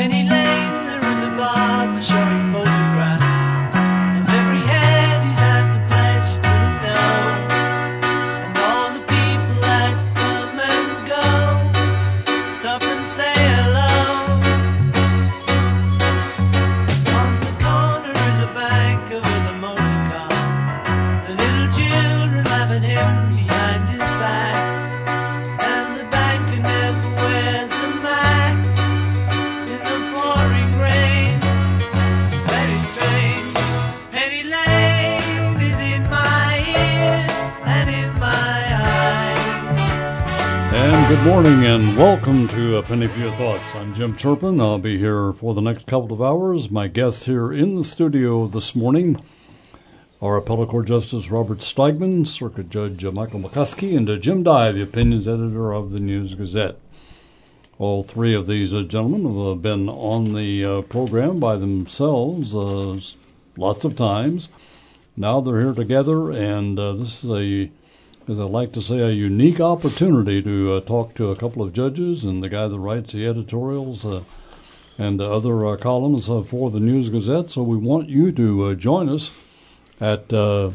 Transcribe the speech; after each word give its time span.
Penny 0.00 0.22
Lane, 0.22 0.49
to 43.00 43.06
A 43.06 43.08
Penny 43.08 43.20
for 43.20 43.26
Your 43.26 43.36
Thoughts. 43.36 43.74
I'm 43.74 43.94
Jim 43.94 44.14
Turpin. 44.14 44.60
I'll 44.60 44.78
be 44.78 44.98
here 44.98 45.32
for 45.32 45.54
the 45.54 45.62
next 45.62 45.86
couple 45.86 46.12
of 46.12 46.20
hours. 46.20 46.70
My 46.70 46.86
guests 46.86 47.24
here 47.24 47.52
in 47.52 47.74
the 47.74 47.84
studio 47.84 48.46
this 48.46 48.74
morning 48.74 49.22
are 50.20 50.36
Appellate 50.36 50.68
Court 50.68 50.86
Justice 50.86 51.30
Robert 51.30 51.58
Steigmann, 51.58 52.26
Circuit 52.26 52.68
Judge 52.68 53.02
Michael 53.04 53.40
McCuskey, 53.40 53.96
and 53.96 54.08
uh, 54.08 54.16
Jim 54.16 54.42
Dey, 54.42 54.72
the 54.72 54.82
opinions 54.82 55.26
editor 55.26 55.72
of 55.72 55.92
the 55.92 56.00
News 56.00 56.34
Gazette. 56.34 56.78
All 57.78 58.02
three 58.02 58.34
of 58.34 58.46
these 58.46 58.74
uh, 58.74 58.82
gentlemen 58.82 59.24
have 59.24 59.46
uh, 59.46 59.54
been 59.54 59.88
on 59.88 60.34
the 60.34 60.82
program 60.88 61.40
by 61.40 61.56
themselves 61.56 62.54
uh, 62.54 63.00
lots 63.56 63.84
of 63.84 63.96
times. 63.96 64.50
Now 65.16 65.40
they're 65.40 65.60
here 65.60 65.74
together, 65.74 66.30
and 66.30 66.78
uh, 66.78 66.92
this 66.92 67.24
is 67.24 67.30
a 67.30 67.70
as 68.30 68.38
I 68.38 68.44
like 68.44 68.70
to 68.72 68.80
say, 68.80 69.00
a 69.00 69.10
unique 69.10 69.60
opportunity 69.60 70.40
to 70.40 70.74
uh, 70.74 70.80
talk 70.82 71.14
to 71.14 71.32
a 71.32 71.36
couple 71.36 71.62
of 71.62 71.72
judges 71.72 72.24
and 72.24 72.44
the 72.44 72.48
guy 72.48 72.68
that 72.68 72.78
writes 72.78 73.12
the 73.12 73.26
editorials 73.26 74.06
uh, 74.06 74.22
and 74.96 75.18
the 75.18 75.28
other 75.28 75.66
uh, 75.66 75.76
columns 75.76 76.30
uh, 76.30 76.42
for 76.42 76.70
the 76.70 76.78
News 76.78 77.08
Gazette. 77.08 77.50
So 77.50 77.64
we 77.64 77.76
want 77.76 78.08
you 78.08 78.30
to 78.30 78.66
uh, 78.66 78.74
join 78.74 79.08
us 79.08 79.32
at 80.00 80.32
uh, 80.32 80.70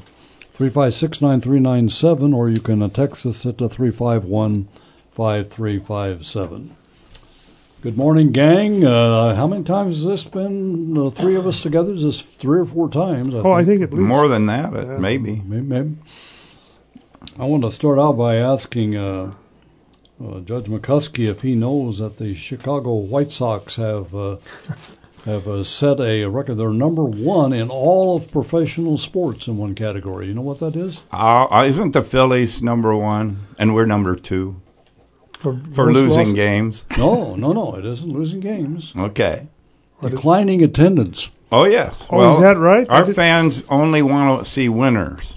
3569397, 0.53 2.35
or 2.35 2.49
you 2.49 2.59
can 2.59 2.81
uh, 2.81 2.89
text 2.89 3.25
us 3.25 3.45
at 3.45 3.61
uh, 3.61 3.69
351 3.69 4.67
5357. 5.13 6.75
Good 7.81 7.97
morning, 7.97 8.31
gang. 8.33 8.83
Uh, 8.83 9.33
how 9.35 9.47
many 9.47 9.63
times 9.63 9.97
has 9.97 10.05
this 10.05 10.23
been? 10.25 10.93
The 10.93 11.09
three 11.09 11.35
of 11.35 11.47
us 11.47 11.61
together? 11.61 11.93
Is 11.93 12.03
this 12.03 12.19
three 12.19 12.59
or 12.59 12.65
four 12.65 12.89
times? 12.89 13.33
Oh, 13.33 13.53
I 13.53 13.63
think 13.63 13.81
at 13.81 13.93
least 13.93 14.01
More 14.01 14.27
than 14.27 14.47
that, 14.47 14.75
uh, 14.75 14.97
maybe. 14.99 15.41
Maybe, 15.45 15.61
maybe. 15.61 15.95
I 17.37 17.43
want 17.45 17.63
to 17.63 17.71
start 17.71 17.99
out 17.99 18.13
by 18.13 18.35
asking 18.37 18.95
uh, 18.95 19.33
uh, 20.23 20.39
Judge 20.39 20.65
McCuskey 20.65 21.27
if 21.29 21.41
he 21.41 21.53
knows 21.53 21.97
that 21.99 22.15
the 22.17 22.33
Chicago 22.33 22.93
White 22.95 23.31
Sox 23.31 23.75
have 23.75 24.15
uh, 24.15 24.37
have 25.25 25.45
uh, 25.47 25.63
set 25.65 25.99
a 25.99 26.25
record. 26.25 26.55
They're 26.55 26.69
number 26.69 27.03
one 27.03 27.51
in 27.51 27.69
all 27.69 28.15
of 28.15 28.31
professional 28.31 28.97
sports 28.97 29.47
in 29.47 29.57
one 29.57 29.75
category. 29.75 30.27
You 30.27 30.33
know 30.35 30.43
what 30.43 30.59
that 30.59 30.77
is? 30.77 31.03
Uh, 31.11 31.65
isn't 31.67 31.91
the 31.91 32.01
Phillies 32.01 32.63
number 32.63 32.95
one, 32.95 33.45
and 33.59 33.75
we're 33.75 33.85
number 33.85 34.15
two 34.15 34.61
for, 35.33 35.59
for 35.73 35.91
losing 35.91 36.27
lost- 36.27 36.35
games? 36.35 36.85
No, 36.97 37.35
no, 37.35 37.51
no. 37.51 37.75
It 37.75 37.85
isn't 37.85 38.09
losing 38.09 38.39
games. 38.39 38.93
Okay. 38.95 39.47
Declining 40.01 40.63
attendance. 40.63 41.31
Oh 41.51 41.65
yes. 41.65 42.07
Oh, 42.09 42.31
is 42.33 42.39
that 42.39 42.57
right? 42.57 42.87
Our 42.89 43.05
fans 43.05 43.63
only 43.69 44.01
want 44.01 44.45
to 44.45 44.49
see 44.49 44.69
winners. 44.69 45.35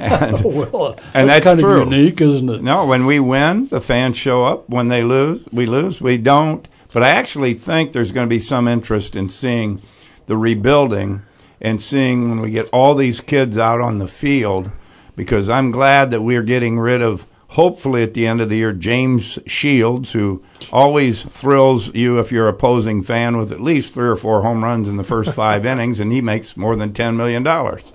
And 0.00 0.42
well, 0.44 0.96
And 1.14 1.28
that's, 1.28 1.44
that's 1.44 1.44
kind 1.44 1.60
true. 1.60 1.82
of 1.82 1.92
unique, 1.92 2.20
isn't 2.20 2.48
it? 2.48 2.62
no, 2.62 2.86
when 2.86 3.06
we 3.06 3.20
win, 3.20 3.68
the 3.68 3.80
fans 3.80 4.16
show 4.16 4.44
up. 4.44 4.68
When 4.68 4.88
they 4.88 5.02
lose, 5.04 5.44
we 5.52 5.66
lose. 5.66 6.00
We 6.00 6.16
don't. 6.18 6.66
But 6.92 7.02
I 7.02 7.10
actually 7.10 7.54
think 7.54 7.92
there's 7.92 8.10
going 8.12 8.26
to 8.28 8.34
be 8.34 8.40
some 8.40 8.66
interest 8.66 9.14
in 9.14 9.28
seeing 9.28 9.80
the 10.26 10.36
rebuilding 10.36 11.22
and 11.60 11.80
seeing 11.80 12.28
when 12.30 12.40
we 12.40 12.50
get 12.50 12.68
all 12.72 12.94
these 12.94 13.20
kids 13.20 13.58
out 13.58 13.80
on 13.80 13.98
the 13.98 14.08
field 14.08 14.70
because 15.16 15.48
I'm 15.48 15.70
glad 15.70 16.10
that 16.10 16.22
we're 16.22 16.42
getting 16.42 16.78
rid 16.78 17.02
of 17.02 17.26
hopefully 17.48 18.02
at 18.02 18.14
the 18.14 18.26
end 18.26 18.40
of 18.40 18.48
the 18.48 18.56
year 18.56 18.72
James 18.72 19.38
Shields 19.46 20.12
who 20.12 20.42
always 20.72 21.24
thrills 21.24 21.92
you 21.94 22.18
if 22.18 22.30
you're 22.32 22.46
a 22.48 22.52
opposing 22.52 23.02
fan 23.02 23.36
with 23.36 23.52
at 23.52 23.60
least 23.60 23.92
3 23.94 24.08
or 24.08 24.16
4 24.16 24.42
home 24.42 24.62
runs 24.64 24.88
in 24.88 24.96
the 24.96 25.04
first 25.04 25.34
5 25.34 25.66
innings 25.72 26.00
and 26.00 26.12
he 26.12 26.20
makes 26.22 26.56
more 26.56 26.74
than 26.76 26.92
10 26.92 27.16
million 27.16 27.42
dollars. 27.42 27.92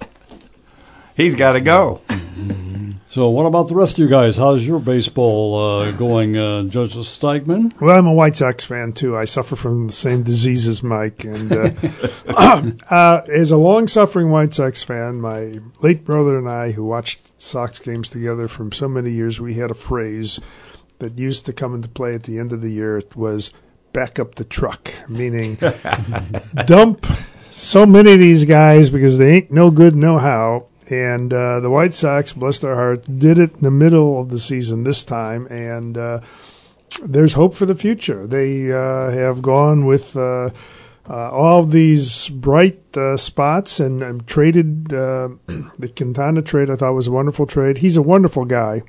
He's 1.16 1.36
got 1.36 1.54
to 1.54 1.62
go. 1.62 2.02
So, 3.08 3.30
what 3.30 3.46
about 3.46 3.70
the 3.70 3.76
rest 3.76 3.94
of 3.94 4.00
you 4.00 4.10
guys? 4.10 4.36
How's 4.36 4.68
your 4.68 4.80
baseball 4.80 5.58
uh, 5.58 5.92
going, 5.92 6.36
uh, 6.36 6.64
Judge 6.64 6.96
Steigmann? 6.96 7.80
Well, 7.80 7.98
I'm 7.98 8.08
a 8.08 8.14
White 8.14 8.36
Sox 8.36 8.66
fan 8.66 8.92
too. 8.92 9.16
I 9.16 9.24
suffer 9.24 9.56
from 9.56 9.88
the 9.88 9.94
same 9.94 10.24
disease 10.24 10.68
as 10.68 10.84
Mike, 10.84 11.24
and 11.24 11.54
uh, 11.54 11.72
uh, 12.90 13.22
as 13.34 13.52
a 13.52 13.58
long-suffering 13.58 14.30
White 14.30 14.54
Sox 14.54 14.84
fan, 14.84 15.22
my 15.22 15.62
late 15.82 16.04
brother 16.04 16.38
and 16.38 16.50
I, 16.50 16.72
who 16.72 16.84
watched 16.84 17.42
Sox 17.42 17.80
games 17.80 18.10
together 18.10 18.50
from 18.50 18.74
so 18.74 18.90
many 18.90 19.12
years, 19.12 19.40
we 19.40 19.54
had 19.54 19.72
a 19.72 19.76
phrase 19.76 20.42
that 21.00 21.18
used 21.18 21.46
to 21.46 21.54
come 21.54 21.74
into 21.74 21.88
play 21.88 22.16
at 22.16 22.24
the 22.24 22.38
end 22.38 22.52
of 22.52 22.62
the 22.62 22.72
year. 22.72 22.98
It 22.98 23.16
was 23.16 23.54
"back 23.94 24.20
up 24.20 24.36
the 24.36 24.44
truck," 24.44 24.92
meaning 25.08 25.58
dump 26.66 27.06
so 27.50 27.86
many 27.86 28.12
of 28.12 28.20
these 28.20 28.44
guys 28.44 28.90
because 28.90 29.18
they 29.18 29.36
ain't 29.38 29.52
no 29.52 29.72
good, 29.72 29.96
no 29.96 30.18
how. 30.18 30.68
And 30.90 31.34
uh, 31.34 31.60
the 31.60 31.70
White 31.70 31.94
Sox, 31.94 32.34
bless 32.34 32.60
their 32.60 32.76
hearts, 32.76 33.08
did 33.08 33.40
it 33.40 33.56
in 33.56 33.62
the 33.62 33.72
middle 33.72 34.20
of 34.20 34.30
the 34.30 34.40
season 34.40 34.84
this 34.84 35.04
time, 35.04 35.48
and. 35.48 35.98
Uh, 35.98 36.22
there's 37.04 37.34
hope 37.34 37.54
for 37.54 37.66
the 37.66 37.76
future. 37.76 38.26
They 38.26 38.72
uh, 38.72 39.12
have 39.12 39.42
gone 39.42 39.86
with 39.86 40.16
uh, 40.16 40.50
uh, 41.10 41.30
all 41.30 41.66
these 41.66 42.30
bright 42.30 42.96
uh, 42.96 43.18
spots 43.18 43.80
and, 43.80 44.02
and 44.02 44.26
traded 44.26 44.86
the 44.90 45.94
Quintana 45.96 46.42
trade. 46.42 46.70
I 46.70 46.76
thought 46.76 46.94
was 46.94 47.08
a 47.08 47.12
wonderful 47.12 47.46
trade. 47.46 47.80
He's 47.80 47.98
a 47.98 48.02
wonderful 48.02 48.46
guy, 48.46 48.84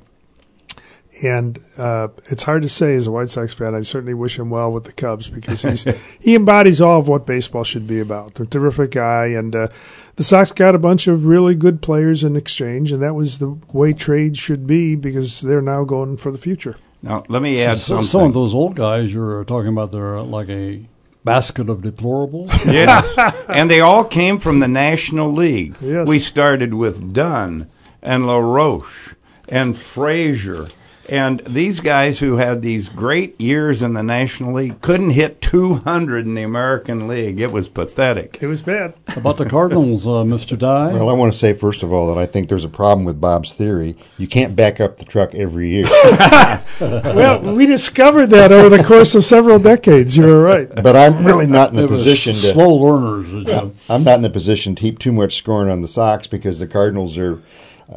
and 1.23 1.59
uh, 1.77 2.09
it's 2.25 2.43
hard 2.43 2.61
to 2.63 2.69
say 2.69 2.95
as 2.95 3.07
a 3.07 3.11
White 3.11 3.29
Sox 3.29 3.53
fan. 3.53 3.73
I 3.75 3.81
certainly 3.81 4.13
wish 4.13 4.37
him 4.37 4.49
well 4.49 4.71
with 4.71 4.83
the 4.85 4.91
Cubs 4.91 5.29
because 5.29 5.61
he's 5.63 5.83
he 6.19 6.35
embodies 6.35 6.81
all 6.81 6.99
of 6.99 7.07
what 7.07 7.25
baseball 7.25 7.63
should 7.63 7.87
be 7.87 7.99
about. 7.99 8.39
A 8.39 8.45
terrific 8.45 8.91
guy, 8.91 9.27
and 9.27 9.55
uh, 9.55 9.67
the 10.15 10.23
Sox 10.23 10.51
got 10.51 10.75
a 10.75 10.79
bunch 10.79 11.07
of 11.07 11.25
really 11.25 11.55
good 11.55 11.81
players 11.81 12.23
in 12.23 12.35
exchange, 12.35 12.91
and 12.91 13.01
that 13.01 13.15
was 13.15 13.39
the 13.39 13.57
way 13.73 13.93
trade 13.93 14.37
should 14.37 14.67
be 14.67 14.95
because 14.95 15.41
they're 15.41 15.61
now 15.61 15.83
going 15.83 16.17
for 16.17 16.31
the 16.31 16.37
future. 16.37 16.77
Now, 17.01 17.23
let 17.29 17.41
me 17.41 17.61
add 17.61 17.77
So- 17.77 18.01
something. 18.01 18.03
Some 18.07 18.23
of 18.23 18.33
those 18.33 18.53
old 18.53 18.75
guys 18.75 19.13
you're 19.13 19.43
talking 19.45 19.69
about, 19.69 19.91
they're 19.91 20.19
like 20.21 20.49
a 20.49 20.81
basket 21.23 21.69
of 21.69 21.81
deplorables. 21.81 22.49
Yes. 22.71 23.15
and 23.49 23.69
they 23.69 23.81
all 23.81 24.03
came 24.03 24.39
from 24.39 24.59
the 24.59 24.67
National 24.67 25.31
League. 25.31 25.75
Yes. 25.81 26.07
We 26.07 26.19
started 26.19 26.73
with 26.73 27.13
Dunn 27.13 27.69
and 28.01 28.25
LaRoche 28.25 29.13
and 29.49 29.77
Frazier. 29.77 30.67
And 31.09 31.39
these 31.41 31.79
guys 31.79 32.19
who 32.19 32.37
had 32.37 32.61
these 32.61 32.89
great 32.89 33.39
years 33.39 33.81
in 33.81 33.93
the 33.93 34.03
National 34.03 34.53
League 34.53 34.81
couldn't 34.81 35.11
hit 35.11 35.41
200 35.41 36.25
in 36.25 36.33
the 36.33 36.43
American 36.43 37.07
League. 37.07 37.39
It 37.39 37.51
was 37.51 37.67
pathetic. 37.69 38.37
It 38.41 38.47
was 38.47 38.61
bad. 38.61 38.93
about 39.15 39.37
the 39.37 39.45
Cardinals, 39.49 40.05
uh, 40.05 40.23
Mr. 40.23 40.57
Dey. 40.57 40.93
Well, 40.97 41.09
I 41.09 41.13
want 41.13 41.31
to 41.31 41.37
say 41.39 41.53
first 41.53 41.81
of 41.83 41.93
all 41.93 42.07
that 42.13 42.17
I 42.17 42.25
think 42.25 42.49
there's 42.49 42.63
a 42.65 42.69
problem 42.69 43.05
with 43.05 43.21
Bob's 43.21 43.55
theory. 43.55 43.95
You 44.17 44.27
can't 44.27 44.55
back 44.55 44.81
up 44.81 44.97
the 44.97 45.05
truck 45.05 45.33
every 45.35 45.69
year. 45.69 45.85
Well, 46.79 47.55
we 47.55 47.65
discovered 47.65 48.27
that 48.27 48.51
over 48.51 48.69
the 48.75 48.83
course 48.83 49.15
of 49.15 49.25
several 49.25 49.57
decades. 49.57 50.15
You 50.15 50.27
were 50.27 50.43
right. 50.43 50.69
but 50.83 50.95
I'm 50.95 51.25
really 51.25 51.47
not 51.47 51.71
in 51.73 51.79
a 51.79 51.87
position 51.87 52.33
to. 52.33 52.53
slow 52.53 52.75
learners. 52.75 53.73
I'm 53.89 54.03
not 54.03 54.19
in 54.19 54.25
a 54.25 54.29
position 54.29 54.75
to 54.75 54.81
heap 54.83 54.99
too 54.99 55.11
much 55.11 55.37
scorn 55.37 55.69
on 55.69 55.81
the 55.81 55.87
Sox 55.87 56.27
because 56.27 56.59
the 56.59 56.67
Cardinals 56.67 57.17
are. 57.17 57.41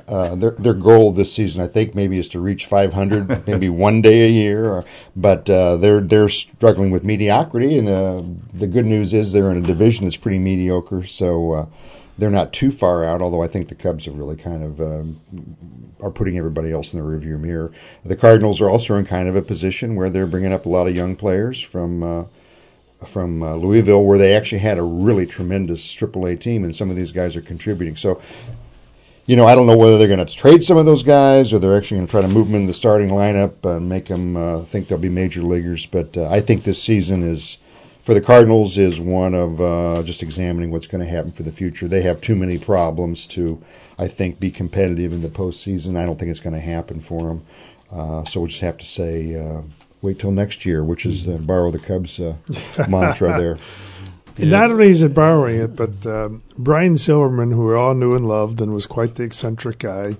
Uh, 0.07 0.37
their 0.37 0.53
their 0.53 0.75
goal 0.75 1.11
this 1.11 1.33
season, 1.33 1.63
I 1.63 1.67
think, 1.67 1.97
maybe 1.97 2.19
is 2.19 2.29
to 2.29 2.41
reach 2.41 2.67
500, 2.67 3.47
maybe 3.47 3.69
one 3.69 4.01
day 4.01 4.25
a 4.25 4.29
year. 4.29 4.67
Or, 4.67 4.85
but 5.17 5.51
uh, 5.51 5.77
they're 5.77 6.01
they're 6.01 6.29
struggling 6.29 6.91
with 6.91 7.03
mediocrity, 7.03 7.77
and 7.77 7.89
the 7.89 8.25
the 8.55 8.67
good 8.69 8.87
news 8.87 9.13
is 9.13 9.33
they're 9.33 9.51
in 9.51 9.57
a 9.57 9.67
division 9.67 10.05
that's 10.05 10.17
pretty 10.17 10.39
mediocre. 10.39 11.05
So 11.05 11.53
uh, 11.53 11.67
they're 12.17 12.31
not 12.31 12.53
too 12.53 12.71
far 12.71 13.05
out. 13.05 13.21
Although 13.21 13.43
I 13.43 13.49
think 13.49 13.69
the 13.69 13.75
Cubs 13.75 14.05
have 14.05 14.17
really 14.17 14.37
kind 14.37 14.63
of 14.63 14.81
um, 14.81 15.21
are 16.01 16.11
putting 16.11 16.39
everybody 16.39 16.71
else 16.71 16.93
in 16.95 17.01
the 17.01 17.07
rearview 17.07 17.39
mirror. 17.41 17.73
The 18.05 18.17
Cardinals 18.17 18.61
are 18.61 18.71
also 18.71 18.97
in 18.97 19.07
kind 19.07 19.29
of 19.29 19.35
a 19.35 19.43
position 19.43 19.97
where 19.97 20.09
they're 20.09 20.27
bringing 20.27 20.53
up 20.53 20.67
a 20.67 20.69
lot 20.69 20.87
of 20.87 20.95
young 20.95 21.17
players 21.17 21.61
from 21.61 22.03
uh, 22.03 22.25
from 23.07 23.43
uh, 23.43 23.55
Louisville, 23.55 24.05
where 24.05 24.19
they 24.19 24.35
actually 24.35 24.59
had 24.59 24.79
a 24.79 24.83
really 24.83 25.27
tremendous 25.27 25.95
AAA 25.95 26.39
team, 26.41 26.65
and 26.65 26.77
some 26.77 26.91
of 26.91 26.97
these 26.97 27.13
guys 27.13 27.37
are 27.37 27.41
contributing. 27.41 27.97
So, 27.97 28.21
you 29.31 29.37
know, 29.37 29.47
I 29.47 29.55
don't 29.55 29.69
know 29.69 29.77
whether 29.77 29.97
they're 29.97 30.09
going 30.09 30.27
to 30.27 30.35
trade 30.35 30.65
some 30.65 30.77
of 30.77 30.87
those 30.87 31.05
guys 31.05 31.53
or 31.53 31.61
they're 31.61 31.77
actually 31.77 31.99
going 31.99 32.09
to 32.09 32.11
try 32.11 32.21
to 32.21 32.27
move 32.27 32.49
them 32.49 32.57
in 32.57 32.67
the 32.67 32.75
starting 32.75 33.11
lineup 33.11 33.65
and 33.65 33.89
make 33.89 34.07
them 34.07 34.37
uh, 34.37 34.63
think 34.63 34.89
they'll 34.89 34.99
be 34.99 35.09
major 35.09 35.41
leaguers. 35.41 35.87
But 35.87 36.17
uh, 36.17 36.29
I 36.29 36.41
think 36.41 36.65
this 36.65 36.83
season 36.83 37.23
is, 37.23 37.59
for 38.03 38.13
the 38.13 38.21
Cardinals 38.21 38.77
is 38.77 39.01
one 39.01 39.35
of 39.35 39.61
uh, 39.61 40.03
just 40.03 40.25
examining 40.25 40.73
what's 40.73 40.89
going 40.89 41.07
to 41.07 41.09
happen 41.09 41.31
for 41.31 41.45
the 41.45 41.53
future. 41.53 41.87
They 41.87 42.03
have 42.03 42.21
too 42.21 42.35
many 42.35 42.59
problems 42.59 43.25
to, 43.29 43.63
I 43.97 44.09
think, 44.09 44.41
be 44.41 44.51
competitive 44.51 45.13
in 45.13 45.23
the 45.23 45.29
postseason. 45.29 45.97
I 45.97 46.07
don't 46.07 46.19
think 46.19 46.33
it's 46.33 46.41
going 46.41 46.57
to 46.57 46.61
happen 46.61 47.01
for 47.01 47.29
them. 47.29 47.47
Uh, 47.93 48.25
so 48.25 48.41
we'll 48.41 48.49
just 48.49 48.63
have 48.63 48.79
to 48.79 48.85
say, 48.85 49.37
uh, 49.37 49.63
wait 50.03 50.19
till 50.19 50.33
next 50.33 50.67
year, 50.67 50.83
which 50.83 51.07
is 51.07 51.29
uh, 51.29 51.37
borrow 51.37 51.71
the 51.71 51.79
Cubs 51.79 52.19
uh, 52.19 52.35
mantra 52.89 53.39
there. 53.39 53.59
Not 54.39 54.71
only 54.71 54.89
is 54.89 55.03
it 55.03 55.15
borrowing 55.15 55.61
it, 55.61 55.77
but 55.77 56.07
um, 56.07 56.43
Brian 56.57 56.97
Silverman, 56.97 57.51
who 57.51 57.67
we 57.67 57.75
all 57.75 57.95
knew 57.95 58.15
and 58.15 58.27
loved 58.27 58.61
and 58.61 58.73
was 58.73 58.87
quite 58.87 59.17
the 59.17 59.25
eccentric 59.25 59.79
guy, 59.79 60.17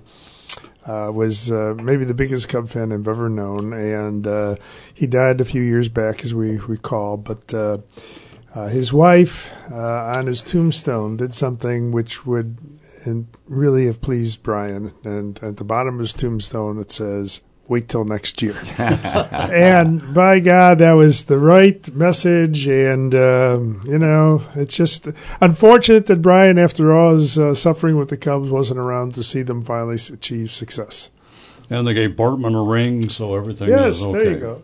uh, 0.85 1.11
was 1.13 1.51
uh, 1.51 1.75
maybe 1.81 2.05
the 2.05 2.13
biggest 2.13 2.49
Cub 2.49 2.67
fan 2.67 2.91
I've 2.91 3.07
ever 3.07 3.29
known. 3.29 3.73
And 3.73 4.27
uh, 4.27 4.55
he 4.93 5.07
died 5.07 5.41
a 5.41 5.45
few 5.45 5.61
years 5.61 5.89
back, 5.89 6.23
as 6.23 6.33
we 6.33 6.57
recall. 6.57 7.17
But 7.17 7.53
uh, 7.53 7.77
uh, 8.53 8.67
his 8.67 8.93
wife, 8.93 9.53
uh, 9.71 10.13
on 10.15 10.27
his 10.27 10.41
tombstone, 10.43 11.17
did 11.17 11.33
something 11.33 11.91
which 11.91 12.25
would 12.25 12.57
really 13.47 13.87
have 13.87 14.01
pleased 14.01 14.43
Brian. 14.43 14.93
And 15.03 15.41
at 15.43 15.57
the 15.57 15.63
bottom 15.63 15.95
of 15.95 16.01
his 16.01 16.13
tombstone, 16.13 16.79
it 16.79 16.91
says, 16.91 17.41
wait 17.71 17.87
till 17.87 18.03
next 18.03 18.41
year. 18.41 18.53
and 18.77 20.13
by 20.13 20.41
God, 20.41 20.79
that 20.79 20.91
was 20.91 21.23
the 21.23 21.39
right 21.39 21.91
message. 21.95 22.67
And, 22.67 23.15
um, 23.15 23.81
you 23.87 23.97
know, 23.97 24.43
it's 24.55 24.75
just 24.75 25.07
unfortunate 25.39 26.07
that 26.07 26.21
Brian, 26.21 26.59
after 26.59 26.93
all 26.93 27.13
his 27.13 27.39
uh, 27.39 27.53
suffering 27.53 27.95
with 27.95 28.09
the 28.09 28.17
Cubs, 28.17 28.49
wasn't 28.49 28.77
around 28.77 29.15
to 29.15 29.23
see 29.23 29.41
them 29.41 29.63
finally 29.63 29.95
achieve 29.95 30.51
success. 30.51 31.11
And 31.69 31.87
they 31.87 31.93
gave 31.93 32.11
Bartman 32.11 32.59
a 32.59 32.69
ring, 32.69 33.09
so 33.09 33.33
everything 33.35 33.69
yes, 33.69 33.99
is 33.99 34.07
okay. 34.07 34.17
there 34.17 34.31
you 34.33 34.39
go. 34.39 34.63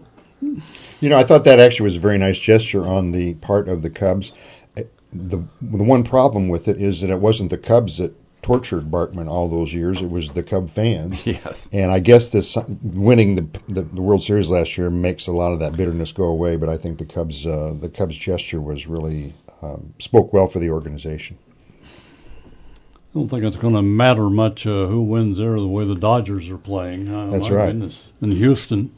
You 1.00 1.10
know, 1.10 1.18
I 1.18 1.24
thought 1.24 1.46
that 1.46 1.60
actually 1.60 1.86
was 1.86 1.96
a 1.96 2.02
very 2.02 2.18
nice 2.18 2.38
gesture 2.38 2.86
on 2.86 3.14
the 3.14 3.36
part 3.36 3.70
of 3.70 3.84
the 3.84 3.90
Cubs. 3.90 4.34
The 4.76 5.46
the 5.62 5.84
one 5.84 6.04
problem 6.04 6.50
with 6.50 6.68
it 6.68 6.82
is 6.82 7.00
that 7.00 7.10
it 7.10 7.20
wasn't 7.20 7.50
the 7.50 7.58
Cubs 7.58 7.98
that 7.98 8.14
tortured 8.42 8.90
Bartman 8.92 9.28
all 9.28 9.50
those 9.50 9.74
years; 9.74 10.02
it 10.02 10.10
was 10.10 10.30
the 10.32 10.44
Cub 10.44 10.70
fans. 10.70 11.26
Yes. 11.26 11.68
And 11.72 11.92
I 11.92 12.00
guess 12.00 12.30
this 12.30 12.58
winning 12.82 13.36
the, 13.36 13.60
the 13.68 13.82
the 13.82 14.02
World 14.02 14.24
Series 14.24 14.50
last 14.50 14.78
year 14.78 14.90
makes 14.90 15.28
a 15.28 15.32
lot 15.32 15.54
of 15.54 15.60
that 15.60 15.76
bitterness 15.76 16.12
go 16.12 16.26
away. 16.26 16.56
But 16.56 16.70
I 16.70 16.78
think 16.78 16.98
the 17.00 17.06
Cubs 17.06 17.46
uh, 17.46 17.74
the 17.80 17.90
Cubs 17.90 18.18
gesture 18.18 18.62
was 18.62 18.88
really 18.88 19.34
um, 19.62 19.94
spoke 20.00 20.34
well 20.34 20.48
for 20.48 20.60
the 20.60 20.70
organization. 20.70 21.38
I 21.74 23.20
don't 23.20 23.30
think 23.30 23.44
it's 23.44 23.56
going 23.56 23.74
to 23.74 23.82
matter 23.82 24.30
much 24.30 24.68
uh, 24.68 24.86
who 24.86 25.02
wins 25.02 25.40
there 25.40 25.54
the 25.60 25.68
way 25.68 25.86
the 25.86 25.96
Dodgers 25.96 26.50
are 26.50 26.58
playing. 26.58 27.08
Uh, 27.12 27.32
That's 27.32 27.50
my 27.50 27.56
right. 27.56 27.66
Goodness. 27.68 28.12
In 28.22 28.32
Houston, 28.32 28.94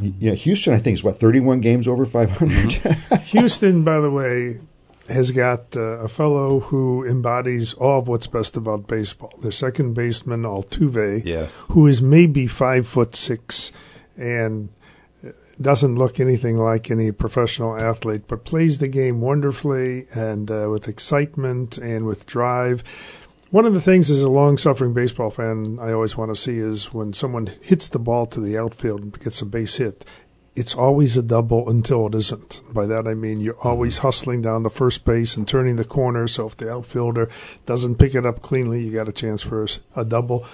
Yeah, 0.00 0.32
Houston 0.32 0.72
I 0.72 0.78
think 0.78 0.94
is 0.94 1.04
what 1.04 1.20
thirty 1.20 1.40
one 1.40 1.60
games 1.60 1.86
over 1.86 2.06
five 2.06 2.30
Houston, 3.26 3.84
by 3.84 4.00
the 4.00 4.10
way, 4.10 4.60
has 5.10 5.30
got 5.30 5.76
uh, 5.76 5.80
a 5.80 6.08
fellow 6.08 6.60
who 6.60 7.04
embodies 7.06 7.74
all 7.74 7.98
of 8.00 8.08
what's 8.08 8.26
best 8.26 8.56
about 8.56 8.86
baseball. 8.86 9.32
Their 9.40 9.50
second 9.52 9.94
baseman, 9.94 10.42
Altuve, 10.42 11.24
Yes. 11.24 11.64
who 11.70 11.86
is 11.86 12.00
maybe 12.00 12.46
five 12.46 12.86
foot 12.86 13.14
six 13.14 13.72
and 14.16 14.68
doesn't 15.60 15.96
look 15.96 16.18
anything 16.18 16.56
like 16.56 16.90
any 16.90 17.12
professional 17.12 17.76
athlete, 17.76 18.22
but 18.26 18.44
plays 18.44 18.78
the 18.78 18.88
game 18.88 19.20
wonderfully 19.20 20.06
and 20.14 20.50
uh, 20.50 20.68
with 20.70 20.88
excitement 20.88 21.76
and 21.76 22.06
with 22.06 22.24
drive. 22.26 22.82
One 23.50 23.66
of 23.66 23.74
the 23.74 23.80
things 23.80 24.10
as 24.10 24.22
a 24.22 24.28
long 24.30 24.56
suffering 24.56 24.94
baseball 24.94 25.30
fan 25.30 25.78
I 25.80 25.92
always 25.92 26.16
want 26.16 26.30
to 26.30 26.36
see 26.40 26.58
is 26.58 26.94
when 26.94 27.12
someone 27.12 27.46
hits 27.62 27.88
the 27.88 27.98
ball 27.98 28.26
to 28.28 28.40
the 28.40 28.56
outfield 28.56 29.02
and 29.02 29.20
gets 29.20 29.42
a 29.42 29.46
base 29.46 29.76
hit, 29.76 30.04
it's 30.56 30.74
always 30.74 31.16
a 31.16 31.22
double 31.22 31.68
until 31.68 32.06
it 32.06 32.14
isn't. 32.14 32.60
By 32.72 32.86
that 32.86 33.06
I 33.06 33.14
mean 33.14 33.40
you're 33.40 33.60
always 33.60 33.96
mm-hmm. 33.96 34.06
hustling 34.06 34.42
down 34.42 34.62
the 34.62 34.70
first 34.70 35.04
base 35.04 35.36
and 35.36 35.46
turning 35.46 35.76
the 35.76 35.84
corner. 35.84 36.26
So 36.28 36.46
if 36.46 36.56
the 36.56 36.70
outfielder 36.70 37.28
doesn't 37.66 37.96
pick 37.96 38.14
it 38.14 38.26
up 38.26 38.42
cleanly, 38.42 38.84
you 38.84 38.92
got 38.92 39.08
a 39.08 39.12
chance 39.12 39.42
for 39.42 39.66
a 39.96 40.04
double. 40.04 40.44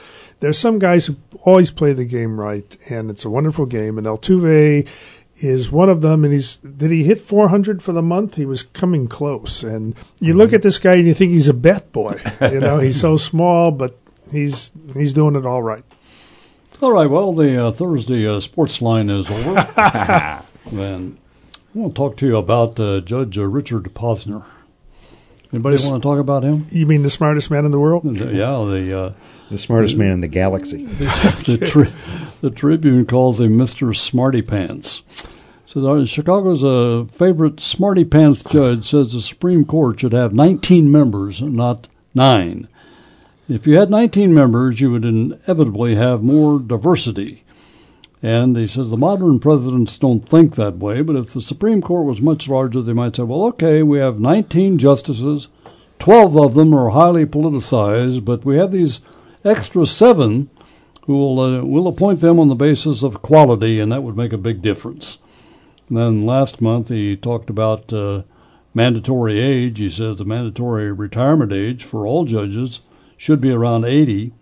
There's 0.40 0.58
some 0.58 0.78
guys 0.78 1.06
who 1.06 1.16
always 1.42 1.70
play 1.70 1.92
the 1.92 2.04
game 2.04 2.38
right, 2.38 2.76
and 2.90 3.10
it's 3.10 3.24
a 3.24 3.30
wonderful 3.30 3.64
game. 3.64 3.96
And 3.96 4.06
Altuve 4.06 4.86
is 5.38 5.70
one 5.70 5.88
of 5.88 6.02
them. 6.02 6.24
And 6.24 6.32
he's 6.32 6.58
did 6.58 6.90
he 6.90 7.04
hit 7.04 7.20
400 7.20 7.82
for 7.82 7.92
the 7.92 8.02
month? 8.02 8.34
He 8.34 8.46
was 8.46 8.62
coming 8.62 9.08
close. 9.08 9.62
And 9.62 9.96
you 10.20 10.34
look 10.34 10.48
mm-hmm. 10.48 10.56
at 10.56 10.62
this 10.62 10.78
guy 10.78 10.94
and 10.94 11.06
you 11.06 11.14
think 11.14 11.32
he's 11.32 11.48
a 11.48 11.54
bat 11.54 11.92
boy. 11.92 12.20
You 12.40 12.60
know, 12.60 12.78
he's 12.78 13.00
so 13.00 13.16
small, 13.16 13.70
but 13.70 13.98
he's 14.30 14.72
he's 14.94 15.12
doing 15.12 15.36
it 15.36 15.46
all 15.46 15.62
right. 15.62 15.84
All 16.82 16.92
right. 16.92 17.08
Well, 17.08 17.32
the 17.32 17.66
uh, 17.66 17.70
Thursday 17.70 18.26
uh, 18.28 18.40
sports 18.40 18.82
line 18.82 19.08
is 19.08 19.30
over, 19.30 19.48
and 20.70 21.18
I 21.74 21.78
want 21.78 21.94
to 21.94 21.98
talk 21.98 22.16
to 22.18 22.26
you 22.26 22.36
about 22.36 22.78
uh, 22.78 23.00
Judge 23.00 23.38
uh, 23.38 23.46
Richard 23.46 23.84
Posner. 23.94 24.44
Anybody 25.52 25.76
This- 25.76 25.90
want 25.90 26.02
to 26.02 26.06
talk 26.06 26.18
about 26.18 26.42
him? 26.42 26.66
You 26.70 26.86
mean 26.86 27.02
the 27.02 27.10
smartest 27.10 27.50
man 27.50 27.64
in 27.64 27.70
the 27.70 27.78
world? 27.78 28.02
The- 28.04 28.34
yeah, 28.34 28.62
the 28.68 28.98
uh, 28.98 29.12
the 29.50 29.58
smartest 29.58 29.96
man 29.96 30.10
in 30.10 30.20
the 30.20 30.28
galaxy. 30.28 30.84
the, 30.86 31.66
tri- 31.66 31.92
the 32.42 32.50
Tribune 32.50 33.06
calls 33.06 33.40
him 33.40 33.56
Mister 33.56 33.94
Smarty 33.94 34.42
Pants. 34.42 35.02
So 35.64 35.86
uh, 35.88 36.04
Chicago's 36.04 36.62
uh, 36.62 37.04
favorite 37.10 37.58
Smarty 37.60 38.04
Pants 38.04 38.42
judge 38.42 38.84
says 38.84 39.12
the 39.12 39.20
Supreme 39.20 39.64
Court 39.64 39.98
should 40.00 40.12
have 40.12 40.32
19 40.32 40.90
members, 40.92 41.40
not 41.42 41.88
nine. 42.14 42.68
If 43.48 43.64
you 43.64 43.78
had 43.78 43.90
19 43.90 44.34
members, 44.34 44.80
you 44.80 44.90
would 44.90 45.04
inevitably 45.04 45.94
have 45.94 46.20
more 46.20 46.58
diversity. 46.58 47.44
And 48.20 48.56
he 48.56 48.66
says 48.66 48.90
the 48.90 48.96
modern 48.96 49.38
presidents 49.38 49.98
don't 49.98 50.28
think 50.28 50.56
that 50.56 50.78
way, 50.78 51.00
but 51.00 51.14
if 51.14 51.32
the 51.32 51.40
Supreme 51.40 51.80
Court 51.80 52.06
was 52.06 52.20
much 52.20 52.48
larger, 52.48 52.82
they 52.82 52.92
might 52.92 53.14
say, 53.14 53.22
well, 53.22 53.44
okay, 53.44 53.84
we 53.84 53.98
have 53.98 54.18
19 54.18 54.78
justices, 54.78 55.48
12 56.00 56.36
of 56.36 56.54
them 56.54 56.74
are 56.74 56.90
highly 56.90 57.24
politicized, 57.24 58.24
but 58.24 58.44
we 58.44 58.56
have 58.56 58.72
these 58.72 59.00
extra 59.44 59.86
seven 59.86 60.50
who 61.02 61.12
will 61.16 61.38
uh, 61.38 61.62
will 61.62 61.86
appoint 61.86 62.20
them 62.20 62.40
on 62.40 62.48
the 62.48 62.56
basis 62.56 63.04
of 63.04 63.22
quality, 63.22 63.78
and 63.78 63.92
that 63.92 64.02
would 64.02 64.16
make 64.16 64.32
a 64.32 64.38
big 64.38 64.60
difference. 64.60 65.18
And 65.88 65.96
then 65.96 66.26
last 66.26 66.60
month 66.60 66.88
he 66.88 67.16
talked 67.16 67.48
about 67.48 67.92
uh, 67.92 68.22
mandatory 68.74 69.38
age. 69.38 69.78
He 69.78 69.88
says 69.88 70.16
the 70.16 70.24
mandatory 70.24 70.90
retirement 70.90 71.52
age 71.52 71.84
for 71.84 72.08
all 72.08 72.24
judges 72.24 72.80
should 73.16 73.40
be 73.40 73.52
around 73.52 73.84
80. 73.84 74.32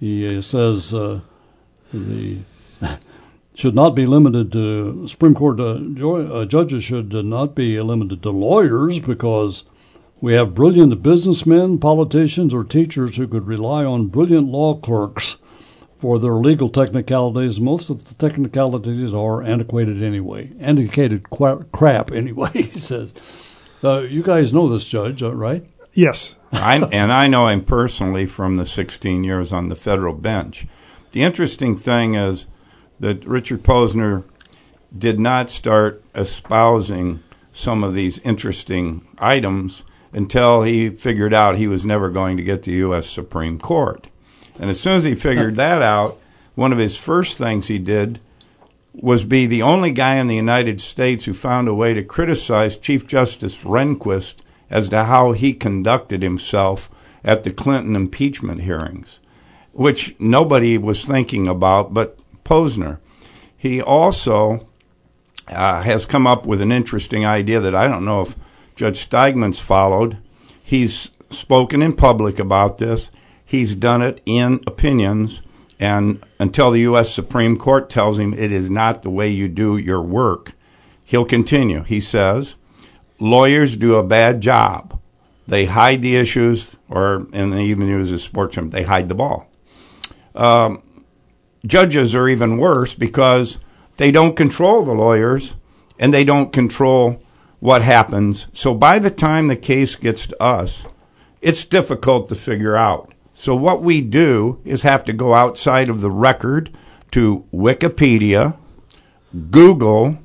He 0.00 0.36
uh, 0.36 0.40
says 0.42 0.92
uh, 0.92 1.20
the 1.92 2.38
should 3.54 3.74
not 3.74 3.94
be 3.94 4.06
limited 4.06 4.52
to 4.52 5.06
Supreme 5.08 5.34
Court 5.34 5.60
uh, 5.60 5.78
jo- 5.94 6.26
uh, 6.26 6.44
judges 6.44 6.84
should 6.84 7.14
uh, 7.14 7.22
not 7.22 7.54
be 7.54 7.80
limited 7.80 8.22
to 8.22 8.30
lawyers 8.30 9.00
because 9.00 9.64
we 10.20 10.32
have 10.34 10.54
brilliant 10.54 11.02
businessmen, 11.02 11.78
politicians, 11.78 12.54
or 12.54 12.64
teachers 12.64 13.16
who 13.16 13.28
could 13.28 13.46
rely 13.46 13.84
on 13.84 14.06
brilliant 14.06 14.48
law 14.48 14.74
clerks 14.74 15.36
for 15.94 16.18
their 16.18 16.34
legal 16.34 16.68
technicalities. 16.68 17.60
Most 17.60 17.90
of 17.90 18.04
the 18.04 18.14
technicalities 18.14 19.14
are 19.14 19.42
antiquated 19.42 20.02
anyway, 20.02 20.52
antiquated 20.60 21.30
qua- 21.30 21.62
crap 21.72 22.10
anyway. 22.10 22.50
He 22.54 22.80
says, 22.80 23.14
uh, 23.82 24.00
"You 24.00 24.22
guys 24.22 24.52
know 24.52 24.68
this 24.68 24.84
judge, 24.84 25.22
right?" 25.22 25.64
Yes. 25.94 26.34
I, 26.52 26.76
and 26.92 27.12
I 27.12 27.26
know 27.26 27.48
him 27.48 27.64
personally 27.64 28.26
from 28.26 28.56
the 28.56 28.66
16 28.66 29.24
years 29.24 29.52
on 29.52 29.68
the 29.68 29.76
federal 29.76 30.14
bench. 30.14 30.66
The 31.12 31.22
interesting 31.22 31.76
thing 31.76 32.14
is 32.14 32.46
that 33.00 33.26
Richard 33.26 33.62
Posner 33.62 34.24
did 34.96 35.18
not 35.18 35.50
start 35.50 36.02
espousing 36.14 37.22
some 37.52 37.82
of 37.82 37.94
these 37.94 38.18
interesting 38.20 39.06
items 39.18 39.84
until 40.12 40.62
he 40.62 40.90
figured 40.90 41.34
out 41.34 41.56
he 41.56 41.66
was 41.66 41.84
never 41.84 42.10
going 42.10 42.36
to 42.36 42.42
get 42.42 42.62
the 42.62 42.72
U.S. 42.72 43.08
Supreme 43.08 43.58
Court. 43.58 44.08
And 44.60 44.70
as 44.70 44.80
soon 44.80 44.94
as 44.94 45.04
he 45.04 45.14
figured 45.14 45.56
that 45.56 45.82
out, 45.82 46.18
one 46.54 46.72
of 46.72 46.78
his 46.78 46.96
first 46.96 47.36
things 47.36 47.66
he 47.66 47.78
did 47.78 48.20
was 48.92 49.24
be 49.24 49.46
the 49.46 49.62
only 49.62 49.90
guy 49.90 50.16
in 50.16 50.28
the 50.28 50.36
United 50.36 50.80
States 50.80 51.24
who 51.24 51.32
found 51.32 51.66
a 51.66 51.74
way 51.74 51.94
to 51.94 52.04
criticize 52.04 52.78
Chief 52.78 53.06
Justice 53.06 53.64
Rehnquist 53.64 54.36
as 54.74 54.88
to 54.88 55.04
how 55.04 55.30
he 55.30 55.52
conducted 55.54 56.20
himself 56.20 56.90
at 57.24 57.44
the 57.44 57.52
Clinton 57.52 57.94
impeachment 57.94 58.62
hearings, 58.62 59.20
which 59.72 60.16
nobody 60.18 60.76
was 60.76 61.06
thinking 61.06 61.46
about 61.46 61.94
but 61.94 62.18
Posner. 62.44 62.98
He 63.56 63.80
also 63.80 64.66
uh, 65.46 65.82
has 65.82 66.04
come 66.04 66.26
up 66.26 66.44
with 66.44 66.60
an 66.60 66.72
interesting 66.72 67.24
idea 67.24 67.60
that 67.60 67.76
I 67.76 67.86
don't 67.86 68.04
know 68.04 68.22
if 68.22 68.34
Judge 68.74 69.08
Steigmann's 69.08 69.60
followed. 69.60 70.18
He's 70.60 71.12
spoken 71.30 71.80
in 71.80 71.94
public 71.94 72.40
about 72.40 72.78
this. 72.78 73.12
He's 73.44 73.76
done 73.76 74.02
it 74.02 74.20
in 74.26 74.60
opinions, 74.66 75.40
and 75.78 76.20
until 76.40 76.72
the 76.72 76.80
U.S. 76.80 77.14
Supreme 77.14 77.56
Court 77.56 77.88
tells 77.88 78.18
him 78.18 78.34
it 78.34 78.50
is 78.50 78.72
not 78.72 79.02
the 79.02 79.10
way 79.10 79.28
you 79.28 79.46
do 79.46 79.76
your 79.76 80.02
work, 80.02 80.52
he'll 81.04 81.24
continue. 81.24 81.84
He 81.84 82.00
says, 82.00 82.56
lawyers 83.18 83.76
do 83.76 83.96
a 83.96 84.02
bad 84.02 84.40
job. 84.40 85.00
They 85.46 85.66
hide 85.66 86.02
the 86.02 86.16
issues, 86.16 86.76
or, 86.88 87.26
and 87.32 87.52
they 87.52 87.64
even 87.64 87.86
use 87.86 88.12
a 88.12 88.18
sports 88.18 88.54
term, 88.54 88.70
they 88.70 88.84
hide 88.84 89.08
the 89.08 89.14
ball. 89.14 89.46
Um, 90.34 90.82
judges 91.66 92.14
are 92.14 92.28
even 92.28 92.58
worse 92.58 92.94
because 92.94 93.58
they 93.96 94.10
don't 94.10 94.36
control 94.36 94.84
the 94.84 94.94
lawyers 94.94 95.54
and 95.98 96.12
they 96.12 96.24
don't 96.24 96.52
control 96.52 97.22
what 97.60 97.82
happens. 97.82 98.46
So 98.52 98.74
by 98.74 98.98
the 98.98 99.10
time 99.10 99.48
the 99.48 99.56
case 99.56 99.96
gets 99.96 100.26
to 100.26 100.42
us, 100.42 100.86
it's 101.40 101.64
difficult 101.64 102.28
to 102.30 102.34
figure 102.34 102.76
out. 102.76 103.12
So 103.34 103.54
what 103.54 103.82
we 103.82 104.00
do 104.00 104.60
is 104.64 104.82
have 104.82 105.04
to 105.04 105.12
go 105.12 105.34
outside 105.34 105.88
of 105.88 106.00
the 106.00 106.10
record 106.10 106.70
to 107.12 107.44
Wikipedia, 107.52 108.56
Google, 109.50 110.18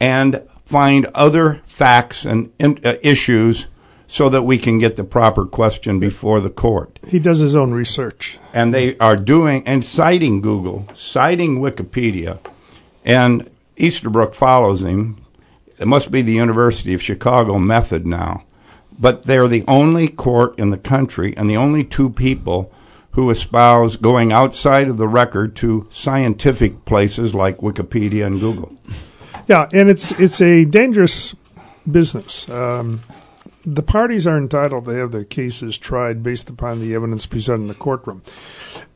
and 0.00 0.46
find 0.66 1.06
other 1.14 1.62
facts 1.64 2.26
and 2.26 2.52
in, 2.58 2.78
uh, 2.84 2.96
issues 3.00 3.68
so 4.08 4.28
that 4.28 4.42
we 4.42 4.58
can 4.58 4.78
get 4.78 4.96
the 4.96 5.04
proper 5.04 5.44
question 5.44 5.98
before 5.98 6.40
the 6.40 6.50
court. 6.50 6.98
He 7.08 7.18
does 7.18 7.38
his 7.38 7.56
own 7.56 7.72
research. 7.72 8.38
And 8.52 8.74
they 8.74 8.98
are 8.98 9.16
doing 9.16 9.66
and 9.66 9.82
citing 9.82 10.40
Google, 10.40 10.86
citing 10.94 11.60
Wikipedia, 11.60 12.38
and 13.04 13.50
Easterbrook 13.76 14.34
follows 14.34 14.84
him. 14.84 15.24
It 15.78 15.86
must 15.86 16.10
be 16.10 16.22
the 16.22 16.32
University 16.32 16.94
of 16.94 17.02
Chicago 17.02 17.58
method 17.58 18.06
now. 18.06 18.44
But 18.98 19.24
they're 19.24 19.48
the 19.48 19.64
only 19.68 20.08
court 20.08 20.58
in 20.58 20.70
the 20.70 20.78
country 20.78 21.36
and 21.36 21.50
the 21.50 21.56
only 21.56 21.84
two 21.84 22.08
people 22.08 22.72
who 23.12 23.30
espouse 23.30 23.96
going 23.96 24.32
outside 24.32 24.88
of 24.88 24.96
the 24.96 25.08
record 25.08 25.54
to 25.56 25.86
scientific 25.90 26.84
places 26.84 27.34
like 27.34 27.58
Wikipedia 27.58 28.26
and 28.26 28.40
Google. 28.40 28.76
Yeah, 29.46 29.68
and 29.72 29.88
it's 29.88 30.12
it's 30.18 30.40
a 30.40 30.64
dangerous 30.64 31.36
business. 31.90 32.48
Um, 32.48 33.02
the 33.64 33.82
parties 33.82 34.26
are 34.26 34.36
entitled 34.36 34.84
to 34.86 34.92
have 34.92 35.12
their 35.12 35.24
cases 35.24 35.78
tried 35.78 36.22
based 36.22 36.50
upon 36.50 36.80
the 36.80 36.94
evidence 36.94 37.26
presented 37.26 37.62
in 37.62 37.68
the 37.68 37.74
courtroom. 37.74 38.22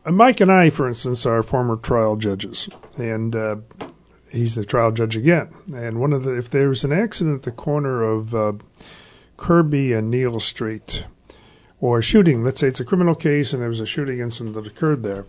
Uh, 0.04 0.12
Mike 0.12 0.40
and 0.40 0.50
I, 0.50 0.70
for 0.70 0.88
instance, 0.88 1.24
are 1.24 1.42
former 1.42 1.76
trial 1.76 2.16
judges, 2.16 2.68
and 2.96 3.34
uh, 3.36 3.56
he's 4.32 4.56
the 4.56 4.64
trial 4.64 4.90
judge 4.90 5.16
again. 5.16 5.50
And 5.72 6.00
one 6.00 6.12
of 6.12 6.24
the 6.24 6.36
if 6.36 6.50
there's 6.50 6.82
an 6.82 6.92
accident 6.92 7.36
at 7.36 7.42
the 7.44 7.52
corner 7.52 8.02
of 8.02 8.34
uh, 8.34 8.52
Kirby 9.36 9.92
and 9.92 10.10
Neil 10.10 10.40
Street, 10.40 11.06
or 11.80 11.98
a 11.98 12.02
shooting, 12.02 12.42
let's 12.42 12.60
say 12.60 12.68
it's 12.68 12.80
a 12.80 12.84
criminal 12.84 13.14
case 13.14 13.52
and 13.52 13.62
there 13.62 13.68
was 13.68 13.80
a 13.80 13.86
shooting 13.86 14.18
incident 14.18 14.54
that 14.56 14.66
occurred 14.66 15.02
there. 15.02 15.26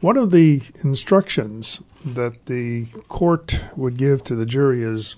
One 0.00 0.16
of 0.16 0.30
the 0.30 0.62
instructions 0.82 1.82
that 2.06 2.46
the 2.46 2.86
court 3.08 3.64
would 3.76 3.98
give 3.98 4.24
to 4.24 4.34
the 4.34 4.46
jury 4.46 4.82
is 4.82 5.16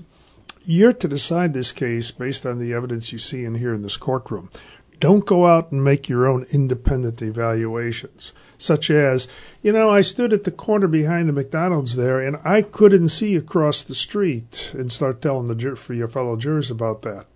you're 0.64 0.92
to 0.92 1.06
decide 1.06 1.52
this 1.52 1.70
case 1.70 2.10
based 2.10 2.44
on 2.44 2.58
the 2.58 2.72
evidence 2.72 3.12
you 3.12 3.18
see 3.20 3.44
and 3.44 3.56
hear 3.56 3.72
in 3.72 3.82
this 3.82 3.96
courtroom. 3.96 4.50
Don't 4.98 5.24
go 5.24 5.46
out 5.46 5.70
and 5.70 5.84
make 5.84 6.08
your 6.08 6.26
own 6.26 6.46
independent 6.50 7.22
evaluations, 7.22 8.32
such 8.58 8.90
as, 8.90 9.28
you 9.62 9.72
know, 9.72 9.88
I 9.88 10.00
stood 10.00 10.32
at 10.32 10.42
the 10.42 10.50
corner 10.50 10.88
behind 10.88 11.28
the 11.28 11.32
McDonald's 11.32 11.94
there 11.94 12.20
and 12.20 12.36
I 12.44 12.62
couldn't 12.62 13.10
see 13.10 13.36
across 13.36 13.84
the 13.84 13.94
street 13.94 14.72
and 14.76 14.90
start 14.90 15.22
telling 15.22 15.46
the 15.46 15.54
jur- 15.54 15.76
for 15.76 15.94
your 15.94 16.08
fellow 16.08 16.36
jurors 16.36 16.72
about 16.72 17.02
that. 17.02 17.26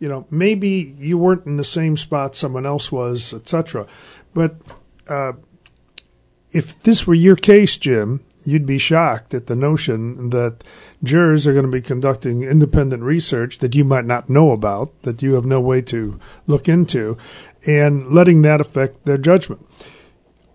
You 0.00 0.08
know, 0.08 0.26
maybe 0.30 0.96
you 0.98 1.16
weren't 1.16 1.46
in 1.46 1.58
the 1.58 1.64
same 1.64 1.96
spot 1.96 2.34
someone 2.34 2.66
else 2.66 2.90
was, 2.90 3.32
etc. 3.32 3.86
But 4.34 4.56
uh, 5.08 5.34
if 6.52 6.78
this 6.82 7.06
were 7.06 7.14
your 7.14 7.36
case, 7.36 7.76
Jim, 7.76 8.20
you'd 8.44 8.66
be 8.66 8.78
shocked 8.78 9.34
at 9.34 9.46
the 9.46 9.56
notion 9.56 10.30
that 10.30 10.62
jurors 11.02 11.46
are 11.46 11.52
going 11.52 11.64
to 11.64 11.70
be 11.70 11.80
conducting 11.80 12.42
independent 12.42 13.02
research 13.02 13.58
that 13.58 13.74
you 13.74 13.84
might 13.84 14.04
not 14.04 14.28
know 14.28 14.50
about, 14.50 15.02
that 15.02 15.22
you 15.22 15.34
have 15.34 15.44
no 15.44 15.60
way 15.60 15.80
to 15.80 16.18
look 16.46 16.68
into, 16.68 17.16
and 17.66 18.08
letting 18.08 18.42
that 18.42 18.60
affect 18.60 19.04
their 19.04 19.18
judgment. 19.18 19.66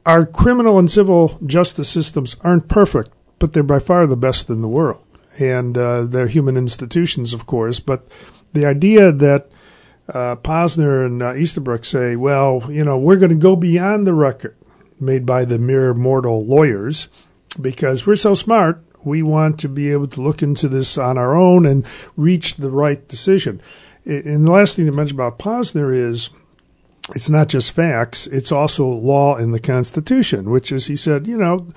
Our 0.05 0.25
criminal 0.25 0.79
and 0.79 0.89
civil 0.89 1.37
justice 1.45 1.89
systems 1.89 2.35
aren't 2.41 2.69
perfect, 2.69 3.11
but 3.39 3.53
they're 3.53 3.63
by 3.63 3.79
far 3.79 4.05
the 4.05 4.17
best 4.17 4.49
in 4.49 4.61
the 4.61 4.67
world. 4.67 5.03
And 5.39 5.77
uh, 5.77 6.03
they're 6.03 6.27
human 6.27 6.57
institutions, 6.57 7.33
of 7.33 7.45
course, 7.45 7.79
but 7.79 8.07
the 8.53 8.65
idea 8.65 9.11
that 9.11 9.49
uh, 10.09 10.35
Posner 10.37 11.05
and 11.05 11.21
uh, 11.21 11.35
Easterbrook 11.35 11.85
say, 11.85 12.15
well, 12.15 12.63
you 12.69 12.83
know, 12.83 12.97
we're 12.97 13.17
going 13.17 13.29
to 13.29 13.35
go 13.35 13.55
beyond 13.55 14.07
the 14.07 14.13
record 14.13 14.56
made 14.99 15.25
by 15.25 15.45
the 15.45 15.59
mere 15.59 15.93
mortal 15.93 16.45
lawyers 16.45 17.09
because 17.59 18.05
we're 18.05 18.15
so 18.15 18.33
smart. 18.33 18.83
We 19.03 19.23
want 19.23 19.59
to 19.59 19.69
be 19.69 19.91
able 19.91 20.07
to 20.07 20.21
look 20.21 20.41
into 20.41 20.67
this 20.67 20.97
on 20.97 21.17
our 21.17 21.35
own 21.35 21.65
and 21.65 21.85
reach 22.15 22.55
the 22.55 22.71
right 22.71 23.07
decision. 23.07 23.61
And 24.05 24.45
the 24.45 24.51
last 24.51 24.75
thing 24.75 24.85
to 24.85 24.91
mention 24.91 25.15
about 25.15 25.39
Posner 25.39 25.93
is 25.95 26.29
it's 27.15 27.29
not 27.29 27.47
just 27.47 27.71
facts, 27.71 28.27
it's 28.27 28.51
also 28.51 28.85
law 28.87 29.37
in 29.37 29.51
the 29.51 29.59
Constitution, 29.59 30.49
which 30.49 30.71
is, 30.71 30.87
he 30.87 30.95
said, 30.95 31.27
you 31.27 31.37
know, 31.37 31.67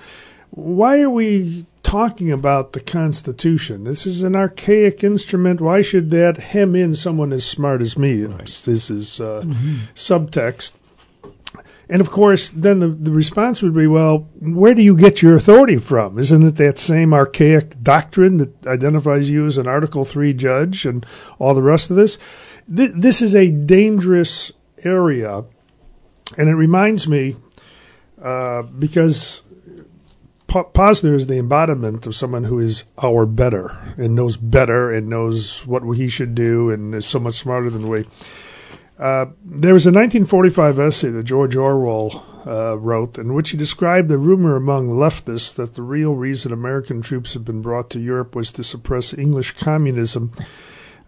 why 0.49 1.01
are 1.01 1.09
we 1.09 1.65
talking 1.83 2.31
about 2.31 2.73
the 2.73 2.81
Constitution? 2.81 3.85
This 3.85 4.05
is 4.05 4.23
an 4.23 4.35
archaic 4.35 5.03
instrument. 5.03 5.61
Why 5.61 5.81
should 5.81 6.09
that 6.11 6.37
hem 6.37 6.75
in 6.75 6.93
someone 6.93 7.31
as 7.31 7.45
smart 7.45 7.81
as 7.81 7.97
me? 7.97 8.23
Right. 8.25 8.39
This 8.39 8.89
is 8.89 9.21
uh, 9.21 9.43
mm-hmm. 9.45 9.75
subtext. 9.95 10.73
And 11.91 11.99
of 11.99 12.09
course, 12.09 12.49
then 12.51 12.79
the, 12.79 12.87
the 12.87 13.11
response 13.11 13.61
would 13.61 13.75
be, 13.75 13.85
well, 13.85 14.29
where 14.39 14.73
do 14.73 14.81
you 14.81 14.95
get 14.95 15.21
your 15.21 15.35
authority 15.35 15.77
from? 15.77 16.17
Isn't 16.17 16.41
it 16.41 16.55
that 16.55 16.77
same 16.77 17.13
archaic 17.13 17.83
doctrine 17.83 18.37
that 18.37 18.65
identifies 18.65 19.29
you 19.29 19.45
as 19.45 19.57
an 19.57 19.67
Article 19.67 20.05
3 20.05 20.33
judge 20.33 20.85
and 20.85 21.05
all 21.37 21.53
the 21.53 21.61
rest 21.61 21.89
of 21.89 21.97
this? 21.97 22.17
Th- 22.73 22.93
this 22.95 23.21
is 23.21 23.35
a 23.35 23.51
dangerous 23.51 24.53
area. 24.85 25.43
And 26.37 26.47
it 26.47 26.55
reminds 26.55 27.09
me, 27.09 27.35
uh, 28.21 28.61
because 28.61 29.43
Posner 30.47 31.13
is 31.13 31.27
the 31.27 31.39
embodiment 31.39 32.07
of 32.07 32.15
someone 32.15 32.45
who 32.45 32.57
is 32.57 32.85
our 33.03 33.25
better 33.25 33.95
and 33.97 34.15
knows 34.15 34.37
better 34.37 34.93
and 34.93 35.09
knows 35.09 35.67
what 35.67 35.83
he 35.97 36.07
should 36.07 36.35
do 36.35 36.69
and 36.69 36.95
is 36.95 37.05
so 37.05 37.19
much 37.19 37.35
smarter 37.35 37.69
than 37.69 37.89
we. 37.89 38.05
Uh, 39.01 39.25
there 39.43 39.73
was 39.73 39.87
a 39.87 39.89
1945 39.89 40.77
essay 40.77 41.09
that 41.09 41.23
George 41.23 41.55
Orwell 41.55 42.23
uh, 42.45 42.77
wrote 42.77 43.17
in 43.17 43.33
which 43.33 43.49
he 43.49 43.57
described 43.57 44.09
the 44.09 44.17
rumor 44.19 44.55
among 44.55 44.89
leftists 44.89 45.55
that 45.55 45.73
the 45.73 45.81
real 45.81 46.13
reason 46.13 46.53
American 46.53 47.01
troops 47.01 47.33
had 47.33 47.43
been 47.43 47.63
brought 47.63 47.89
to 47.89 47.99
Europe 47.99 48.35
was 48.35 48.51
to 48.51 48.63
suppress 48.63 49.11
English 49.11 49.53
communism, 49.53 50.31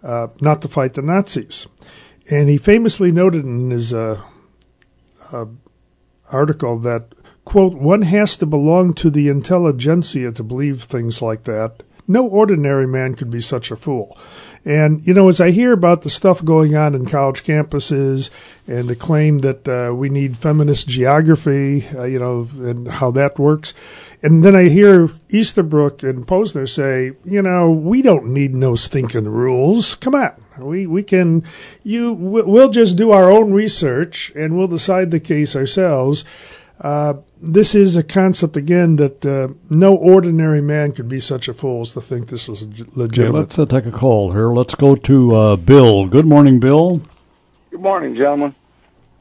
uh, 0.01 0.29
not 0.41 0.63
to 0.63 0.67
fight 0.67 0.93
the 0.93 1.03
Nazis. 1.03 1.67
And 2.31 2.49
he 2.49 2.57
famously 2.57 3.11
noted 3.11 3.45
in 3.45 3.69
his 3.69 3.93
uh, 3.93 4.19
uh, 5.31 5.45
article 6.31 6.79
that, 6.79 7.13
quote, 7.45 7.75
one 7.75 8.01
has 8.01 8.35
to 8.37 8.47
belong 8.47 8.95
to 8.95 9.11
the 9.11 9.27
intelligentsia 9.27 10.31
to 10.31 10.43
believe 10.43 10.81
things 10.81 11.21
like 11.21 11.43
that. 11.43 11.83
No 12.07 12.25
ordinary 12.25 12.87
man 12.87 13.13
could 13.13 13.29
be 13.29 13.39
such 13.39 13.69
a 13.69 13.75
fool. 13.75 14.17
And, 14.65 15.05
you 15.05 15.13
know, 15.13 15.27
as 15.27 15.41
I 15.41 15.51
hear 15.51 15.73
about 15.73 16.03
the 16.03 16.09
stuff 16.09 16.43
going 16.43 16.75
on 16.75 16.95
in 16.95 17.05
college 17.05 17.43
campuses 17.43 18.29
and 18.65 18.87
the 18.87 18.95
claim 18.95 19.39
that 19.39 19.67
uh, 19.67 19.93
we 19.93 20.07
need 20.07 20.37
feminist 20.37 20.87
geography, 20.87 21.85
uh, 21.93 22.03
you 22.05 22.17
know, 22.17 22.47
and 22.59 22.87
how 22.87 23.11
that 23.11 23.37
works, 23.37 23.73
and 24.21 24.41
then 24.41 24.55
I 24.55 24.69
hear 24.69 25.09
Easterbrook 25.27 26.01
and 26.01 26.25
Posner 26.25 26.69
say, 26.69 27.11
you 27.25 27.41
know, 27.41 27.69
we 27.69 28.01
don't 28.01 28.27
need 28.27 28.55
no 28.55 28.75
stinking 28.75 29.25
rules. 29.25 29.95
Come 29.95 30.15
on. 30.15 30.31
We, 30.57 30.87
we 30.87 31.03
can, 31.03 31.43
you, 31.83 32.13
we'll 32.13 32.69
just 32.69 32.95
do 32.95 33.11
our 33.11 33.29
own 33.29 33.51
research 33.51 34.31
and 34.33 34.57
we'll 34.57 34.67
decide 34.67 35.11
the 35.11 35.19
case 35.19 35.57
ourselves. 35.57 36.23
Uh, 36.79 37.15
this 37.43 37.75
is 37.75 37.97
a 37.97 38.03
concept 38.03 38.55
again 38.55 38.95
that 38.95 39.25
uh, 39.25 39.49
no 39.69 39.93
ordinary 39.93 40.61
man 40.61 40.93
could 40.93 41.09
be 41.09 41.19
such 41.19 41.49
a 41.49 41.53
fool 41.53 41.81
as 41.81 41.91
to 41.91 41.99
think 41.99 42.27
this 42.27 42.47
is 42.47 42.69
legitimate. 42.95 43.29
Okay, 43.29 43.37
let's 43.39 43.59
uh, 43.59 43.65
take 43.65 43.85
a 43.85 43.91
call 43.91 44.31
here. 44.31 44.47
Let's 44.53 44.75
go 44.75 44.95
to 44.95 45.35
uh, 45.35 45.55
Bill. 45.57 46.07
Good 46.07 46.25
morning, 46.25 46.61
Bill. 46.61 47.01
Good 47.69 47.81
morning, 47.81 48.15
gentlemen. 48.15 48.55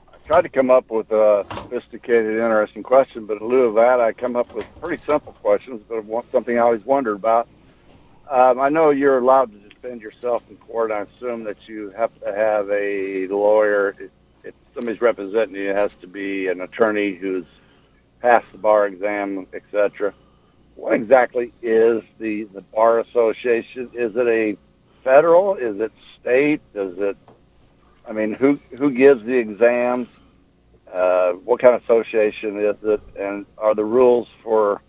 I 0.08 0.26
tried 0.28 0.42
to 0.42 0.48
come 0.48 0.70
up 0.70 0.88
with 0.88 1.10
a 1.10 1.44
sophisticated, 1.52 2.34
interesting 2.34 2.84
question, 2.84 3.26
but 3.26 3.40
in 3.40 3.48
lieu 3.48 3.64
of 3.64 3.74
that, 3.74 3.98
I 3.98 4.12
come 4.12 4.36
up 4.36 4.54
with 4.54 4.68
pretty 4.80 5.02
simple 5.04 5.32
questions, 5.32 5.82
but 5.88 6.04
something 6.30 6.56
I 6.56 6.60
always 6.60 6.84
wondered 6.84 7.16
about. 7.16 7.48
Um, 8.30 8.60
I 8.60 8.68
know 8.68 8.90
you're 8.90 9.18
allowed 9.18 9.50
to 9.50 9.68
defend 9.68 10.00
yourself 10.00 10.48
in 10.48 10.56
court. 10.58 10.92
I 10.92 11.00
assume 11.00 11.42
that 11.44 11.56
you 11.66 11.90
have 11.96 12.16
to 12.20 12.32
have 12.32 12.70
a 12.70 13.26
lawyer 13.26 13.96
If 14.44 14.54
somebody's 14.74 15.00
representing 15.00 15.56
you 15.56 15.70
it 15.70 15.76
has 15.76 15.90
to 16.02 16.06
be 16.06 16.46
an 16.46 16.60
attorney 16.60 17.14
who's 17.14 17.46
passed 18.22 18.46
the 18.52 18.58
bar 18.58 18.86
exam, 18.86 19.46
etc. 19.52 20.14
What 20.76 20.94
exactly 20.94 21.52
is 21.60 22.02
the 22.18 22.44
the 22.44 22.62
bar 22.72 23.00
association? 23.00 23.90
Is 23.92 24.16
it 24.16 24.26
a 24.26 24.56
federal? 25.04 25.56
Is 25.56 25.78
it 25.80 25.92
state? 26.20 26.62
Does 26.72 26.94
it? 26.98 27.16
I 28.08 28.12
mean, 28.12 28.32
who 28.32 28.58
who 28.78 28.90
gives 28.90 29.24
the 29.24 29.34
exams? 29.34 30.08
Uh, 30.90 31.32
what 31.32 31.60
kind 31.60 31.74
of 31.74 31.82
association 31.82 32.58
is 32.58 32.76
it? 32.82 33.00
And 33.18 33.44
are 33.58 33.74
the 33.74 33.84
rules 33.84 34.28
for 34.42 34.80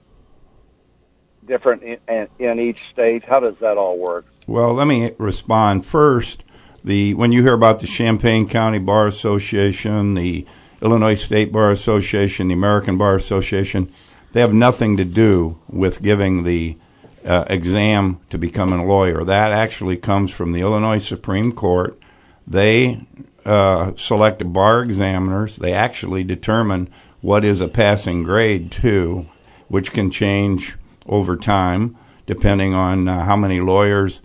different 1.45 1.83
in, 1.83 2.27
in 2.39 2.59
each 2.59 2.79
state? 2.91 3.23
How 3.25 3.39
does 3.39 3.55
that 3.59 3.77
all 3.77 3.99
work? 3.99 4.25
Well, 4.47 4.73
let 4.73 4.87
me 4.87 5.11
respond 5.17 5.85
first 5.85 6.43
the 6.83 7.13
when 7.15 7.31
you 7.31 7.41
hear 7.41 7.53
about 7.53 7.79
the 7.79 7.87
Champaign 7.87 8.47
County 8.47 8.79
Bar 8.79 9.07
Association, 9.07 10.13
the 10.13 10.45
Illinois 10.83 11.15
State 11.15 11.51
Bar 11.51 11.71
Association, 11.71 12.49
the 12.49 12.53
American 12.53 12.97
Bar 12.97 13.15
Association, 13.15 13.91
they 14.33 14.41
have 14.41 14.53
nothing 14.53 14.97
to 14.97 15.05
do 15.05 15.59
with 15.67 16.01
giving 16.01 16.43
the 16.43 16.77
uh, 17.25 17.45
exam 17.47 18.19
to 18.29 18.37
become 18.37 18.73
a 18.73 18.83
lawyer. 18.83 19.23
That 19.23 19.51
actually 19.51 19.95
comes 19.95 20.31
from 20.31 20.51
the 20.51 20.61
Illinois 20.61 20.99
Supreme 20.99 21.53
Court. 21.53 21.97
They 22.45 23.05
uh, 23.45 23.93
select 23.95 24.51
bar 24.51 24.83
examiners. 24.83 25.55
They 25.55 25.73
actually 25.73 26.23
determine 26.23 26.89
what 27.21 27.45
is 27.45 27.61
a 27.61 27.69
passing 27.69 28.23
grade 28.23 28.71
too, 28.71 29.27
which 29.69 29.93
can 29.93 30.11
change 30.11 30.75
over 31.05 31.37
time 31.37 31.97
depending 32.25 32.73
on 32.73 33.07
uh, 33.07 33.23
how 33.25 33.35
many 33.35 33.59
lawyers 33.59 34.21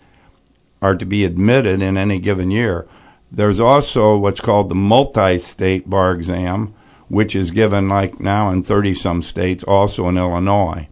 are 0.81 0.95
to 0.95 1.05
be 1.05 1.25
admitted 1.25 1.83
in 1.83 1.97
any 1.97 2.19
given 2.19 2.51
year. 2.51 2.87
There's 3.31 3.61
also 3.61 4.17
what's 4.17 4.41
called 4.41 4.69
the 4.69 4.75
multi-state 4.75 5.89
bar 5.89 6.13
exam, 6.13 6.75
which 7.09 7.37
is 7.37 7.51
given 7.51 7.89
like 7.89 8.21
now 8.21 8.51
in 8.51 8.63
30 8.63 8.95
some 8.95 9.23
states, 9.23 9.65
also 9.65 10.09
in 10.09 10.17
Illinois. 10.17 10.89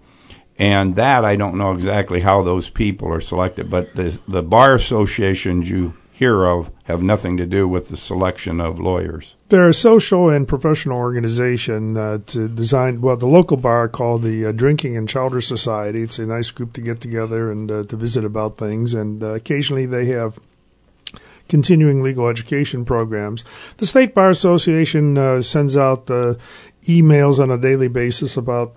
And 0.58 0.96
that 0.96 1.24
I 1.24 1.36
don't 1.36 1.58
know 1.58 1.72
exactly 1.72 2.20
how 2.20 2.42
those 2.42 2.70
people 2.70 3.12
are 3.12 3.20
selected, 3.20 3.70
but 3.70 3.94
the 3.94 4.18
the 4.26 4.42
bar 4.42 4.74
associations 4.74 5.68
you 5.68 5.94
hear 6.16 6.46
of 6.46 6.70
have 6.84 7.02
nothing 7.02 7.36
to 7.36 7.44
do 7.44 7.68
with 7.68 7.90
the 7.90 7.96
selection 7.96 8.58
of 8.58 8.80
lawyers. 8.80 9.36
They're 9.50 9.68
a 9.68 9.74
social 9.74 10.30
and 10.30 10.48
professional 10.48 10.96
organization 10.96 11.94
uh, 11.94 12.18
to 12.28 12.48
design, 12.48 13.02
well, 13.02 13.18
the 13.18 13.26
local 13.26 13.58
bar 13.58 13.86
called 13.86 14.22
the 14.22 14.46
uh, 14.46 14.52
Drinking 14.52 14.96
and 14.96 15.06
Chowder 15.06 15.42
Society. 15.42 16.00
It's 16.00 16.18
a 16.18 16.24
nice 16.24 16.50
group 16.50 16.72
to 16.72 16.80
get 16.80 17.02
together 17.02 17.52
and 17.52 17.70
uh, 17.70 17.84
to 17.84 17.96
visit 17.96 18.24
about 18.24 18.56
things. 18.56 18.94
And 18.94 19.22
uh, 19.22 19.34
occasionally 19.34 19.84
they 19.84 20.06
have 20.06 20.40
continuing 21.48 22.02
legal 22.02 22.28
education 22.28 22.84
programs. 22.84 23.44
The 23.76 23.86
State 23.86 24.14
Bar 24.14 24.30
Association 24.30 25.18
uh, 25.18 25.42
sends 25.42 25.76
out 25.76 26.10
uh, 26.10 26.34
emails 26.82 27.38
on 27.38 27.50
a 27.50 27.58
daily 27.58 27.88
basis 27.88 28.36
about 28.36 28.76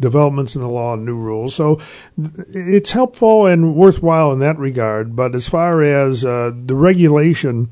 developments 0.00 0.54
in 0.54 0.62
the 0.62 0.68
law 0.68 0.94
and 0.94 1.04
new 1.04 1.16
rules. 1.16 1.54
So 1.54 1.80
it's 2.16 2.90
helpful 2.90 3.46
and 3.46 3.74
worthwhile 3.74 4.32
in 4.32 4.38
that 4.40 4.58
regard. 4.58 5.16
But 5.16 5.34
as 5.34 5.48
far 5.48 5.82
as 5.82 6.24
uh, 6.24 6.52
the 6.54 6.76
regulation 6.76 7.70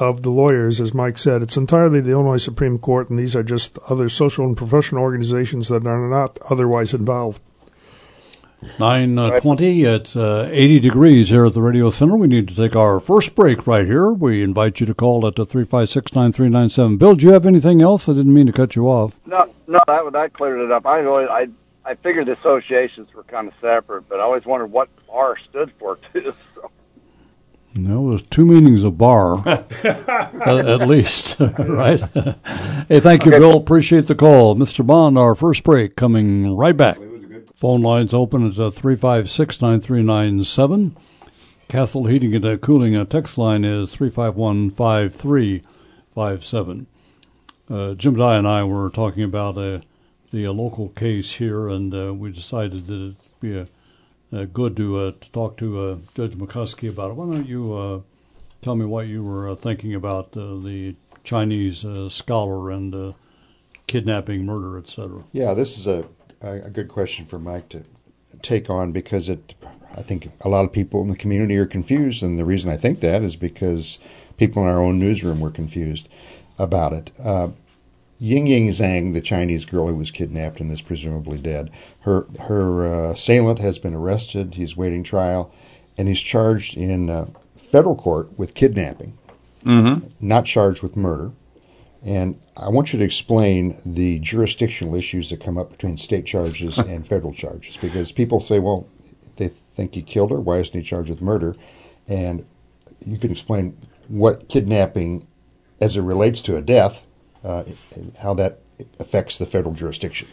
of 0.00 0.22
the 0.22 0.30
lawyers, 0.30 0.80
as 0.80 0.94
Mike 0.94 1.18
said, 1.18 1.42
it's 1.42 1.56
entirely 1.56 2.00
the 2.00 2.12
Illinois 2.12 2.42
Supreme 2.42 2.78
Court, 2.78 3.10
and 3.10 3.18
these 3.18 3.36
are 3.36 3.42
just 3.42 3.78
other 3.88 4.08
social 4.08 4.46
and 4.46 4.56
professional 4.56 5.02
organizations 5.02 5.68
that 5.68 5.86
are 5.86 6.08
not 6.08 6.38
otherwise 6.50 6.94
involved. 6.94 7.42
920, 8.78 9.82
it's 9.82 10.14
uh, 10.14 10.48
80 10.52 10.80
degrees 10.80 11.30
here 11.30 11.44
at 11.46 11.54
the 11.54 11.62
Radio 11.62 11.90
Center. 11.90 12.16
We 12.16 12.28
need 12.28 12.46
to 12.48 12.54
take 12.54 12.76
our 12.76 13.00
first 13.00 13.34
break 13.34 13.66
right 13.66 13.84
here. 13.84 14.12
We 14.12 14.42
invite 14.42 14.78
you 14.78 14.86
to 14.86 14.94
call 14.94 15.26
at 15.26 15.34
the 15.34 15.44
356 15.44 16.14
9397. 16.14 16.96
Bill, 16.96 17.16
do 17.16 17.26
you 17.26 17.32
have 17.32 17.44
anything 17.44 17.82
else? 17.82 18.08
I 18.08 18.12
didn't 18.12 18.32
mean 18.32 18.46
to 18.46 18.52
cut 18.52 18.76
you 18.76 18.86
off. 18.86 19.18
No, 19.26 19.52
no, 19.66 19.80
that 19.86 20.12
that 20.12 20.32
cleared 20.34 20.60
it 20.60 20.70
up. 20.70 20.86
I 20.86 21.04
always, 21.04 21.28
I 21.28 21.48
I 21.84 21.96
figured 21.96 22.26
the 22.26 22.38
associations 22.38 23.12
were 23.14 23.24
kind 23.24 23.48
of 23.48 23.54
separate, 23.60 24.08
but 24.08 24.20
I 24.20 24.22
always 24.22 24.44
wondered 24.44 24.70
what 24.70 24.88
bar 25.06 25.36
stood 25.50 25.72
for 25.78 25.98
too. 26.12 26.32
So. 26.54 26.70
No, 27.74 28.10
there's 28.10 28.22
two 28.22 28.44
meanings 28.44 28.84
of 28.84 28.98
bar, 28.98 29.48
at, 29.48 29.86
at 30.46 30.86
least, 30.86 31.40
right? 31.58 32.02
hey, 32.86 33.00
thank 33.00 33.24
you, 33.24 33.30
Bill. 33.30 33.56
Appreciate 33.56 34.08
the 34.08 34.14
call. 34.14 34.54
Mr. 34.54 34.86
Bond, 34.86 35.16
our 35.16 35.34
first 35.34 35.64
break 35.64 35.96
coming 35.96 36.54
right 36.54 36.76
back. 36.76 36.98
Phone 37.62 37.80
lines 37.80 38.12
open 38.12 38.44
at 38.44 38.54
356 38.54 39.62
9397. 39.62 40.96
Castle 41.68 42.06
Heating 42.06 42.34
and 42.34 42.44
uh, 42.44 42.56
Cooling 42.56 42.96
uh, 42.96 43.04
text 43.04 43.38
line 43.38 43.64
is 43.64 43.94
351 43.94 44.70
5357. 44.70 46.86
Uh, 47.70 47.94
Jim 47.94 48.16
Dey 48.16 48.36
and 48.36 48.48
I 48.48 48.64
were 48.64 48.90
talking 48.90 49.22
about 49.22 49.56
uh, 49.56 49.78
the 50.32 50.44
uh, 50.44 50.52
local 50.52 50.88
case 50.88 51.34
here, 51.34 51.68
and 51.68 51.94
uh, 51.94 52.12
we 52.12 52.32
decided 52.32 52.88
that 52.88 52.94
it'd 52.94 53.16
be 53.38 53.56
a, 53.56 53.68
uh, 54.32 54.46
good 54.46 54.76
to, 54.78 54.98
uh, 54.98 55.12
to 55.20 55.30
talk 55.30 55.56
to 55.58 55.78
uh, 55.78 55.98
Judge 56.16 56.34
McCuskey 56.34 56.88
about 56.88 57.12
it. 57.12 57.14
Why 57.14 57.32
don't 57.32 57.46
you 57.46 57.74
uh, 57.74 58.00
tell 58.60 58.74
me 58.74 58.86
what 58.86 59.06
you 59.06 59.22
were 59.22 59.48
uh, 59.48 59.54
thinking 59.54 59.94
about 59.94 60.36
uh, 60.36 60.56
the 60.56 60.96
Chinese 61.22 61.84
uh, 61.84 62.08
scholar 62.08 62.72
and 62.72 62.92
uh, 62.92 63.12
kidnapping, 63.86 64.44
murder, 64.44 64.78
etc.? 64.78 65.22
Yeah, 65.30 65.54
this 65.54 65.78
is 65.78 65.86
a, 65.86 66.04
a 66.42 66.66
a 66.66 66.70
good 66.70 66.88
question 66.88 67.24
for 67.24 67.38
Mike 67.38 67.68
to 67.70 67.84
take 68.42 68.68
on 68.70 68.92
because 68.92 69.28
it. 69.28 69.54
I 69.94 70.02
think 70.02 70.30
a 70.40 70.48
lot 70.48 70.64
of 70.64 70.72
people 70.72 71.02
in 71.02 71.08
the 71.08 71.16
community 71.16 71.56
are 71.58 71.66
confused, 71.66 72.22
and 72.22 72.38
the 72.38 72.46
reason 72.46 72.70
I 72.70 72.78
think 72.78 73.00
that 73.00 73.22
is 73.22 73.36
because 73.36 73.98
people 74.38 74.62
in 74.62 74.68
our 74.68 74.80
own 74.82 74.98
newsroom 74.98 75.38
were 75.40 75.50
confused 75.50 76.08
about 76.58 76.94
it. 76.94 77.10
Uh, 77.22 77.48
Ying 78.18 78.46
Ying 78.46 78.68
Zhang, 78.68 79.12
the 79.12 79.20
Chinese 79.20 79.64
girl 79.66 79.88
who 79.88 79.96
was 79.96 80.10
kidnapped 80.10 80.60
and 80.60 80.70
is 80.72 80.80
presumably 80.80 81.38
dead, 81.38 81.70
her 82.00 82.26
her 82.44 82.86
uh, 82.86 83.12
assailant 83.12 83.58
has 83.58 83.78
been 83.78 83.94
arrested. 83.94 84.54
He's 84.54 84.76
waiting 84.76 85.02
trial, 85.02 85.52
and 85.98 86.08
he's 86.08 86.20
charged 86.20 86.76
in 86.76 87.10
uh, 87.10 87.26
federal 87.56 87.96
court 87.96 88.38
with 88.38 88.54
kidnapping, 88.54 89.18
Mm-hmm. 89.64 90.08
not 90.20 90.44
charged 90.46 90.82
with 90.82 90.96
murder. 90.96 91.32
And 92.04 92.40
I 92.56 92.68
want 92.68 92.92
you 92.92 92.98
to 92.98 93.04
explain 93.04 93.80
the 93.86 94.18
jurisdictional 94.18 94.94
issues 94.94 95.30
that 95.30 95.40
come 95.40 95.56
up 95.56 95.70
between 95.70 95.96
state 95.96 96.26
charges 96.26 96.78
and 96.78 97.06
federal 97.06 97.32
charges, 97.32 97.76
because 97.76 98.12
people 98.12 98.40
say, 98.40 98.58
well, 98.58 98.86
they 99.36 99.48
think 99.48 99.94
he 99.94 100.02
killed 100.02 100.30
her. 100.30 100.40
Why 100.40 100.58
isn't 100.58 100.78
he 100.78 100.82
charged 100.82 101.10
with 101.10 101.22
murder? 101.22 101.56
And 102.08 102.44
you 103.06 103.18
can 103.18 103.30
explain 103.30 103.76
what 104.08 104.48
kidnapping, 104.48 105.26
as 105.80 105.96
it 105.96 106.02
relates 106.02 106.42
to 106.42 106.56
a 106.56 106.60
death, 106.60 107.04
uh, 107.42 107.64
how 108.20 108.34
that 108.34 108.60
affects 108.98 109.38
the 109.38 109.46
federal 109.46 109.74
jurisdiction. 109.74 110.28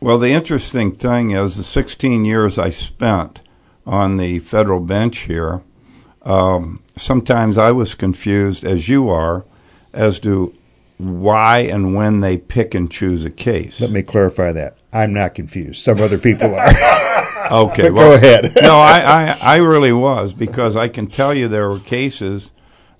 Well, 0.00 0.18
the 0.18 0.32
interesting 0.32 0.92
thing 0.92 1.30
is 1.30 1.56
the 1.56 1.64
16 1.64 2.24
years 2.24 2.58
I 2.58 2.70
spent 2.70 3.42
on 3.86 4.16
the 4.16 4.38
federal 4.38 4.80
bench 4.80 5.20
here, 5.20 5.62
um, 6.22 6.82
sometimes 6.96 7.58
I 7.58 7.72
was 7.72 7.94
confused, 7.94 8.64
as 8.64 8.88
you 8.88 9.08
are, 9.08 9.44
as 9.92 10.20
to 10.20 10.54
why 11.00 11.60
and 11.60 11.94
when 11.94 12.20
they 12.20 12.36
pick 12.36 12.74
and 12.74 12.90
choose 12.90 13.24
a 13.24 13.30
case. 13.30 13.80
Let 13.80 13.90
me 13.90 14.02
clarify 14.02 14.52
that. 14.52 14.76
I'm 14.92 15.12
not 15.12 15.34
confused. 15.34 15.80
Some 15.82 16.00
other 16.00 16.18
people 16.18 16.54
are. 16.54 16.68
Okay, 17.50 17.90
But 17.90 17.94
go 17.96 18.12
ahead. 18.12 18.52
no, 18.62 18.78
I, 18.78 19.00
I, 19.00 19.38
I 19.42 19.56
really 19.56 19.92
was 19.92 20.32
because 20.32 20.76
I 20.76 20.86
can 20.86 21.08
tell 21.08 21.34
you 21.34 21.48
there 21.48 21.68
were 21.68 21.80
cases 21.80 22.52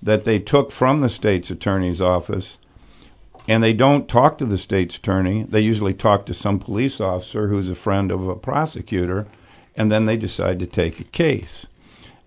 that 0.03 0.25
they 0.25 0.41
took 0.41 0.73
from 0.73 1.03
the 1.03 1.09
state's 1.09 1.53
attorney's 1.53 2.01
office 2.01 2.59
and 3.47 3.63
they 3.63 3.73
don't 3.73 4.09
talk 4.09 4.39
to 4.39 4.45
the 4.45 4.59
state's 4.59 4.97
attorney. 4.97 5.45
They 5.45 5.61
usually 5.61 5.95
talk 5.95 6.27
to 6.27 6.35
some 6.35 6.59
police 6.59 7.01
officer 7.01 7.49
who's 7.49 7.71
a 7.71 7.75
friend 7.75 8.11
of 8.11 8.27
a 8.29 8.37
prosecutor, 8.37 9.27
and 9.77 9.91
then 9.91 10.07
they 10.07 10.17
decide 10.17 10.59
to 10.61 10.67
take 10.67 11.01
a 11.01 11.05
case. 11.05 11.67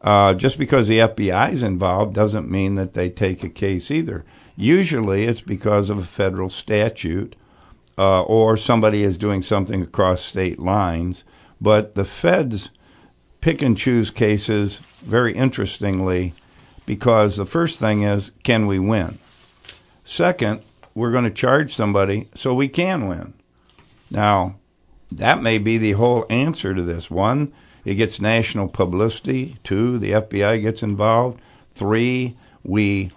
Uh, 0.02 0.34
just 0.34 0.58
because 0.58 0.88
the 0.88 1.00
FBI 1.00 1.52
is 1.52 1.64
involved 1.64 2.14
doesn't 2.14 2.52
mean 2.52 2.76
that 2.76 2.94
they 2.94 3.10
take 3.10 3.44
a 3.44 3.50
case 3.50 3.90
either. 3.90 4.26
Usually 4.56 5.24
it's 5.24 5.42
because 5.42 5.90
of 5.90 5.98
a 5.98 6.06
federal 6.06 6.50
statute 6.50 7.36
uh, 7.98 8.22
or 8.24 8.58
somebody 8.58 9.04
is 9.04 9.18
doing 9.18 9.42
something 9.42 9.82
across 9.82 10.22
state 10.22 10.60
lines. 10.60 11.24
But 11.60 11.96
the 11.96 12.06
feds 12.06 12.70
pick 13.42 13.62
and 13.62 13.78
choose 13.78 14.10
cases 14.12 14.80
very 15.02 15.34
interestingly 15.34 16.34
because 16.86 17.36
the 17.36 17.46
first 17.46 17.80
thing 17.80 18.04
is 18.04 18.32
can 18.44 18.68
we 18.68 18.80
win? 18.80 19.20
Second, 20.04 20.64
we're 20.96 21.12
going 21.12 21.24
to 21.24 21.32
charge 21.32 21.74
somebody 21.74 22.30
so 22.36 22.54
we 22.54 22.68
can 22.68 23.08
win. 23.08 23.34
Now, 24.12 24.58
that 25.12 25.42
may 25.42 25.58
be 25.58 25.78
the 25.78 25.94
whole 25.94 26.26
answer 26.30 26.74
to 26.74 26.82
this. 26.82 27.10
One, 27.10 27.54
it 27.86 27.96
gets 27.96 28.22
national 28.22 28.68
publicity. 28.68 29.58
Two, 29.64 29.98
the 29.98 30.12
FBI 30.12 30.62
gets 30.62 30.84
involved. 30.84 31.42
Three, 31.74 32.38
we 32.64 33.12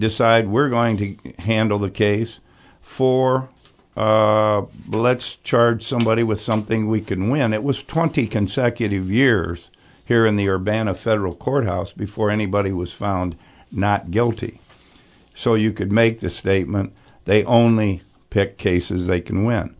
decide 0.00 0.48
we're 0.48 0.68
going 0.68 0.96
to 0.96 1.16
handle 1.38 1.78
the 1.78 1.90
case. 1.90 2.40
Four, 2.80 3.48
uh, 3.96 4.62
let's 4.88 5.36
charge 5.36 5.84
somebody 5.84 6.22
with 6.22 6.40
something 6.40 6.88
we 6.88 7.00
can 7.00 7.30
win. 7.30 7.52
It 7.52 7.62
was 7.62 7.82
20 7.82 8.26
consecutive 8.26 9.10
years 9.10 9.70
here 10.04 10.26
in 10.26 10.36
the 10.36 10.48
Urbana 10.48 10.94
Federal 10.94 11.34
Courthouse 11.34 11.92
before 11.92 12.30
anybody 12.30 12.72
was 12.72 12.92
found 12.92 13.36
not 13.70 14.10
guilty. 14.10 14.60
So 15.34 15.54
you 15.54 15.72
could 15.72 15.92
make 15.92 16.18
the 16.18 16.30
statement 16.30 16.92
they 17.24 17.44
only 17.44 18.02
pick 18.30 18.58
cases 18.58 19.06
they 19.06 19.20
can 19.20 19.44
win. 19.44 19.76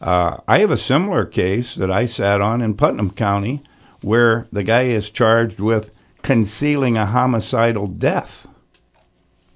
Uh, 0.00 0.38
I 0.48 0.58
have 0.58 0.70
a 0.70 0.76
similar 0.76 1.24
case 1.24 1.74
that 1.76 1.90
I 1.90 2.06
sat 2.06 2.40
on 2.40 2.60
in 2.60 2.74
Putnam 2.74 3.10
County 3.12 3.62
where 4.02 4.46
the 4.52 4.64
guy 4.64 4.82
is 4.82 5.10
charged 5.10 5.60
with 5.60 5.92
concealing 6.22 6.96
a 6.96 7.06
homicidal 7.06 7.86
death, 7.86 8.46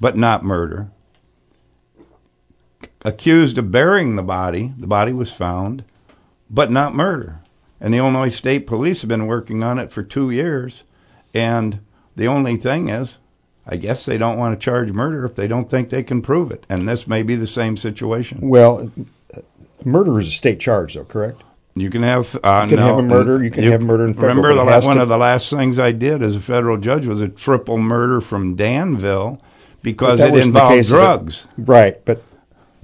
but 0.00 0.16
not 0.16 0.42
murder. 0.44 0.88
Accused 3.02 3.56
of 3.58 3.70
burying 3.70 4.16
the 4.16 4.22
body, 4.22 4.72
the 4.78 4.86
body 4.86 5.12
was 5.12 5.30
found, 5.30 5.84
but 6.50 6.70
not 6.70 6.94
murder. 6.94 7.40
And 7.80 7.92
the 7.94 7.98
Illinois 7.98 8.30
State 8.30 8.66
Police 8.66 9.02
have 9.02 9.08
been 9.08 9.26
working 9.26 9.62
on 9.62 9.78
it 9.78 9.92
for 9.92 10.02
two 10.02 10.30
years. 10.30 10.84
And 11.34 11.80
the 12.16 12.26
only 12.26 12.56
thing 12.56 12.88
is, 12.88 13.18
I 13.66 13.76
guess 13.76 14.04
they 14.06 14.18
don't 14.18 14.38
want 14.38 14.58
to 14.58 14.64
charge 14.64 14.90
murder 14.92 15.24
if 15.24 15.36
they 15.36 15.46
don't 15.46 15.70
think 15.70 15.90
they 15.90 16.02
can 16.02 16.22
prove 16.22 16.50
it. 16.50 16.64
And 16.68 16.88
this 16.88 17.06
may 17.06 17.22
be 17.22 17.36
the 17.36 17.46
same 17.46 17.76
situation. 17.76 18.48
Well, 18.48 18.90
murder 19.84 20.18
is 20.18 20.28
a 20.28 20.32
state 20.32 20.58
charge, 20.58 20.94
though, 20.94 21.04
correct? 21.04 21.42
You 21.74 21.90
can 21.90 22.02
have. 22.02 22.34
Uh, 22.42 22.62
You 22.64 22.76
can 22.76 22.78
no, 22.78 22.86
have 22.86 22.98
a 22.98 23.02
murder, 23.02 23.44
you 23.44 23.50
can 23.50 23.64
have 23.64 23.82
murder 23.82 24.06
in 24.06 24.14
federal, 24.14 24.36
Remember, 24.36 24.54
the, 24.54 24.86
one 24.86 24.96
to- 24.96 25.02
of 25.02 25.08
the 25.08 25.18
last 25.18 25.50
things 25.50 25.78
I 25.78 25.92
did 25.92 26.22
as 26.22 26.34
a 26.34 26.40
federal 26.40 26.78
judge 26.78 27.06
was 27.06 27.20
a 27.20 27.28
triple 27.28 27.76
murder 27.76 28.20
from 28.22 28.54
Danville 28.56 29.40
because 29.86 30.20
it 30.20 30.32
was 30.32 30.42
the 30.42 30.48
involved 30.48 30.74
case 30.74 30.88
it. 30.88 30.90
drugs. 30.90 31.46
Right, 31.56 32.04
but 32.04 32.20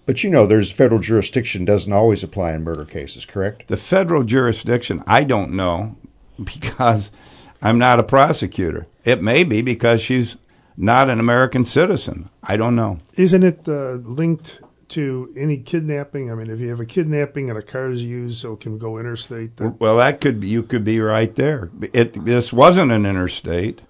but 0.07 0.23
you 0.23 0.31
know, 0.31 0.47
there's 0.47 0.71
federal 0.71 1.01
jurisdiction 1.01 1.65
doesn't 1.65 1.93
always 1.93 2.23
apply 2.23 2.53
in 2.53 2.62
murder 2.62 2.85
cases, 2.85 3.27
correct? 3.27 3.67
The 3.67 3.77
federal 3.77 4.23
jurisdiction, 4.23 5.03
I 5.07 5.25
don't 5.25 5.53
know 5.53 5.97
because 6.45 7.11
I'm 7.61 7.79
not 7.79 7.99
a 7.99 8.05
prosecutor. 8.05 8.87
It 9.05 9.21
may 9.21 9.43
be 9.43 9.62
because 9.62 10.01
she's 10.01 10.37
not 10.77 11.11
an 11.11 11.19
American 11.19 11.65
citizen. 11.65 12.31
I 12.43 12.57
don't 12.57 12.77
know. 12.77 13.01
Isn't 13.15 13.43
it 13.43 13.69
uh, 13.69 13.95
linked 13.95 14.61
to 14.91 15.33
any 15.37 15.59
kidnapping? 15.59 16.31
I 16.31 16.37
mean, 16.37 16.51
if 16.51 16.61
you 16.61 16.69
have 16.69 16.81
a 16.81 16.87
kidnapping 16.87 17.51
and 17.51 17.59
a 17.59 17.62
car 17.62 17.91
is 17.91 18.05
used, 18.05 18.41
so 18.41 18.53
it 18.53 18.61
can 18.61 18.79
go 18.79 18.99
interstate. 18.99 19.57
That, 19.57 19.81
Well, 19.81 19.97
that 19.97 20.21
could 20.21 20.38
be, 20.38 20.49
you 20.49 20.62
could 20.62 20.85
be 20.85 21.01
right 21.01 21.35
there. 21.35 21.69
It 21.93 22.25
this 22.25 22.53
wasn't 22.53 22.93
an 22.93 23.07
interstate, 23.07 23.83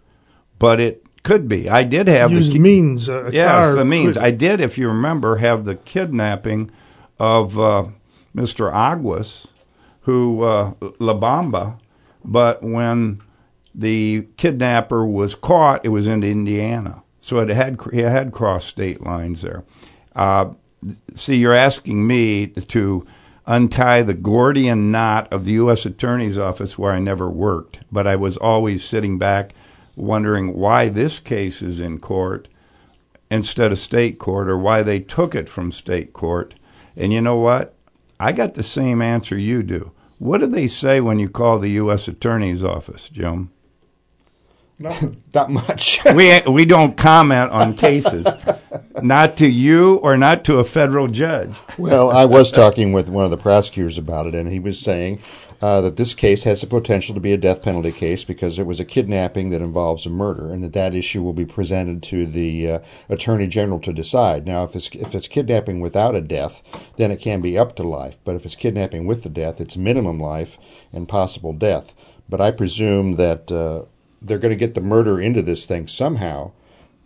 but 0.59 0.81
it 0.81 1.05
could 1.23 1.47
be. 1.49 1.69
I 1.69 1.85
did 1.85 2.09
have 2.09 2.31
the 2.31 2.59
means. 2.59 3.09
uh, 3.09 3.31
yes, 3.33 3.47
car 3.49 3.75
the 3.77 3.85
means. 3.85 4.17
could- 4.17 4.25
I 4.25 4.31
did, 4.31 4.61
if 4.61 4.77
you 4.79 4.89
remember, 4.89 5.37
have 5.37 5.65
the 5.65 5.77
kidnapping 5.77 6.71
of 7.19 7.59
uh, 7.59 7.87
Mr. 8.37 8.73
Aguas, 8.73 9.47
who 10.03 10.43
uh, 10.43 10.73
La 10.99 11.15
Bamba, 11.15 11.79
but 12.25 12.63
when 12.63 13.21
the 13.75 14.27
kidnapper 14.37 15.07
was 15.07 15.35
caught, 15.35 15.85
it 15.85 15.91
was 15.91 16.07
in 16.09 16.23
Indiana, 16.25 17.03
so 17.21 17.39
it 17.39 17.49
had 17.51 17.79
it 17.93 18.09
had 18.09 18.33
crossed 18.33 18.69
state 18.69 19.01
lines 19.03 19.43
there. 19.43 19.65
Uh, 20.17 20.51
see, 21.15 21.37
you're 21.37 21.55
asking 21.55 22.07
me 22.07 22.49
to 22.49 23.07
untie 23.47 24.03
the 24.03 24.15
Gordian 24.15 24.91
knot 24.91 25.33
of 25.33 25.45
the 25.45 25.53
U.S. 25.53 25.87
Attorney's 25.87 26.37
Office 26.39 26.77
where 26.77 26.93
I 26.93 26.99
never 26.99 27.29
worked, 27.31 27.81
but 27.91 28.07
I 28.07 28.17
was 28.17 28.37
always 28.37 28.85
sitting 28.85 29.19
back 29.19 29.53
wondering 29.97 30.55
why 30.55 30.89
this 30.89 31.21
case 31.21 31.63
is 31.63 31.81
in 31.81 31.99
court 31.99 32.49
instead 33.31 33.73
of 33.73 33.79
state 33.79 34.19
court 34.19 34.49
or 34.49 34.59
why 34.59 34.83
they 34.83 34.99
took 34.99 35.35
it 35.35 35.49
from 35.49 35.73
state 35.73 36.13
court. 36.13 36.55
And 36.97 37.13
you 37.13 37.21
know 37.21 37.37
what? 37.37 37.75
I 38.21 38.33
got 38.33 38.55
the 38.55 38.63
same 38.63 39.01
answer 39.03 39.37
you 39.37 39.63
do. 39.63 39.93
What 40.19 40.39
do 40.39 40.47
they 40.47 40.69
say 40.69 41.01
when 41.01 41.19
you 41.19 41.29
call 41.29 41.59
the 41.59 41.71
U.S. 41.71 42.07
Attorney's 42.07 42.63
Office, 42.63 43.09
Jim? 43.09 43.51
Nothing. 44.79 45.23
Not 45.35 45.51
much. 45.51 46.05
we 46.15 46.41
we 46.47 46.65
don't 46.65 46.97
comment 46.97 47.51
on 47.51 47.75
cases, 47.75 48.27
not 49.03 49.37
to 49.39 49.47
you 49.49 49.97
or 49.97 50.17
not 50.17 50.45
to 50.45 50.59
a 50.59 50.65
federal 50.65 51.09
judge. 51.09 51.55
well, 51.79 52.11
I 52.11 52.25
was 52.25 52.53
talking 52.53 52.93
with 52.93 53.09
one 53.09 53.25
of 53.25 53.31
the 53.31 53.37
prosecutors 53.37 53.99
about 53.99 54.27
it, 54.27 54.35
and 54.35 54.51
he 54.51 54.61
was 54.61 54.79
saying 54.79 55.21
uh, 55.63 55.81
that 55.81 55.97
this 55.97 56.13
case 56.13 56.43
has 56.43 56.61
the 56.61 56.67
potential 56.67 57.15
to 57.15 57.21
be 57.21 57.33
a 57.33 57.39
death 57.39 57.63
penalty 57.63 57.93
case 57.93 58.25
because 58.25 58.59
it 58.59 58.67
was 58.67 58.81
a 58.81 58.85
kidnapping 58.85 59.51
that 59.51 59.63
involves 59.63 60.05
a 60.05 60.11
murder, 60.11 60.53
and 60.53 60.65
that 60.65 60.73
that 60.73 60.95
issue 60.95 61.23
will 61.23 61.33
be 61.33 61.47
presented 61.47 62.03
to 62.03 62.27
the 62.27 62.69
uh, 62.69 62.79
attorney 63.09 63.47
general 63.47 63.79
to 63.81 63.93
decide. 63.93 64.47
Now, 64.47 64.65
if 64.65 64.75
it's 64.75 64.91
if 64.91 65.15
it's 65.15 65.29
kidnapping 65.29 65.81
without 65.81 66.17
a 66.17 66.21
death, 66.21 66.63
then 66.97 67.11
it 67.13 67.21
can 67.21 67.41
be 67.41 67.57
up 67.57 67.77
to 67.77 67.85
life. 67.85 68.19
But 68.25 68.35
if 68.35 68.45
it's 68.45 68.57
kidnapping 68.57 69.07
with 69.07 69.23
the 69.23 69.31
death, 69.31 69.61
it's 69.61 69.77
minimum 69.77 70.19
life 70.21 70.59
and 70.93 71.09
possible 71.09 71.53
death. 71.53 71.95
But 72.29 72.41
I 72.41 72.51
presume 72.51 73.15
that 73.15 73.51
uh, 73.53 73.85
they're 74.21 74.39
going 74.39 74.51
to 74.51 74.67
get 74.67 74.75
the 74.75 74.81
murder 74.81 75.21
into 75.21 75.43
this 75.43 75.65
thing 75.65 75.87
somehow 75.87 76.53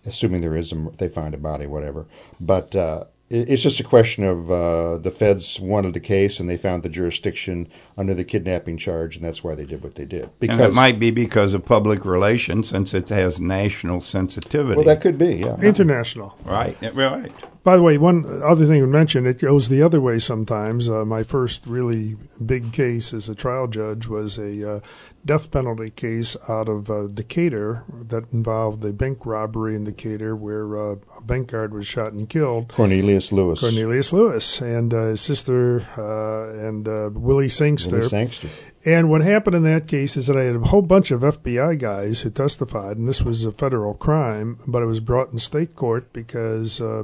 assuming 0.07 0.41
there 0.41 0.57
is 0.57 0.73
a, 0.73 0.77
they 0.99 1.09
find 1.09 1.35
a 1.35 1.39
body, 1.39 1.67
whatever. 1.67 2.07
But 2.41 2.75
uh, 2.77 3.05
it's 3.29 3.63
just 3.63 3.81
a 3.81 3.85
question 3.85 4.23
of 4.25 4.51
uh, 4.51 4.99
the 4.99 5.11
feds 5.11 5.59
wanted 5.59 5.95
the 5.95 6.01
case 6.01 6.39
and 6.39 6.49
they 6.49 6.57
found 6.57 6.83
the 6.83 6.89
jurisdiction 6.89 7.69
under 7.99 8.13
the 8.13 8.25
kidnapping 8.25 8.77
charge, 8.77 9.17
and 9.17 9.25
that's 9.25 9.43
why 9.43 9.55
they 9.55 9.65
did 9.65 9.83
what 9.83 9.95
they 9.95 10.05
did. 10.05 10.29
And 10.43 10.61
it 10.61 10.75
might 10.75 10.99
be 10.99 11.11
because 11.11 11.55
of 11.55 11.65
public 11.65 12.05
relations, 12.05 12.69
since 12.69 12.93
it 12.93 13.09
has 13.09 13.41
national 13.41 14.03
sensitivity. 14.03 14.77
well, 14.77 14.85
that 14.85 15.01
could 15.01 15.17
be, 15.19 15.37
yeah. 15.37 15.57
International. 15.61 16.37
right, 16.45 16.77
right. 16.95 17.33
By 17.65 17.77
the 17.77 17.83
way, 17.83 17.99
one 17.99 18.25
other 18.45 18.65
thing 18.65 18.81
to 18.81 18.87
mention, 18.87 19.27
it 19.27 19.41
goes 19.41 19.69
the 19.69 19.83
other 19.83 20.01
way 20.01 20.21
sometimes. 20.21 20.89
Uh, 20.89 21.05
my 21.05 21.25
first 21.25 21.67
really 21.67 22.17
big 22.45 22.73
case 22.73 23.13
as 23.13 23.29
a 23.29 23.35
trial 23.35 23.67
judge 23.67 24.07
was 24.07 24.39
a 24.39 24.77
uh, 24.77 24.81
death 25.25 25.51
penalty 25.51 25.91
case 25.91 26.37
out 26.49 26.69
of 26.69 26.89
uh, 26.89 27.09
Decatur 27.09 27.83
that 27.91 28.33
involved 28.33 28.83
the 28.83 28.93
bank 28.93 29.27
robbery 29.27 29.75
in 29.75 29.83
Decatur 29.83 30.37
where 30.37 30.79
uh, 30.79 30.97
a 31.19 31.21
bank 31.23 31.51
guard 31.51 31.75
was 31.75 31.87
shot 31.87 32.13
and 32.13 32.29
killed. 32.29 32.69
Cornelius 32.69 33.33
Lewis. 33.33 33.59
Cornelius 33.59 34.13
Lewis 34.13 34.61
and 34.63 34.95
uh, 34.95 35.07
his 35.07 35.21
sister 35.21 35.81
uh, 35.99 36.69
and 36.69 36.87
uh, 36.87 37.11
Willie 37.13 37.49
Sangster. 37.91 37.97
Willie 37.97 38.09
Sangster. 38.09 38.49
And 38.85 39.11
what 39.11 39.23
happened 39.23 39.57
in 39.57 39.65
that 39.65 39.89
case 39.89 40.17
is 40.17 40.29
that 40.29 40.37
I 40.37 40.45
had 40.45 40.55
a 40.55 40.61
whole 40.61 40.83
bunch 40.83 41.11
of 41.11 41.23
FBI 41.23 41.79
guys 41.79 42.21
who 42.21 42.31
testified, 42.31 42.97
and 42.97 43.09
this 43.09 43.21
was 43.21 43.45
a 43.45 43.51
federal 43.51 43.95
crime, 43.95 44.61
but 44.67 44.81
it 44.81 44.87
was 44.87 45.01
brought 45.01 45.33
in 45.33 45.39
state 45.39 45.75
court 45.75 46.13
because 46.13 46.81
uh, 46.81 47.03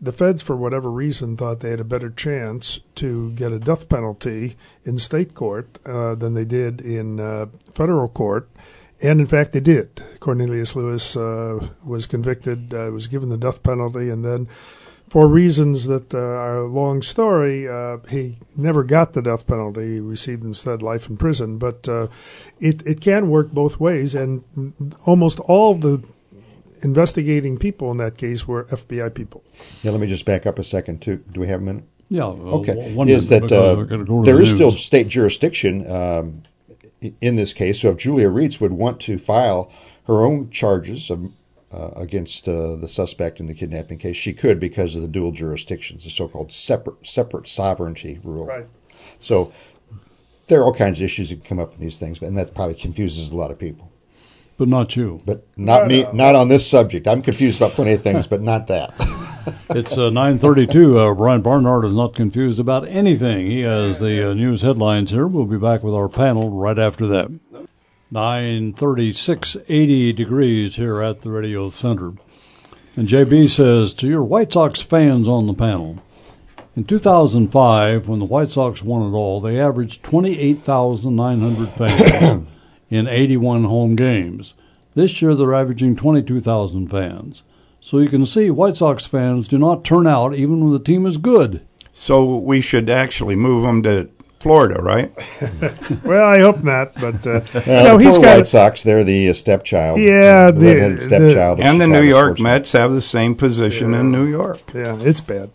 the 0.00 0.12
feds, 0.12 0.42
for 0.42 0.56
whatever 0.56 0.90
reason, 0.90 1.36
thought 1.36 1.60
they 1.60 1.70
had 1.70 1.78
a 1.78 1.84
better 1.84 2.10
chance 2.10 2.80
to 2.96 3.30
get 3.32 3.52
a 3.52 3.60
death 3.60 3.88
penalty 3.88 4.56
in 4.84 4.98
state 4.98 5.32
court 5.32 5.78
uh, 5.86 6.16
than 6.16 6.34
they 6.34 6.44
did 6.44 6.80
in 6.80 7.20
uh, 7.20 7.46
federal 7.72 8.08
court. 8.08 8.50
And 9.00 9.20
in 9.20 9.26
fact, 9.26 9.52
they 9.52 9.60
did. 9.60 10.02
Cornelius 10.18 10.74
Lewis 10.74 11.16
uh, 11.16 11.68
was 11.84 12.06
convicted, 12.06 12.74
uh, 12.74 12.90
was 12.92 13.06
given 13.06 13.28
the 13.28 13.36
death 13.36 13.62
penalty, 13.62 14.10
and 14.10 14.24
then 14.24 14.48
for 15.12 15.28
reasons 15.28 15.88
that 15.88 16.14
uh, 16.14 16.18
are 16.18 16.56
a 16.56 16.66
long 16.66 17.02
story, 17.02 17.68
uh, 17.68 17.98
he 18.08 18.38
never 18.56 18.82
got 18.82 19.12
the 19.12 19.20
death 19.20 19.46
penalty. 19.46 19.96
He 19.96 20.00
received 20.00 20.42
instead 20.42 20.80
life 20.80 21.06
in 21.06 21.18
prison. 21.18 21.58
But 21.58 21.86
uh, 21.86 22.08
it 22.60 22.80
it 22.86 23.02
can 23.02 23.28
work 23.28 23.50
both 23.52 23.78
ways, 23.78 24.14
and 24.14 24.42
almost 25.04 25.38
all 25.40 25.74
the 25.74 26.02
investigating 26.82 27.58
people 27.58 27.90
in 27.90 27.98
that 27.98 28.16
case 28.16 28.48
were 28.48 28.64
FBI 28.64 29.12
people. 29.12 29.44
Yeah, 29.82 29.90
let 29.90 30.00
me 30.00 30.06
just 30.06 30.24
back 30.24 30.46
up 30.46 30.58
a 30.58 30.64
second, 30.64 31.02
too. 31.02 31.18
Do 31.30 31.40
we 31.40 31.48
have 31.48 31.60
a 31.60 31.64
minute? 31.64 31.84
Yeah. 32.08 32.28
uh, 32.28 32.60
Okay. 32.60 32.94
One 32.94 33.06
is 33.10 33.28
minute, 33.28 33.50
that 33.50 33.82
because 33.82 33.92
uh, 33.92 34.04
go 34.04 34.24
there 34.24 34.36
the 34.36 34.42
is 34.42 34.50
still 34.50 34.72
state 34.72 35.08
jurisdiction 35.08 35.90
um, 35.90 36.44
in 37.20 37.36
this 37.36 37.52
case. 37.52 37.82
So 37.82 37.90
if 37.90 37.98
Julia 37.98 38.30
Rietz 38.30 38.62
would 38.62 38.72
want 38.72 38.98
to 39.00 39.18
file 39.18 39.70
her 40.06 40.22
own 40.22 40.48
charges 40.48 41.10
of, 41.10 41.30
uh, 41.72 41.90
against 41.96 42.48
uh, 42.48 42.76
the 42.76 42.88
suspect 42.88 43.40
in 43.40 43.46
the 43.46 43.54
kidnapping 43.54 43.98
case, 43.98 44.16
she 44.16 44.32
could 44.32 44.60
because 44.60 44.94
of 44.96 45.02
the 45.02 45.08
dual 45.08 45.32
jurisdictions, 45.32 46.04
the 46.04 46.10
so-called 46.10 46.52
separate 46.52 47.06
separate 47.06 47.48
sovereignty 47.48 48.20
rule. 48.22 48.46
Right. 48.46 48.66
So 49.20 49.52
there 50.48 50.60
are 50.60 50.64
all 50.64 50.74
kinds 50.74 50.98
of 51.00 51.04
issues 51.04 51.30
that 51.30 51.36
can 51.36 51.44
come 51.44 51.58
up 51.60 51.74
in 51.74 51.80
these 51.80 51.98
things, 51.98 52.20
and 52.20 52.36
that 52.36 52.54
probably 52.54 52.74
confuses 52.74 53.30
a 53.30 53.36
lot 53.36 53.50
of 53.50 53.58
people. 53.58 53.90
but 54.58 54.68
not 54.68 54.94
you. 54.96 55.20
But 55.24 55.46
not 55.56 55.82
No, 55.82 55.88
me, 55.88 56.02
no. 56.02 56.12
not 56.12 56.34
on 56.34 56.48
this 56.48 56.66
subject. 56.68 57.08
I'm 57.08 57.22
confused 57.22 57.58
about 57.60 57.72
plenty 57.72 57.92
of 57.92 58.02
things, 58.02 58.26
but 58.26 58.42
not 58.42 58.66
that. 58.68 58.92
It's 59.70 59.98
uh, 59.98 60.10
932. 60.10 60.96
Uh, 60.98 61.14
Brian 61.14 61.42
Barnard 61.42 61.84
is 61.84 61.94
not 61.94 62.14
confused 62.14 62.60
about 62.60 62.86
anything. 62.86 63.46
He 63.46 63.62
has 63.62 63.98
the 63.98 64.30
uh, 64.30 64.34
news 64.34 64.62
headlines 64.62 65.10
here. 65.10 65.26
We'll 65.26 65.46
be 65.46 65.56
back 65.58 65.82
with 65.82 65.94
our 65.94 66.08
panel 66.08 66.50
right 66.50 66.78
after 66.78 67.08
that. 67.08 67.28
936, 68.12 69.56
80 69.70 70.12
degrees 70.12 70.76
here 70.76 71.00
at 71.00 71.22
the 71.22 71.30
Radio 71.30 71.70
Center. 71.70 72.12
And 72.94 73.08
JB 73.08 73.48
says, 73.48 73.94
to 73.94 74.06
your 74.06 74.22
White 74.22 74.52
Sox 74.52 74.82
fans 74.82 75.26
on 75.26 75.46
the 75.46 75.54
panel, 75.54 76.02
in 76.76 76.84
2005, 76.84 78.08
when 78.08 78.18
the 78.18 78.26
White 78.26 78.50
Sox 78.50 78.82
won 78.82 79.00
it 79.00 79.16
all, 79.16 79.40
they 79.40 79.58
averaged 79.58 80.02
28,900 80.02 81.70
fans 81.70 82.46
in 82.90 83.08
81 83.08 83.64
home 83.64 83.96
games. 83.96 84.52
This 84.94 85.22
year, 85.22 85.34
they're 85.34 85.54
averaging 85.54 85.96
22,000 85.96 86.88
fans. 86.88 87.44
So 87.80 87.98
you 87.98 88.10
can 88.10 88.26
see 88.26 88.50
White 88.50 88.76
Sox 88.76 89.06
fans 89.06 89.48
do 89.48 89.56
not 89.56 89.84
turn 89.84 90.06
out 90.06 90.34
even 90.34 90.60
when 90.60 90.74
the 90.74 90.78
team 90.78 91.06
is 91.06 91.16
good. 91.16 91.66
So 91.94 92.36
we 92.36 92.60
should 92.60 92.90
actually 92.90 93.36
move 93.36 93.62
them 93.62 93.82
to 93.84 94.10
Florida, 94.42 94.82
right? 94.82 95.12
Well, 96.04 96.26
I 96.26 96.40
hope 96.40 96.62
not, 96.64 96.94
but 96.94 97.26
uh, 97.26 97.30
Uh, 97.30 97.82
no, 97.84 97.96
the 97.98 98.04
he's 98.04 98.16
poor 98.16 98.24
got 98.24 98.36
White 98.38 98.46
Sox. 98.46 98.82
They're 98.82 99.04
the 99.04 99.28
uh, 99.30 99.34
stepchild. 99.34 99.98
Yeah, 100.00 100.50
the, 100.50 100.58
the- 100.60 100.66
redheaded 100.66 100.98
the- 100.98 101.04
stepchild. 101.04 101.60
of 101.60 101.64
And 101.66 101.80
the 101.80 101.86
New 101.86 102.02
York 102.02 102.38
sports. 102.38 102.40
Mets 102.42 102.72
have 102.72 102.92
the 102.92 103.00
same 103.00 103.34
position 103.34 103.94
in 103.94 104.10
New 104.10 104.26
York. 104.26 104.60
Yeah, 104.74 104.98
it's 105.00 105.20
bad. 105.20 105.50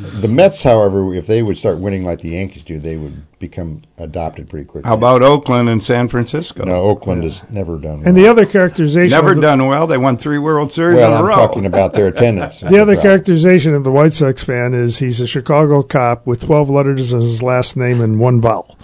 The 0.00 0.28
Mets, 0.28 0.62
however, 0.62 1.14
if 1.14 1.26
they 1.26 1.42
would 1.42 1.58
start 1.58 1.78
winning 1.78 2.04
like 2.04 2.20
the 2.20 2.30
Yankees 2.30 2.64
do, 2.64 2.78
they 2.78 2.96
would 2.96 3.22
become 3.38 3.82
adopted 3.98 4.48
pretty 4.48 4.64
quickly. 4.64 4.88
How 4.88 4.96
about 4.96 5.22
Oakland 5.22 5.68
and 5.68 5.82
San 5.82 6.08
Francisco? 6.08 6.64
No, 6.64 6.82
Oakland 6.82 7.22
has 7.24 7.48
never 7.50 7.78
done. 7.78 8.00
Well. 8.00 8.08
And 8.08 8.16
well. 8.16 8.24
the 8.24 8.30
other 8.30 8.46
characterization, 8.46 9.14
Never 9.14 9.30
of 9.30 9.36
the, 9.36 9.42
done 9.42 9.66
well. 9.66 9.86
They 9.86 9.98
won 9.98 10.16
three 10.16 10.38
World 10.38 10.72
Series 10.72 10.96
well, 10.96 11.12
in 11.12 11.16
a 11.16 11.20
I'm 11.20 11.24
row. 11.24 11.34
talking 11.34 11.66
about 11.66 11.92
their 11.92 12.08
attendance. 12.08 12.60
the 12.60 12.78
other 12.78 12.96
characterization 12.96 13.74
of 13.74 13.84
the 13.84 13.92
White 13.92 14.12
Sox 14.12 14.42
fan 14.42 14.74
is 14.74 14.98
he's 14.98 15.20
a 15.20 15.26
Chicago 15.26 15.82
cop 15.82 16.26
with 16.26 16.42
twelve 16.42 16.70
letters 16.70 17.12
as 17.14 17.24
his 17.24 17.42
last 17.42 17.76
name 17.76 18.00
and 18.00 18.18
one 18.18 18.40
vowel. 18.40 18.78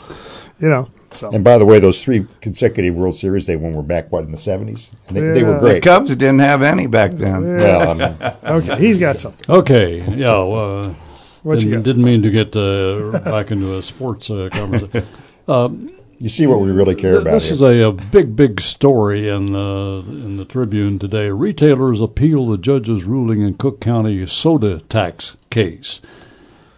You 0.59 0.69
know, 0.69 0.91
so 1.13 1.31
And 1.31 1.43
by 1.45 1.59
the 1.59 1.65
way, 1.67 1.79
those 1.81 2.03
three 2.03 2.27
consecutive 2.41 2.95
World 2.95 3.17
Series 3.17 3.47
they 3.47 3.57
won 3.57 3.75
were 3.75 3.83
back 3.83 4.11
what 4.13 4.25
in 4.25 4.33
the 4.33 4.39
seventies. 4.39 4.89
They, 5.09 5.21
they 5.21 5.43
were 5.43 5.55
Yeah. 5.55 5.59
great. 5.61 5.83
Cubs 5.83 6.11
didn't 6.17 6.39
have 6.41 6.63
any 6.63 6.87
back 6.87 7.11
then. 7.13 7.57
Well, 7.59 7.91
I 7.91 7.95
mean, 7.95 8.17
okay, 8.45 8.79
he's 8.79 8.99
got 8.99 9.21
something. 9.21 9.45
Okay, 9.49 10.03
yeah. 10.17 10.33
Uh, 10.37 10.95
What 11.43 11.59
you 11.61 11.71
didn't, 11.71 11.79
got? 11.81 11.85
didn't 11.85 12.05
mean 12.05 12.23
to 12.23 12.31
get 12.31 12.55
uh, 12.55 13.19
back 13.25 13.51
into 13.51 13.77
a 13.79 13.83
sports 13.83 14.31
uh, 14.31 14.49
conversation. 14.53 15.07
You 16.23 16.29
see 16.29 16.47
what 16.47 16.61
we 16.61 16.71
really 16.71 16.95
care 16.95 17.13
Th- 17.13 17.23
about 17.23 17.33
This 17.33 17.47
here. 17.47 17.55
is 17.55 17.63
a, 17.63 17.89
a 17.89 17.93
big, 17.93 18.37
big 18.37 18.61
story 18.61 19.27
in 19.31 19.57
uh, 19.57 20.01
in 20.01 20.37
the 20.37 20.45
Tribune 20.45 20.99
today. 20.99 21.31
Retailers 21.31 22.03
appeal 22.03 22.47
the 22.47 22.59
judge's 22.59 23.05
ruling 23.05 23.41
in 23.41 23.55
Cook 23.55 23.81
County 23.81 24.27
soda 24.27 24.81
tax 24.91 25.39
case, 25.49 26.03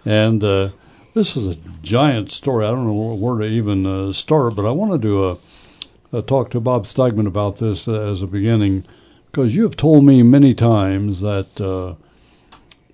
and 0.05 0.45
uh, 0.45 0.69
this 1.15 1.37
is 1.37 1.49
a 1.49 1.57
giant 1.83 2.31
story. 2.31 2.67
I 2.67 2.71
don't 2.71 2.87
know 2.87 3.15
where 3.15 3.39
to 3.39 3.47
even 3.47 3.87
uh, 3.87 4.13
start, 4.13 4.55
but 4.57 4.67
I 4.67 4.71
wanted 4.71 5.03
to 5.03 5.25
uh, 5.25 5.37
uh, 6.13 6.23
talk 6.23 6.51
to 6.51 6.61
Bob 6.61 6.87
Steigmann 6.87 7.27
about 7.27 7.59
this 7.59 7.89
as 7.89 8.23
a 8.23 8.27
beginning, 8.27 8.85
because 9.31 9.55
you 9.55 9.63
have 9.63 9.77
told 9.77 10.05
me 10.05 10.23
many 10.23 10.55
times 10.55 11.21
that. 11.21 11.61
Uh, 11.61 11.95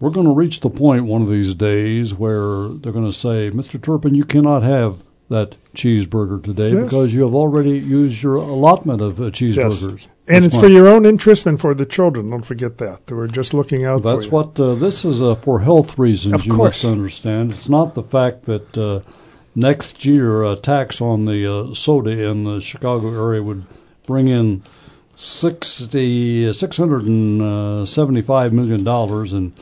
we're 0.00 0.10
going 0.10 0.26
to 0.26 0.32
reach 0.32 0.60
the 0.60 0.70
point 0.70 1.06
one 1.06 1.22
of 1.22 1.28
these 1.28 1.54
days 1.54 2.14
where 2.14 2.68
they're 2.68 2.92
going 2.92 3.04
to 3.04 3.12
say, 3.12 3.50
Mr. 3.50 3.82
Turpin, 3.82 4.14
you 4.14 4.24
cannot 4.24 4.62
have 4.62 5.02
that 5.28 5.56
cheeseburger 5.74 6.42
today 6.42 6.70
Yes. 6.72 6.84
because 6.84 7.12
you 7.14 7.22
have 7.22 7.34
already 7.34 7.78
used 7.78 8.22
your 8.22 8.36
allotment 8.36 9.00
of 9.02 9.20
uh, 9.20 9.24
cheeseburgers. 9.24 10.06
And 10.26 10.44
this 10.44 10.54
it's 10.54 10.60
for 10.62 10.68
your 10.68 10.88
own 10.88 11.04
interest 11.06 11.46
and 11.46 11.60
for 11.60 11.74
the 11.74 11.86
children. 11.86 12.30
Don't 12.30 12.44
forget 12.44 12.78
that. 12.78 13.10
We're 13.10 13.26
just 13.28 13.52
looking 13.54 13.84
out 13.84 14.02
That's 14.02 14.24
for 14.24 14.24
you. 14.24 14.30
what 14.30 14.60
uh, 14.60 14.74
this 14.74 15.04
is 15.04 15.20
uh, 15.22 15.34
for 15.34 15.60
health 15.60 15.98
reasons. 15.98 16.34
Of 16.34 16.46
you 16.46 16.52
course. 16.54 16.84
must 16.84 16.92
understand. 16.92 17.52
It's 17.52 17.68
not 17.68 17.94
the 17.94 18.02
fact 18.02 18.42
that 18.44 18.76
uh, 18.76 19.00
next 19.54 20.04
year 20.04 20.42
a 20.44 20.56
tax 20.56 21.00
on 21.00 21.24
the 21.24 21.50
uh, 21.70 21.74
soda 21.74 22.10
in 22.10 22.44
the 22.44 22.60
Chicago 22.60 23.08
area 23.12 23.42
would 23.42 23.64
bring 24.06 24.28
in 24.28 24.62
60, 25.16 26.52
675 26.52 28.52
million 28.52 28.84
dollars 28.84 29.32
and 29.32 29.52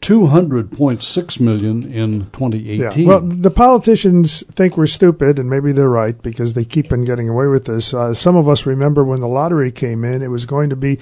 200.6 0.00 1.40
million 1.40 1.82
in 1.82 2.30
2018. 2.30 2.78
Yeah. 2.78 3.08
Well, 3.08 3.20
the 3.20 3.50
politicians 3.50 4.44
think 4.52 4.76
we're 4.76 4.86
stupid, 4.86 5.38
and 5.38 5.50
maybe 5.50 5.72
they're 5.72 5.88
right 5.88 6.20
because 6.22 6.54
they 6.54 6.64
keep 6.64 6.92
on 6.92 7.04
getting 7.04 7.28
away 7.28 7.48
with 7.48 7.64
this. 7.66 7.92
Uh, 7.92 8.14
some 8.14 8.36
of 8.36 8.48
us 8.48 8.64
remember 8.64 9.04
when 9.04 9.20
the 9.20 9.28
lottery 9.28 9.72
came 9.72 10.04
in, 10.04 10.22
it 10.22 10.28
was 10.28 10.46
going 10.46 10.70
to 10.70 10.76
be 10.76 10.98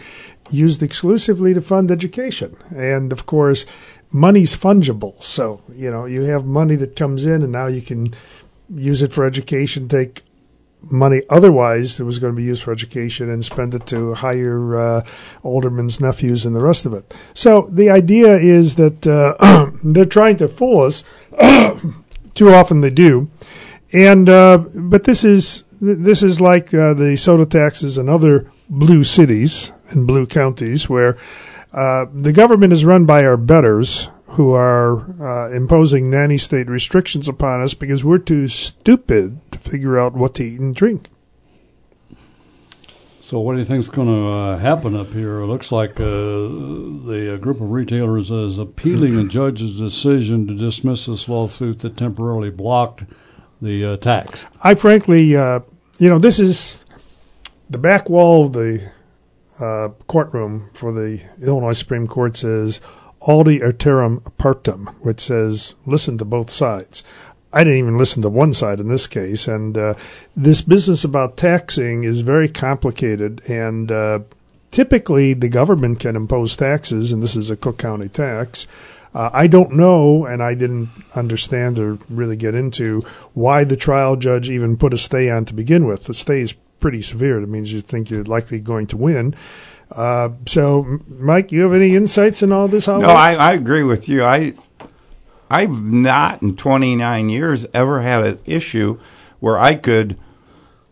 used 0.50 0.82
exclusively 0.82 1.52
to 1.52 1.60
fund 1.60 1.90
education. 1.90 2.56
And 2.74 3.12
of 3.12 3.26
course, 3.26 3.66
money's 4.10 4.56
fungible. 4.56 5.22
So, 5.22 5.62
you 5.74 5.90
know, 5.90 6.06
you 6.06 6.22
have 6.22 6.46
money 6.46 6.76
that 6.76 6.96
comes 6.96 7.26
in, 7.26 7.42
and 7.42 7.52
now 7.52 7.66
you 7.66 7.82
can 7.82 8.08
use 8.74 9.02
it 9.02 9.12
for 9.12 9.24
education, 9.26 9.88
take 9.88 10.22
money 10.90 11.22
otherwise 11.28 11.96
that 11.96 12.04
was 12.04 12.18
going 12.18 12.32
to 12.32 12.36
be 12.36 12.44
used 12.44 12.62
for 12.62 12.72
education 12.72 13.28
and 13.30 13.44
spend 13.44 13.74
it 13.74 13.86
to 13.86 14.14
hire 14.14 14.76
uh, 14.76 15.06
aldermen's 15.42 16.00
nephews 16.00 16.44
and 16.44 16.54
the 16.54 16.60
rest 16.60 16.86
of 16.86 16.92
it. 16.92 17.14
So 17.34 17.68
the 17.70 17.90
idea 17.90 18.36
is 18.36 18.76
that 18.76 19.06
uh, 19.06 19.70
they're 19.84 20.04
trying 20.04 20.36
to 20.38 20.48
fool 20.48 20.82
us. 20.82 21.04
Too 22.34 22.50
often 22.50 22.82
they 22.82 22.90
do, 22.90 23.30
and 23.94 24.28
uh, 24.28 24.58
but 24.74 25.04
this 25.04 25.24
is 25.24 25.64
this 25.80 26.22
is 26.22 26.38
like 26.38 26.74
uh, 26.74 26.92
the 26.92 27.16
soda 27.16 27.46
taxes 27.46 27.96
and 27.96 28.10
other 28.10 28.50
blue 28.68 29.04
cities 29.04 29.72
and 29.88 30.06
blue 30.06 30.26
counties 30.26 30.88
where 30.88 31.16
uh, 31.72 32.06
the 32.12 32.32
government 32.32 32.72
is 32.74 32.84
run 32.84 33.06
by 33.06 33.24
our 33.24 33.36
betters 33.36 34.10
who 34.36 34.52
are 34.52 35.00
uh, 35.20 35.50
imposing 35.50 36.10
nanny 36.10 36.36
state 36.36 36.68
restrictions 36.68 37.26
upon 37.26 37.62
us 37.62 37.72
because 37.72 38.04
we're 38.04 38.18
too 38.18 38.48
stupid 38.48 39.40
to 39.50 39.58
figure 39.58 39.98
out 39.98 40.12
what 40.12 40.34
to 40.34 40.44
eat 40.44 40.60
and 40.60 40.74
drink. 40.74 41.08
So 43.20 43.40
what 43.40 43.54
do 43.54 43.58
you 43.58 43.64
think 43.64 43.80
is 43.80 43.88
going 43.88 44.08
to 44.08 44.28
uh, 44.28 44.58
happen 44.58 44.94
up 44.94 45.12
here? 45.12 45.40
It 45.40 45.46
looks 45.46 45.72
like 45.72 45.98
uh, 45.98 46.04
the 46.04 47.32
uh, 47.34 47.36
group 47.38 47.62
of 47.62 47.70
retailers 47.70 48.30
is 48.30 48.58
appealing 48.58 49.18
a 49.18 49.24
judge's 49.26 49.78
decision 49.80 50.46
to 50.46 50.54
dismiss 50.54 51.06
this 51.06 51.28
lawsuit 51.28 51.78
that 51.80 51.96
temporarily 51.96 52.50
blocked 52.50 53.04
the 53.60 53.84
uh, 53.84 53.96
tax. 53.96 54.44
I 54.62 54.74
frankly, 54.74 55.34
uh, 55.34 55.60
you 55.98 56.10
know, 56.10 56.18
this 56.18 56.38
is 56.38 56.84
the 57.70 57.78
back 57.78 58.10
wall 58.10 58.46
of 58.46 58.52
the 58.52 58.92
uh, 59.58 59.88
courtroom 60.06 60.68
for 60.74 60.92
the 60.92 61.22
Illinois 61.40 61.72
Supreme 61.72 62.06
Court 62.06 62.36
says 62.36 62.80
audi 63.22 63.60
alteram 63.60 64.22
partem, 64.38 64.94
which 65.00 65.20
says 65.20 65.74
listen 65.84 66.18
to 66.18 66.24
both 66.24 66.50
sides. 66.50 67.02
I 67.52 67.64
didn't 67.64 67.78
even 67.78 67.98
listen 67.98 68.22
to 68.22 68.28
one 68.28 68.52
side 68.52 68.80
in 68.80 68.88
this 68.88 69.06
case, 69.06 69.48
and 69.48 69.78
uh, 69.78 69.94
this 70.36 70.60
business 70.60 71.04
about 71.04 71.36
taxing 71.36 72.04
is 72.04 72.20
very 72.20 72.48
complicated. 72.48 73.40
And 73.48 73.90
uh, 73.90 74.20
typically, 74.70 75.32
the 75.32 75.48
government 75.48 76.00
can 76.00 76.16
impose 76.16 76.54
taxes, 76.54 77.12
and 77.12 77.22
this 77.22 77.34
is 77.36 77.48
a 77.48 77.56
Cook 77.56 77.78
County 77.78 78.08
tax. 78.08 78.66
Uh, 79.14 79.30
I 79.32 79.46
don't 79.46 79.72
know, 79.72 80.26
and 80.26 80.42
I 80.42 80.54
didn't 80.54 80.90
understand 81.14 81.78
or 81.78 81.98
really 82.10 82.36
get 82.36 82.54
into 82.54 83.00
why 83.32 83.64
the 83.64 83.76
trial 83.76 84.16
judge 84.16 84.50
even 84.50 84.76
put 84.76 84.92
a 84.92 84.98
stay 84.98 85.30
on 85.30 85.46
to 85.46 85.54
begin 85.54 85.86
with. 85.86 86.04
The 86.04 86.12
stay 86.12 86.42
is 86.42 86.52
pretty 86.52 87.00
severe. 87.00 87.40
It 87.40 87.48
means 87.48 87.72
you 87.72 87.80
think 87.80 88.10
you're 88.10 88.24
likely 88.24 88.60
going 88.60 88.86
to 88.88 88.98
win. 88.98 89.34
Uh, 89.90 90.30
so, 90.46 91.00
Mike, 91.08 91.52
you 91.52 91.62
have 91.62 91.72
any 91.72 91.94
insights 91.94 92.42
in 92.42 92.52
all 92.52 92.68
this? 92.68 92.88
It 92.88 92.98
No. 92.98 93.08
I, 93.08 93.34
I 93.34 93.52
agree 93.52 93.82
with 93.82 94.08
you. 94.08 94.24
I 94.24 94.54
I've 95.50 95.82
not 95.82 96.42
in 96.42 96.56
29 96.56 97.28
years 97.28 97.66
ever 97.72 98.02
had 98.02 98.24
an 98.24 98.38
issue 98.44 98.98
where 99.38 99.58
I 99.58 99.76
could 99.76 100.18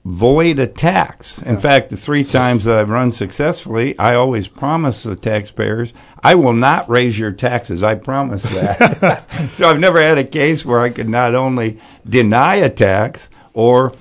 void 0.05 0.59
a 0.59 0.67
tax. 0.67 1.41
In 1.41 1.59
fact, 1.59 1.89
the 1.91 1.97
three 1.97 2.25
times 2.25 2.65
that 2.65 2.79
I've 2.79 2.91
run 2.91 3.11
successfully, 3.11 3.99
I 3.99 4.15
always 4.15 4.49
promise 4.49 5.03
the 5.03 5.17
taxpayers, 5.17 5.95
I 6.23 6.35
will 6.35 6.53
not 6.53 6.89
raise 6.91 7.19
your 7.19 7.33
taxes. 7.33 7.83
I 7.83 7.95
promise 7.95 8.43
that. 8.43 9.25
so 9.55 9.69
I've 9.69 9.81
never 9.81 10.01
had 10.01 10.19
a 10.19 10.25
case 10.25 10.65
where 10.65 10.81
I 10.81 10.91
could 10.91 11.09
not 11.09 11.35
only 11.35 11.81
deny 12.07 12.57
a 12.57 12.69
tax 12.69 13.31
or 13.55 13.95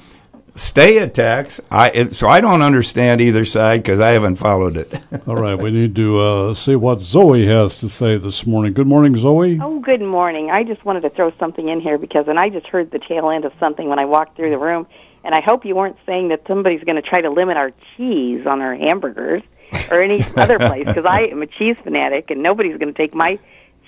stay 0.56 0.98
a 1.00 1.08
tax. 1.08 1.60
I 1.72 1.89
it, 1.92 2.13
so 2.16 2.28
I 2.28 2.42
don't 2.42 2.62
understand 2.62 3.22
either 3.22 3.46
side 3.46 3.82
because 3.84 4.00
I 4.00 4.10
haven't 4.12 4.36
followed 4.36 4.78
it. 4.78 4.94
All 5.28 5.36
right, 5.36 5.56
we 5.58 5.72
need 5.72 5.96
to 5.96 6.20
uh, 6.20 6.54
see 6.54 6.76
what 6.76 7.02
Zoe 7.02 7.46
has 7.48 7.80
to 7.80 7.89
say 7.89 8.18
this 8.18 8.46
morning. 8.46 8.74
Good 8.74 8.88
morning, 8.88 9.16
Zoe. 9.18 9.60
Oh, 9.62 9.80
good 9.80 10.02
morning. 10.02 10.52
I 10.52 10.63
just 10.63 10.84
wanted 10.86 11.02
to 11.02 11.10
throw 11.10 11.32
something 11.39 11.68
in 11.70 11.82
here 11.82 11.98
because, 11.98 12.28
and 12.28 12.39
I 12.39 12.50
just 12.50 12.68
heard 12.68 12.92
the 12.92 13.00
tail 13.00 13.30
end 13.30 13.46
of 13.46 13.54
something 13.60 13.89
when 13.89 14.00
I 14.00 14.06
walked 14.06 14.36
through 14.36 14.52
the 14.52 14.60
room, 14.60 14.88
and 15.24 15.34
I 15.34 15.42
hope 15.42 15.66
you 15.66 15.76
weren't 15.76 15.98
saying 16.06 16.30
that 16.30 16.42
somebody's 16.48 16.84
going 16.84 16.96
to 16.98 17.02
try 17.02 17.22
to 17.22 17.30
limit 17.30 17.58
our 17.58 17.72
cheese 17.98 18.46
on 18.46 18.62
our 18.62 18.76
hamburgers 18.76 19.42
or 19.89 20.02
any 20.02 20.24
other 20.38 20.60
place 20.60 20.86
because 20.86 21.06
I 21.06 21.22
am 21.24 21.42
a 21.42 21.48
cheese 21.48 21.76
fanatic 21.84 22.30
and 22.30 22.42
nobody's 22.42 22.78
going 22.78 22.94
to 22.94 22.98
take 22.98 23.16
my 23.16 23.39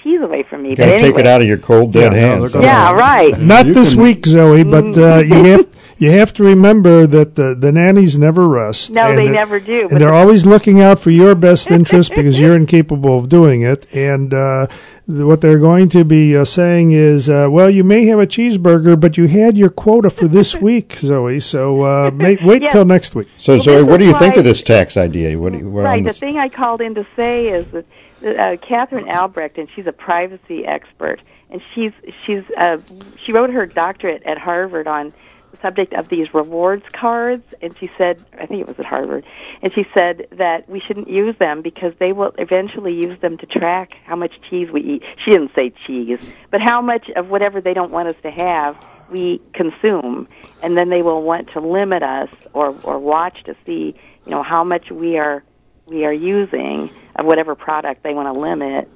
cheese 0.02 0.22
away 0.22 0.44
from 0.44 0.64
me. 0.64 0.70
You 0.72 0.76
but 0.76 0.84
gotta 0.84 0.94
anyway, 0.96 1.12
take 1.12 1.20
it 1.20 1.28
out 1.28 1.42
of 1.42 1.48
your 1.48 1.58
cold 1.58 1.94
dead 1.94 2.14
Yeah, 2.14 2.20
hands. 2.20 2.54
they're 2.54 2.62
Yeah, 2.64 2.92
right. 2.94 3.38
Not 3.40 3.68
You 3.68 3.74
this 3.74 3.94
can- 3.94 4.04
week, 4.04 4.26
Zoe, 4.26 4.64
but 4.64 4.98
uh, 4.98 5.18
you 5.20 5.34
have 5.52 5.85
you 5.98 6.12
have 6.12 6.34
to 6.34 6.44
remember 6.44 7.08
that 7.08 7.36
the, 7.36 7.56
the 7.58 7.72
nannies 7.72 8.18
never 8.18 8.48
rest. 8.48 8.92
No, 8.92 9.04
and 9.10 9.18
they 9.18 9.28
that- 9.28 9.34
never 9.34 9.60
do, 9.60 9.88
And 9.90 10.00
they're 10.02 10.14
always 10.14 10.46
looking 10.46 10.82
out 10.82 11.00
for 11.00 11.10
your 11.12 11.36
best 11.36 11.72
interest 11.80 12.14
because 12.16 12.40
you're 12.40 12.56
incapable 12.56 13.18
of 13.18 13.30
doing 13.30 13.62
it. 13.62 13.86
And 13.96 14.34
uh, 14.34 14.68
what 15.06 15.42
they're 15.42 15.60
going 15.60 15.90
to 15.90 16.04
be 16.04 16.36
uh, 16.36 16.44
saying 16.46 16.92
is, 16.92 17.30
uh, 17.30 17.48
well, 17.50 17.70
you 17.70 17.84
may 17.84 18.06
have 18.08 18.20
a 18.20 18.28
cheeseburger, 18.28 19.00
but 19.00 19.18
you 19.18 19.28
had 19.28 19.58
your 19.58 19.70
quota 19.70 20.10
for 20.10 20.28
this 20.28 20.56
week, 20.70 20.94
Zoe. 20.94 21.40
So 21.40 21.82
uh, 21.84 22.12
may, 22.14 22.38
wait 22.44 22.62
Yes. 22.62 22.74
till 22.74 22.86
next 22.86 23.16
week. 23.16 23.28
So, 23.38 23.54
Well, 23.54 23.64
Zoe, 23.64 23.84
what 23.84 23.98
do 24.00 24.06
you 24.06 24.14
think 24.20 24.34
why- 24.36 24.40
of 24.40 24.44
this 24.46 24.64
tax 24.64 24.98
idea? 24.98 25.38
What 25.40 25.54
do 25.54 25.60
you, 25.60 25.70
what 25.70 25.84
Right. 25.84 26.04
The 26.04 26.10
this- 26.10 26.20
thing 26.20 26.38
I 26.38 26.50
called 26.50 26.82
in 26.82 26.96
to 26.96 27.06
say 27.16 27.48
is 27.48 27.66
that 27.68 27.86
uh, 28.26 28.58
Katherine 28.58 29.08
Albrecht, 29.10 29.58
and 29.58 29.68
she's 29.76 29.86
a 29.88 29.92
privacy 29.92 30.66
expert, 30.66 31.22
and 31.52 31.62
she's 31.76 31.92
she's 32.26 32.42
uh, 32.58 32.78
she 33.24 33.32
wrote 33.32 33.52
her 33.52 33.66
doctorate 33.68 34.24
at 34.24 34.38
Harvard 34.40 34.88
on 34.88 35.14
subject 35.62 35.94
of 35.94 36.10
these 36.10 36.34
rewards 36.34 36.84
cards, 36.94 37.44
and 37.62 37.76
she 37.80 37.90
said 37.98 38.24
I 38.40 38.46
think 38.46 38.62
it 38.62 38.68
was 38.68 38.78
at 38.80 38.86
Harvard, 38.86 39.26
and 39.62 39.74
she 39.74 39.86
said 39.94 40.28
that 40.32 40.70
we 40.70 40.80
shouldn't 40.80 41.10
use 41.10 41.36
them 41.38 41.62
because 41.62 41.94
they 42.00 42.14
will 42.14 42.34
eventually 42.38 42.94
use 42.94 43.18
them 43.20 43.38
to 43.38 43.46
track 43.46 43.98
how 44.06 44.16
much 44.16 44.40
cheese 44.50 44.70
we 44.72 44.82
eat. 44.82 45.04
She 45.24 45.32
didn't 45.32 45.52
say 45.56 45.74
cheese, 45.86 46.20
but 46.52 46.62
how 46.62 46.82
much 46.82 47.10
of 47.16 47.30
whatever 47.30 47.62
they 47.62 47.74
don't 47.74 47.92
want 47.92 48.10
us 48.10 48.16
to 48.24 48.32
have 48.32 48.84
we 49.12 49.42
consume, 49.54 50.28
and 50.64 50.78
then 50.78 50.90
they 50.90 51.02
will 51.02 51.22
want 51.22 51.52
to 51.52 51.60
limit 51.60 52.04
us 52.04 52.30
or 52.54 52.76
or 52.84 53.00
watch 53.00 53.44
to 53.46 53.56
see 53.66 53.96
you 54.26 54.32
know 54.32 54.44
how 54.44 54.64
much 54.64 54.90
we 54.92 55.18
are 55.18 55.44
we 55.86 56.06
are 56.06 56.14
using 56.14 56.90
of 57.16 57.26
whatever 57.26 57.56
product 57.56 58.04
they 58.04 58.14
want 58.14 58.34
to 58.34 58.40
limit 58.40 58.90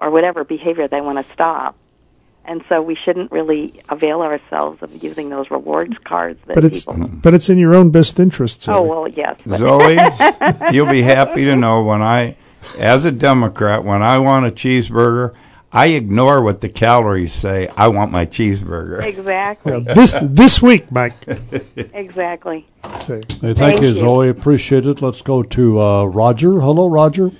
or 0.00 0.10
whatever 0.10 0.44
behavior 0.44 0.88
they 0.88 1.00
want 1.00 1.24
to 1.24 1.32
stop. 1.32 1.76
And 2.48 2.62
so 2.68 2.80
we 2.80 2.94
shouldn't 2.94 3.32
really 3.32 3.82
avail 3.88 4.22
ourselves 4.22 4.80
of 4.80 5.02
using 5.02 5.30
those 5.30 5.50
rewards 5.50 5.98
cards 6.04 6.38
that 6.46 6.54
But 6.54 6.64
it's 6.64 6.84
people. 6.84 7.08
but 7.08 7.34
it's 7.34 7.48
in 7.50 7.58
your 7.58 7.74
own 7.74 7.90
best 7.90 8.20
interest, 8.20 8.62
Zoe. 8.62 8.74
Oh 8.76 8.82
well, 8.82 9.08
yes. 9.08 9.40
Zoe, 9.48 9.98
you'll 10.72 10.88
be 10.90 11.02
happy 11.02 11.44
to 11.44 11.56
know 11.56 11.82
when 11.82 12.02
I, 12.02 12.36
as 12.78 13.04
a 13.04 13.10
Democrat, 13.10 13.82
when 13.82 14.00
I 14.02 14.18
want 14.20 14.46
a 14.46 14.50
cheeseburger, 14.50 15.34
I 15.72 15.86
ignore 15.88 16.40
what 16.40 16.60
the 16.60 16.68
calories 16.68 17.32
say. 17.32 17.68
I 17.76 17.88
want 17.88 18.12
my 18.12 18.24
cheeseburger. 18.24 19.02
exactly, 19.04 19.72
Yeah, 19.72 19.94
this 19.94 20.14
this 20.22 20.62
week, 20.62 20.90
Mike. 20.92 21.14
exactly. 21.76 22.64
Okay. 22.84 23.20
Hey, 23.40 23.54
thank, 23.54 23.56
Thank 23.58 23.82
you, 23.82 23.88
you. 23.88 23.94
Zoe. 23.94 24.28
Appreciate 24.28 24.86
it. 24.86 25.02
Let's 25.02 25.20
go 25.20 25.42
to 25.42 25.80
uh, 25.80 26.04
Roger. 26.04 26.60
Hello, 26.60 26.88
Roger. 26.88 27.32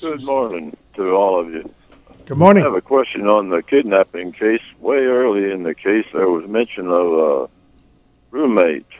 Good 0.00 0.24
morning 0.24 0.76
to 0.96 1.14
all 1.14 1.40
of 1.40 1.48
you. 1.50 1.72
Good 2.26 2.38
morning. 2.38 2.62
I 2.62 2.66
have 2.66 2.76
a 2.76 2.80
question 2.80 3.26
on 3.26 3.48
the 3.48 3.62
kidnapping 3.62 4.32
case. 4.32 4.62
Way 4.78 4.98
early 4.98 5.50
in 5.50 5.64
the 5.64 5.74
case, 5.74 6.06
there 6.12 6.30
was 6.30 6.48
mention 6.48 6.86
of 6.86 7.12
uh, 7.18 7.46
roommates, 8.30 8.92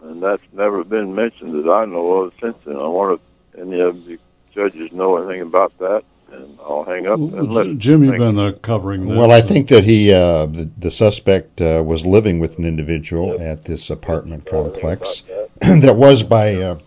and 0.00 0.22
that's 0.22 0.42
never 0.52 0.82
been 0.82 1.14
mentioned 1.14 1.52
that 1.52 1.70
I 1.70 1.84
know 1.84 2.22
of 2.22 2.32
since 2.40 2.56
then. 2.64 2.76
I 2.76 2.86
wonder 2.86 3.14
if 3.14 3.60
any 3.60 3.78
of 3.78 4.06
the 4.06 4.18
judges 4.54 4.90
know 4.92 5.18
anything 5.18 5.42
about 5.42 5.76
that, 5.78 6.02
and 6.32 6.58
I'll 6.60 6.84
hang 6.84 7.06
up 7.06 7.18
and 7.18 7.52
listen. 7.52 7.78
Jim, 7.78 8.04
you've 8.04 8.12
Thank 8.12 8.20
been 8.20 8.38
uh, 8.38 8.52
covering 8.62 9.06
this. 9.06 9.18
Well, 9.18 9.32
I 9.32 9.42
think 9.42 9.68
that 9.68 9.84
he, 9.84 10.10
uh, 10.10 10.46
the, 10.46 10.70
the 10.78 10.90
suspect, 10.90 11.60
uh, 11.60 11.82
was 11.86 12.06
living 12.06 12.38
with 12.38 12.56
an 12.56 12.64
individual 12.64 13.38
at 13.38 13.66
this 13.66 13.90
apartment 13.90 14.46
complex 14.46 15.24
that 15.60 15.96
was, 15.96 16.22
by 16.22 16.54
uh, 16.54 16.78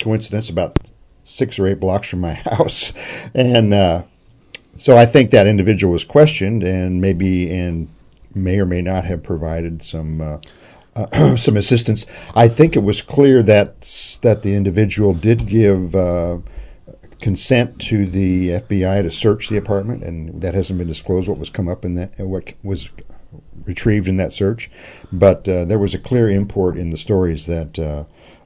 coincidence, 0.00 0.48
about 0.48 0.78
six 1.24 1.58
or 1.58 1.66
eight 1.66 1.78
blocks 1.78 2.08
from 2.08 2.22
my 2.22 2.34
house, 2.34 2.94
and 3.34 3.74
uh, 3.74 4.04
so 4.76 4.96
I 4.96 5.06
think 5.06 5.30
that 5.30 5.46
individual 5.46 5.92
was 5.92 6.04
questioned 6.04 6.62
and 6.62 7.00
maybe 7.00 7.50
and 7.50 7.88
may 8.34 8.58
or 8.58 8.66
may 8.66 8.82
not 8.82 9.04
have 9.04 9.22
provided 9.22 9.82
some. 9.82 10.20
Uh, 10.20 10.38
uh, 10.94 11.36
some 11.36 11.58
assistance. 11.58 12.06
I 12.34 12.48
think 12.48 12.74
it 12.74 12.82
was 12.82 13.02
clear 13.02 13.42
that 13.42 14.18
that 14.22 14.42
the 14.42 14.54
individual 14.54 15.12
did 15.12 15.46
give 15.46 15.94
uh, 15.94 16.38
consent 17.20 17.78
to 17.82 18.06
the 18.06 18.48
FBI 18.50 19.02
to 19.02 19.10
search 19.10 19.48
the 19.48 19.58
apartment, 19.58 20.02
and 20.02 20.40
that 20.40 20.54
hasn't 20.54 20.78
been 20.78 20.88
disclosed. 20.88 21.28
What 21.28 21.38
was 21.38 21.50
come 21.50 21.68
up 21.68 21.84
in 21.84 21.96
that, 21.96 22.18
what 22.18 22.54
was 22.62 22.88
retrieved 23.64 24.08
in 24.08 24.16
that 24.16 24.32
search, 24.32 24.70
but 25.12 25.46
uh, 25.48 25.66
there 25.66 25.78
was 25.78 25.92
a 25.92 25.98
clear 25.98 26.30
import 26.30 26.78
in 26.78 26.90
the 26.90 26.96
stories 26.96 27.44
that 27.46 27.78
uh, 27.78 28.04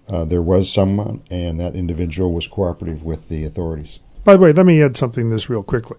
uh, 0.09 0.25
there 0.25 0.43
was 0.43 0.73
someone, 0.73 1.23
and 1.31 1.61
that 1.61 1.77
individual 1.77 2.33
was 2.33 2.49
cooperative 2.49 3.05
with 3.05 3.29
the 3.29 3.45
authorities. 3.45 4.01
By 4.24 4.37
the 4.37 4.42
way, 4.42 4.52
let 4.52 4.66
me 4.66 4.83
add 4.83 4.96
something 4.96 5.28
to 5.28 5.35
this 5.35 5.48
real 5.48 5.62
quickly. 5.62 5.98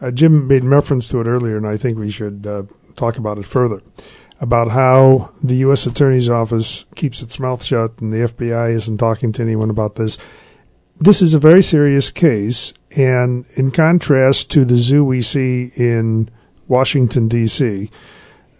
Uh, 0.00 0.10
Jim 0.10 0.48
made 0.48 0.64
reference 0.64 1.06
to 1.08 1.20
it 1.20 1.26
earlier, 1.26 1.56
and 1.56 1.66
I 1.66 1.76
think 1.76 1.96
we 1.96 2.10
should 2.10 2.46
uh, 2.46 2.64
talk 2.96 3.18
about 3.18 3.38
it 3.38 3.46
further 3.46 3.82
about 4.40 4.72
how 4.72 5.30
the 5.42 5.54
U.S. 5.56 5.86
Attorney's 5.86 6.28
Office 6.28 6.84
keeps 6.96 7.22
its 7.22 7.38
mouth 7.38 7.62
shut 7.62 8.00
and 8.00 8.12
the 8.12 8.26
FBI 8.26 8.74
isn't 8.74 8.98
talking 8.98 9.30
to 9.32 9.42
anyone 9.42 9.70
about 9.70 9.94
this. 9.94 10.18
This 10.98 11.22
is 11.22 11.32
a 11.32 11.38
very 11.38 11.62
serious 11.62 12.10
case, 12.10 12.74
and 12.96 13.44
in 13.54 13.70
contrast 13.70 14.50
to 14.50 14.64
the 14.64 14.78
zoo 14.78 15.04
we 15.04 15.22
see 15.22 15.70
in 15.76 16.28
Washington, 16.66 17.28
D.C., 17.28 17.88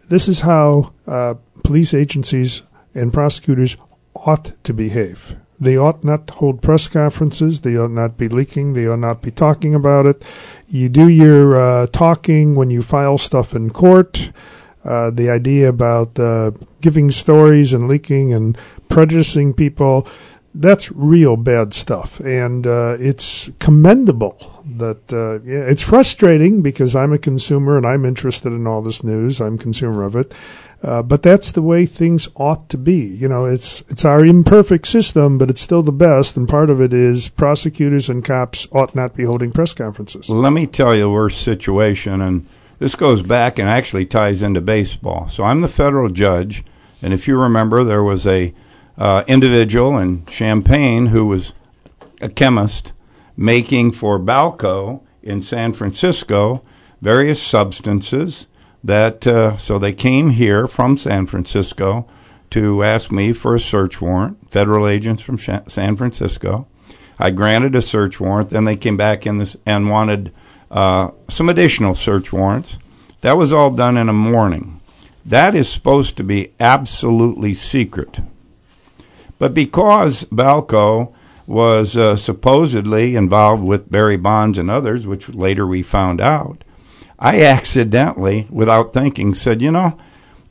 this 0.08 0.28
is 0.28 0.40
how 0.40 0.92
uh, 1.06 1.34
police 1.64 1.94
agencies 1.94 2.62
and 2.94 3.12
prosecutors 3.12 3.76
ought 4.14 4.52
to 4.64 4.72
behave. 4.72 5.36
They 5.62 5.79
ought 5.79 6.03
not 6.03 6.29
hold 6.31 6.61
press 6.61 6.88
conferences. 6.88 7.61
They 7.61 7.77
ought 7.77 7.92
not 7.92 8.18
be 8.18 8.29
leaking. 8.29 8.72
They 8.72 8.88
ought 8.88 8.98
not 8.98 9.22
be 9.22 9.31
talking 9.31 9.77
about 9.77 10.07
it. 10.07 10.25
You 10.66 10.88
do 10.88 11.09
your 11.09 11.57
uh, 11.57 11.87
talking 11.87 12.57
when 12.57 12.70
you 12.70 12.83
file 12.83 13.16
stuff 13.16 13.55
in 13.55 13.70
court. 13.70 14.33
Uh, 14.85 15.11
the 15.11 15.31
idea 15.31 15.68
about 15.68 16.18
uh, 16.18 16.51
giving 16.81 17.12
stories 17.12 17.72
and 17.72 17.87
leaking 17.87 18.33
and 18.33 18.59
prejudicing 18.88 19.55
people, 19.55 20.05
that's 20.53 20.90
real 20.90 21.37
bad 21.37 21.75
stuff. 21.75 22.18
And 22.18 22.66
uh, 22.66 22.96
it's 22.98 23.48
commendable 23.61 24.64
that, 24.64 25.12
uh, 25.12 25.38
yeah, 25.44 25.61
it's 25.70 25.85
frustrating 25.85 26.61
because 26.61 26.96
I'm 26.96 27.12
a 27.12 27.18
consumer 27.18 27.77
and 27.77 27.87
I'm 27.87 28.05
interested 28.05 28.53
in 28.53 28.66
all 28.66 28.83
this 28.83 29.05
news. 29.05 29.40
I'm 29.40 29.59
consumer 29.59 30.03
of 30.03 30.16
it. 30.16 30.35
Uh, 30.83 31.01
but 31.01 31.23
that's 31.23 31.53
the 31.53 31.62
way 31.62 31.87
things 31.87 32.29
ought 32.35 32.68
to 32.68 32.77
be. 32.77 33.07
You 33.07 33.29
know, 33.29 33.45
it's 33.45 33.83
it's 33.83 34.05
our 34.05 34.25
imperfect 34.25 34.87
system, 34.87 35.38
but 35.38 35.49
it's 35.49 35.61
still 35.61 35.83
the 35.83 35.92
best. 35.92 36.37
And 36.37 36.49
part 36.49 36.71
of 36.71 36.81
it 36.81 36.92
is 36.92 37.29
prosecutors 37.29 38.09
and 38.09 38.25
cops 38.25 38.66
ought 38.73 38.95
not 38.95 39.14
be 39.14 39.25
holding 39.25 39.53
press 39.53 39.75
conferences. 39.75 40.29
Let 40.29 40.53
me 40.53 40.66
tell 40.66 40.95
you 40.95 41.03
the 41.03 41.11
worst 41.11 41.42
situation, 41.42 42.21
and 42.21 42.47
this 42.81 42.97
goes 42.97 43.23
back 43.23 43.61
and 43.61 43.68
actually 43.68 44.07
ties 44.07 44.42
into 44.42 44.61
baseball. 44.61 45.29
So 45.29 45.45
I'm 45.45 45.61
the 45.61 45.68
federal 45.68 46.09
judge, 46.09 46.64
and 47.01 47.12
if 47.12 47.29
you 47.29 47.38
remember, 47.38 47.85
there 47.85 48.03
was 48.03 48.27
a 48.27 48.53
uh, 48.99 49.23
individual 49.29 49.97
in 49.99 50.27
Champaign 50.27 51.07
who 51.07 51.27
was 51.27 51.55
a 52.21 52.29
chemist 52.29 52.92
making 53.37 53.92
for 53.92 54.18
Balco 54.18 55.01
in 55.23 55.40
San 55.40 55.73
Francisco 55.73 56.62
various 57.01 57.42
substances 57.42 58.47
that 58.85 59.27
uh, 59.27 59.57
so 59.57 59.79
they 59.79 59.92
came 59.92 60.31
here 60.31 60.66
from 60.66 60.97
San 60.97 61.27
Francisco 61.27 62.07
to 62.51 62.83
ask 62.83 63.11
me 63.11 63.33
for 63.33 63.55
a 63.55 63.61
search 63.61 64.01
warrant. 64.01 64.51
Federal 64.51 64.87
agents 64.87 65.23
from 65.23 65.38
San 65.38 65.97
Francisco. 65.97 66.66
I 67.18 67.31
granted 67.31 67.75
a 67.75 67.83
search 67.83 68.21
warrant. 68.21 68.51
Then 68.51 68.64
they 68.64 68.77
came 68.77 68.97
back 68.97 69.27
in 69.27 69.38
this 69.38 69.57
and 69.64 69.90
wanted 69.90 70.33
uh, 70.71 71.11
some 71.29 71.49
additional 71.49 71.95
search 71.95 72.33
warrants. 72.33 72.79
That 73.21 73.37
was 73.37 73.53
all 73.53 73.71
done 73.71 73.97
in 73.97 74.09
a 74.09 74.12
morning. 74.12 74.81
That 75.25 75.55
is 75.55 75.68
supposed 75.68 76.16
to 76.16 76.25
be 76.25 76.53
absolutely 76.59 77.55
secret. 77.55 78.21
But 79.38 79.55
because 79.55 80.25
Balco 80.25 81.14
was 81.47 81.97
uh, 81.97 82.16
supposedly 82.16 83.14
involved 83.16 83.62
with 83.62 83.90
Barry 83.90 84.16
Bonds 84.16 84.59
and 84.59 84.71
others, 84.71 85.07
which 85.07 85.29
later 85.29 85.66
we 85.66 85.83
found 85.83 86.21
out, 86.21 86.64
I 87.22 87.40
accidentally, 87.42 88.48
without 88.50 88.92
thinking, 88.92 89.32
said, 89.32 89.62
you 89.62 89.70
know, 89.70 89.96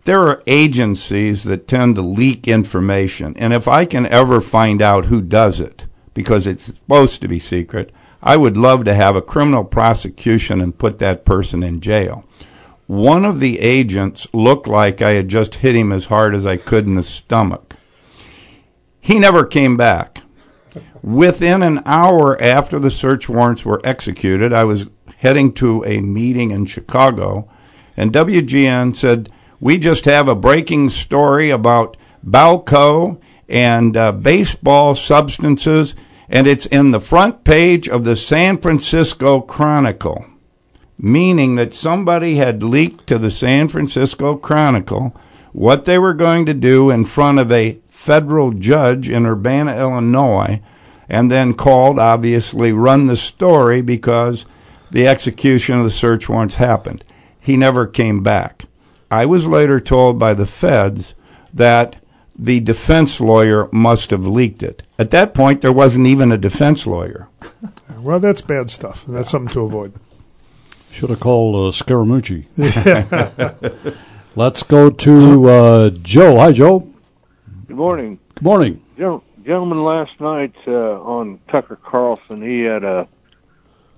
there 0.04 0.22
are 0.22 0.42
agencies 0.48 1.44
that 1.44 1.68
tend 1.68 1.96
to 1.96 2.02
leak 2.02 2.48
information. 2.48 3.36
And 3.38 3.52
if 3.52 3.68
I 3.68 3.84
can 3.84 4.06
ever 4.06 4.40
find 4.40 4.82
out 4.82 5.08
who 5.08 5.22
does 5.22 5.60
it, 5.60 5.86
because 6.14 6.48
it's 6.48 6.64
supposed 6.64 7.20
to 7.22 7.28
be 7.28 7.40
secret, 7.40 7.92
I 8.24 8.38
would 8.38 8.56
love 8.56 8.86
to 8.86 8.94
have 8.94 9.18
a 9.18 9.22
criminal 9.22 9.66
prosecution 9.66 10.62
and 10.62 10.78
put 10.78 10.98
that 11.00 11.26
person 11.26 11.62
in 11.62 11.82
jail. 11.82 12.24
One 12.88 13.26
of 13.26 13.42
the 13.42 13.60
agents 13.60 14.26
looked 14.34 14.68
like 14.68 15.02
I 15.02 15.12
had 15.12 15.28
just 15.28 15.56
hit 15.56 15.76
him 15.76 15.92
as 15.92 16.06
hard 16.06 16.34
as 16.34 16.46
I 16.46 16.56
could 16.56 16.86
in 16.86 16.94
the 16.94 17.04
stomach. 17.04 17.76
He 19.02 19.20
never 19.20 19.44
came 19.46 19.76
back. 19.76 20.22
Within 21.04 21.64
an 21.64 21.82
hour 21.86 22.42
after 22.42 22.80
the 22.80 22.92
search 22.92 23.28
warrants 23.28 23.66
were 23.66 23.82
executed, 23.84 24.54
I 24.54 24.64
was 24.64 24.86
heading 25.22 25.54
to 25.54 25.86
a 25.86 26.02
meeting 26.02 26.50
in 26.50 26.66
Chicago, 26.66 27.48
and 27.96 28.12
WGN 28.12 28.96
said, 28.96 29.30
We 29.60 29.78
just 29.78 30.06
have 30.06 30.28
a 30.28 30.36
breaking 30.36 30.90
story 30.90 31.52
about 31.52 31.96
Balco 32.26 33.22
and 33.48 33.96
uh, 33.96 34.14
baseball 34.14 34.96
substances, 34.96 35.94
and 36.28 36.48
it's 36.48 36.66
in 36.66 36.90
the 36.90 37.00
front 37.00 37.44
page 37.44 37.88
of 37.88 38.04
the 38.04 38.16
San 38.16 38.58
Francisco 38.58 39.42
Chronicle. 39.42 40.26
Meaning 40.98 41.56
that 41.56 41.76
somebody 41.76 42.36
had 42.36 42.64
leaked 42.64 43.06
to 43.08 43.20
the 43.20 43.32
San 43.32 43.68
Francisco 43.70 44.36
Chronicle 44.38 45.16
what 45.52 45.86
they 45.86 46.00
were 46.00 46.16
going 46.16 46.48
to 46.48 46.54
do 46.56 46.90
in 46.90 47.06
front 47.06 47.38
of 47.38 47.52
a 47.52 47.78
federal 47.88 48.52
judge 48.52 49.08
in 49.08 49.28
Urbana, 49.28 49.78
Illinois, 49.78 50.62
and 51.08 51.30
then 51.30 51.54
called, 51.54 52.00
obviously, 52.00 52.72
run 52.72 53.06
the 53.06 53.16
story 53.16 53.84
because 53.84 54.48
the 54.92 55.08
execution 55.08 55.78
of 55.78 55.84
the 55.84 55.90
search 55.90 56.30
warrants 56.30 56.56
happened. 56.56 57.04
He 57.40 57.58
never 57.58 57.88
came 57.88 58.22
back. 58.22 58.66
I 59.10 59.26
was 59.26 59.48
later 59.48 59.80
told 59.80 60.20
by 60.20 60.34
the 60.34 60.46
feds 60.46 61.16
that 61.54 61.98
the 62.38 62.60
defense 62.60 63.20
lawyer 63.20 63.68
must 63.72 64.12
have 64.12 64.26
leaked 64.26 64.64
it. 64.64 64.84
At 64.98 65.12
that 65.12 65.34
point, 65.34 65.62
there 65.62 65.72
wasn't 65.72 66.08
even 66.08 66.32
a 66.32 66.38
defense 66.38 66.86
lawyer. 66.86 67.28
Well, 68.02 68.20
that's 68.20 68.42
bad 68.42 68.72
stuff. 68.72 69.06
That's 69.08 69.30
something 69.30 69.54
to 69.54 69.62
avoid. 69.62 69.94
Should 70.90 71.12
have 71.12 71.20
called 71.20 71.56
uh, 71.56 71.78
Scaramucci. 71.78 72.48
Let's 74.36 74.64
go 74.64 74.90
to 74.90 75.50
uh, 75.50 75.90
Joe. 75.92 76.38
Hi, 76.38 76.52
Joe. 76.52 76.92
Good 77.68 77.78
morning. 77.78 78.20
Good 78.34 78.44
morning. 78.44 78.84
Gen- 78.98 79.22
gentlemen, 79.46 79.84
last 79.84 80.20
night 80.20 80.56
uh, 80.68 80.72
on 80.72 81.40
Tucker 81.50 81.76
Carlson, 81.76 82.42
he 82.42 82.62
had 82.62 82.84
a 82.84 83.08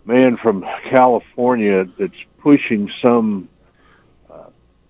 man 0.06 0.38
from 0.38 0.66
California 0.90 1.86
that's 1.98 2.14
pushing 2.40 2.92
some 3.02 3.48
uh, 4.30 4.46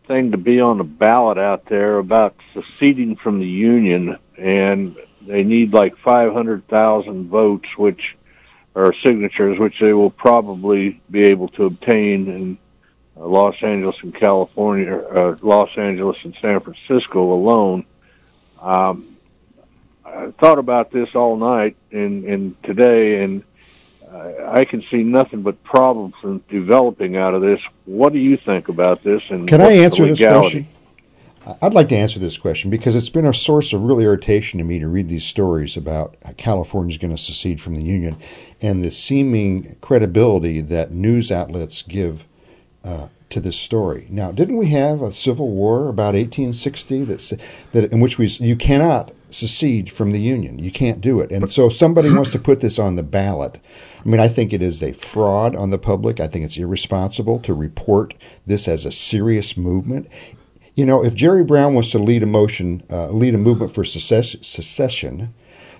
thing 0.08 0.32
to 0.32 0.38
be 0.38 0.60
on 0.60 0.78
the 0.78 0.84
ballot 0.84 1.38
out 1.38 1.66
there 1.66 1.98
about 1.98 2.36
seceding 2.54 3.16
from 3.16 3.40
the 3.40 3.48
union, 3.48 4.18
and 4.38 4.96
they 5.22 5.44
need 5.44 5.74
like 5.74 5.98
500,000 5.98 7.30
votes, 7.30 7.68
which 7.78 8.16
are 8.76 8.94
signatures, 9.04 9.60
which 9.60 9.80
they 9.80 9.94
will 9.94 10.10
probably 10.10 11.02
be 11.12 11.24
able 11.24 11.48
to 11.50 11.66
obtain 11.66 12.28
in 12.28 12.58
uh, 13.16 13.28
Los 13.28 13.56
Angeles 13.62 13.96
and 14.02 14.16
California, 14.16 14.96
uh, 14.96 15.38
Los 15.42 15.70
Angeles 15.78 16.18
and 16.24 16.36
San 16.42 16.60
Francisco 16.60 17.34
alone. 17.34 17.86
Um, 18.60 19.18
I 20.04 20.32
thought 20.40 20.58
about 20.58 20.92
this 20.92 21.10
all 21.14 21.38
night 21.38 21.76
and, 21.92 22.24
and 22.26 22.64
today, 22.64 23.24
and 23.24 23.44
I 24.14 24.62
I 24.62 24.66
can 24.66 24.84
see 24.92 25.04
nothing 25.04 25.42
but 25.42 25.64
problems 25.64 26.14
developing 26.50 27.18
out 27.18 27.34
of 27.34 27.42
this. 27.42 27.60
What 27.86 28.14
do 28.14 28.20
you 28.20 28.38
think 28.38 28.70
about 28.70 29.04
this? 29.04 29.22
And 29.30 29.48
Can 29.48 29.62
I 29.62 29.74
answer 29.74 30.06
this 30.06 30.20
question? 30.20 30.68
I'd 31.62 31.74
like 31.74 31.90
to 31.90 31.98
answer 31.98 32.20
this 32.20 32.38
question 32.38 32.70
because 32.70 32.96
it's 32.96 33.10
been 33.10 33.26
a 33.26 33.34
source 33.34 33.74
of 33.74 33.84
real 33.84 34.00
irritation 34.00 34.60
to 34.60 34.64
me 34.64 34.80
to 34.80 34.88
read 34.88 35.10
these 35.10 35.26
stories 35.26 35.76
about 35.76 36.16
how 36.24 36.32
California's 36.34 36.98
going 36.98 37.14
to 37.14 37.22
secede 37.22 37.60
from 37.60 37.76
the 37.76 37.84
union 37.84 38.16
and 38.62 38.82
the 38.82 38.92
seeming 38.92 39.76
credibility 39.82 40.62
that 40.62 40.92
news 40.92 41.34
outlets 41.34 41.82
give 41.82 42.24
uh, 42.86 43.10
to 43.30 43.42
this 43.42 43.58
story. 43.58 44.08
Now, 44.10 44.32
didn't 44.32 44.56
we 44.56 44.68
have 44.68 45.02
a 45.02 45.12
civil 45.12 45.50
war 45.50 45.90
about 45.90 46.14
1860 46.14 47.04
that 47.06 47.40
that 47.74 47.92
in 47.92 48.00
which 48.00 48.18
we 48.18 48.28
you 48.28 48.56
cannot 48.56 49.12
secede 49.34 49.92
from 49.92 50.12
the 50.12 50.20
union. 50.20 50.60
You 50.60 50.72
can't 50.72 51.02
do 51.02 51.20
it. 51.20 51.32
And 51.32 51.52
so 51.52 51.70
somebody 51.70 52.12
wants 52.12 52.30
to 52.32 52.40
put 52.40 52.62
this 52.62 52.80
on 52.80 52.96
the 52.96 53.04
ballot. 53.04 53.60
I 54.04 54.10
mean, 54.10 54.20
I 54.20 54.28
think 54.28 54.54
it 54.54 54.62
is 54.62 54.84
a 54.84 54.94
fraud 54.94 55.56
on 55.56 55.70
the 55.70 55.78
public. 55.78 56.20
I 56.20 56.28
think 56.28 56.46
it's 56.46 56.58
irresponsible 56.58 57.40
to 57.40 57.54
report 57.54 58.14
this 58.46 58.68
as 58.68 58.86
a 58.86 58.92
serious 58.92 59.56
movement. 59.56 60.08
You 60.76 60.86
know, 60.86 61.04
if 61.04 61.14
Jerry 61.14 61.44
Brown 61.44 61.74
wants 61.74 61.92
to 61.92 62.00
lead 62.00 62.24
a 62.24 62.28
motion, 62.28 62.84
uh, 62.90 63.10
lead 63.10 63.36
a 63.36 63.38
movement 63.38 63.74
for 63.74 63.84
secess- 63.84 64.36
secession, 64.42 65.34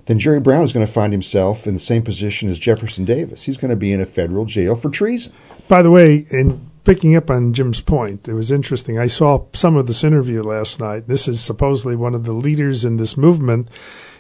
then 0.06 0.20
Jerry 0.20 0.40
Brown 0.40 0.64
is 0.64 0.74
going 0.74 0.86
to 0.86 0.92
find 0.92 1.14
himself 1.14 1.66
in 1.66 1.74
the 1.74 1.80
same 1.80 2.04
position 2.04 2.50
as 2.50 2.60
Jefferson 2.60 3.06
Davis. 3.06 3.44
He's 3.44 3.58
going 3.58 3.70
to 3.70 3.78
be 3.78 3.94
in 3.94 4.02
a 4.02 4.06
federal 4.06 4.46
jail 4.46 4.76
for 4.76 4.90
treason. 4.90 5.34
By 5.68 5.82
the 5.82 5.92
way, 5.92 6.26
in 6.30 6.70
picking 6.84 7.16
up 7.16 7.30
on 7.30 7.54
Jim's 7.54 7.82
point, 7.82 8.28
it 8.28 8.34
was 8.34 8.52
interesting. 8.52 9.00
I 9.00 9.08
saw 9.08 9.46
some 9.54 9.76
of 9.76 9.88
this 9.88 10.04
interview 10.04 10.44
last 10.44 10.80
night. 10.80 11.08
This 11.08 11.28
is 11.28 11.42
supposedly 11.42 11.96
one 11.96 12.16
of 12.16 12.26
the 12.26 12.34
leaders 12.34 12.84
in 12.84 12.98
this 12.98 13.18
movement. 13.18 13.70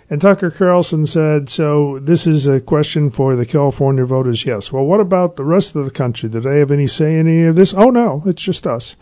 And 0.09 0.21
Tucker 0.21 0.51
Carlson 0.51 1.05
said, 1.05 1.49
So 1.49 1.99
this 1.99 2.27
is 2.27 2.47
a 2.47 2.61
question 2.61 3.09
for 3.09 3.35
the 3.35 3.45
California 3.45 4.05
voters? 4.05 4.45
Yes. 4.45 4.71
Well, 4.71 4.85
what 4.85 4.99
about 4.99 5.35
the 5.35 5.45
rest 5.45 5.75
of 5.75 5.85
the 5.85 5.91
country? 5.91 6.29
Did 6.29 6.43
they 6.43 6.59
have 6.59 6.71
any 6.71 6.87
say 6.87 7.17
in 7.17 7.27
any 7.27 7.43
of 7.43 7.55
this? 7.55 7.73
Oh, 7.73 7.89
no, 7.89 8.21
it's 8.25 8.43
just 8.43 8.67
us. 8.67 8.95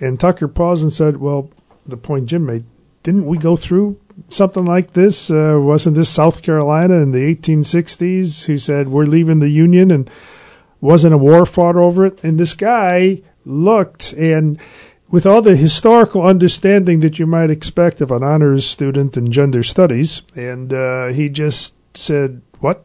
And 0.00 0.20
Tucker 0.20 0.48
paused 0.48 0.82
and 0.82 0.92
said, 0.92 1.16
Well, 1.16 1.50
the 1.86 1.96
point 1.96 2.26
Jim 2.26 2.46
made, 2.46 2.64
didn't 3.02 3.26
we 3.26 3.38
go 3.38 3.56
through 3.56 3.98
something 4.28 4.64
like 4.64 4.92
this? 4.92 5.30
Uh, 5.30 5.58
wasn't 5.60 5.96
this 5.96 6.10
South 6.10 6.42
Carolina 6.42 6.94
in 6.96 7.12
the 7.12 7.34
1860s 7.34 8.46
who 8.46 8.58
said, 8.58 8.88
We're 8.88 9.06
leaving 9.06 9.38
the 9.38 9.48
Union? 9.48 9.90
And 9.90 10.10
wasn't 10.80 11.14
a 11.14 11.18
war 11.18 11.44
fought 11.46 11.76
over 11.76 12.06
it. 12.06 12.22
And 12.22 12.38
this 12.38 12.54
guy 12.54 13.22
looked 13.44 14.12
and 14.12 14.60
with 15.10 15.24
all 15.26 15.40
the 15.40 15.56
historical 15.56 16.22
understanding 16.22 17.00
that 17.00 17.18
you 17.18 17.26
might 17.26 17.50
expect 17.50 18.00
of 18.00 18.10
an 18.10 18.22
honors 18.22 18.66
student 18.66 19.16
in 19.16 19.32
gender 19.32 19.62
studies, 19.62 20.22
and 20.36 20.72
uh, 20.72 21.06
he 21.08 21.28
just 21.28 21.74
said, 21.96 22.42
"What?" 22.60 22.84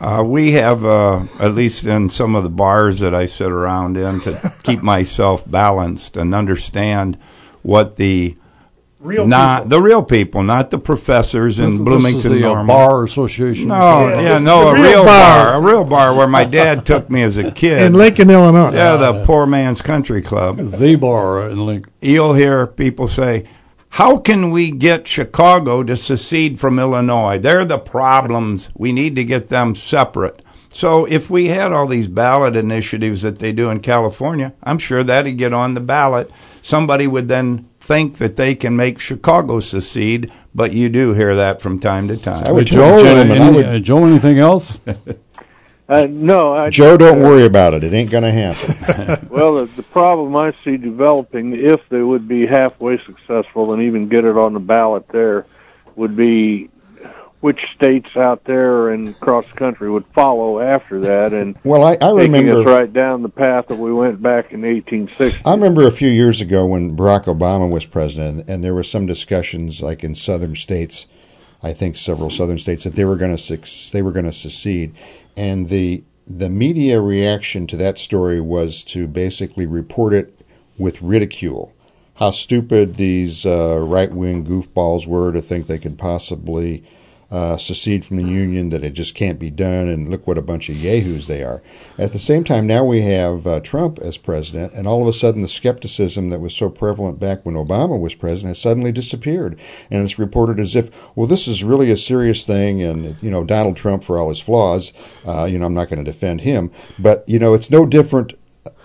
Uh, 0.00 0.24
we 0.26 0.52
have, 0.52 0.84
uh, 0.84 1.24
at 1.38 1.54
least 1.54 1.84
in 1.84 2.10
some 2.10 2.34
of 2.34 2.42
the 2.42 2.50
bars 2.50 2.98
that 2.98 3.14
I 3.14 3.26
sit 3.26 3.52
around 3.52 3.96
in, 3.96 4.20
to 4.22 4.52
keep 4.64 4.82
myself 4.82 5.48
balanced 5.48 6.16
and 6.16 6.34
understand 6.34 7.16
what 7.62 7.96
the 7.96 8.36
Real 9.02 9.26
not 9.26 9.62
people. 9.64 9.68
the 9.70 9.82
real 9.82 10.02
people, 10.04 10.42
not 10.44 10.70
the 10.70 10.78
professors 10.78 11.58
in 11.58 11.70
This- 11.72 11.80
Bloomington 11.80 12.12
this 12.14 12.24
is 12.26 12.30
the 12.30 12.44
uh, 12.44 12.54
Normal. 12.54 12.66
bar 12.66 13.04
association. 13.04 13.68
No, 13.68 14.08
Yeah, 14.08 14.20
yeah, 14.20 14.38
no, 14.38 14.68
a 14.68 14.74
real 14.74 14.82
real 14.84 15.04
bar. 15.04 15.44
bar. 15.44 15.54
a 15.54 15.60
real 15.60 15.84
bar 15.84 16.14
where 16.14 16.28
my 16.28 16.44
dad 16.44 16.86
took 16.86 17.10
me 17.10 17.22
as 17.22 17.36
a 17.36 17.50
kid. 17.62 17.82
in 17.82 17.94
Lincoln, 17.94 18.30
Illinois. 18.30 18.72
yeah, 18.72 18.96
the 18.96 19.24
poor 19.24 19.44
man's 19.46 19.82
country 19.82 20.22
club. 20.22 20.56
The 20.58 20.94
bar 20.94 21.50
in 21.50 21.66
Lincoln. 21.66 21.92
You'll 22.00 22.34
hear 22.34 22.66
people 22.68 23.08
say, 23.08 23.44
"How 23.88 24.18
can 24.18 24.50
we 24.52 24.70
get 24.70 25.08
Chicago 25.08 25.82
to 25.82 25.96
secede 25.96 26.60
from 26.60 26.78
Illinois? 26.78 27.38
They're 27.38 27.64
the 27.64 27.78
problems. 27.78 28.70
We 28.76 28.92
need 28.92 29.16
to 29.16 29.24
get 29.24 29.48
them 29.48 29.74
separate." 29.74 30.42
So 30.74 31.04
if 31.06 31.28
we 31.28 31.48
had 31.48 31.72
all 31.72 31.86
these 31.86 32.08
ballot 32.08 32.54
initiatives 32.56 33.22
that 33.22 33.40
they 33.40 33.52
do 33.52 33.68
in 33.68 33.80
California, 33.80 34.54
I'm 34.62 34.78
sure 34.78 35.02
that'd 35.02 35.36
get 35.36 35.52
on 35.52 35.74
the 35.74 35.80
ballot. 35.80 36.30
Somebody 36.62 37.06
would 37.08 37.26
then 37.28 37.66
think 37.82 38.18
that 38.18 38.36
they 38.36 38.54
can 38.54 38.76
make 38.76 39.00
Chicago 39.00 39.58
secede, 39.60 40.32
but 40.54 40.72
you 40.72 40.88
do 40.88 41.14
hear 41.14 41.34
that 41.34 41.60
from 41.60 41.80
time 41.80 42.06
to 42.08 42.16
time. 42.16 42.44
I 42.46 42.52
would 42.52 42.68
Hey, 42.68 42.76
Joe, 42.76 42.96
the 42.96 43.02
gentleman, 43.02 43.42
I 43.42 43.50
would- 43.50 43.64
uh, 43.66 43.78
Joe, 43.80 44.04
anything 44.06 44.38
else? 44.38 44.78
Uh, 45.88 46.06
no, 46.08 46.54
I 46.54 46.70
Joe, 46.70 46.96
don't 46.96 47.20
uh, 47.20 47.24
worry 47.28 47.44
about 47.44 47.74
it. 47.74 47.84
It 47.84 47.92
ain't 47.92 48.10
going 48.10 48.22
to 48.22 48.32
happen. 48.32 49.28
Well, 49.30 49.56
the, 49.56 49.64
the 49.66 49.82
problem 49.82 50.34
I 50.36 50.54
see 50.64 50.78
developing, 50.78 51.52
if 51.54 51.80
they 51.90 52.00
would 52.00 52.26
be 52.26 52.46
halfway 52.46 52.98
successful 53.04 53.74
and 53.74 53.82
even 53.82 54.08
get 54.08 54.24
it 54.24 54.38
on 54.38 54.54
the 54.54 54.60
ballot 54.60 55.06
there, 55.08 55.44
would 55.96 56.16
be 56.16 56.70
which 57.42 57.58
states 57.74 58.08
out 58.16 58.44
there 58.44 58.90
and 58.90 59.08
across 59.08 59.44
the 59.48 59.58
country 59.58 59.90
would 59.90 60.06
follow 60.14 60.60
after 60.60 61.00
that, 61.00 61.32
and 61.32 61.56
Well, 61.64 61.82
I, 61.82 61.94
I 61.94 62.14
taking 62.14 62.32
remember. 62.32 62.60
us 62.60 62.66
right 62.66 62.92
down 62.92 63.22
the 63.22 63.28
path 63.28 63.66
that 63.66 63.78
we 63.78 63.92
went 63.92 64.22
back 64.22 64.52
in 64.52 64.62
1860. 64.62 65.42
I 65.44 65.50
remember 65.50 65.84
a 65.84 65.90
few 65.90 66.08
years 66.08 66.40
ago 66.40 66.64
when 66.64 66.96
Barack 66.96 67.24
Obama 67.24 67.68
was 67.68 67.84
president, 67.84 68.48
and 68.48 68.62
there 68.62 68.74
were 68.74 68.84
some 68.84 69.06
discussions, 69.06 69.82
like 69.82 70.04
in 70.04 70.14
southern 70.14 70.54
states, 70.54 71.06
I 71.64 71.72
think 71.72 71.96
several 71.96 72.30
southern 72.30 72.58
states, 72.58 72.84
that 72.84 72.94
they 72.94 73.04
were 73.04 73.16
going 73.16 73.36
to 73.36 73.92
they 73.92 74.02
were 74.02 74.12
going 74.12 74.26
to 74.26 74.32
secede, 74.32 74.94
and 75.36 75.68
the 75.68 76.04
the 76.24 76.48
media 76.48 77.00
reaction 77.00 77.66
to 77.66 77.76
that 77.78 77.98
story 77.98 78.40
was 78.40 78.84
to 78.84 79.08
basically 79.08 79.66
report 79.66 80.14
it 80.14 80.46
with 80.78 81.02
ridicule. 81.02 81.74
How 82.14 82.30
stupid 82.30 82.98
these 82.98 83.44
uh, 83.44 83.80
right 83.80 84.12
wing 84.12 84.46
goofballs 84.46 85.08
were 85.08 85.32
to 85.32 85.42
think 85.42 85.66
they 85.66 85.80
could 85.80 85.98
possibly 85.98 86.84
uh, 87.32 87.56
secede 87.56 88.04
from 88.04 88.18
the 88.18 88.28
union, 88.28 88.68
that 88.68 88.84
it 88.84 88.92
just 88.92 89.14
can't 89.14 89.38
be 89.38 89.50
done, 89.50 89.88
and 89.88 90.08
look 90.08 90.26
what 90.26 90.36
a 90.36 90.42
bunch 90.42 90.68
of 90.68 90.76
yahoos 90.76 91.26
they 91.26 91.42
are. 91.42 91.62
At 91.96 92.12
the 92.12 92.18
same 92.18 92.44
time, 92.44 92.66
now 92.66 92.84
we 92.84 93.00
have 93.02 93.46
uh, 93.46 93.60
Trump 93.60 93.98
as 94.00 94.18
president, 94.18 94.74
and 94.74 94.86
all 94.86 95.00
of 95.00 95.08
a 95.08 95.14
sudden 95.14 95.40
the 95.40 95.48
skepticism 95.48 96.28
that 96.28 96.40
was 96.40 96.54
so 96.54 96.68
prevalent 96.68 97.18
back 97.18 97.44
when 97.46 97.54
Obama 97.54 97.98
was 97.98 98.14
president 98.14 98.48
has 98.48 98.60
suddenly 98.60 98.92
disappeared. 98.92 99.58
And 99.90 100.04
it's 100.04 100.18
reported 100.18 100.60
as 100.60 100.76
if, 100.76 100.90
well, 101.16 101.26
this 101.26 101.48
is 101.48 101.64
really 101.64 101.90
a 101.90 101.96
serious 101.96 102.44
thing, 102.44 102.82
and, 102.82 103.16
you 103.22 103.30
know, 103.30 103.44
Donald 103.44 103.78
Trump, 103.78 104.04
for 104.04 104.18
all 104.18 104.28
his 104.28 104.40
flaws, 104.40 104.92
uh, 105.26 105.44
you 105.44 105.58
know, 105.58 105.64
I'm 105.64 105.74
not 105.74 105.88
going 105.88 106.04
to 106.04 106.12
defend 106.12 106.42
him, 106.42 106.70
but, 106.98 107.26
you 107.26 107.38
know, 107.38 107.54
it's 107.54 107.70
no 107.70 107.86
different 107.86 108.34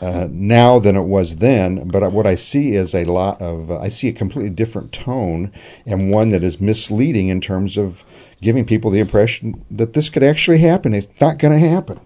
uh, 0.01 0.27
now 0.31 0.79
than 0.79 0.95
it 0.95 1.01
was 1.01 1.37
then. 1.37 1.87
But 1.87 2.11
what 2.11 2.25
I 2.25 2.35
see 2.35 2.75
is 2.75 2.95
a 2.95 3.05
lot 3.05 3.41
of, 3.41 3.69
uh, 3.69 3.79
I 3.79 3.89
see 3.89 4.07
a 4.07 4.13
completely 4.13 4.49
different 4.51 4.91
tone 4.91 5.51
and 5.85 6.11
one 6.11 6.29
that 6.29 6.43
is 6.43 6.61
misleading 6.61 7.27
in 7.27 7.41
terms 7.41 7.77
of 7.77 8.03
giving 8.41 8.65
people 8.65 8.91
the 8.91 8.99
impression 8.99 9.65
that 9.71 9.93
this 9.93 10.09
could 10.09 10.23
actually 10.23 10.59
happen. 10.59 10.93
It's 10.93 11.21
not 11.21 11.39
going 11.39 11.59
to 11.59 11.67
happen. 11.67 11.99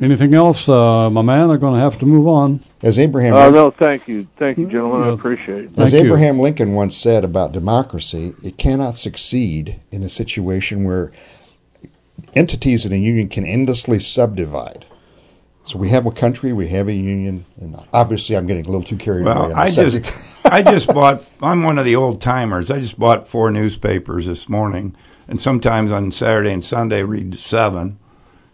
Anything 0.00 0.32
else, 0.32 0.68
uh, 0.68 1.10
my 1.10 1.22
man? 1.22 1.50
I'm 1.50 1.58
going 1.58 1.74
to 1.74 1.80
have 1.80 1.98
to 1.98 2.06
move 2.06 2.28
on. 2.28 2.60
As 2.82 3.00
Abraham, 3.00 3.34
Uh, 3.34 3.50
no, 3.50 3.70
thank 3.72 4.06
you, 4.06 4.28
thank 4.36 4.56
you, 4.56 4.66
gentlemen. 4.66 5.08
I 5.08 5.12
appreciate 5.12 5.64
it. 5.64 5.70
as 5.70 5.90
Thank 5.90 5.92
you. 5.92 5.98
Abraham 5.98 6.38
Lincoln 6.38 6.74
once 6.74 6.96
said 6.96 7.24
about 7.24 7.50
democracy, 7.50 8.34
it 8.44 8.56
cannot 8.56 8.94
succeed 8.94 9.80
in 9.90 10.04
a 10.04 10.08
situation 10.08 10.84
where 10.84 11.10
entities 12.34 12.86
in 12.86 12.92
a 12.92 12.96
union 12.96 13.28
can 13.28 13.44
endlessly 13.44 13.98
subdivide. 13.98 14.86
So 15.68 15.76
we 15.76 15.90
have 15.90 16.06
a 16.06 16.10
country, 16.10 16.54
we 16.54 16.66
have 16.68 16.88
a 16.88 16.94
union, 16.94 17.44
and 17.60 17.78
obviously 17.92 18.38
I'm 18.38 18.46
getting 18.46 18.64
a 18.64 18.70
little 18.70 18.82
too 18.82 18.96
carried 18.96 19.26
away. 19.26 19.34
Well, 19.34 19.44
on 19.44 19.52
I 19.52 19.70
just, 19.70 20.14
I 20.46 20.62
just 20.62 20.86
bought. 20.94 21.30
I'm 21.42 21.62
one 21.62 21.78
of 21.78 21.84
the 21.84 21.94
old 21.94 22.22
timers. 22.22 22.70
I 22.70 22.80
just 22.80 22.98
bought 22.98 23.28
four 23.28 23.50
newspapers 23.50 24.24
this 24.24 24.48
morning, 24.48 24.96
and 25.28 25.38
sometimes 25.38 25.92
on 25.92 26.10
Saturday 26.10 26.54
and 26.54 26.64
Sunday 26.64 27.02
read 27.02 27.34
seven. 27.34 27.98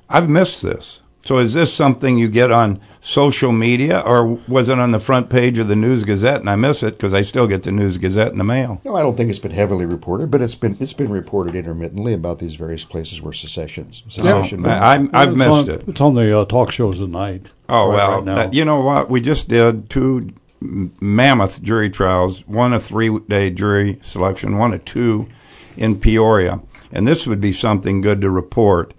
I've 0.09 0.29
missed 0.29 0.61
this. 0.65 1.03
So 1.25 1.39
is 1.39 1.55
this 1.55 1.72
something 1.72 2.18
you 2.18 2.29
get 2.29 2.51
on 2.53 2.81
social 3.01 3.51
media, 3.51 4.01
or 4.01 4.39
was 4.47 4.68
it 4.68 4.79
on 4.79 4.91
the 4.91 4.99
front 4.99 5.31
page 5.31 5.59
of 5.59 5.68
the 5.68 5.77
News 5.77 6.05
Gazette 6.05 6.41
and 6.41 6.51
I 6.51 6.57
miss 6.57 6.83
it 6.83 6.93
because 6.93 7.14
I 7.14 7.22
still 7.22 7.47
get 7.47 7.62
the 7.62 7.72
News 7.72 7.97
Gazette 7.97 8.33
in 8.33 8.39
the 8.39 8.45
mail? 8.45 8.81
No, 8.85 8.95
I 8.95 9.01
don't 9.01 9.16
think 9.16 9.31
it's 9.31 9.39
been 9.39 9.51
heavily 9.53 9.87
reported, 9.87 10.31
but 10.31 10.43
it's 10.43 10.55
been 10.55 10.77
it's 10.81 10.93
been 10.93 11.11
reported 11.11 11.55
intermittently 11.57 12.12
about 12.12 12.41
these 12.41 12.57
various 12.57 12.85
places 12.85 13.22
where 13.22 13.33
secessions 13.33 14.03
secession. 14.09 14.66
I, 14.66 14.97
I, 14.97 15.09
I've 15.14 15.29
It's 15.31 15.39
missed 15.39 15.51
on, 15.51 15.70
it. 15.70 15.89
It's 15.89 16.01
on 16.03 16.14
the 16.14 16.39
uh, 16.39 16.45
talk 16.45 16.70
shows 16.70 16.99
tonight. 16.99 17.51
Oh 17.70 17.89
Right- 17.89 17.95
well, 17.97 18.11
right 18.16 18.25
now. 18.25 18.35
that- 18.35 18.55
you 18.55 18.66
know 18.66 18.83
what? 18.83 19.09
We 19.09 19.22
just 19.22 19.49
did 19.49 19.89
two 19.89 20.31
mammoth 20.61 21.62
jury 21.62 21.89
trials. 21.89 22.47
One 22.47 22.75
a 22.75 22.81
three-day 22.81 23.51
jury 23.51 23.99
selection, 24.03 24.59
one 24.59 24.75
a 24.75 24.79
two 24.79 25.29
in 25.77 25.99
Peoria, 26.01 26.61
and 26.93 27.09
this 27.09 27.27
would 27.27 27.41
be 27.41 27.53
something 27.53 28.03
good 28.03 28.20
to 28.20 28.31
report. 28.31 28.93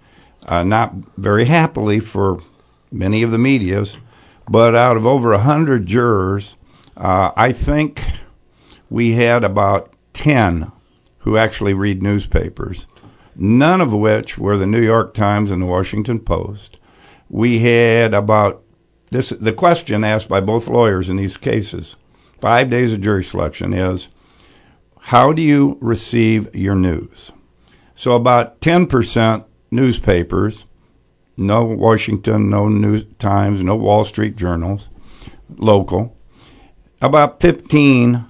Uh, 0.46 0.62
not 0.62 0.94
very 1.16 1.44
happily 1.44 2.00
for 2.00 2.40
many 2.90 3.22
of 3.22 3.30
the 3.32 3.38
medias, 3.38 3.98
but 4.48 4.74
out 4.74 4.96
of 4.96 5.04
over 5.04 5.32
a 5.32 5.38
hundred 5.38 5.86
jurors, 5.86 6.56
uh, 6.96 7.32
I 7.36 7.52
think 7.52 8.02
we 8.88 9.12
had 9.12 9.44
about 9.44 9.92
ten 10.12 10.70
who 11.18 11.36
actually 11.36 11.74
read 11.74 12.02
newspapers. 12.02 12.86
None 13.34 13.80
of 13.80 13.92
which 13.92 14.38
were 14.38 14.56
the 14.56 14.66
New 14.66 14.80
York 14.80 15.12
Times 15.12 15.50
and 15.50 15.60
the 15.60 15.66
Washington 15.66 16.20
Post 16.20 16.78
we 17.28 17.58
had 17.60 18.14
about 18.14 18.62
this 19.10 19.30
the 19.30 19.52
question 19.52 20.04
asked 20.04 20.28
by 20.28 20.40
both 20.40 20.68
lawyers 20.68 21.08
in 21.08 21.16
these 21.16 21.36
cases 21.36 21.96
five 22.40 22.70
days 22.70 22.92
of 22.92 23.00
jury 23.00 23.24
selection 23.24 23.72
is 23.72 24.08
how 25.00 25.32
do 25.32 25.42
you 25.42 25.78
receive 25.80 26.54
your 26.54 26.74
news 26.74 27.32
so 27.94 28.14
about 28.14 28.60
10% 28.60 29.44
newspapers 29.70 30.64
no 31.36 31.64
washington 31.64 32.48
no 32.48 32.68
news 32.68 33.04
times 33.18 33.62
no 33.62 33.76
wall 33.76 34.04
street 34.04 34.36
journals 34.36 34.88
local 35.56 36.16
about 37.02 37.40
15 37.40 38.24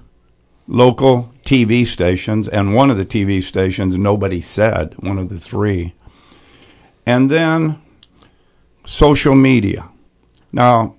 local 0.67 1.31
tv 1.45 1.85
stations 1.85 2.47
and 2.47 2.73
one 2.73 2.89
of 2.89 2.97
the 2.97 3.05
tv 3.05 3.41
stations 3.41 3.97
nobody 3.97 4.41
said 4.41 4.93
one 4.99 5.17
of 5.17 5.29
the 5.29 5.39
three 5.39 5.93
and 7.07 7.31
then 7.31 7.81
social 8.87 9.35
media. 9.35 9.89
Now, 10.51 10.95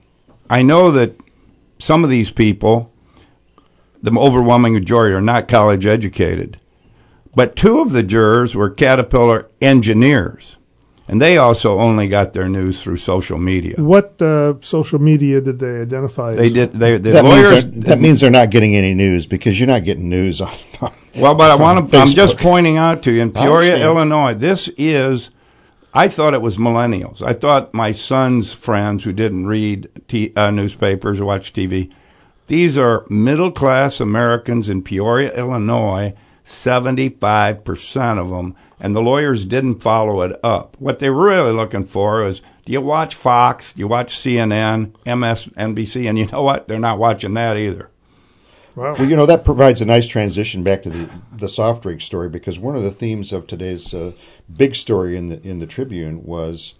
I 0.48 0.62
know 0.62 0.90
that 0.92 1.16
some 1.78 2.02
of 2.04 2.10
these 2.10 2.30
people, 2.30 2.92
the 4.02 4.12
overwhelming 4.16 4.74
majority, 4.74 5.14
are 5.14 5.20
not 5.20 5.48
college 5.48 5.86
educated. 5.86 6.58
But 7.38 7.54
two 7.54 7.78
of 7.78 7.92
the 7.92 8.02
jurors 8.02 8.56
were 8.56 8.68
Caterpillar 8.68 9.48
engineers, 9.60 10.56
and 11.06 11.22
they 11.22 11.38
also 11.38 11.78
only 11.78 12.08
got 12.08 12.32
their 12.32 12.48
news 12.48 12.82
through 12.82 12.96
social 12.96 13.38
media. 13.38 13.76
What 13.78 14.20
uh, 14.20 14.54
social 14.60 14.98
media 14.98 15.40
did 15.40 15.60
they 15.60 15.82
identify? 15.82 16.34
They 16.34 16.46
as? 16.46 16.52
did. 16.52 16.72
They, 16.72 16.98
the 16.98 17.10
That 17.10 17.22
means, 17.24 17.48
lawyers. 17.48 17.64
they're- 17.64 17.82
that 17.82 18.00
means 18.00 18.20
they're 18.20 18.38
not 18.42 18.50
getting 18.50 18.74
any 18.74 18.92
news 18.92 19.28
because 19.28 19.60
you're 19.60 19.68
not 19.68 19.84
getting 19.84 20.08
news 20.08 20.40
on. 20.40 20.52
Well, 21.14 21.36
but 21.36 21.52
I 21.52 21.54
want 21.54 21.90
to. 21.90 21.96
I'm 22.02 22.08
just 22.08 22.38
pointing 22.38 22.76
out 22.76 23.04
to 23.04 23.12
you 23.12 23.22
in 23.22 23.30
Peoria. 23.32 23.76
Illinois. 23.84 24.34
This 24.34 24.68
is. 24.76 25.30
I 25.94 26.08
thought 26.08 26.34
it 26.34 26.42
was 26.42 26.56
millennials. 26.56 27.22
I 27.22 27.34
thought 27.34 27.72
my 27.72 27.92
son's 27.92 28.52
friends 28.52 29.04
who 29.04 29.12
didn't 29.12 29.46
read 29.46 29.88
t- 30.08 30.32
uh, 30.34 30.50
newspapers 30.50 31.20
or 31.20 31.24
watch 31.24 31.52
TV. 31.52 31.92
These 32.48 32.76
are 32.76 33.04
middle 33.08 33.52
class 33.52 34.00
Americans 34.00 34.68
in 34.68 34.82
Peoria, 34.82 35.32
Illinois. 35.36 36.14
Seventy-five 36.48 37.62
percent 37.62 38.18
of 38.18 38.30
them, 38.30 38.56
and 38.80 38.96
the 38.96 39.02
lawyers 39.02 39.44
didn't 39.44 39.82
follow 39.82 40.22
it 40.22 40.40
up. 40.42 40.78
What 40.78 40.98
they're 40.98 41.12
really 41.12 41.52
looking 41.52 41.84
for 41.84 42.24
is: 42.24 42.40
Do 42.64 42.72
you 42.72 42.80
watch 42.80 43.14
Fox? 43.14 43.74
Do 43.74 43.80
you 43.80 43.86
watch 43.86 44.16
CNN, 44.16 44.92
MSNBC? 45.04 46.08
And 46.08 46.18
you 46.18 46.26
know 46.26 46.42
what? 46.42 46.66
They're 46.66 46.78
not 46.78 46.98
watching 46.98 47.34
that 47.34 47.58
either. 47.58 47.90
Wow. 48.78 48.94
Well, 48.94 49.08
you 49.08 49.14
know 49.16 49.26
that 49.26 49.44
provides 49.44 49.80
a 49.82 49.84
nice 49.84 50.06
transition 50.06 50.62
back 50.62 50.84
to 50.84 50.90
the 50.90 51.10
the 51.36 51.48
soft 51.48 51.82
drink 51.82 52.00
story 52.00 52.30
because 52.30 52.58
one 52.58 52.76
of 52.76 52.82
the 52.82 52.92
themes 52.92 53.32
of 53.32 53.46
today's 53.46 53.92
uh, 53.92 54.12
big 54.56 54.74
story 54.74 55.16
in 55.16 55.28
the 55.28 55.46
in 55.46 55.58
the 55.58 55.66
Tribune 55.66 56.24
was 56.24 56.74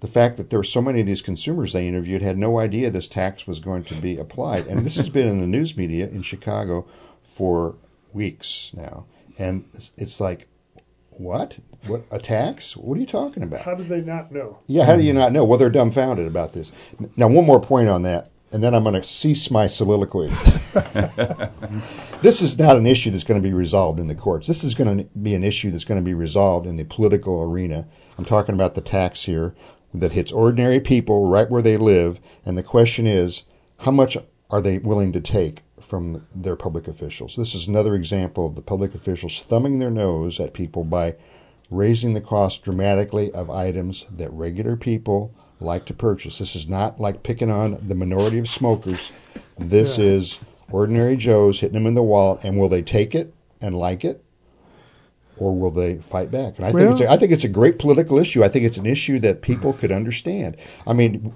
the 0.00 0.08
fact 0.08 0.36
that 0.36 0.50
there 0.50 0.58
were 0.58 0.64
so 0.64 0.80
many 0.80 1.00
of 1.00 1.06
these 1.06 1.20
consumers 1.20 1.72
they 1.72 1.86
interviewed 1.86 2.22
had 2.22 2.38
no 2.38 2.58
idea 2.58 2.90
this 2.90 3.08
tax 3.08 3.46
was 3.46 3.60
going 3.60 3.82
to 3.82 3.94
be 4.00 4.16
applied, 4.16 4.66
and 4.68 4.86
this 4.86 4.96
has 4.96 5.08
been 5.08 5.28
in 5.28 5.40
the 5.40 5.46
news 5.46 5.76
media 5.76 6.08
in 6.08 6.22
Chicago 6.22 6.86
for 7.24 7.74
weeks 8.14 8.72
now, 8.74 9.06
and 9.38 9.64
it's 9.96 10.20
like, 10.20 10.48
what? 11.10 11.58
What 11.86 12.04
attacks? 12.10 12.76
What 12.76 12.96
are 12.96 13.00
you 13.00 13.06
talking 13.06 13.42
about? 13.42 13.62
How 13.62 13.74
did 13.74 13.88
they 13.88 14.00
not 14.00 14.32
know? 14.32 14.60
Yeah, 14.66 14.84
how 14.84 14.96
do 14.96 15.02
you 15.02 15.12
not 15.12 15.32
know? 15.32 15.44
Well, 15.44 15.58
they're 15.58 15.70
dumbfounded 15.70 16.26
about 16.26 16.52
this. 16.52 16.72
Now, 17.16 17.28
one 17.28 17.44
more 17.44 17.60
point 17.60 17.88
on 17.88 18.02
that, 18.02 18.30
and 18.52 18.62
then 18.62 18.74
I'm 18.74 18.84
going 18.84 19.00
to 19.00 19.06
cease 19.06 19.50
my 19.50 19.66
soliloquy. 19.66 20.28
this 22.22 22.40
is 22.40 22.58
not 22.58 22.76
an 22.76 22.86
issue 22.86 23.10
that's 23.10 23.24
going 23.24 23.42
to 23.42 23.46
be 23.46 23.54
resolved 23.54 23.98
in 23.98 24.06
the 24.06 24.14
courts. 24.14 24.46
This 24.46 24.62
is 24.62 24.74
going 24.74 24.98
to 24.98 25.04
be 25.18 25.34
an 25.34 25.42
issue 25.42 25.70
that's 25.70 25.84
going 25.84 26.00
to 26.00 26.04
be 26.04 26.14
resolved 26.14 26.66
in 26.66 26.76
the 26.76 26.84
political 26.84 27.42
arena. 27.42 27.86
I'm 28.18 28.24
talking 28.24 28.54
about 28.54 28.74
the 28.74 28.80
tax 28.80 29.24
here 29.24 29.54
that 29.94 30.12
hits 30.12 30.32
ordinary 30.32 30.80
people 30.80 31.28
right 31.28 31.50
where 31.50 31.62
they 31.62 31.76
live, 31.76 32.20
and 32.44 32.56
the 32.56 32.62
question 32.62 33.06
is, 33.06 33.42
how 33.80 33.90
much 33.90 34.16
are 34.50 34.60
they 34.60 34.78
willing 34.78 35.12
to 35.12 35.20
take 35.20 35.62
from 35.92 36.26
their 36.34 36.56
public 36.56 36.88
officials? 36.88 37.36
This 37.36 37.54
is 37.54 37.68
another 37.68 37.94
example 37.94 38.46
of 38.46 38.54
the 38.54 38.62
public 38.62 38.94
officials 38.94 39.42
thumbing 39.46 39.78
their 39.78 39.90
nose 39.90 40.40
at 40.40 40.54
people 40.54 40.84
by 40.84 41.16
raising 41.70 42.14
the 42.14 42.20
cost 42.22 42.62
dramatically 42.62 43.30
of 43.32 43.50
items 43.50 44.06
that 44.16 44.32
regular 44.32 44.74
people 44.74 45.34
like 45.60 45.84
to 45.84 45.92
purchase. 45.92 46.38
This 46.38 46.56
is 46.56 46.66
not 46.66 46.98
like 46.98 47.22
picking 47.22 47.50
on 47.50 47.76
the 47.86 47.94
minority 47.94 48.38
of 48.38 48.48
smokers. 48.48 49.12
This 49.58 49.98
Yeah. 49.98 50.06
is 50.06 50.38
ordinary 50.70 51.14
Joes 51.14 51.60
hitting 51.60 51.74
them 51.74 51.86
in 51.86 51.92
the 51.92 52.02
wallet, 52.02 52.42
and 52.42 52.56
will 52.56 52.70
they 52.70 52.80
take 52.80 53.14
it 53.14 53.34
and 53.60 53.76
like 53.76 54.02
it, 54.02 54.24
or 55.36 55.54
will 55.54 55.70
they 55.70 55.96
fight 55.96 56.30
back? 56.30 56.56
And 56.56 56.64
I 56.64 56.72
think 56.72 56.90
it's 56.92 57.00
a, 57.02 57.18
think 57.18 57.32
it's 57.32 57.44
a 57.44 57.48
great 57.48 57.78
political 57.78 58.18
issue. 58.18 58.42
I 58.42 58.48
think 58.48 58.64
it's 58.64 58.78
an 58.78 58.86
issue 58.86 59.20
that 59.20 59.42
people 59.42 59.74
could 59.74 59.92
understand. 59.92 60.56
I 60.86 60.94
mean, 60.94 61.34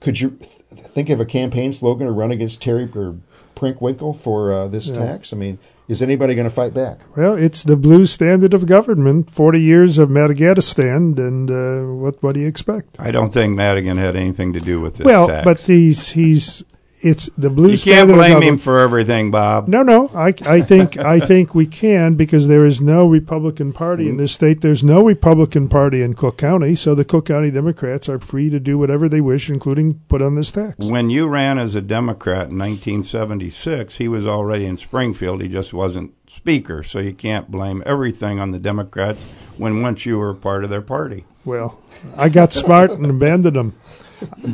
could 0.00 0.20
you 0.20 0.32
th- 0.32 0.50
think 0.70 1.08
of 1.08 1.20
a 1.20 1.24
campaign 1.24 1.72
slogan 1.72 2.06
to 2.06 2.12
run 2.12 2.30
against 2.30 2.60
Terry 2.60 2.86
or 2.94 3.16
Preckwinkle 3.58 4.14
for 4.18 4.52
uh, 4.52 4.68
this 4.68 4.88
Yeah. 4.88 5.04
tax? 5.04 5.32
I 5.32 5.36
mean, 5.36 5.58
is 5.88 6.02
anybody 6.02 6.34
going 6.34 6.48
to 6.48 6.54
fight 6.54 6.74
back? 6.74 6.98
Well, 7.16 7.34
it's 7.34 7.62
the 7.62 7.76
blue 7.76 8.04
standard 8.06 8.54
of 8.54 8.66
government. 8.66 9.30
Forty 9.30 9.60
years 9.60 9.98
of 9.98 10.10
Madagascar, 10.10 10.96
and 11.28 11.50
uh, 11.50 11.92
what 12.02 12.22
what 12.22 12.34
do 12.34 12.40
you 12.40 12.46
expect? 12.48 12.96
I 12.98 13.10
don't 13.10 13.32
think 13.32 13.56
Madigan 13.56 13.96
had 13.96 14.14
anything 14.16 14.52
to 14.52 14.60
do 14.60 14.80
with 14.80 14.96
this 14.98 15.04
well, 15.06 15.26
tax. 15.26 15.44
but 15.44 15.58
he's 15.60 16.12
he's 16.12 16.62
it's 17.00 17.30
the 17.38 17.50
blue 17.50 17.76
state. 17.76 17.90
you 17.90 17.96
can't 17.96 18.12
blame 18.12 18.42
him 18.42 18.58
for 18.58 18.80
everything, 18.80 19.30
Bob. 19.30 19.68
No, 19.68 19.82
no, 19.82 20.10
I, 20.14 20.34
I 20.44 20.60
think 20.62 20.96
I 20.96 21.20
think 21.20 21.54
we 21.54 21.66
can 21.66 22.14
because 22.14 22.48
there 22.48 22.64
is 22.64 22.80
no 22.80 23.06
Republican 23.06 23.72
Party 23.72 24.04
in 24.04 24.10
mm-hmm. 24.10 24.18
this 24.18 24.32
state. 24.32 24.60
There's 24.60 24.82
no 24.82 25.04
Republican 25.04 25.68
Party 25.68 26.02
in 26.02 26.14
Cook 26.14 26.38
County, 26.38 26.74
so 26.74 26.94
the 26.94 27.04
Cook 27.04 27.26
County 27.26 27.50
Democrats 27.50 28.08
are 28.08 28.18
free 28.18 28.50
to 28.50 28.60
do 28.60 28.78
whatever 28.78 29.08
they 29.08 29.20
wish, 29.20 29.48
including 29.48 30.00
put 30.08 30.22
on 30.22 30.34
this 30.34 30.50
tax. 30.50 30.76
When 30.78 31.10
you 31.10 31.28
ran 31.28 31.58
as 31.58 31.74
a 31.74 31.80
Democrat 31.80 32.50
in 32.50 32.58
1976, 32.58 33.96
he 33.96 34.08
was 34.08 34.26
already 34.26 34.66
in 34.66 34.76
Springfield. 34.76 35.42
He 35.42 35.48
just 35.48 35.72
wasn't 35.72 36.14
speaker, 36.28 36.82
so 36.82 36.98
you 36.98 37.14
can't 37.14 37.50
blame 37.50 37.82
everything 37.86 38.38
on 38.38 38.50
the 38.50 38.58
Democrats 38.58 39.24
when 39.56 39.82
once 39.82 40.04
you 40.06 40.18
were 40.18 40.34
part 40.34 40.64
of 40.64 40.70
their 40.70 40.82
party. 40.82 41.24
Well, 41.44 41.78
I 42.16 42.28
got 42.28 42.52
smart 42.52 42.90
and 42.90 43.06
abandoned 43.06 43.56
them. 43.56 43.74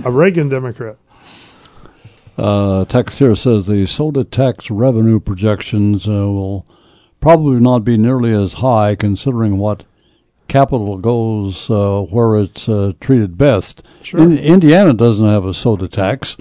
A 0.04 0.10
Reagan 0.10 0.48
Democrat. 0.48 0.96
Uh, 2.36 2.84
text 2.86 3.18
here 3.18 3.36
says 3.36 3.66
the 3.66 3.86
soda 3.86 4.24
tax 4.24 4.70
revenue 4.70 5.20
projections 5.20 6.08
uh, 6.08 6.12
will 6.12 6.66
probably 7.20 7.60
not 7.60 7.84
be 7.84 7.96
nearly 7.96 8.32
as 8.32 8.54
high 8.54 8.94
considering 8.94 9.58
what 9.58 9.84
capital 10.48 10.98
goes 10.98 11.70
uh, 11.70 12.02
where 12.02 12.36
it's 12.36 12.68
uh, 12.68 12.92
treated 13.00 13.38
best. 13.38 13.82
Sure. 14.02 14.20
In, 14.20 14.36
Indiana 14.36 14.92
doesn't 14.92 15.26
have 15.26 15.44
a 15.44 15.54
soda 15.54 15.88
tax. 15.88 16.36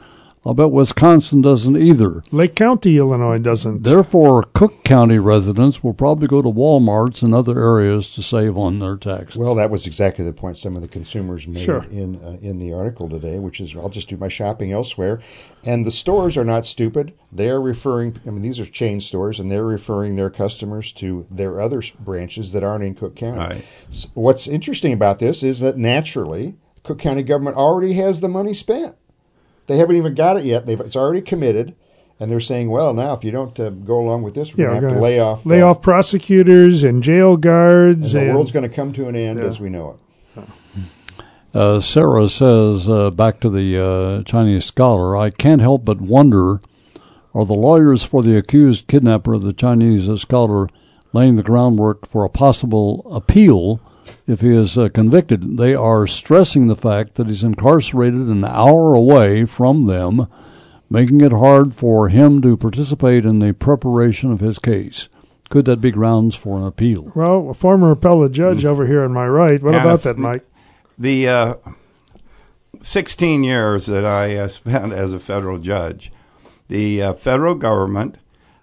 I'll 0.45 0.53
bet 0.53 0.71
Wisconsin 0.71 1.41
doesn't 1.41 1.77
either. 1.77 2.21
Lake 2.31 2.53
County, 2.55 2.97
Illinois 2.97 3.39
doesn't. 3.39 3.83
Therefore, 3.83 4.43
Cook 4.53 4.83
County 4.83 5.17
residents 5.17 5.81
will 5.81 5.93
probably 5.93 6.27
go 6.27 6.41
to 6.41 6.49
Walmarts 6.49 7.23
and 7.23 7.33
other 7.33 7.57
areas 7.61 8.13
to 8.15 8.21
save 8.21 8.57
on 8.57 8.79
their 8.79 8.97
taxes. 8.97 9.37
Well, 9.37 9.55
that 9.55 9.69
was 9.69 9.87
exactly 9.87 10.25
the 10.25 10.33
point 10.33 10.57
some 10.57 10.75
of 10.75 10.81
the 10.81 10.89
consumers 10.89 11.47
made 11.47 11.63
Sure. 11.63 11.85
in 11.89 12.19
uh, 12.23 12.37
in 12.41 12.59
the 12.59 12.73
article 12.73 13.07
today, 13.07 13.39
which 13.39 13.61
is 13.61 13.73
I'll 13.75 13.87
just 13.87 14.09
do 14.09 14.17
my 14.17 14.27
shopping 14.27 14.73
elsewhere. 14.73 15.21
And 15.63 15.85
the 15.85 15.91
stores 15.91 16.35
are 16.35 16.43
not 16.43 16.65
stupid. 16.65 17.13
They 17.31 17.49
are 17.49 17.61
referring. 17.61 18.17
I 18.27 18.31
mean, 18.31 18.41
these 18.41 18.59
are 18.59 18.65
chain 18.65 18.99
stores, 18.99 19.39
and 19.39 19.49
they're 19.49 19.63
referring 19.65 20.17
their 20.17 20.29
customers 20.29 20.91
to 20.93 21.25
their 21.31 21.61
other 21.61 21.81
branches 22.01 22.51
that 22.51 22.63
aren't 22.65 22.83
in 22.83 22.95
Cook 22.95 23.15
County. 23.15 23.37
Right. 23.39 23.65
S- 23.89 24.07
What's 24.13 24.47
interesting 24.47 24.91
about 24.91 25.19
this 25.19 25.41
is 25.41 25.61
that 25.61 25.77
naturally, 25.77 26.55
Cook 26.83 26.99
County 26.99 27.23
government 27.23 27.55
already 27.55 27.93
has 27.93 28.19
the 28.19 28.27
money 28.27 28.53
spent. 28.53 28.97
They 29.67 29.77
haven't 29.77 29.95
even 29.95 30.13
got 30.13 30.37
it 30.37 30.45
yet. 30.45 30.65
They've, 30.65 30.79
it's 30.81 30.95
already 30.95 31.21
committed, 31.21 31.73
and 32.19 32.31
they're 32.31 32.39
saying, 32.39 32.69
"Well, 32.69 32.93
now 32.93 33.13
if 33.13 33.23
you 33.23 33.31
don't 33.31 33.57
uh, 33.59 33.69
go 33.69 33.99
along 33.99 34.23
with 34.23 34.35
this, 34.35 34.55
we're 34.55 34.65
yeah, 34.65 34.69
going 34.71 34.81
to 34.81 34.87
have 34.89 34.97
to 34.97 35.01
lay 35.01 35.19
off 35.19 35.45
lay 35.45 35.61
uh, 35.61 35.67
off 35.67 35.81
prosecutors 35.81 36.83
and 36.83 37.01
jail 37.01 37.37
guards, 37.37 38.13
and 38.13 38.23
the 38.23 38.27
and 38.27 38.35
world's 38.35 38.51
going 38.51 38.69
to 38.69 38.75
come 38.75 38.91
to 38.93 39.07
an 39.07 39.15
end 39.15 39.39
Yeah. 39.39 39.45
as 39.45 39.59
we 39.59 39.69
know 39.69 39.91
it." 40.35 40.43
Uh, 41.53 41.79
Sarah 41.79 42.29
says, 42.29 42.89
uh, 42.89 43.11
back 43.11 43.39
to 43.41 43.47
the 43.49 43.77
uh, 43.79 44.23
Chinese 44.23 44.65
scholar, 44.65 45.15
I 45.15 45.29
can't 45.29 45.61
help 45.61 45.85
but 45.85 46.01
wonder 46.01 46.59
are 47.35 47.45
the 47.45 47.53
lawyers 47.53 48.03
for 48.03 48.23
the 48.23 48.35
accused 48.35 48.87
kidnapper 48.87 49.33
of 49.33 49.43
the 49.43 49.53
Chinese 49.53 50.09
uh, 50.09 50.17
scholar 50.17 50.67
laying 51.13 51.35
the 51.35 51.43
groundwork 51.43 52.07
for 52.07 52.25
a 52.25 52.29
possible 52.29 53.05
appeal 53.15 53.79
if 54.27 54.41
he 54.41 54.55
is 54.55 54.77
uh, 54.77 54.89
convicted? 54.89 55.57
They 55.57 55.75
are 55.75 56.07
stressing 56.07 56.67
the 56.67 56.75
fact 56.75 57.15
that 57.15 57.27
he's 57.27 57.43
incarcerated 57.43 58.21
an 58.27 58.43
hour 58.45 58.93
away 58.93 59.45
from 59.45 59.85
them, 59.85 60.27
making 60.89 61.21
it 61.21 61.31
hard 61.31 61.73
for 61.73 62.09
him 62.09 62.41
to 62.41 62.57
participate 62.57 63.25
in 63.25 63.39
the 63.39 63.53
preparation 63.53 64.31
of 64.31 64.39
his 64.39 64.59
case. 64.59 65.09
Could 65.49 65.65
that 65.65 65.81
be 65.81 65.91
grounds 65.91 66.35
for 66.35 66.57
an 66.57 66.65
appeal? 66.65 67.11
well, 67.15 67.49
a 67.49 67.53
former 67.53 67.91
appellate 67.91 68.31
judge 68.31 68.65
over 68.65 68.87
here 68.87 69.03
on 69.03 69.13
my 69.13 69.27
right. 69.27 69.61
What 69.61 69.73
Yeah, 69.73 69.81
about 69.81 70.01
that, 70.01 70.17
Mike? 70.17 70.43
The 70.97 71.27
uh, 71.27 71.55
16 72.81 73.43
years 73.43 73.85
that 73.85 74.05
I 74.05 74.35
uh, 74.35 74.47
spent 74.49 74.93
as 74.93 75.13
a 75.13 75.19
federal 75.19 75.59
judge, 75.59 76.11
the 76.67 77.01
uh, 77.01 77.13
federal 77.13 77.55
government 77.55 78.17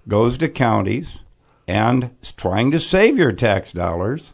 goes 0.09 0.37
to 0.39 0.49
counties 0.49 1.23
and 1.69 2.11
is 2.21 2.33
trying 2.33 2.71
to 2.73 2.81
save 2.81 3.17
your 3.17 3.33
tax 3.33 3.73
dollars, 3.73 4.33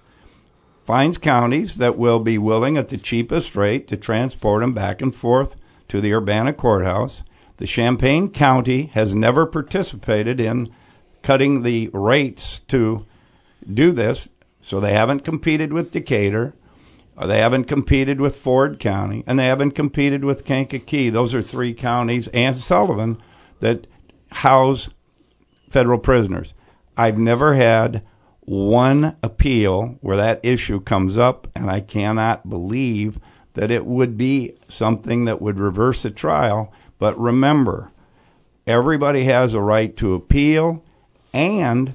finds 0.87 1.19
counties 1.19 1.79
that 1.79 1.99
will 1.99 2.21
be 2.21 2.39
willing 2.39 2.77
at 2.77 2.89
the 2.89 2.97
cheapest 2.97 3.57
rate 3.57 3.89
to 3.89 3.97
transport 3.97 4.61
them 4.61 4.73
back 4.73 5.03
and 5.03 5.15
forth 5.15 5.57
to 5.89 6.01
the 6.01 6.13
Urbana 6.13 6.53
courthouse. 6.53 7.25
The 7.57 7.67
Champaign 7.67 8.31
County 8.31 8.87
has 8.95 9.15
never 9.15 9.47
participated 9.47 10.41
in 10.41 10.71
cutting 11.23 11.63
the 11.63 11.91
rates 11.93 12.61
to 12.69 13.05
do 13.73 13.91
this, 13.91 14.29
so 14.61 14.79
they 14.79 14.93
haven't 14.93 15.25
competed 15.25 15.73
with 15.73 15.91
Decatur. 15.91 16.55
Uh, 17.19 17.27
They 17.27 17.39
haven't 17.39 17.65
competed 17.65 18.21
with 18.21 18.37
Ford 18.37 18.79
County, 18.79 19.25
and 19.27 19.39
they 19.39 19.47
haven't 19.47 19.73
competed 19.73 20.25
with 20.25 20.45
Kankakee. 20.45 21.11
Those 21.11 21.35
are 21.35 21.43
three 21.43 21.75
counties 21.75 22.29
and 22.29 22.55
Sullivan 22.55 23.19
that 23.61 23.87
house 24.31 24.89
federal 25.71 25.99
prisoners. 25.99 26.55
I've 26.97 27.19
never 27.19 27.55
had 27.55 28.03
one 28.47 29.17
appeal 29.23 29.99
where 30.01 30.17
that 30.17 30.41
issue 30.43 30.81
comes 30.81 31.19
up, 31.19 31.49
and 31.55 31.71
I 31.71 31.81
cannot 31.81 32.49
believe 32.49 33.19
that 33.55 33.71
it 33.71 33.85
would 33.85 34.17
be 34.17 34.55
something 34.69 35.25
that 35.25 35.43
would 35.43 35.59
reverse 35.59 36.05
a 36.05 36.11
trial. 36.11 36.73
But 36.99 37.19
remember, 37.19 37.91
everybody 38.67 39.25
has 39.25 39.53
a 39.53 39.61
right 39.61 39.97
to 39.97 40.15
appeal, 40.15 40.83
and 41.33 41.95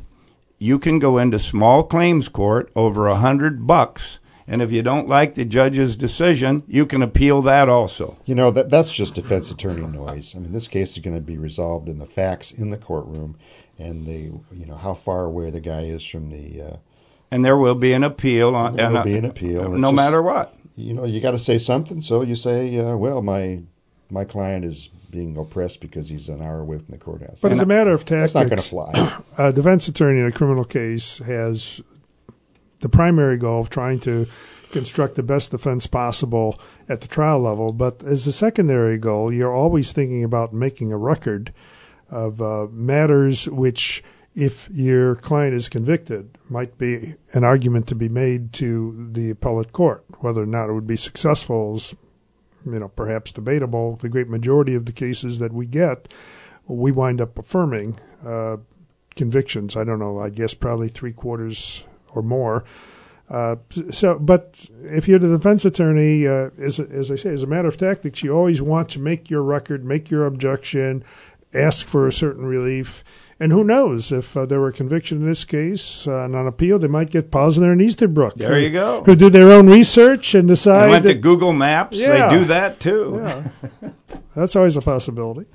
you 0.58 0.78
can 0.78 1.00
go 1.00 1.18
into 1.18 1.40
small 1.40 1.84
claims 1.84 2.30
court 2.30 2.72
over 2.76 3.08
a 3.08 3.16
hundred 3.16 3.66
bucks. 3.66 4.20
And 4.48 4.62
if 4.62 4.72
you 4.72 4.82
don't 4.82 5.08
like 5.08 5.36
the 5.36 5.46
judge's 5.46 5.96
decision, 5.96 6.64
you 6.68 6.86
can 6.86 7.02
appeal 7.02 7.42
that 7.44 7.70
also. 7.70 8.18
You 8.26 8.36
know 8.36 8.52
that 8.52 8.70
that's 8.70 8.92
just 8.92 9.16
defense 9.16 9.50
attorney 9.50 9.88
noise. 9.88 10.36
I 10.36 10.40
mean, 10.40 10.52
this 10.52 10.68
case 10.68 10.92
is 10.92 11.00
going 11.00 11.16
to 11.16 11.22
be 11.22 11.38
resolved 11.38 11.88
in 11.88 12.00
the 12.00 12.06
facts 12.06 12.52
in 12.52 12.70
the 12.70 12.78
courtroom, 12.78 13.38
and 13.82 14.06
the 14.06 14.32
you 14.56 14.66
know 14.66 14.76
how 14.78 14.94
far 14.94 15.26
away 15.26 15.50
the 15.50 15.60
guy 15.60 15.82
is 15.86 16.06
from 16.06 16.30
the. 16.30 16.62
Uh, 16.62 16.78
And 17.34 17.44
there 17.46 17.58
will 17.58 17.76
be 17.76 17.94
an 17.94 18.04
appeal 18.04 18.56
on 18.56 18.76
There 18.76 18.90
will 18.90 18.98
and, 18.98 19.02
uh, 19.02 19.04
be 19.12 19.18
an 19.18 19.26
appeal. 19.26 19.70
No 19.70 19.88
just- 19.90 19.96
matter 19.96 20.22
what. 20.22 20.54
you 20.76 20.94
know, 20.94 21.06
you 21.06 21.20
got 21.22 21.32
to 21.32 21.40
say 21.40 21.58
something. 21.58 22.02
So 22.02 22.22
you 22.24 22.36
say, 22.36 22.78
uh, 22.78 22.96
"Well, 22.96 23.22
my 23.22 23.62
my 24.10 24.26
client 24.26 24.66
is 24.66 24.90
being 25.10 25.38
oppressed 25.38 25.80
because 25.82 26.10
he's 26.10 26.28
an 26.30 26.42
hour 26.42 26.60
away 26.60 26.78
from 26.78 26.88
the 26.92 26.98
courthouse." 26.98 27.40
But 27.42 27.52
as 27.52 27.60
a 27.62 27.66
matter 27.66 27.92
of 27.94 28.06
tactics. 28.06 28.34
that's 28.34 28.36
not 28.36 28.50
going 28.50 28.62
to 28.62 28.70
fly. 28.70 29.22
a 29.38 29.54
defense 29.54 29.88
attorney 29.88 30.20
in 30.20 30.26
a 30.26 30.32
criminal 30.32 30.66
case 30.66 31.20
has 31.20 31.82
the 32.80 32.90
primary 32.90 33.38
goal 33.38 33.62
of 33.62 33.70
trying 33.70 34.00
to 34.02 34.26
construct 34.72 35.16
the 35.16 35.24
best 35.24 35.52
defense 35.52 35.86
possible 35.86 36.56
at 36.90 37.02
the 37.02 37.08
trial 37.08 37.40
level. 37.42 37.72
But 37.74 38.04
as 38.04 38.26
a 38.26 38.32
secondary 38.32 38.98
goal, 38.98 39.32
you're 39.32 39.54
always 39.54 39.92
thinking 39.92 40.24
about 40.24 40.54
making 40.54 40.92
a 40.92 40.98
record 40.98 41.54
of 42.12 42.42
uh, 42.42 42.68
matters 42.70 43.50
which, 43.50 44.04
if 44.36 44.70
your 44.72 45.16
client 45.16 45.56
is 45.56 45.70
convicted, 45.70 46.38
might 46.50 46.78
be 46.78 47.16
an 47.34 47.44
argument 47.44 47.88
to 47.88 47.96
be 47.96 48.10
made 48.10 48.54
to 48.54 49.10
the 49.12 49.32
appellate 49.32 49.72
court. 49.72 50.06
Whether 50.20 50.44
or 50.44 50.48
not 50.48 50.70
it 50.70 50.74
would 50.74 50.86
be 50.86 50.98
successful 50.98 51.76
is, 51.76 51.96
you 52.66 52.80
know, 52.80 52.90
perhaps 52.90 53.32
debatable. 53.32 53.96
The 53.96 54.10
great 54.10 54.28
majority 54.28 54.76
of 54.76 54.86
the 54.86 54.92
cases 54.92 55.40
that 55.40 55.54
we 55.54 55.66
get, 55.66 56.08
we 56.68 56.92
wind 56.92 57.20
up 57.20 57.40
affirming. 57.40 57.98
Uh, 58.24 58.58
convictions. 59.16 59.76
I 59.76 59.84
don't 59.84 60.00
know. 60.00 60.20
I 60.20 60.30
guess 60.30 60.54
probably 60.54 60.88
three 60.88 61.14
quarters 61.14 61.84
or 62.14 62.22
more. 62.22 62.64
Uh, 63.30 63.56
so, 63.90 64.20
but 64.20 64.70
if 64.84 65.08
you're 65.08 65.20
the 65.20 65.30
defense 65.30 65.64
attorney, 65.64 66.28
uh, 66.28 66.50
as 66.58 66.82
as 66.82 67.10
I 67.10 67.16
say, 67.16 67.30
as 67.30 67.44
a 67.44 67.48
matter 67.48 67.70
of 67.70 67.78
tactics, 67.78 68.24
you 68.24 68.34
always 68.34 68.62
want 68.62 68.90
to 68.90 69.00
make 69.00 69.30
your 69.30 69.42
record, 69.42 69.86
make 69.86 70.12
your 70.12 70.26
objection, 70.26 71.06
ask 71.54 71.86
for 71.86 72.08
a 72.08 72.12
certain 72.12 72.46
relief. 72.46 73.04
And 73.40 73.52
who 73.52 73.64
knows 73.64 74.12
if 74.12 74.38
uh, 74.38 74.46
there 74.46 74.60
were 74.60 74.68
a 74.68 74.74
conviction 74.74 75.18
in 75.20 75.26
this 75.26 75.46
case 75.46 76.08
uh, 76.08 76.26
and 76.26 76.36
on 76.36 76.46
appeal, 76.46 76.78
they 76.78 76.88
might 76.88 77.10
get 77.10 77.32
Posner 77.32 77.72
and 77.72 77.82
Easterbrook. 77.82 78.36
There 78.36 78.54
who- 78.54 78.62
you 78.62 78.70
go. 78.70 79.04
Who 79.04 79.16
do 79.16 79.32
their 79.32 79.52
own 79.52 79.68
research 79.68 80.36
and 80.36 80.48
decide. 80.48 80.90
I 80.90 80.92
went 80.92 81.06
to 81.08 81.16
Google 81.16 81.52
Maps. 81.52 81.98
Yeah. 81.98 82.30
They 82.30 82.38
do 82.40 82.46
that 82.46 82.80
too. 82.80 83.20
Yeah. 83.82 83.90
That's 84.36 84.56
always 84.56 84.78
a 84.78 84.82
possibility. 84.82 85.48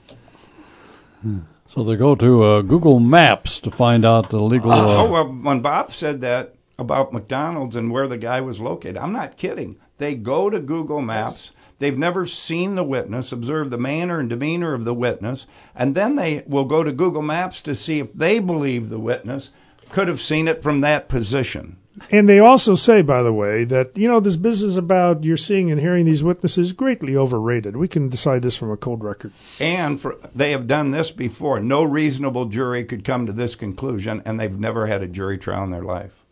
So 1.67 1.83
they 1.83 1.97
go 1.97 2.15
to 2.15 2.43
uh, 2.43 2.63
Google 2.63 3.01
Maps 3.01 3.61
to 3.61 3.71
find 3.71 4.05
out 4.05 4.31
the 4.31 4.41
legal. 4.41 4.71
Uh, 4.71 5.03
oh 5.03 5.11
well, 5.11 5.29
when 5.29 5.61
Bob 5.61 5.93
said 5.93 6.21
that 6.21 6.55
about 6.79 7.13
McDonald's 7.13 7.75
and 7.77 7.91
where 7.91 8.07
the 8.07 8.19
guy 8.19 8.41
was 8.41 8.61
located, 8.61 8.99
I'm 8.99 9.13
not 9.13 9.37
kidding. 9.37 9.77
They 9.99 10.15
go 10.15 10.51
to 10.51 10.61
Google 10.61 11.01
Maps. 11.01 11.53
They've 11.79 11.99
never 11.99 12.25
seen 12.25 12.75
the 12.75 12.85
witness, 12.85 13.33
observed 13.33 13.71
the 13.71 13.79
manner 13.79 14.19
and 14.19 14.31
demeanor 14.31 14.73
of 14.73 14.85
the 14.85 14.95
witness, 14.95 15.47
and 15.75 15.95
then 15.95 16.17
they 16.17 16.43
will 16.47 16.65
go 16.65 16.83
to 16.83 16.93
Google 16.93 17.23
Maps 17.23 17.61
to 17.63 17.75
see 17.75 17.99
if 17.99 18.13
they 18.13 18.39
believe 18.39 18.89
the 18.89 18.99
witness 18.99 19.51
could 19.91 20.09
have 20.09 20.21
seen 20.21 20.49
it 20.49 20.63
from 20.63 20.81
that 20.81 21.09
position. 21.09 21.77
And 22.11 22.29
they 22.29 22.39
also 22.39 22.75
say, 22.75 23.01
by 23.01 23.23
the 23.23 23.33
way, 23.33 23.65
that 23.65 23.97
you 23.97 24.07
know 24.07 24.21
this 24.21 24.37
business 24.37 24.77
about 24.77 25.25
you're 25.25 25.37
seeing 25.37 25.71
and 25.71 25.81
hearing 25.81 26.05
these 26.05 26.23
witnesses 26.23 26.73
greatly 26.73 27.17
overrated. 27.17 27.77
We 27.77 27.89
can 27.89 28.09
decide 28.09 28.43
this 28.43 28.57
from 28.57 28.71
a 28.71 28.77
cold 28.77 29.03
record. 29.03 29.33
And 29.59 30.01
for, 30.01 30.17
they 30.35 30.51
have 30.51 30.67
done 30.67 30.91
this 30.91 31.11
before. 31.11 31.59
No 31.59 31.85
reasonable 31.85 32.47
jury 32.47 32.85
could 32.85 33.05
come 33.05 33.25
to 33.27 33.33
this 33.33 33.57
conclusion, 33.57 34.21
and 34.27 34.39
they've 34.39 34.59
never 34.59 34.87
had 34.87 35.03
a 35.03 35.09
jury 35.09 35.39
trial 35.39 35.65
in 35.65 35.71
their 35.71 35.83
life. 35.83 36.26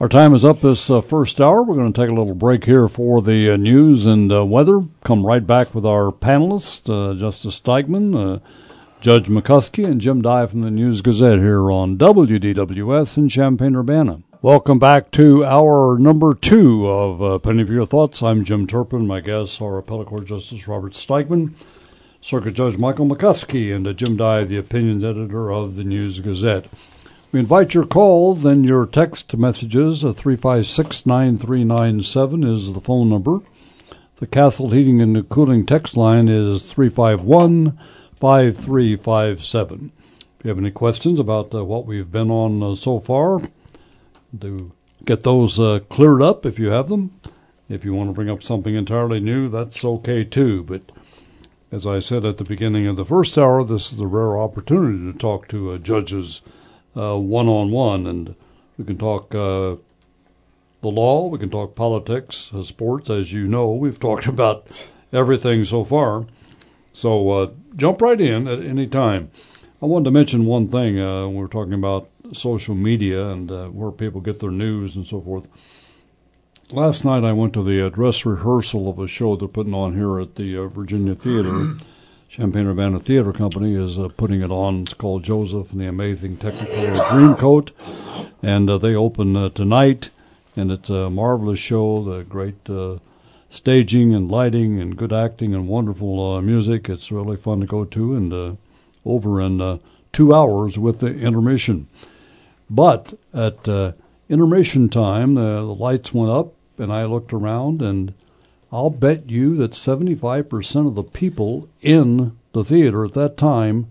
Our 0.00 0.08
time 0.08 0.32
is 0.32 0.46
up 0.46 0.62
this 0.62 0.88
uh, 0.88 1.02
first 1.02 1.42
hour. 1.42 1.62
We're 1.62 1.74
going 1.74 1.92
to 1.92 2.00
take 2.00 2.10
a 2.10 2.14
little 2.14 2.34
break 2.34 2.64
here 2.64 2.88
for 2.88 3.20
the 3.20 3.50
uh, 3.50 3.58
news 3.58 4.06
and 4.06 4.32
uh, 4.32 4.46
weather. 4.46 4.80
Come 5.04 5.26
right 5.26 5.46
back 5.46 5.74
with 5.74 5.84
our 5.84 6.10
panelists, 6.10 6.88
uh, 6.88 7.14
Justice 7.14 7.60
Steigmann, 7.60 8.16
uh, 8.16 8.38
Judge 9.02 9.28
McCuskey, 9.28 9.84
and 9.84 10.00
Jim 10.00 10.22
Dey 10.22 10.46
from 10.46 10.62
the 10.62 10.70
News 10.70 11.02
Gazette 11.02 11.40
here 11.40 11.70
on 11.70 11.98
WDWS 11.98 13.18
in 13.18 13.28
Champaign 13.28 13.76
Urbana. 13.76 14.22
Welcome 14.40 14.78
back 14.78 15.10
to 15.10 15.44
our 15.44 15.98
number 15.98 16.32
two 16.32 16.88
of 16.88 17.20
uh, 17.20 17.38
Penny 17.38 17.62
for 17.64 17.74
Your 17.74 17.84
Thoughts. 17.84 18.22
I'm 18.22 18.42
Jim 18.42 18.66
Turpin. 18.66 19.06
My 19.06 19.20
guests 19.20 19.60
are 19.60 19.76
Appellate 19.76 20.06
Court 20.06 20.24
Justice 20.24 20.66
Robert 20.66 20.94
Steigmann, 20.94 21.52
Circuit 22.22 22.52
Judge 22.52 22.78
Michael 22.78 23.04
McCuskey, 23.04 23.76
and 23.76 23.86
uh, 23.86 23.92
Jim 23.92 24.16
Dey, 24.16 24.44
the 24.44 24.56
opinions 24.56 25.04
editor 25.04 25.52
of 25.52 25.76
the 25.76 25.84
News 25.84 26.20
Gazette. 26.20 26.68
We 27.32 27.38
invite 27.38 27.74
your 27.74 27.86
calls 27.86 28.42
then 28.42 28.64
your 28.64 28.86
text 28.86 29.36
messages. 29.36 30.04
Uh, 30.04 30.12
356 30.12 31.06
9397 31.06 32.42
is 32.42 32.74
the 32.74 32.80
phone 32.80 33.08
number. 33.08 33.38
The 34.16 34.26
Castle 34.26 34.70
Heating 34.70 35.00
and 35.00 35.28
Cooling 35.28 35.64
text 35.64 35.96
line 35.96 36.28
is 36.28 36.66
351 36.66 37.78
5357. 38.18 39.92
If 40.38 40.44
you 40.44 40.48
have 40.48 40.58
any 40.58 40.72
questions 40.72 41.20
about 41.20 41.54
uh, 41.54 41.64
what 41.64 41.86
we've 41.86 42.10
been 42.10 42.32
on 42.32 42.64
uh, 42.64 42.74
so 42.74 42.98
far, 42.98 43.40
do 44.36 44.72
get 45.04 45.22
those 45.22 45.60
uh, 45.60 45.78
cleared 45.88 46.22
up 46.22 46.44
if 46.44 46.58
you 46.58 46.70
have 46.70 46.88
them. 46.88 47.14
If 47.68 47.84
you 47.84 47.94
want 47.94 48.10
to 48.10 48.14
bring 48.14 48.28
up 48.28 48.42
something 48.42 48.74
entirely 48.74 49.20
new, 49.20 49.48
that's 49.48 49.84
okay 49.84 50.24
too. 50.24 50.64
But 50.64 50.82
as 51.70 51.86
I 51.86 52.00
said 52.00 52.24
at 52.24 52.38
the 52.38 52.44
beginning 52.44 52.88
of 52.88 52.96
the 52.96 53.04
first 53.04 53.38
hour, 53.38 53.62
this 53.62 53.92
is 53.92 54.00
a 54.00 54.06
rare 54.08 54.36
opportunity 54.36 55.12
to 55.12 55.16
talk 55.16 55.46
to 55.48 55.70
uh, 55.70 55.78
judges 55.78 56.42
one 56.94 57.48
on 57.48 57.70
one, 57.70 58.06
and 58.06 58.34
we 58.76 58.84
can 58.84 58.98
talk 58.98 59.34
uh, 59.34 59.76
the 60.80 60.88
law, 60.88 61.28
we 61.28 61.38
can 61.38 61.50
talk 61.50 61.74
politics, 61.74 62.52
uh, 62.54 62.62
sports. 62.62 63.10
As 63.10 63.32
you 63.32 63.46
know, 63.46 63.72
we've 63.72 64.00
talked 64.08 64.26
about 64.26 64.90
everything 65.12 65.64
so 65.64 65.84
far. 65.84 66.26
So 66.92 67.30
uh, 67.30 67.50
jump 67.76 68.00
right 68.02 68.20
in 68.20 68.48
at 68.48 68.60
any 68.60 68.86
time. 68.86 69.30
I 69.82 69.86
wanted 69.86 70.04
to 70.06 70.10
mention 70.10 70.44
one 70.44 70.68
thing. 70.68 71.00
Uh, 71.00 71.28
we 71.28 71.36
we're 71.36 71.46
talking 71.46 71.74
about 71.74 72.08
social 72.32 72.74
media 72.74 73.28
and 73.28 73.50
uh, 73.50 73.68
where 73.68 73.90
people 73.90 74.20
get 74.20 74.40
their 74.40 74.50
news 74.50 74.96
and 74.96 75.06
so 75.06 75.20
forth. 75.20 75.48
Last 76.70 77.04
night 77.04 77.24
I 77.24 77.32
went 77.32 77.52
to 77.54 77.64
the 77.64 77.86
uh, 77.86 77.88
dress 77.88 78.24
rehearsal 78.24 78.88
of 78.88 78.98
a 78.98 79.08
show 79.08 79.34
they're 79.36 79.48
putting 79.48 79.74
on 79.74 79.94
here 79.94 80.20
at 80.20 80.36
the 80.36 80.66
Virginia 80.66 81.14
Theater. 81.14 81.76
Champaign 82.30 82.68
Urbana 82.68 83.00
Theater 83.00 83.32
Company 83.32 83.74
is 83.74 83.98
uh, 83.98 84.06
putting 84.06 84.40
it 84.40 84.52
on. 84.52 84.82
It's 84.82 84.94
called 84.94 85.24
Joseph 85.24 85.72
and 85.72 85.80
the 85.80 85.88
Amazing 85.88 86.36
Technicolor 86.36 86.96
Dreamcoat, 87.08 87.72
and 88.40 88.70
uh, 88.70 88.78
they 88.78 88.94
open 88.94 89.34
uh, 89.34 89.48
tonight. 89.48 90.10
And 90.54 90.70
it's 90.70 90.88
a 90.90 91.10
marvelous 91.10 91.58
show. 91.58 92.04
The 92.04 92.22
great 92.22 92.70
uh, 92.70 92.98
staging 93.48 94.14
and 94.14 94.30
lighting 94.30 94.80
and 94.80 94.96
good 94.96 95.12
acting 95.12 95.56
and 95.56 95.66
wonderful 95.66 96.36
uh, 96.36 96.40
music. 96.40 96.88
It's 96.88 97.10
really 97.10 97.36
fun 97.36 97.58
to 97.62 97.66
go 97.66 97.84
to 97.84 98.14
and 98.14 98.32
uh, 98.32 98.52
over 99.04 99.40
in 99.40 99.80
two 100.12 100.32
hours 100.32 100.78
with 100.78 101.00
the 101.00 101.12
intermission. 101.12 101.88
But 102.70 103.12
at 103.34 103.66
intermission 104.28 104.88
time, 104.88 105.34
the 105.34 105.62
lights 105.62 106.14
went 106.14 106.30
up, 106.30 106.52
and 106.78 106.92
I 106.92 107.06
looked 107.06 107.32
around, 107.32 107.82
and 107.82 108.14
I'll 108.72 108.90
bet 108.90 109.28
you 109.28 109.56
that 109.56 109.72
75% 109.72 110.86
of 110.86 110.94
the 110.94 111.02
people 111.02 111.68
in 111.80 112.36
the 112.52 112.64
theater 112.64 113.04
at 113.04 113.14
that 113.14 113.36
time 113.36 113.88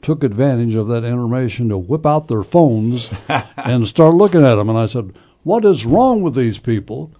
took 0.00 0.24
advantage 0.24 0.74
of 0.74 0.88
that 0.88 1.04
intermission 1.04 1.68
to 1.68 1.78
whip 1.78 2.04
out 2.06 2.28
their 2.28 2.42
phones 2.42 3.12
and 3.56 3.86
start 3.86 4.14
looking 4.14 4.44
at 4.44 4.56
them. 4.56 4.68
And 4.68 4.78
I 4.78 4.86
said, 4.86 5.12
What 5.44 5.64
is 5.64 5.84
wrong 5.86 6.22
with 6.22 6.34
these 6.34 6.58
people? 6.58 7.12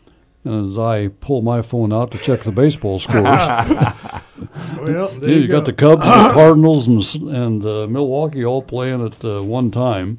And 0.44 0.70
as 0.70 0.78
I 0.78 1.08
pull 1.08 1.42
my 1.42 1.62
phone 1.62 1.92
out 1.92 2.10
to 2.12 2.18
check 2.18 2.40
the 2.40 2.50
baseball 2.50 2.98
scores, 2.98 3.22
Well, 3.24 5.08
there 5.18 5.28
yeah, 5.30 5.34
you, 5.36 5.42
you 5.42 5.48
got 5.48 5.66
the 5.66 5.72
Cubs 5.72 6.04
and 6.04 6.12
the 6.30 6.32
Cardinals 6.34 6.88
and 6.88 6.98
s- 7.00 7.14
and 7.14 7.64
uh, 7.64 7.86
Milwaukee 7.86 8.44
all 8.44 8.62
playing 8.62 9.04
at 9.04 9.24
uh, 9.24 9.42
one 9.42 9.70
time. 9.70 10.18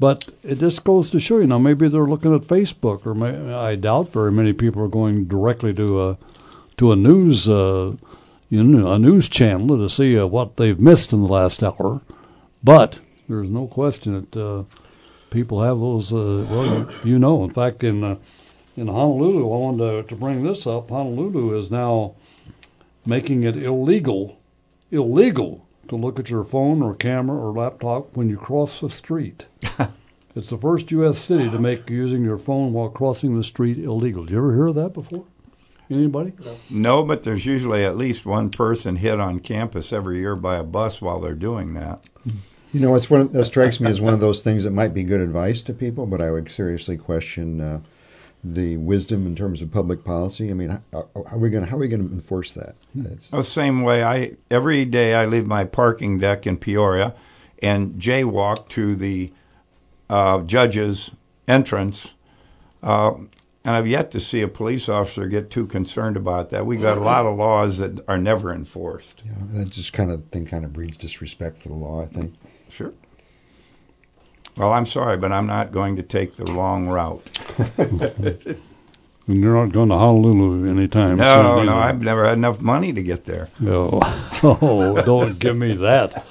But 0.00 0.28
it 0.42 0.60
just 0.60 0.84
goes 0.84 1.10
to 1.10 1.18
show 1.18 1.38
you 1.38 1.46
now. 1.46 1.58
Maybe 1.58 1.88
they're 1.88 2.02
looking 2.02 2.34
at 2.34 2.42
Facebook, 2.42 3.04
or 3.04 3.14
may, 3.14 3.52
I 3.52 3.74
doubt 3.74 4.12
very 4.12 4.30
many 4.30 4.52
people 4.52 4.82
are 4.82 4.88
going 4.88 5.24
directly 5.24 5.74
to 5.74 6.02
a 6.02 6.18
to 6.76 6.92
a 6.92 6.96
news 6.96 7.48
uh, 7.48 7.96
you 8.48 8.62
know 8.62 8.92
a 8.92 8.98
news 8.98 9.28
channel 9.28 9.76
to 9.76 9.88
see 9.88 10.18
uh, 10.18 10.26
what 10.26 10.56
they've 10.56 10.78
missed 10.78 11.12
in 11.12 11.22
the 11.22 11.28
last 11.28 11.62
hour. 11.62 12.00
But 12.62 13.00
there's 13.28 13.48
no 13.48 13.66
question 13.66 14.14
that 14.14 14.36
uh, 14.36 14.64
people 15.30 15.62
have 15.62 15.80
those. 15.80 16.12
Uh, 16.12 16.46
well, 16.48 16.90
you, 17.04 17.18
know, 17.18 17.42
in 17.44 17.50
fact, 17.50 17.82
in 17.82 18.04
uh, 18.04 18.16
in 18.76 18.86
Honolulu, 18.86 19.42
I 19.42 19.56
wanted 19.56 19.78
to, 19.78 20.08
to 20.08 20.16
bring 20.16 20.44
this 20.44 20.66
up. 20.66 20.90
Honolulu 20.90 21.58
is 21.58 21.70
now 21.70 22.14
making 23.04 23.42
it 23.42 23.56
illegal 23.56 24.38
illegal 24.90 25.67
to 25.88 25.96
look 25.96 26.18
at 26.18 26.30
your 26.30 26.44
phone 26.44 26.82
or 26.82 26.94
camera 26.94 27.36
or 27.36 27.52
laptop 27.52 28.16
when 28.16 28.28
you 28.28 28.36
cross 28.36 28.80
the 28.80 28.90
street. 28.90 29.46
it's 30.34 30.50
the 30.50 30.56
first 30.56 30.90
U.S. 30.92 31.18
city 31.18 31.50
to 31.50 31.58
make 31.58 31.88
using 31.90 32.24
your 32.24 32.38
phone 32.38 32.72
while 32.72 32.88
crossing 32.88 33.36
the 33.36 33.44
street 33.44 33.78
illegal. 33.78 34.24
Did 34.24 34.32
you 34.32 34.38
ever 34.38 34.54
hear 34.54 34.66
of 34.68 34.74
that 34.76 34.94
before? 34.94 35.26
Anybody? 35.90 36.34
No, 36.68 37.02
but 37.02 37.22
there's 37.22 37.46
usually 37.46 37.82
at 37.84 37.96
least 37.96 38.26
one 38.26 38.50
person 38.50 38.96
hit 38.96 39.18
on 39.18 39.40
campus 39.40 39.90
every 39.92 40.18
year 40.18 40.36
by 40.36 40.56
a 40.56 40.62
bus 40.62 41.00
while 41.00 41.18
they're 41.18 41.34
doing 41.34 41.72
that. 41.74 42.04
You 42.72 42.80
know, 42.80 42.94
it's 42.94 43.08
one 43.08 43.22
of, 43.22 43.32
that 43.32 43.46
strikes 43.46 43.80
me 43.80 43.90
as 43.90 44.00
one 44.00 44.12
of 44.12 44.20
those 44.20 44.42
things 44.42 44.64
that 44.64 44.72
might 44.72 44.92
be 44.92 45.02
good 45.02 45.22
advice 45.22 45.62
to 45.62 45.72
people, 45.72 46.04
but 46.04 46.20
I 46.20 46.30
would 46.30 46.50
seriously 46.50 46.98
question 46.98 47.60
uh, 47.62 47.80
the 48.54 48.76
wisdom 48.76 49.26
in 49.26 49.34
terms 49.36 49.62
of 49.62 49.70
public 49.70 50.04
policy. 50.04 50.50
I 50.50 50.54
mean, 50.54 50.70
how, 50.70 50.82
how 50.92 51.22
are 51.32 51.38
we 51.38 51.50
going 51.50 51.64
to 51.64 51.70
how 51.70 51.76
are 51.76 51.80
we 51.80 51.88
going 51.88 52.06
to 52.06 52.14
enforce 52.14 52.52
that? 52.52 52.76
It's, 52.94 53.30
The 53.30 53.42
same 53.42 53.82
way 53.82 54.02
I 54.02 54.36
every 54.50 54.84
day 54.84 55.14
I 55.14 55.26
leave 55.26 55.46
my 55.46 55.64
parking 55.64 56.18
deck 56.18 56.46
in 56.46 56.56
Peoria 56.56 57.14
and 57.62 57.94
jaywalk 57.94 58.68
to 58.70 58.94
the 58.94 59.32
uh, 60.08 60.40
judge's 60.42 61.10
entrance, 61.46 62.14
uh, 62.82 63.14
and 63.14 63.76
I've 63.76 63.86
yet 63.88 64.10
to 64.12 64.20
see 64.20 64.40
a 64.40 64.48
police 64.48 64.88
officer 64.88 65.26
get 65.26 65.50
too 65.50 65.66
concerned 65.66 66.16
about 66.16 66.50
that. 66.50 66.64
We've 66.66 66.80
got 66.80 66.98
a 66.98 67.02
lot 67.02 67.26
of 67.26 67.36
laws 67.36 67.78
that 67.78 68.00
are 68.08 68.18
never 68.18 68.52
enforced. 68.52 69.22
know, 69.32 69.58
that 69.58 69.70
just 69.70 69.92
kind 69.92 70.10
of 70.10 70.24
thing 70.26 70.46
kind 70.46 70.64
of 70.64 70.72
breeds 70.72 70.96
disrespect 70.96 71.58
for 71.60 71.68
the 71.68 71.74
law. 71.74 72.02
I 72.02 72.06
think. 72.06 72.34
Sure. 72.68 72.92
Well, 74.58 74.72
I'm 74.72 74.86
sorry, 74.86 75.16
but 75.16 75.30
I'm 75.32 75.46
not 75.46 75.70
going 75.72 75.96
to 75.96 76.02
take 76.02 76.34
the 76.36 76.50
long 76.50 76.88
route. 76.88 77.24
And 77.78 78.58
you're 79.28 79.54
not 79.64 79.72
going 79.72 79.88
to 79.90 79.94
Honolulu 79.96 80.68
anytime 80.68 81.10
soon. 81.10 81.18
No, 81.18 81.62
no, 81.62 81.76
I've 81.76 82.02
never 82.02 82.24
had 82.26 82.38
enough 82.38 82.60
money 82.60 82.92
to 82.92 83.02
get 83.02 83.24
there. 83.24 83.48
No. 83.60 84.00
Oh, 84.40 85.00
don't 85.02 85.36
give 85.40 85.56
me 85.56 85.74
that. 85.74 86.24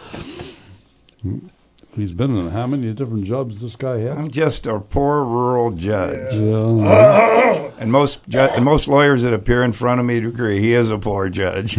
He's 1.94 2.12
been 2.14 2.38
in 2.38 2.52
how 2.52 2.68
many 2.68 2.94
different 2.94 3.26
jobs 3.26 3.60
this 3.62 3.76
guy 3.76 3.98
had? 4.00 4.12
I'm 4.18 4.32
just 4.32 4.66
a 4.66 4.80
poor 4.80 5.26
rural 5.26 5.72
judge. 5.72 6.36
Yeah. 6.38 7.64
And 7.80 7.92
most 7.92 8.28
ju- 8.28 8.40
and 8.40 8.66
most 8.66 8.88
lawyers 8.88 9.22
that 9.22 9.34
appear 9.34 9.62
in 9.62 9.72
front 9.72 10.00
of 10.00 10.06
me 10.08 10.18
agree 10.18 10.60
he 10.60 10.74
is 10.74 10.90
a 10.90 10.98
poor 10.98 11.30
judge. 11.30 11.78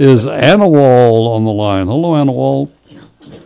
Is 0.00 0.26
Anna 0.26 0.66
Wall 0.66 1.28
on 1.34 1.44
the 1.44 1.52
line? 1.52 1.88
Hello, 1.88 2.14
Anna 2.16 2.32
Wall. 2.32 2.72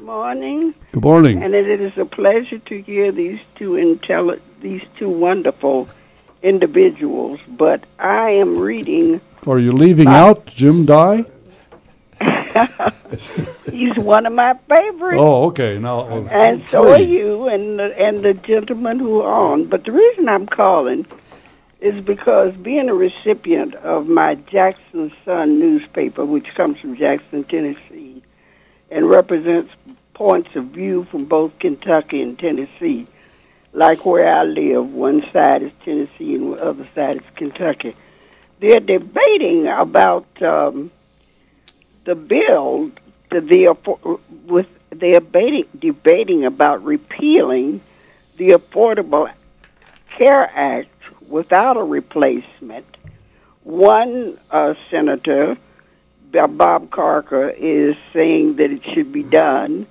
Morning, 0.06 0.72
Good 0.92 1.02
morning. 1.02 1.42
and 1.42 1.52
it 1.52 1.80
is 1.80 1.98
a 1.98 2.04
pleasure 2.04 2.58
to 2.60 2.80
hear 2.80 3.10
these 3.10 3.40
two 3.56 3.70
intelli- 3.72 4.38
these 4.60 4.82
two 4.96 5.08
wonderful 5.08 5.88
individuals. 6.44 7.40
But 7.48 7.82
I 7.98 8.30
am 8.30 8.56
reading. 8.56 9.20
Are 9.48 9.58
you 9.58 9.72
leaving 9.72 10.06
out 10.06 10.46
Jim 10.46 10.86
Dey? 10.86 11.24
He's 13.72 13.96
one 13.96 14.26
of 14.26 14.32
my 14.32 14.54
favorites, 14.68 15.18
Oh, 15.18 15.46
okay. 15.46 15.76
Now, 15.80 16.02
uh, 16.02 16.28
and 16.30 16.68
so 16.68 16.88
are 16.92 17.00
you, 17.00 17.48
and 17.48 17.76
the, 17.80 18.00
and 18.00 18.22
the 18.24 18.32
gentlemen 18.34 19.00
who 19.00 19.22
are 19.22 19.52
on. 19.52 19.64
But 19.64 19.82
the 19.86 19.90
reason 19.90 20.28
I'm 20.28 20.46
calling 20.46 21.04
is 21.80 22.00
because 22.04 22.54
being 22.54 22.88
a 22.88 22.94
recipient 22.94 23.74
of 23.74 24.06
my 24.06 24.36
Jackson 24.36 25.10
Sun 25.24 25.58
newspaper, 25.58 26.24
which 26.24 26.46
comes 26.54 26.78
from 26.78 26.94
Jackson, 26.96 27.42
Tennessee, 27.42 28.22
and 28.88 29.10
represents 29.10 29.72
points 30.16 30.48
of 30.56 30.64
view 30.68 31.04
from 31.10 31.26
both 31.26 31.58
Kentucky 31.58 32.22
and 32.22 32.38
Tennessee, 32.38 33.06
like 33.74 34.06
where 34.06 34.26
I 34.26 34.44
live, 34.44 34.90
one 34.90 35.22
side 35.30 35.62
is 35.62 35.72
Tennessee 35.84 36.34
and 36.34 36.54
the 36.54 36.64
other 36.64 36.88
side 36.94 37.18
is 37.18 37.22
Kentucky. 37.34 37.94
They're 38.58 38.80
debating 38.80 39.68
about 39.68 40.26
um, 40.42 40.90
the 42.06 42.14
bill, 42.14 42.92
the, 43.30 43.42
the 43.42 44.18
with 44.46 44.66
they're 44.88 45.20
debating, 45.20 45.66
debating 45.78 46.46
about 46.46 46.82
repealing 46.82 47.82
the 48.38 48.52
Affordable 48.52 49.30
Care 50.16 50.50
Act 50.54 50.88
without 51.28 51.76
a 51.76 51.82
replacement. 51.82 52.86
One 53.64 54.38
uh, 54.50 54.72
senator, 54.90 55.58
Bob 56.32 56.90
Corker, 56.90 57.50
is 57.50 57.96
saying 58.14 58.56
that 58.56 58.70
it 58.70 58.82
should 58.82 59.12
be 59.12 59.22
done. 59.22 59.86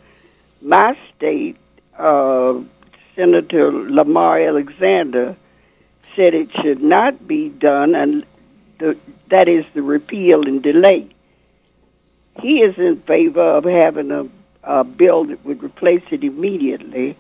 My 0.65 0.97
state, 1.15 1.57
uh, 1.95 2.59
Senator 3.15 3.71
Lamar 3.71 4.39
Alexander, 4.39 5.37
said 6.15 6.33
it 6.33 6.49
should 6.59 6.81
not 6.81 7.27
be 7.27 7.49
done, 7.49 7.93
and 7.93 8.25
the, 8.79 8.97
that 9.29 9.47
is 9.47 9.63
the 9.75 9.83
repeal 9.83 10.47
and 10.47 10.63
delay. 10.63 11.07
He 12.41 12.61
is 12.61 12.79
in 12.79 12.99
favor 13.01 13.43
of 13.43 13.65
having 13.65 14.09
a, 14.09 14.27
a 14.63 14.83
bill 14.83 15.25
that 15.25 15.45
would 15.45 15.61
replace 15.61 16.01
it 16.09 16.23
immediately, 16.23 17.15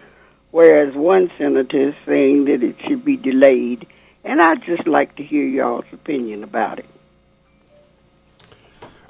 whereas 0.49 0.95
one 0.95 1.29
senator 1.37 1.89
is 1.89 1.95
saying 2.03 2.45
that 2.45 2.63
it 2.63 2.77
should 2.87 3.05
be 3.05 3.15
delayed. 3.15 3.85
And 4.23 4.41
I'd 4.41 4.63
just 4.63 4.87
like 4.87 5.17
to 5.17 5.23
hear 5.23 5.45
y'all's 5.45 5.85
opinion 5.93 6.43
about 6.43 6.79
it. 6.79 6.85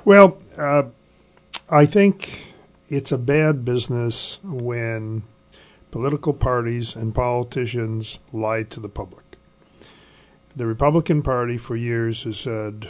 Well, 0.03 0.37
uh, 0.57 0.83
I 1.69 1.85
think 1.85 2.54
it's 2.87 3.11
a 3.11 3.17
bad 3.17 3.65
business 3.65 4.39
when 4.43 5.23
political 5.91 6.33
parties 6.33 6.95
and 6.95 7.15
politicians 7.15 8.19
lie 8.31 8.63
to 8.63 8.79
the 8.79 8.89
public. 8.89 9.23
The 10.55 10.67
Republican 10.67 11.21
Party 11.21 11.57
for 11.57 11.75
years 11.75 12.23
has 12.23 12.39
said, 12.39 12.87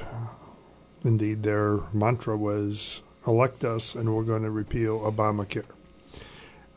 indeed, 1.04 1.44
their 1.44 1.80
mantra 1.94 2.38
was 2.38 3.02
elect 3.26 3.64
us 3.64 3.96
and 3.96 4.14
we're 4.14 4.24
going 4.24 4.44
to 4.44 4.52
repeal 4.52 5.00
Obamacare. 5.00 5.66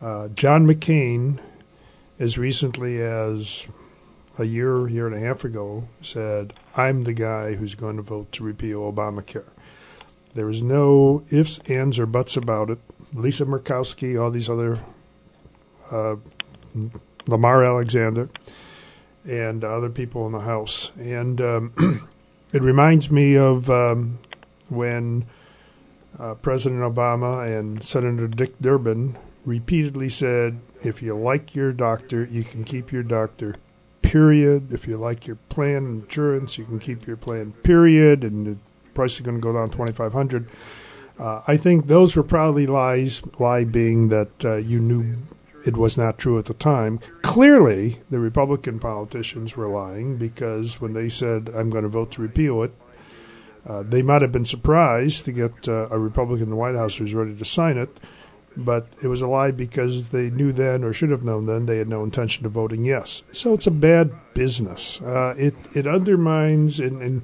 Uh, 0.00 0.28
John 0.28 0.66
McCain, 0.66 1.40
as 2.18 2.38
recently 2.38 3.00
as 3.00 3.68
a 4.38 4.44
year, 4.44 4.88
year 4.88 5.06
and 5.06 5.16
a 5.16 5.26
half 5.26 5.44
ago, 5.44 5.88
said, 6.00 6.54
I'm 6.76 7.04
the 7.04 7.12
guy 7.12 7.54
who's 7.54 7.74
going 7.74 7.96
to 7.96 8.02
vote 8.02 8.30
to 8.32 8.44
repeal 8.44 8.90
Obamacare. 8.90 9.48
There 10.34 10.48
is 10.48 10.62
no 10.62 11.24
ifs, 11.30 11.58
ands, 11.68 11.98
or 11.98 12.06
buts 12.06 12.36
about 12.36 12.70
it. 12.70 12.78
Lisa 13.14 13.44
Murkowski, 13.44 14.20
all 14.20 14.30
these 14.30 14.48
other, 14.48 14.78
uh, 15.90 16.16
Lamar 17.26 17.64
Alexander, 17.64 18.28
and 19.24 19.64
other 19.64 19.90
people 19.90 20.26
in 20.26 20.32
the 20.32 20.40
House. 20.40 20.92
And 20.96 21.40
um, 21.40 22.08
it 22.52 22.62
reminds 22.62 23.10
me 23.10 23.36
of 23.36 23.68
um, 23.70 24.18
when 24.68 25.26
uh, 26.18 26.34
President 26.34 26.80
Obama 26.80 27.58
and 27.58 27.82
Senator 27.82 28.28
Dick 28.28 28.58
Durbin 28.60 29.16
repeatedly 29.44 30.08
said, 30.08 30.60
if 30.82 31.02
you 31.02 31.16
like 31.16 31.54
your 31.54 31.72
doctor, 31.72 32.24
you 32.24 32.44
can 32.44 32.64
keep 32.64 32.92
your 32.92 33.02
doctor, 33.02 33.56
period. 34.02 34.72
If 34.72 34.86
you 34.86 34.96
like 34.96 35.26
your 35.26 35.36
plan 35.48 35.84
insurance, 35.84 36.58
you 36.58 36.64
can 36.64 36.78
keep 36.78 37.06
your 37.06 37.16
plan, 37.16 37.52
period. 37.62 38.22
And 38.24 38.46
the 38.46 38.56
price 38.94 39.14
is 39.14 39.20
going 39.20 39.38
to 39.38 39.40
go 39.40 39.52
down 39.52 39.70
2500 39.70 40.48
uh, 41.18 41.42
I 41.46 41.56
think 41.56 41.86
those 41.86 42.14
were 42.14 42.22
probably 42.22 42.66
lies, 42.66 43.22
lie 43.38 43.64
being 43.64 44.08
that 44.08 44.44
uh, 44.44 44.56
you 44.56 44.78
knew 44.78 45.14
it 45.66 45.76
was 45.76 45.98
not 45.98 46.18
true 46.18 46.38
at 46.38 46.44
the 46.44 46.54
time. 46.54 47.00
Clearly, 47.22 47.98
the 48.10 48.20
Republican 48.20 48.78
politicians 48.78 49.56
were 49.56 49.68
lying 49.68 50.16
because 50.16 50.80
when 50.80 50.92
they 50.92 51.08
said, 51.08 51.50
I'm 51.54 51.70
going 51.70 51.82
to 51.82 51.88
vote 51.88 52.12
to 52.12 52.22
repeal 52.22 52.62
it, 52.62 52.72
uh, 53.66 53.82
they 53.82 54.02
might 54.02 54.22
have 54.22 54.32
been 54.32 54.44
surprised 54.44 55.24
to 55.24 55.32
get 55.32 55.68
uh, 55.68 55.88
a 55.90 55.98
Republican 55.98 56.44
in 56.44 56.50
the 56.50 56.56
White 56.56 56.76
House 56.76 56.96
who 56.96 57.04
was 57.04 57.14
ready 57.14 57.34
to 57.34 57.44
sign 57.44 57.76
it, 57.76 58.00
but 58.56 58.86
it 59.02 59.08
was 59.08 59.20
a 59.20 59.26
lie 59.26 59.50
because 59.50 60.08
they 60.08 60.30
knew 60.30 60.52
then, 60.52 60.82
or 60.82 60.92
should 60.92 61.10
have 61.10 61.24
known 61.24 61.46
then, 61.46 61.66
they 61.66 61.78
had 61.78 61.88
no 61.88 62.02
intention 62.02 62.46
of 62.46 62.52
voting 62.52 62.84
yes. 62.84 63.22
So 63.32 63.52
it's 63.52 63.66
a 63.66 63.72
bad 63.72 64.12
business. 64.34 65.02
Uh, 65.02 65.34
it 65.36 65.54
it 65.74 65.86
undermines 65.86 66.80
and, 66.80 67.02
and 67.02 67.22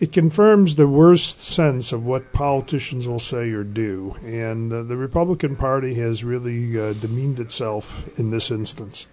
it 0.00 0.14
confirms 0.14 0.76
the 0.76 0.88
worst 0.88 1.40
sense 1.40 1.92
of 1.92 2.06
what 2.06 2.32
politicians 2.32 3.06
will 3.06 3.18
say 3.18 3.50
or 3.50 3.62
do, 3.62 4.16
and 4.24 4.72
uh, 4.72 4.82
the 4.82 4.96
Republican 4.96 5.56
Party 5.56 5.94
has 5.94 6.24
really 6.24 6.80
uh, 6.80 6.94
demeaned 6.94 7.38
itself 7.38 8.08
in 8.18 8.30
this 8.30 8.50
instance. 8.50 9.06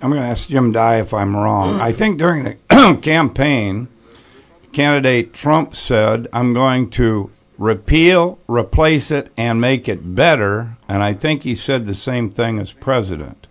I'm 0.00 0.10
going 0.10 0.22
to 0.22 0.28
ask 0.28 0.48
Jim 0.48 0.70
Dey 0.70 1.00
if 1.00 1.12
I'm 1.12 1.36
wrong. 1.36 1.80
I 1.80 1.90
think 1.90 2.18
during 2.18 2.44
the 2.44 2.98
campaign, 3.02 3.88
candidate 4.72 5.34
Trump 5.34 5.74
said, 5.74 6.28
I'm 6.32 6.54
going 6.54 6.90
to 6.90 7.32
repeal, 7.58 8.38
replace 8.46 9.10
it, 9.10 9.32
and 9.36 9.60
make 9.60 9.88
it 9.88 10.14
better. 10.14 10.76
And 10.88 11.02
I 11.02 11.14
think 11.14 11.42
he 11.42 11.56
said 11.56 11.86
the 11.86 11.94
same 11.94 12.30
thing 12.30 12.60
as 12.60 12.70
president 12.72 13.48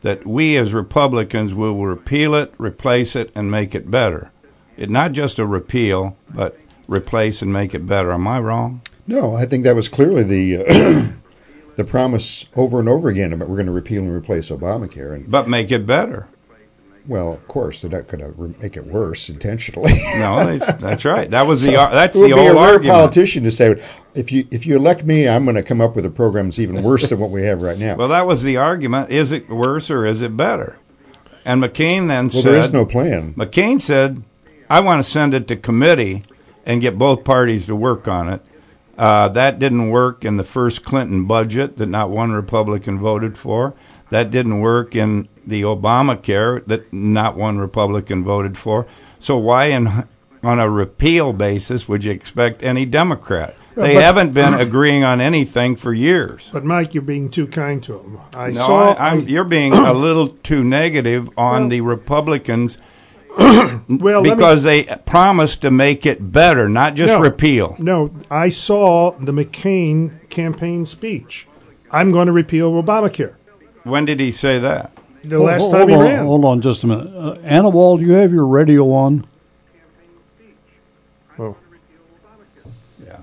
that 0.00 0.26
we 0.26 0.56
as 0.56 0.72
Republicans 0.72 1.52
will 1.54 1.76
repeal 1.84 2.34
it, 2.34 2.54
replace 2.58 3.14
it, 3.14 3.30
and 3.34 3.50
make 3.50 3.74
it 3.74 3.90
better. 3.90 4.32
It 4.76 4.90
not 4.90 5.12
just 5.12 5.38
a 5.38 5.46
repeal, 5.46 6.16
but 6.34 6.58
replace 6.88 7.42
and 7.42 7.52
make 7.52 7.74
it 7.74 7.86
better. 7.86 8.12
Am 8.12 8.26
I 8.26 8.40
wrong? 8.40 8.80
No, 9.06 9.34
I 9.34 9.46
think 9.46 9.64
that 9.64 9.74
was 9.76 9.88
clearly 9.88 10.22
the 10.22 10.56
uh, 10.58 11.12
the 11.76 11.84
promise 11.84 12.46
over 12.56 12.80
and 12.80 12.88
over 12.88 13.08
again 13.08 13.32
about 13.32 13.48
we're 13.48 13.56
going 13.56 13.66
to 13.66 13.72
repeal 13.72 14.02
and 14.02 14.12
replace 14.12 14.48
Obamacare, 14.48 15.14
and 15.14 15.30
But 15.30 15.48
make 15.48 15.70
it 15.72 15.86
better. 15.86 16.28
well, 17.06 17.32
of 17.32 17.46
course, 17.48 17.80
they're 17.80 17.90
not 17.90 18.06
going 18.08 18.20
to 18.20 18.60
make 18.62 18.76
it 18.76 18.86
worse 18.86 19.28
intentionally. 19.28 19.92
No, 20.16 20.56
that's, 20.56 21.04
right. 21.04 21.28
That 21.30 21.46
was 21.48 21.62
the 21.66 21.76
ar- 21.76 21.90
that's 21.90 22.16
the 22.16 22.32
old 22.32 22.56
argument. 22.56 22.94
politician 22.94 23.42
to 23.44 23.50
say, 23.50 23.82
if 24.14 24.30
you 24.30 24.46
if 24.50 24.66
you 24.66 24.76
elect 24.76 25.04
me, 25.04 25.28
I'm 25.28 25.44
going 25.44 25.56
to 25.56 25.62
come 25.62 25.80
up 25.80 25.96
with 25.96 26.06
a 26.06 26.10
program 26.10 26.46
that's 26.46 26.58
even 26.60 26.82
worse 26.82 27.08
than 27.08 27.18
what 27.18 27.30
we 27.30 27.42
have 27.44 27.60
right 27.60 27.78
now. 27.78 27.96
Well, 27.96 28.08
that 28.08 28.26
was 28.26 28.42
the 28.42 28.56
argument. 28.58 29.10
Is 29.10 29.32
it 29.32 29.48
worse 29.50 29.90
or 29.90 30.04
is 30.06 30.22
it 30.22 30.36
better? 30.36 30.78
And 31.44 31.60
McCain 31.62 32.06
then 32.06 32.28
Well, 32.28 32.42
said, 32.42 32.52
there 32.52 32.60
is 32.60 32.72
no 32.72 32.86
plan. 32.86 33.34
McCain 33.34 33.80
said, 33.80 34.22
I 34.72 34.80
want 34.80 35.04
to 35.04 35.10
send 35.10 35.34
it 35.34 35.48
to 35.48 35.56
committee 35.56 36.22
and 36.64 36.80
get 36.80 36.96
both 36.96 37.24
parties 37.24 37.66
to 37.66 37.76
work 37.76 38.08
on 38.08 38.28
it. 38.30 38.40
Uh, 38.96 39.28
that 39.28 39.58
didn't 39.58 39.90
work 39.90 40.24
in 40.24 40.38
the 40.38 40.44
first 40.44 40.82
Clinton 40.82 41.26
budget 41.26 41.76
that 41.76 41.90
not 41.90 42.08
one 42.08 42.32
Republican 42.32 42.98
voted 42.98 43.36
for. 43.36 43.74
That 44.08 44.30
didn't 44.30 44.60
work 44.60 44.96
in 44.96 45.28
the 45.46 45.60
Obamacare 45.62 46.64
that 46.68 46.90
not 46.90 47.36
one 47.36 47.58
Republican 47.58 48.24
voted 48.24 48.56
for. 48.56 48.86
So 49.18 49.36
why, 49.36 49.66
in, 49.66 50.06
on 50.42 50.58
a 50.58 50.70
repeal 50.70 51.34
basis, 51.34 51.86
would 51.86 52.02
you 52.04 52.12
expect 52.12 52.62
any 52.62 52.86
Democrat? 52.86 53.54
They 53.74 53.94
but- 53.94 54.02
haven't 54.02 54.32
been 54.32 54.54
agreeing 54.68 55.04
on 55.04 55.20
anything 55.20 55.76
for 55.76 55.92
years. 55.92 56.48
But 56.50 56.64
Mike, 56.64 56.94
you're 56.94 57.02
being 57.02 57.28
too 57.30 57.46
kind 57.46 57.82
to 57.84 57.92
them. 57.92 58.20
I 58.34 58.48
No, 58.48 58.54
saw. 58.54 58.92
I, 58.94 59.10
I'm, 59.10 59.28
you're 59.28 59.44
being 59.44 59.74
a 59.74 59.92
little 59.92 60.28
too 60.28 60.64
negative 60.64 61.28
on 61.36 61.62
Well- 61.62 61.68
the 61.68 61.80
Republicans 61.82 62.78
well, 63.38 64.20
let 64.20 64.22
me- 64.24 64.30
because 64.34 64.62
they 64.62 64.84
promised 65.06 65.62
to 65.62 65.70
make 65.70 66.04
it 66.06 66.32
better, 66.32 66.68
not 66.68 66.94
just 66.94 67.12
No. 67.14 67.20
repeal. 67.20 67.76
No, 67.78 68.10
I 68.30 68.48
saw 68.48 69.12
the 69.12 69.32
McCain 69.32 70.28
campaign 70.28 70.86
speech. 70.86 71.46
I'm 71.90 72.10
going 72.12 72.26
to 72.26 72.32
repeal 72.32 72.72
Obamacare. 72.72 73.34
When 73.84 74.04
did 74.04 74.20
he 74.20 74.32
say 74.32 74.58
that? 74.58 74.92
The 75.24 75.36
Hold- 75.36 75.46
last 75.48 75.60
hold, 75.62 75.72
time 75.74 75.88
he 75.88 75.94
on, 75.94 76.00
ran. 76.00 76.26
Hold 76.26 76.44
on 76.44 76.60
just 76.60 76.84
a 76.84 76.86
minute. 76.86 77.14
Uh, 77.14 77.36
Anna 77.44 77.68
Wall, 77.68 77.96
do 77.98 78.04
you 78.04 78.12
have 78.12 78.32
your 78.32 78.46
radio 78.46 78.90
on? 78.92 79.24
Oh. 81.38 81.56
Yeah. 83.04 83.18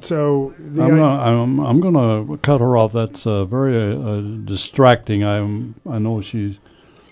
So 0.00 0.54
the 0.58 0.82
I'm 0.84 0.94
I- 0.94 0.96
gonna, 0.96 1.42
I'm, 1.42 1.60
I'm 1.60 1.80
gonna 1.80 2.38
cut 2.38 2.60
her 2.60 2.76
off. 2.76 2.92
That's 2.92 3.26
uh, 3.26 3.44
very 3.44 3.76
uh, 3.94 4.20
distracting. 4.44 5.24
I'm 5.24 5.74
I 5.88 5.98
know 5.98 6.20
she's 6.20 6.58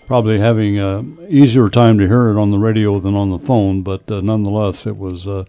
probably 0.07 0.39
having 0.39 0.79
a 0.79 1.03
easier 1.29 1.69
time 1.69 1.99
to 1.99 2.07
hear 2.07 2.29
it 2.29 2.37
on 2.39 2.49
the 2.51 2.57
radio 2.57 2.99
than 2.99 3.13
on 3.13 3.29
the 3.29 3.37
phone, 3.37 3.83
but 3.83 4.09
uh, 4.09 4.21
nonetheless, 4.21 4.87
it 4.87 4.97
was 4.97 5.27
uh, 5.27 5.43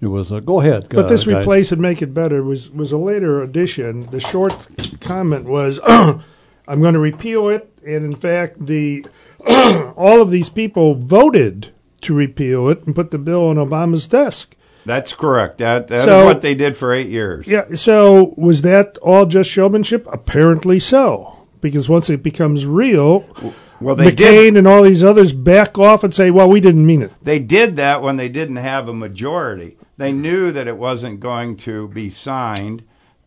it 0.00 0.06
was. 0.08 0.32
Uh, 0.32 0.40
go 0.40 0.60
ahead. 0.60 0.88
But 0.90 1.04
uh, 1.04 1.08
this 1.08 1.24
guys. 1.24 1.42
replace 1.42 1.70
and 1.70 1.80
make 1.80 2.02
it 2.02 2.12
better 2.12 2.42
was 2.42 2.70
was 2.70 2.90
a 2.90 2.98
later 2.98 3.42
addition. 3.42 4.06
The 4.10 4.20
short 4.20 4.66
comment 5.00 5.44
was, 5.44 5.78
"I'm 5.86 6.80
going 6.80 6.94
to 6.94 7.00
repeal 7.00 7.48
it," 7.48 7.70
and 7.86 8.04
in 8.04 8.16
fact, 8.16 8.66
the 8.66 9.06
all 9.46 10.20
of 10.20 10.30
these 10.30 10.48
people 10.48 10.94
voted 10.94 11.70
to 12.00 12.14
repeal 12.14 12.68
it 12.68 12.84
and 12.86 12.94
put 12.94 13.10
the 13.12 13.18
bill 13.18 13.46
on 13.46 13.56
Obama's 13.56 14.06
desk. 14.06 14.56
That's 14.86 15.14
correct. 15.14 15.58
That 15.58 15.88
that 15.88 16.00
is 16.00 16.04
So- 16.04 16.24
what 16.26 16.42
they 16.42 16.54
did 16.54 16.76
for 16.76 16.92
eight 16.92 17.08
years. 17.08 17.46
Yeah. 17.46 17.74
So 17.74 18.34
was 18.36 18.62
that 18.62 18.98
all 18.98 19.24
just 19.26 19.48
showmanship? 19.50 20.06
Apparently 20.12 20.78
so, 20.78 21.38
because 21.62 21.88
once 21.88 22.10
it 22.10 22.22
becomes 22.22 22.66
real, 22.66 23.24
Well, 23.80 23.96
they 23.96 24.10
McCain 24.10 24.16
did. 24.16 24.56
and 24.56 24.66
all 24.66 24.82
these 24.82 25.02
others 25.02 25.32
back 25.32 25.78
off 25.78 26.04
and 26.04 26.14
say, 26.14 26.30
"Well, 26.30 26.48
we 26.48 26.60
didn't 26.60 26.86
mean 26.86 27.02
it." 27.02 27.12
They 27.22 27.38
did 27.38 27.76
that 27.76 28.02
when 28.02 28.16
they 28.16 28.28
didn't 28.28 28.56
have 28.56 28.88
a 28.88 28.94
majority. 28.94 29.76
They 29.96 30.12
knew 30.12 30.52
that 30.52 30.68
it 30.68 30.76
wasn't 30.76 31.20
going 31.20 31.56
to 31.58 31.88
be 31.88 32.10
signed. 32.10 32.84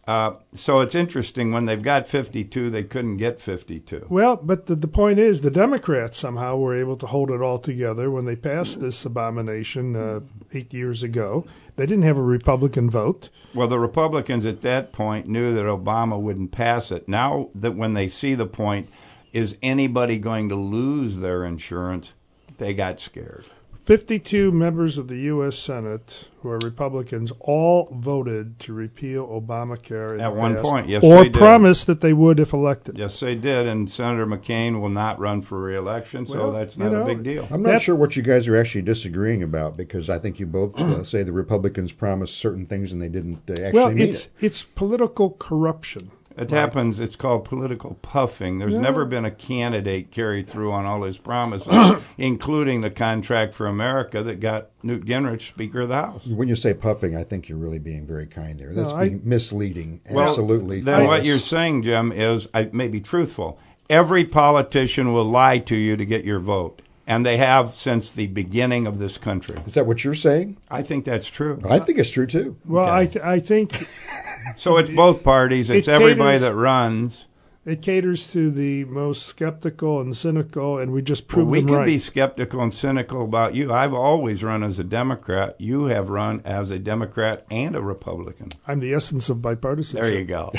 Uh, 0.07 0.35
so 0.53 0.79
it's 0.79 0.95
interesting 0.95 1.51
when 1.51 1.65
they've 1.65 1.81
got 1.81 2.07
52, 2.07 2.69
they 2.69 2.83
couldn't 2.83 3.17
get 3.17 3.41
52. 3.41 4.07
Well, 4.09 4.37
but 4.37 4.67
the, 4.67 4.75
the 4.75 4.87
point 4.87 5.19
is, 5.19 5.41
the 5.41 5.51
Democrats 5.51 6.17
somehow 6.17 6.55
were 6.55 6.73
able 6.73 6.95
to 6.95 7.07
hold 7.07 7.29
it 7.29 7.41
all 7.41 7.59
together 7.59 8.09
when 8.09 8.23
they 8.23 8.37
passed 8.37 8.79
this 8.79 9.03
abomination 9.03 9.97
uh, 9.97 10.21
eight 10.53 10.73
years 10.73 11.03
ago. 11.03 11.45
They 11.75 11.85
didn't 11.85 12.05
have 12.05 12.17
a 12.17 12.23
Republican 12.23 12.89
vote. 12.89 13.29
Well, 13.53 13.67
the 13.67 13.79
Republicans 13.79 14.45
at 14.45 14.61
that 14.61 14.93
point 14.93 15.27
knew 15.27 15.53
that 15.53 15.65
Obama 15.65 16.17
wouldn't 16.19 16.51
pass 16.51 16.89
it. 16.89 17.09
Now 17.09 17.49
that 17.53 17.75
when 17.75 17.93
they 17.93 18.07
see 18.07 18.33
the 18.33 18.45
point, 18.47 18.89
is 19.37 19.55
anybody 19.61 20.17
going 20.17 20.49
to 20.49 20.55
lose 20.55 21.17
their 21.19 21.45
insurance? 21.45 22.11
They 22.57 22.73
got 22.73 22.99
scared. 22.99 23.45
52 23.75 24.51
members 24.51 24.97
of 24.97 25.07
the 25.07 25.15
U.S. 25.31 25.57
Senate 25.57 26.27
who 26.41 26.49
are 26.49 26.57
Republicans 26.61 27.31
all 27.39 27.87
voted 27.93 28.59
to 28.59 28.73
repeal 28.73 29.25
Obamacare 29.27 30.19
At 30.19 30.35
one 30.35 30.57
point, 30.57 30.89
yes, 30.89 31.01
or 31.03 31.19
they 31.19 31.29
did. 31.29 31.33
promised 31.35 31.87
that 31.87 32.01
they 32.01 32.11
would 32.11 32.37
if 32.39 32.51
elected. 32.51 32.97
Yes, 32.97 33.17
they 33.21 33.35
did, 33.35 33.65
and 33.65 33.89
Senator 33.89 34.25
McCain 34.27 34.81
will 34.81 34.89
not 34.89 35.19
run 35.19 35.41
for 35.41 35.61
reelection, 35.61 36.25
so 36.25 36.33
Well, 36.37 36.51
that's 36.51 36.75
you 36.75 36.83
not 36.83 36.91
know, 36.91 37.01
a 37.03 37.05
big 37.05 37.23
deal. 37.23 37.47
I'm 37.49 37.61
not 37.61 37.69
That- 37.73 37.81
sure 37.83 37.95
what 37.95 38.17
you 38.17 38.23
guys 38.23 38.45
are 38.49 38.57
actually 38.57 38.81
disagreeing 38.81 39.41
about 39.41 39.77
because 39.77 40.09
I 40.09 40.19
think 40.19 40.37
you 40.39 40.47
both 40.47 40.77
uh, 40.77 41.05
say 41.05 41.23
the 41.23 41.31
Republicans 41.31 41.93
promised 41.93 42.35
certain 42.35 42.65
things 42.65 42.91
and 42.91 43.01
they 43.01 43.07
didn't 43.09 43.39
uh, 43.49 43.53
actually 43.53 43.71
Well, 43.71 43.91
meet 43.91 44.09
it's 44.09 44.25
it. 44.25 44.31
it's 44.41 44.63
political 44.63 45.29
corruption. 45.29 46.11
It 46.37 46.51
happens. 46.51 46.99
It's 46.99 47.15
called 47.15 47.45
political 47.45 47.95
puffing. 48.01 48.59
There's 48.59 48.77
never 48.77 49.05
been 49.05 49.25
a 49.25 49.31
candidate 49.31 50.11
carried 50.11 50.47
through 50.47 50.71
on 50.71 50.85
all 50.85 51.01
his 51.01 51.17
promises, 51.17 51.73
including 52.17 52.81
the 52.81 52.91
contract 52.91 53.53
for 53.53 53.65
America 53.65 54.21
that 54.21 54.39
got 54.39 54.69
Newt 54.83 55.05
Gingrich 55.05 55.41
Speaker 55.47 55.81
of 55.81 55.89
the 55.89 55.95
House. 55.95 56.27
When 56.27 56.47
you 56.47 56.55
say 56.55 56.73
puffing, 56.73 57.17
I 57.17 57.23
think 57.23 57.49
you're 57.49 57.57
really 57.57 57.79
being 57.79 58.05
very 58.05 58.27
kind 58.27 58.59
there. 58.59 58.73
That's 58.73 58.91
No, 58.91 58.97
I- 58.97 59.09
being 59.09 59.21
misleading. 59.23 60.01
Well, 60.11 60.27
Absolutely. 60.29 60.81
Then 60.81 61.07
what 61.07 61.25
you're 61.25 61.37
saying, 61.39 61.81
Jim, 61.83 62.11
is 62.11 62.47
I 62.53 62.69
may 62.71 62.87
be 62.87 62.99
truthful. 63.01 63.59
Every 63.89 64.25
politician 64.25 65.13
will 65.13 65.25
lie 65.25 65.59
to 65.59 65.75
you 65.75 65.95
to 65.97 66.05
get 66.05 66.25
your 66.25 66.39
vote, 66.39 66.81
and 67.07 67.25
they 67.25 67.37
have 67.37 67.73
since 67.73 68.11
the 68.11 68.27
beginning 68.27 68.85
of 68.85 68.99
this 68.99 69.17
country. 69.17 69.57
Is 69.65 69.73
that 69.75 69.87
what 69.87 70.03
you're 70.03 70.13
saying? 70.13 70.57
I 70.69 70.83
think 70.83 71.05
that's 71.05 71.27
true. 71.27 71.59
I 71.67 71.79
think 71.79 71.97
it's 71.97 72.11
true 72.11 72.27
too. 72.27 72.57
Well, 72.65 72.85
I 72.87 73.05
th- 73.07 73.23
I 73.25 73.39
think 73.39 73.73
So 74.57 74.77
it's 74.77 74.89
both 74.93 75.23
parties. 75.23 75.69
It's 75.69 75.87
It 75.87 75.91
everybody 75.93 76.37
that 76.37 76.53
runs. 76.53 77.25
it 77.65 77.81
caters 77.81 78.31
to 78.31 78.49
the 78.51 78.85
most 78.85 79.25
skeptical 79.25 79.99
and 79.99 80.15
cynical, 80.15 80.77
and 80.79 80.91
we 80.93 81.01
just 81.01 81.23
Well, 81.23 81.33
prove 81.35 81.47
we 81.49 81.59
them 81.59 81.67
can 81.67 81.75
right. 81.77 81.85
be 81.85 81.97
skeptical 81.97 82.61
and 82.61 82.73
cynical 82.73 83.23
about 83.23 83.55
you. 83.55 83.73
I've 83.73 83.93
always 83.93 84.41
run 84.43 84.63
as 84.63 84.79
a 84.79 84.83
Democrat. 84.85 85.55
You 85.59 85.85
have 85.85 86.09
run 86.09 86.41
as 86.45 86.71
a 86.71 86.79
Democrat 86.79 87.45
and 87.51 87.75
a 87.75 87.81
Republican. 87.81 88.49
I'm 88.67 88.79
the 88.79 88.93
essence 88.93 89.29
of 89.29 89.37
bipartisanship. 89.39 89.93
There 89.93 90.13
you 90.13 90.23
go. 90.25 90.51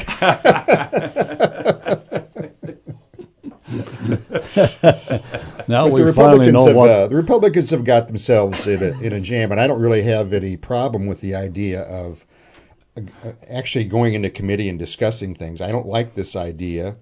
Now 5.69 5.85
But 5.85 5.93
we 5.93 6.03
the 6.03 6.13
finally 6.13 6.47
Republicans 6.47 6.53
know 6.55 6.67
have 6.67 6.77
what. 6.77 6.91
uh, 6.91 7.07
the 7.09 7.17
Republicans 7.17 7.71
have 7.71 7.85
got 7.85 8.07
themselves 8.09 8.67
in 8.67 8.83
a, 8.83 8.99
in 9.01 9.13
a 9.13 9.21
jam, 9.21 9.53
and 9.53 9.61
I 9.61 9.67
don't 9.67 9.81
really 9.81 10.03
have 10.03 10.33
any 10.33 10.57
problem 10.57 11.07
with 11.07 11.21
the 11.21 11.35
idea 11.35 11.83
of 11.83 12.25
uh, 12.97 13.33
actually 13.49 13.85
going 13.85 14.15
into 14.15 14.31
committee 14.31 14.69
and 14.69 14.79
discussing 14.79 15.35
things. 15.35 15.61
I 15.61 15.71
don't 15.71 15.87
like 15.87 16.15
this 16.15 16.35
idea 16.35 16.97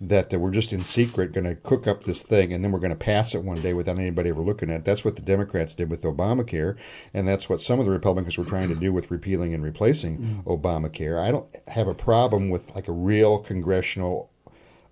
that 0.00 0.32
we're 0.32 0.50
just 0.50 0.72
in 0.72 0.82
secret 0.82 1.32
going 1.32 1.44
to 1.44 1.54
cook 1.54 1.86
up 1.86 2.02
this 2.02 2.22
thing 2.22 2.52
and 2.52 2.64
then 2.64 2.72
we're 2.72 2.80
going 2.80 2.90
to 2.90 2.96
pass 2.96 3.36
it 3.36 3.44
one 3.44 3.60
day 3.60 3.72
without 3.72 3.98
anybody 4.00 4.30
ever 4.30 4.40
looking 4.40 4.68
at 4.68 4.80
it. 4.80 4.84
That's 4.84 5.04
what 5.04 5.14
the 5.14 5.22
Democrats 5.22 5.74
did 5.74 5.90
with 5.90 6.02
Obamacare, 6.02 6.76
and 7.14 7.26
that's 7.28 7.48
what 7.48 7.60
some 7.60 7.78
of 7.78 7.84
the 7.86 7.92
Republicans 7.92 8.36
were 8.36 8.44
trying 8.44 8.68
to 8.68 8.74
do 8.74 8.92
with 8.92 9.10
repealing 9.12 9.54
and 9.54 9.62
replacing 9.62 10.42
Obamacare. 10.46 11.20
I 11.20 11.30
don't 11.30 11.46
have 11.68 11.86
a 11.86 11.94
problem 11.94 12.50
with 12.50 12.74
like 12.74 12.88
a 12.88 12.92
real 12.92 13.38
congressional 13.38 14.30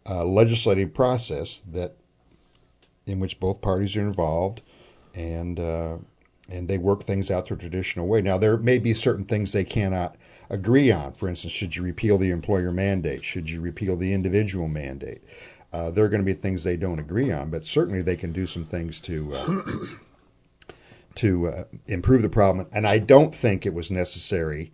uh, 0.09 0.25
legislative 0.25 0.95
process 0.95 1.61
that 1.71 1.97
in 3.11 3.21
which 3.21 3.41
both 3.41 3.61
parties 3.61 3.97
are 3.97 4.01
involved, 4.01 4.63
and 5.15 5.59
uh, 5.59 5.97
and 6.49 6.69
they 6.69 6.79
work 6.79 7.05
things 7.05 7.31
out 7.31 7.49
their 7.49 7.57
traditional 7.57 8.07
way. 8.07 8.21
Now 8.21 8.39
there 8.39 8.57
may 8.57 8.79
be 8.79 8.95
certain 8.95 9.25
things 9.25 9.53
they 9.53 9.65
cannot 9.65 10.17
agree 10.49 10.91
on. 10.91 11.13
For 11.13 11.29
instance, 11.29 11.53
should 11.53 11.77
you 11.77 11.83
repeal 11.83 12.19
the 12.19 12.31
employer 12.31 12.73
mandate? 12.73 13.25
Should 13.25 13.49
you 13.49 13.61
repeal 13.61 13.97
the 13.97 14.13
individual 14.13 14.69
mandate? 14.69 15.23
Uh, 15.73 15.91
there 15.91 16.05
are 16.05 16.09
going 16.09 16.23
to 16.23 16.27
be 16.27 16.35
things 16.35 16.65
they 16.65 16.77
don't 16.77 16.99
agree 16.99 17.31
on, 17.31 17.51
but 17.51 17.67
certainly 17.67 18.03
they 18.03 18.17
can 18.17 18.33
do 18.33 18.47
some 18.47 18.65
things 18.65 18.99
to 19.01 19.35
uh, 19.35 19.63
to 21.15 21.49
uh, 21.49 21.65
improve 21.87 22.23
the 22.23 22.29
problem. 22.29 22.67
And 22.73 22.87
I 22.87 22.99
don't 22.99 23.35
think 23.35 23.65
it 23.65 23.75
was 23.75 23.91
necessary. 23.91 24.73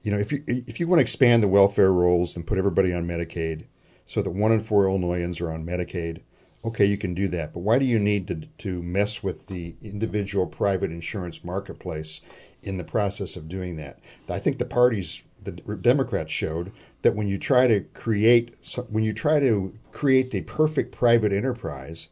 You 0.00 0.12
know, 0.12 0.18
if 0.18 0.32
you 0.32 0.42
if 0.46 0.80
you 0.80 0.88
want 0.88 0.98
to 0.98 1.02
expand 1.02 1.42
the 1.42 1.48
welfare 1.48 1.92
rolls 1.92 2.34
and 2.34 2.46
put 2.46 2.56
everybody 2.56 2.94
on 2.94 3.06
Medicaid, 3.06 3.66
so 4.06 4.22
that 4.22 4.30
one 4.30 4.52
in 4.52 4.60
four 4.60 4.88
Illinoisans 4.88 5.40
are 5.40 5.50
on 5.50 5.66
Medicaid, 5.66 6.22
okay, 6.64 6.84
you 6.84 6.96
can 6.96 7.14
do 7.14 7.28
that. 7.28 7.52
But 7.52 7.60
why 7.60 7.78
do 7.78 7.84
you 7.84 7.98
need 7.98 8.28
to 8.28 8.34
to 8.58 8.82
mess 8.82 9.22
with 9.22 9.46
the 9.46 9.76
individual 9.82 10.46
private 10.46 10.90
insurance 10.90 11.44
marketplace 11.44 12.20
in 12.62 12.76
the 12.76 12.84
process 12.84 13.36
of 13.36 13.48
doing 13.48 13.76
that? 13.76 13.98
I 14.28 14.38
think 14.38 14.58
the 14.58 14.64
parties, 14.64 15.22
the 15.42 15.52
Democrats 15.52 16.32
showed 16.32 16.72
that 17.02 17.14
when 17.14 17.28
you 17.28 17.38
try 17.38 17.66
to 17.66 17.80
create 17.94 18.56
when 18.88 19.04
you 19.04 19.12
try 19.12 19.40
to 19.40 19.74
create 19.92 20.30
the 20.30 20.42
perfect 20.42 20.92
private 20.92 21.32
enterprise. 21.32 22.08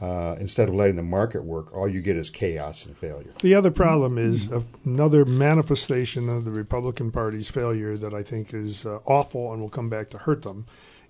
Uh, 0.00 0.36
instead 0.38 0.68
of 0.68 0.76
letting 0.76 0.94
the 0.94 1.02
market 1.02 1.42
work, 1.42 1.74
all 1.74 1.88
you 1.88 2.00
get 2.00 2.16
is 2.16 2.30
chaos 2.30 2.86
and 2.86 2.96
failure. 2.96 3.34
The 3.40 3.56
other 3.56 3.72
problem 3.72 4.16
is 4.16 4.48
another 4.84 5.24
manifestation 5.24 6.28
of 6.28 6.44
the 6.44 6.52
Republican 6.52 7.10
Party's 7.10 7.48
failure 7.48 7.96
that 7.96 8.14
I 8.14 8.22
think 8.22 8.54
is 8.54 8.86
uh, 8.86 9.00
awful 9.06 9.52
and 9.52 9.60
will 9.60 9.68
come 9.68 9.88
back 9.88 10.08
to 10.10 10.18
hurt 10.18 10.42
them. 10.42 10.66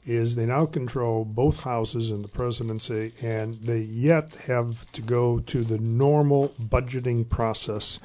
Is 0.09 0.37
they 0.37 0.47
now 0.47 0.65
control 0.65 1.27
both 1.27 1.65
houses 1.65 2.11
in 2.11 2.23
the 2.23 2.29
presidency, 2.29 3.13
and 3.23 3.55
they 3.55 3.81
yet 3.81 4.35
have 4.47 4.91
to 4.93 5.03
go 5.03 5.39
to 5.41 5.63
the 5.63 5.79
normal 5.79 6.55
budgeting 6.59 7.29
process. 7.29 8.01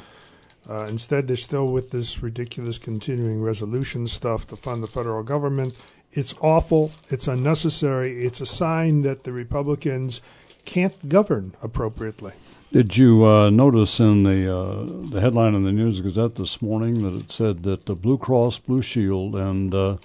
Uh, 0.70 0.86
instead, 0.90 1.30
they're 1.30 1.38
still 1.38 1.68
with 1.68 1.92
this 1.92 2.22
ridiculous 2.22 2.78
continuing 2.78 3.42
resolution 3.42 4.06
stuff 4.08 4.46
to 4.48 4.58
fund 4.58 4.84
the 4.84 4.88
federal 4.88 5.24
government. 5.24 5.76
It's 6.12 6.36
awful. 6.42 6.92
It's 7.10 7.28
unnecessary. 7.28 8.26
It's 8.26 8.42
a 8.42 8.46
sign 8.46 9.04
that 9.04 9.24
the 9.24 9.32
Republicans 9.32 10.20
can't 10.66 11.08
govern 11.08 11.56
appropriately. 11.62 12.34
Did 12.74 12.98
you 12.98 13.24
uh, 13.26 13.50
notice 13.50 14.00
in 14.00 14.24
the 14.24 14.54
uh, 14.54 15.10
the 15.10 15.22
headline 15.22 15.54
in 15.54 15.64
the 15.64 15.72
News 15.72 16.02
Gazette 16.02 16.36
this 16.36 16.62
morning 16.62 17.04
that 17.04 17.18
it 17.18 17.32
said 17.32 17.64
that 17.64 17.86
the 17.86 17.96
Blue 17.96 18.18
Cross 18.18 18.60
Blue 18.60 18.82
Shield 18.82 19.36
and 19.36 19.74
uh, 19.74 19.98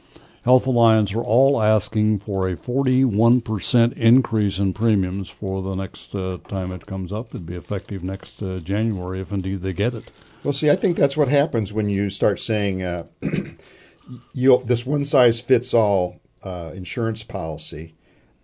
Health 0.45 0.67
Alliance 0.67 1.13
are 1.15 1.23
all 1.23 1.61
asking 1.61 2.21
for 2.21 2.49
a 2.49 2.57
41% 2.57 3.93
increase 3.95 4.59
in 4.59 4.73
premiums 4.73 5.29
for 5.29 5.63
the 5.63 5.75
next 5.75 6.15
uh, 6.15 6.39
time 6.49 6.73
it 6.73 6.87
comes 6.87 7.13
up. 7.13 7.29
It'd 7.29 7.47
be 7.47 7.57
effective 7.57 8.05
next 8.05 8.43
uh, 8.43 8.59
January 8.59 9.21
if 9.21 9.33
indeed 9.33 9.63
they 9.63 9.73
get 9.73 9.95
it. 9.95 10.11
Well, 10.45 10.53
see, 10.53 10.71
I 10.71 10.77
think 10.77 10.97
that's 10.97 11.17
what 11.17 11.29
happens 11.29 11.73
when 11.73 11.89
you 11.89 12.09
start 12.11 12.39
saying 12.39 12.83
uh, 12.83 13.07
this 14.35 14.87
one 14.87 15.05
size 15.05 15.41
fits 15.41 15.75
all 15.75 16.21
uh, 16.43 16.71
insurance 16.75 17.23
policy, 17.25 17.95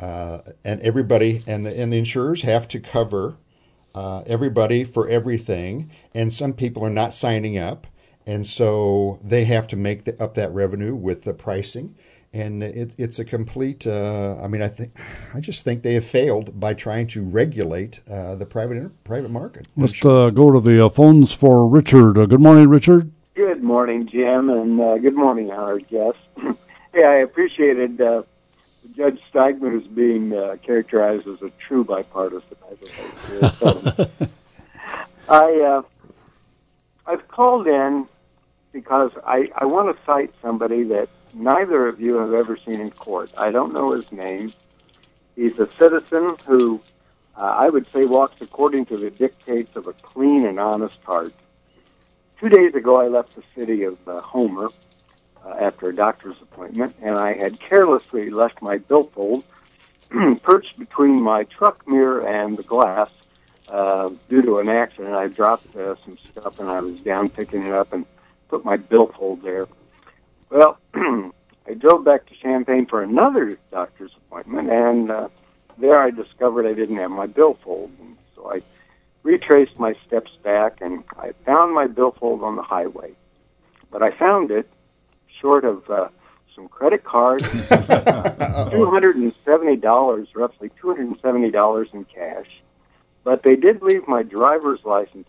uh, 0.00 0.40
and 0.64 0.80
everybody 0.80 1.42
and 1.46 1.64
the, 1.64 1.78
and 1.78 1.92
the 1.92 1.98
insurers 1.98 2.42
have 2.42 2.66
to 2.68 2.80
cover 2.80 3.36
uh, 3.94 4.22
everybody 4.26 4.82
for 4.82 5.08
everything, 5.08 5.90
and 6.12 6.32
some 6.32 6.52
people 6.52 6.84
are 6.84 6.90
not 6.90 7.14
signing 7.14 7.56
up, 7.56 7.86
and 8.26 8.46
so 8.46 9.18
they 9.22 9.44
have 9.44 9.66
to 9.68 9.76
make 9.76 10.04
the, 10.04 10.22
up 10.22 10.34
that 10.34 10.52
revenue 10.52 10.94
with 10.94 11.24
the 11.24 11.34
pricing. 11.34 11.94
And 12.32 12.64
it, 12.64 12.96
it's 12.98 13.20
a 13.20 13.24
complete. 13.24 13.86
Uh, 13.86 14.36
I 14.42 14.48
mean, 14.48 14.60
I 14.60 14.66
think, 14.66 14.98
I 15.32 15.38
just 15.38 15.64
think 15.64 15.82
they 15.84 15.94
have 15.94 16.04
failed 16.04 16.58
by 16.58 16.74
trying 16.74 17.06
to 17.08 17.22
regulate 17.22 18.00
uh, 18.10 18.34
the 18.34 18.44
private 18.44 19.04
private 19.04 19.30
market. 19.30 19.68
Let's 19.76 20.04
uh, 20.04 20.30
go 20.30 20.50
to 20.50 20.58
the 20.58 20.86
uh, 20.86 20.88
phones 20.88 21.32
for 21.32 21.68
Richard. 21.68 22.18
Uh, 22.18 22.26
good 22.26 22.40
morning, 22.40 22.68
Richard. 22.68 23.12
Good 23.36 23.62
morning, 23.62 24.08
Jim, 24.08 24.50
and 24.50 24.80
uh, 24.80 24.98
good 24.98 25.14
morning, 25.14 25.52
our 25.52 25.78
guest. 25.78 26.18
hey, 26.92 27.04
I 27.04 27.16
appreciated 27.16 28.00
uh, 28.00 28.24
Judge 28.96 29.20
Steigmann's 29.32 29.86
being 29.86 30.32
uh, 30.32 30.56
characterized 30.64 31.28
as 31.28 31.40
a 31.40 31.50
true 31.68 31.84
bipartisan. 31.84 32.56
I 32.68 32.74
think. 32.74 34.10
I 35.28 35.60
uh, 35.60 35.82
I've 37.06 37.28
called 37.28 37.66
in 37.66 38.08
because 38.74 39.12
I, 39.24 39.50
I 39.56 39.64
want 39.64 39.96
to 39.96 40.04
cite 40.04 40.34
somebody 40.42 40.82
that 40.82 41.08
neither 41.32 41.86
of 41.86 42.00
you 42.00 42.16
have 42.16 42.34
ever 42.34 42.58
seen 42.58 42.80
in 42.80 42.90
court. 42.90 43.30
I 43.38 43.50
don't 43.50 43.72
know 43.72 43.92
his 43.92 44.10
name. 44.12 44.52
He's 45.36 45.58
a 45.58 45.70
citizen 45.78 46.36
who 46.44 46.80
uh, 47.36 47.42
I 47.42 47.68
would 47.68 47.90
say 47.92 48.04
walks 48.04 48.36
according 48.40 48.86
to 48.86 48.96
the 48.96 49.10
dictates 49.10 49.74
of 49.76 49.86
a 49.86 49.92
clean 49.92 50.44
and 50.44 50.60
honest 50.60 50.98
heart. 51.04 51.32
Two 52.42 52.48
days 52.48 52.74
ago, 52.74 53.00
I 53.00 53.06
left 53.06 53.36
the 53.36 53.42
city 53.56 53.84
of 53.84 53.96
uh, 54.08 54.20
Homer 54.20 54.68
uh, 55.44 55.54
after 55.60 55.88
a 55.88 55.94
doctor's 55.94 56.36
appointment, 56.42 56.96
and 57.00 57.14
I 57.16 57.32
had 57.32 57.60
carelessly 57.60 58.30
left 58.30 58.60
my 58.60 58.78
billfold 58.78 59.44
perched 60.42 60.78
between 60.78 61.22
my 61.22 61.44
truck 61.44 61.86
mirror 61.88 62.26
and 62.26 62.56
the 62.56 62.62
glass 62.64 63.10
uh, 63.68 64.10
due 64.28 64.42
to 64.42 64.58
an 64.58 64.68
accident. 64.68 65.14
I 65.14 65.28
dropped 65.28 65.74
uh, 65.76 65.94
some 66.04 66.18
stuff, 66.18 66.58
and 66.58 66.68
I 66.68 66.80
was 66.80 67.00
down 67.00 67.30
picking 67.30 67.64
it 67.64 67.72
up 67.72 67.92
and 67.92 68.04
put 68.48 68.64
my 68.64 68.76
billfold 68.76 69.42
there. 69.42 69.66
Well, 70.50 70.78
I 70.94 71.74
drove 71.78 72.04
back 72.04 72.26
to 72.26 72.34
Champaign 72.36 72.86
for 72.86 73.02
another 73.02 73.58
doctor's 73.70 74.12
appointment, 74.16 74.70
and 74.70 75.10
uh, 75.10 75.28
there 75.78 75.98
I 75.98 76.10
discovered 76.10 76.66
I 76.66 76.74
didn't 76.74 76.96
have 76.96 77.10
my 77.10 77.26
billfold. 77.26 77.90
And 78.00 78.16
so 78.36 78.50
I 78.50 78.62
retraced 79.22 79.78
my 79.78 79.94
steps 80.06 80.30
back, 80.42 80.78
and 80.80 81.04
I 81.16 81.32
found 81.44 81.74
my 81.74 81.86
billfold 81.86 82.42
on 82.42 82.56
the 82.56 82.62
highway. 82.62 83.12
But 83.90 84.02
I 84.02 84.10
found 84.16 84.50
it 84.50 84.68
short 85.40 85.64
of 85.64 85.88
uh, 85.90 86.08
some 86.54 86.68
credit 86.68 87.04
cards, 87.04 87.42
two 87.68 88.90
hundred 88.90 89.16
and 89.16 89.32
seventy 89.44 89.76
dollars, 89.76 90.28
roughly 90.34 90.70
two 90.80 90.88
hundred 90.88 91.08
and 91.08 91.18
seventy 91.22 91.50
dollars 91.50 91.88
in 91.92 92.04
cash. 92.04 92.48
But 93.24 93.42
they 93.42 93.56
did 93.56 93.82
leave 93.82 94.06
my 94.06 94.22
driver's 94.22 94.80
license. 94.84 95.26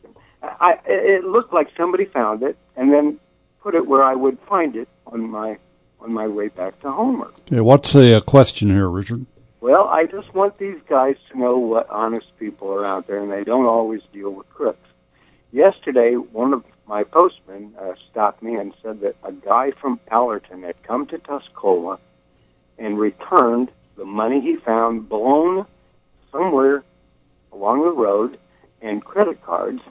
I, 0.60 0.80
it 0.86 1.24
looked 1.24 1.54
like 1.54 1.70
somebody 1.78 2.06
found 2.06 2.43
it 2.43 2.58
and 2.76 2.91
then 2.91 3.20
put 3.62 3.76
it 3.76 3.88
where 3.88 4.04
I 4.04 4.16
would 4.16 4.38
find 4.48 4.76
it 4.76 4.88
on 5.08 5.30
my 5.30 5.58
on 6.00 6.14
my 6.14 6.28
way 6.28 6.50
back 6.50 6.80
to 6.82 6.91
Homer. 6.91 7.32
Okay, 7.48 7.62
what's 7.62 7.93
the 7.93 8.18
uh, 8.18 8.22
question 8.22 8.70
here, 8.70 8.89
Richard? 8.89 9.26
Well, 9.62 9.88
I 9.88 10.06
just 10.06 10.34
want 10.36 10.58
these 10.60 10.80
guys 10.88 11.16
to 11.32 11.39
know 11.39 11.58
what 11.58 11.89
honest 11.89 12.28
people 12.38 12.72
are 12.72 12.86
out 12.86 13.08
there, 13.08 13.20
and 13.20 13.32
they 13.32 13.43
don't 13.43 13.66
always 13.66 14.02
deal 14.14 14.30
with 14.30 14.48
crooks. 14.50 14.88
Yesterday, 15.52 16.14
one 16.14 16.54
of 16.54 16.64
my 16.88 17.04
postmen 17.04 17.74
uh, 17.82 17.93
stopped 18.12 18.43
me 18.43 18.56
and 18.56 18.74
said 18.84 19.00
that 19.02 19.16
a 19.24 19.32
guy 19.32 19.72
from 19.72 20.00
Allerton 20.12 20.62
had 20.62 20.82
come 20.84 21.08
to 21.08 21.18
Tuscola 21.18 21.98
and 22.78 23.00
returned 23.00 23.72
the 23.98 24.06
money 24.06 24.41
he 24.41 24.58
found 24.58 25.10
blown 25.10 25.66
somewhere 26.32 26.84
along 27.52 27.82
the 27.82 27.91
road 27.91 28.38
and 28.82 29.04
credit 29.04 29.41
cards, 29.43 29.82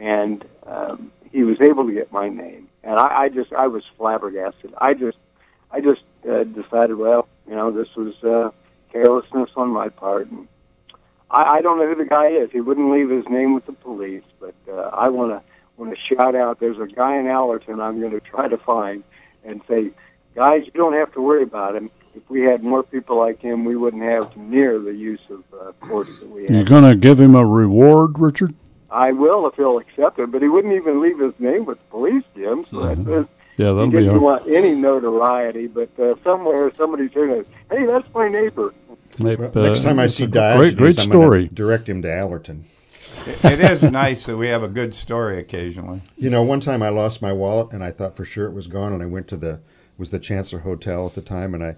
and 0.00 0.44
um, 0.66 1.12
he 1.30 1.44
was 1.44 1.60
able 1.60 1.86
to 1.86 1.92
get 1.92 2.10
my 2.10 2.28
name. 2.28 2.68
And 2.82 2.98
I, 2.98 3.24
I 3.24 3.28
just, 3.28 3.52
I 3.52 3.66
was 3.66 3.84
flabbergasted. 3.98 4.72
I 4.78 4.94
just, 4.94 5.18
I 5.70 5.80
just 5.80 6.00
uh, 6.28 6.44
decided, 6.44 6.96
well, 6.96 7.28
you 7.46 7.54
know, 7.54 7.70
this 7.70 7.88
was 7.94 8.14
uh, 8.24 8.50
carelessness 8.90 9.50
on 9.56 9.68
my 9.68 9.90
part. 9.90 10.30
And 10.30 10.48
I, 11.30 11.58
I 11.58 11.60
don't 11.60 11.78
know 11.78 11.86
who 11.86 12.02
the 12.02 12.08
guy 12.08 12.28
is. 12.28 12.50
He 12.50 12.60
wouldn't 12.60 12.90
leave 12.90 13.10
his 13.10 13.24
name 13.28 13.54
with 13.54 13.66
the 13.66 13.72
police, 13.72 14.24
but 14.40 14.54
uh, 14.68 14.90
I 14.92 15.10
want 15.10 15.32
to 15.32 15.42
want 15.76 15.94
to 15.94 16.14
shout 16.14 16.34
out. 16.34 16.60
There's 16.60 16.78
a 16.78 16.86
guy 16.86 17.18
in 17.18 17.26
Allerton 17.26 17.80
I'm 17.80 18.00
going 18.00 18.12
to 18.12 18.20
try 18.20 18.48
to 18.48 18.58
find 18.58 19.04
and 19.44 19.60
say, 19.68 19.90
guys, 20.34 20.62
you 20.64 20.72
don't 20.72 20.94
have 20.94 21.12
to 21.12 21.20
worry 21.20 21.42
about 21.42 21.76
him. 21.76 21.90
If 22.14 22.28
we 22.28 22.42
had 22.42 22.62
more 22.62 22.82
people 22.82 23.18
like 23.18 23.40
him, 23.40 23.64
we 23.64 23.76
wouldn't 23.76 24.02
have 24.02 24.36
near 24.36 24.78
the 24.78 24.92
use 24.92 25.20
of 25.30 25.44
uh, 25.58 25.72
force 25.86 26.08
that 26.20 26.28
we 26.28 26.42
have. 26.42 26.50
You're 26.50 26.64
going 26.64 26.84
to 26.84 26.96
give 26.96 27.20
him 27.20 27.34
a 27.34 27.46
reward, 27.46 28.18
Richard? 28.18 28.54
I 28.92 29.12
will 29.12 29.46
if 29.46 29.54
he'll 29.54 29.78
accept 29.78 30.18
it, 30.18 30.30
but 30.30 30.42
he 30.42 30.48
wouldn't 30.48 30.74
even 30.74 31.00
leave 31.00 31.18
his 31.18 31.32
name 31.38 31.64
with 31.64 31.78
the 31.78 31.84
police, 31.90 32.24
Jim. 32.36 32.64
So 32.70 32.76
Mhm. 32.78 33.04
that's, 33.04 33.28
Yeah, 33.56 33.66
that'll 33.66 33.84
he 33.84 33.90
be 33.90 33.96
didn't 33.98 34.10
hard. 34.10 34.22
want 34.22 34.48
any 34.48 34.74
notoriety, 34.74 35.66
but 35.68 35.90
uh, 35.98 36.14
somewhere 36.24 36.72
somebody's 36.76 37.12
hearing 37.12 37.40
it. 37.40 37.46
Hey, 37.70 37.86
that's 37.86 38.06
my 38.14 38.28
neighbor. 38.28 38.72
Maybe, 39.18 39.42
Well, 39.42 39.52
next 39.64 39.82
time 39.82 39.98
I 39.98 40.06
see 40.06 40.24
Great, 40.26 40.32
Diogenes, 40.34 40.74
great 40.76 40.98
I'm 40.98 41.10
story. 41.10 41.50
direct 41.52 41.88
him 41.88 42.02
to 42.02 42.12
Allerton. 42.12 42.64
It, 43.26 43.44
it 43.44 43.60
is 43.60 43.82
nice 43.82 44.26
that 44.26 44.36
we 44.36 44.48
have 44.48 44.62
a 44.62 44.68
good 44.68 44.92
story 44.94 45.38
occasionally. 45.38 46.02
You 46.16 46.30
know, 46.30 46.42
one 46.42 46.60
time 46.60 46.82
I 46.82 46.88
lost 46.90 47.20
my 47.22 47.32
wallet 47.32 47.72
and 47.72 47.82
I 47.84 47.90
thought 47.92 48.14
for 48.16 48.24
sure 48.24 48.46
it 48.46 48.52
was 48.52 48.66
gone, 48.66 48.92
and 48.92 49.02
I 49.02 49.06
went 49.06 49.28
to 49.28 49.36
the 49.36 49.60
was 49.98 50.10
the 50.10 50.18
Chancellor 50.18 50.60
Hotel 50.60 51.06
at 51.06 51.14
the 51.14 51.20
time, 51.20 51.54
and 51.54 51.62
I. 51.62 51.76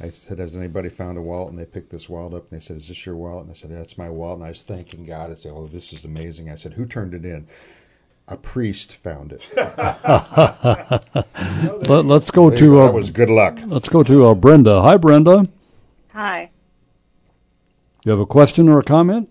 I 0.00 0.10
said, 0.10 0.38
"Has 0.38 0.54
anybody 0.56 0.88
found 0.88 1.18
a 1.18 1.22
wallet?" 1.22 1.50
And 1.50 1.58
they 1.58 1.64
picked 1.66 1.90
this 1.90 2.08
wallet 2.08 2.34
up, 2.34 2.50
and 2.50 2.60
they 2.60 2.64
said, 2.64 2.76
"Is 2.76 2.88
this 2.88 3.06
your 3.06 3.16
wallet?" 3.16 3.44
And 3.44 3.52
I 3.52 3.54
said, 3.54 3.70
"That's 3.70 3.96
my 3.98 4.08
wallet." 4.10 4.38
And 4.38 4.46
I 4.46 4.48
was 4.48 4.62
thanking 4.62 5.06
God. 5.06 5.30
I 5.30 5.34
said, 5.34 5.52
"Oh, 5.54 5.66
this 5.66 5.92
is 5.92 6.04
amazing." 6.04 6.50
I 6.50 6.56
said, 6.56 6.72
"Who 6.74 6.84
turned 6.86 7.14
it 7.14 7.24
in?" 7.24 7.46
A 8.26 8.36
priest 8.38 8.94
found 8.96 9.32
it. 9.32 9.50
Let, 11.88 12.06
us 12.10 12.30
go 12.30 12.48
There 12.48 12.58
to 12.58 12.70
go. 12.70 12.82
uh, 12.82 12.86
That 12.86 12.94
was 12.94 13.10
good 13.10 13.28
luck. 13.30 13.58
Let's 13.66 13.88
go 13.90 14.02
to 14.02 14.26
uh, 14.26 14.34
Brenda. 14.34 14.80
Hi, 14.82 14.96
Brenda. 14.96 15.46
Hi. 16.12 16.50
You 18.04 18.10
have 18.10 18.20
a 18.20 18.26
question 18.26 18.68
or 18.68 18.78
a 18.78 18.82
comment? 18.82 19.30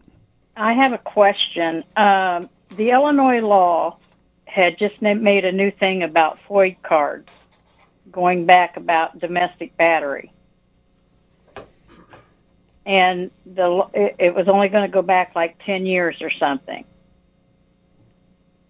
I 0.55 0.73
have 0.73 0.93
a 0.93 0.97
question. 0.99 1.83
Um, 1.97 2.49
the 2.77 2.91
Illinois 2.91 3.39
law 3.41 3.97
had 4.45 4.77
just 4.77 5.01
made 5.01 5.45
a 5.45 5.51
new 5.51 5.71
thing 5.71 6.03
about 6.03 6.37
FOID 6.47 6.75
cards, 6.83 7.29
going 8.11 8.45
back 8.45 8.77
about 8.77 9.17
domestic 9.19 9.75
battery. 9.77 10.31
And 12.85 13.31
the 13.45 13.87
it, 13.93 14.15
it 14.19 14.35
was 14.35 14.47
only 14.47 14.67
going 14.69 14.83
to 14.83 14.93
go 14.93 15.01
back 15.01 15.33
like 15.35 15.57
10 15.65 15.85
years 15.85 16.17
or 16.21 16.31
something. 16.39 16.85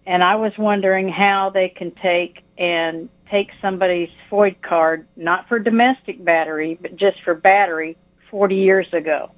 And 0.06 0.22
I 0.22 0.36
was 0.36 0.52
wondering 0.58 1.08
how 1.08 1.50
they 1.52 1.68
can 1.68 1.90
take 2.02 2.44
and 2.58 3.08
take 3.30 3.50
somebody's 3.60 4.10
FOID 4.30 4.60
card, 4.62 5.06
not 5.16 5.48
for 5.48 5.58
domestic 5.58 6.22
battery, 6.22 6.78
but 6.80 6.96
just 6.96 7.22
for 7.24 7.34
battery, 7.34 7.96
40 8.30 8.56
years 8.56 8.86
ago. 8.92 9.30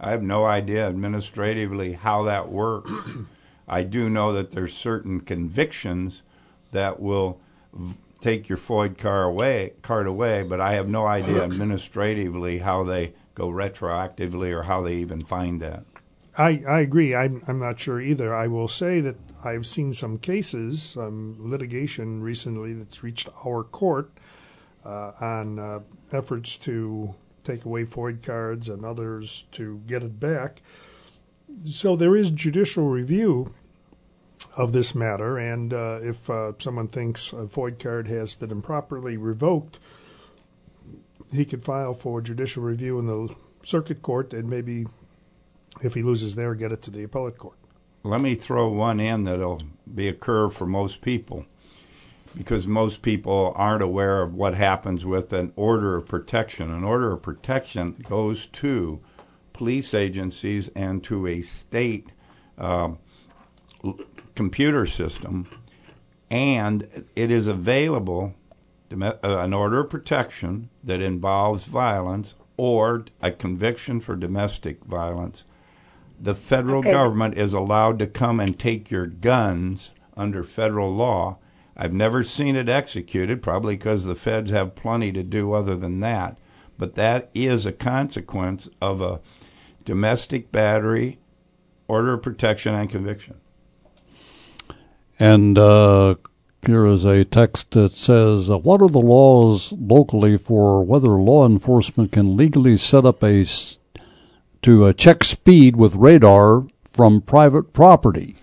I 0.00 0.10
have 0.10 0.22
no 0.22 0.44
idea 0.44 0.88
administratively 0.88 1.92
how 1.92 2.22
that 2.24 2.50
works. 2.50 2.90
I 3.68 3.82
do 3.82 4.08
know 4.08 4.32
that 4.32 4.50
there's 4.50 4.74
certain 4.74 5.20
convictions 5.20 6.22
that 6.72 7.00
will 7.00 7.40
v- 7.72 7.96
take 8.20 8.48
your 8.48 8.58
FOID 8.58 8.98
car 8.98 9.24
away, 9.24 9.74
card 9.82 10.06
away, 10.06 10.42
but 10.42 10.60
I 10.60 10.74
have 10.74 10.88
no 10.88 11.06
idea 11.06 11.42
administratively 11.44 12.58
how 12.58 12.84
they 12.84 13.14
go 13.34 13.48
retroactively 13.48 14.52
or 14.52 14.64
how 14.64 14.82
they 14.82 14.96
even 14.96 15.24
find 15.24 15.60
that. 15.62 15.84
I, 16.36 16.62
I 16.68 16.80
agree. 16.80 17.14
I'm, 17.14 17.42
I'm 17.48 17.58
not 17.58 17.80
sure 17.80 18.00
either. 18.00 18.34
I 18.34 18.46
will 18.46 18.68
say 18.68 19.00
that 19.00 19.16
I've 19.44 19.66
seen 19.66 19.92
some 19.92 20.18
cases, 20.18 20.82
some 20.82 21.36
litigation 21.38 22.22
recently 22.22 22.74
that's 22.74 23.02
reached 23.02 23.28
our 23.44 23.64
court 23.64 24.10
uh, 24.84 25.12
on 25.20 25.58
uh, 25.58 25.80
efforts 26.12 26.56
to 26.58 27.14
take 27.42 27.64
away 27.64 27.84
FOID 27.84 28.22
cards 28.22 28.68
and 28.68 28.84
others 28.84 29.44
to 29.52 29.82
get 29.86 30.02
it 30.02 30.20
back. 30.20 30.62
So 31.64 31.96
there 31.96 32.14
is 32.14 32.30
judicial 32.30 32.88
review 32.88 33.54
of 34.58 34.72
this 34.72 34.94
matter, 34.94 35.38
and 35.38 35.72
uh, 35.72 36.00
if 36.02 36.28
uh, 36.28 36.52
someone 36.58 36.88
thinks 36.88 37.32
a 37.32 37.46
FOID 37.46 37.78
card 37.78 38.08
has 38.08 38.34
been 38.34 38.50
improperly 38.50 39.16
revoked, 39.16 39.78
he 41.32 41.44
could 41.44 41.62
file 41.62 41.94
for 41.94 42.20
judicial 42.20 42.62
review 42.62 42.98
in 42.98 43.06
the 43.06 43.34
circuit 43.62 44.02
court 44.02 44.34
and 44.34 44.50
maybe 44.50 44.86
if 45.80 45.94
he 45.94 46.02
loses 46.02 46.34
there, 46.34 46.54
get 46.54 46.72
it 46.72 46.82
to 46.82 46.90
the 46.90 47.04
appellate 47.04 47.38
court. 47.38 47.56
Let 48.02 48.20
me 48.20 48.34
throw 48.34 48.68
one 48.68 48.98
in 48.98 49.24
that'll 49.24 49.62
be 49.92 50.08
a 50.08 50.12
curve 50.12 50.54
for 50.54 50.66
most 50.66 51.00
people 51.02 51.46
because 52.36 52.66
most 52.66 53.02
people 53.02 53.52
aren't 53.56 53.82
aware 53.82 54.22
of 54.22 54.34
what 54.34 54.54
happens 54.54 55.04
with 55.04 55.32
an 55.32 55.52
order 55.56 55.96
of 55.96 56.06
protection. 56.06 56.70
An 56.70 56.84
order 56.84 57.12
of 57.12 57.22
protection 57.22 58.04
goes 58.08 58.46
to 58.46 59.00
police 59.52 59.94
agencies 59.94 60.68
and 60.74 61.02
to 61.04 61.26
a 61.26 61.42
state 61.42 62.12
uh, 62.56 62.90
computer 64.42 64.86
system, 64.86 65.46
and 66.30 67.04
it 67.16 67.30
is 67.30 67.48
available. 67.48 68.34
uh, 68.92 69.12
An 69.22 69.52
order 69.52 69.80
of 69.80 69.90
protection 69.90 70.70
that 70.84 71.00
involves 71.02 71.64
violence 71.64 72.34
or 72.56 73.04
a 73.20 73.30
conviction 73.32 74.00
for 74.00 74.14
domestic 74.16 74.84
violence 74.84 75.44
the 76.20 76.34
federal 76.34 76.80
Okay. 76.80 76.90
government 76.90 77.38
is 77.38 77.52
allowed 77.52 77.96
to 78.00 78.06
come 78.06 78.40
and 78.40 78.58
take 78.58 78.90
your 78.90 79.06
guns 79.06 79.92
under 80.16 80.42
federal 80.42 80.92
law. 80.92 81.38
I've 81.76 81.92
never 81.92 82.24
seen 82.24 82.56
it 82.56 82.68
executed, 82.68 83.40
probably 83.40 83.76
because 83.76 84.04
the 84.04 84.16
feds 84.16 84.50
have 84.50 84.74
plenty 84.74 85.12
to 85.12 85.22
do 85.22 85.52
other 85.52 85.76
than 85.76 86.00
that. 86.00 86.36
But 86.76 86.96
that 86.96 87.30
is 87.34 87.66
a 87.66 87.72
consequence 87.72 88.68
of 88.80 89.00
a 89.00 89.20
domestic 89.84 90.50
battery, 90.50 91.18
order 91.86 92.14
of 92.14 92.22
protection, 92.22 92.74
and 92.74 92.90
conviction. 92.90 93.36
And 95.18 95.58
uh, 95.58 96.14
here 96.64 96.86
is 96.86 97.04
a 97.04 97.24
text 97.24 97.72
that 97.72 97.92
says, 97.92 98.50
uh, 98.50 98.58
"What 98.58 98.80
are 98.80 98.88
the 98.88 99.00
laws 99.00 99.72
locally 99.72 100.36
for 100.36 100.84
whether 100.84 101.08
law 101.08 101.46
enforcement 101.46 102.12
can 102.12 102.36
legally 102.36 102.76
set 102.76 103.04
up 103.04 103.22
a 103.22 103.44
to 104.62 104.84
uh, 104.84 104.92
check 104.92 105.24
speed 105.24 105.76
with 105.76 105.94
radar 105.94 106.66
from 106.84 107.20
private 107.20 107.72
property?" 107.72 108.36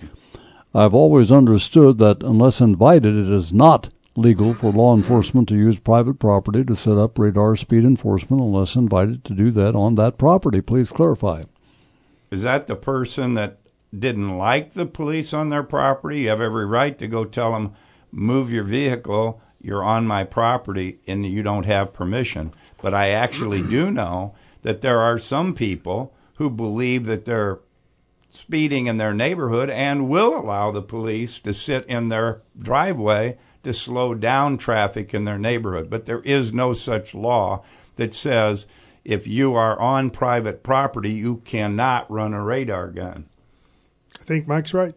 I've 0.73 0.93
always 0.93 1.31
understood 1.31 1.99
that 1.99 2.21
unless 2.21 2.59
invited, 2.59 3.15
it 3.15 3.29
is 3.29 3.53
not 3.53 3.89
legal 4.17 4.53
for 4.53 4.71
law 4.71 4.95
enforcement 4.95 5.47
to 5.49 5.55
use 5.55 5.79
private 5.79 6.19
property 6.19 6.63
to 6.65 6.75
set 6.75 6.97
up 6.97 7.17
radar 7.17 7.55
speed 7.55 7.85
enforcement 7.85 8.41
unless 8.41 8.75
invited 8.75 9.23
to 9.25 9.33
do 9.33 9.51
that 9.51 9.75
on 9.75 9.95
that 9.95 10.17
property. 10.17 10.61
Please 10.61 10.91
clarify. 10.91 11.43
Is 12.31 12.43
that 12.43 12.67
the 12.67 12.75
person 12.75 13.35
that 13.35 13.59
didn't 13.99 14.37
like 14.37 14.73
the 14.73 14.85
police 14.85 15.33
on 15.33 15.49
their 15.49 15.63
property? 15.63 16.21
You 16.21 16.29
have 16.29 16.41
every 16.41 16.65
right 16.65 16.97
to 16.99 17.07
go 17.07 17.25
tell 17.25 17.53
them, 17.53 17.73
move 18.11 18.51
your 18.51 18.63
vehicle, 18.63 19.41
you're 19.61 19.83
on 19.83 20.05
my 20.05 20.23
property, 20.23 20.99
and 21.07 21.25
you 21.25 21.41
don't 21.41 21.65
have 21.65 21.93
permission. 21.93 22.53
But 22.81 22.93
I 22.93 23.09
actually 23.09 23.61
do 23.61 23.89
know 23.91 24.35
that 24.61 24.81
there 24.81 24.99
are 24.99 25.17
some 25.17 25.53
people 25.53 26.13
who 26.35 26.49
believe 26.49 27.05
that 27.05 27.25
they're 27.25 27.59
speeding 28.29 28.87
in 28.87 28.97
their 28.97 29.13
neighborhood 29.13 29.69
and 29.69 30.09
will 30.09 30.37
allow 30.37 30.71
the 30.71 30.81
police 30.81 31.39
to 31.39 31.53
sit 31.53 31.85
in 31.87 32.09
their 32.09 32.41
driveway 32.57 33.37
to 33.63 33.73
slow 33.73 34.13
down 34.13 34.57
traffic 34.57 35.13
in 35.13 35.25
their 35.25 35.39
neighborhood. 35.39 35.89
But 35.89 36.05
there 36.05 36.21
is 36.21 36.53
no 36.53 36.73
such 36.73 37.15
law 37.15 37.63
that 37.95 38.13
says 38.13 38.67
if 39.03 39.27
you 39.27 39.53
are 39.53 39.79
on 39.79 40.09
private 40.09 40.63
property, 40.63 41.11
you 41.11 41.37
cannot 41.37 42.09
run 42.11 42.33
a 42.33 42.43
radar 42.43 42.89
gun. 42.89 43.29
I 44.25 44.27
think 44.27 44.47
Mike's 44.47 44.73
right. 44.73 44.95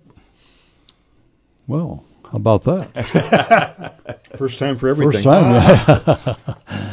Well, 1.67 2.03
how 2.31 2.37
about 2.37 2.65
that? 2.65 4.25
First 4.39 4.59
time 4.59 4.79
for 4.79 4.89
everything. 4.89 5.13
First 5.13 5.25
time. 5.25 5.53
yeah. 5.53 6.35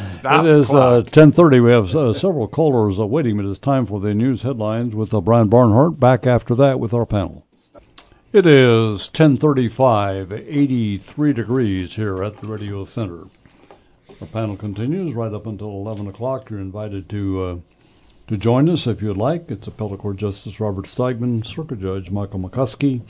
Stop 0.00 0.44
it 0.44 0.48
the 0.48 0.58
is 0.58 0.68
uh, 0.68 1.02
clock. 1.02 1.06
10:30. 1.06 1.64
We 1.64 1.70
have 1.70 1.96
uh, 1.96 2.12
several 2.12 2.46
callers 2.46 2.98
waiting, 2.98 3.38
but 3.38 3.46
it's 3.46 3.58
time 3.58 3.86
for 3.86 4.00
the 4.00 4.12
news 4.12 4.42
headlines 4.42 4.94
with 4.94 5.14
uh, 5.14 5.22
Brian 5.22 5.48
Barnhart. 5.48 5.98
Back 5.98 6.26
after 6.26 6.54
that 6.56 6.78
with 6.78 6.92
our 6.92 7.06
panel. 7.06 7.46
It 8.34 8.44
is 8.44 9.08
10:35, 9.08 10.32
83 10.32 11.32
degrees 11.32 11.94
here 11.94 12.22
at 12.22 12.40
the 12.40 12.48
Radio 12.48 12.84
Center. 12.84 13.28
Our 14.20 14.26
panel 14.26 14.56
continues 14.56 15.14
right 15.14 15.32
up 15.32 15.46
until 15.46 15.68
11 15.68 16.06
o'clock. 16.06 16.50
You're 16.50 16.60
invited 16.60 17.08
to 17.08 17.42
uh, 17.42 17.56
to 18.26 18.36
join 18.36 18.68
us 18.68 18.86
if 18.86 19.02
you'd 19.02 19.16
like. 19.16 19.50
It's 19.50 19.66
Appellate 19.66 20.00
Court 20.00 20.16
Justice 20.16 20.58
Robert 20.58 20.86
Steigmann, 20.86 21.46
Circuit 21.46 21.80
Judge 21.80 22.10
Michael 22.10 22.40
McCuskey, 22.40 23.02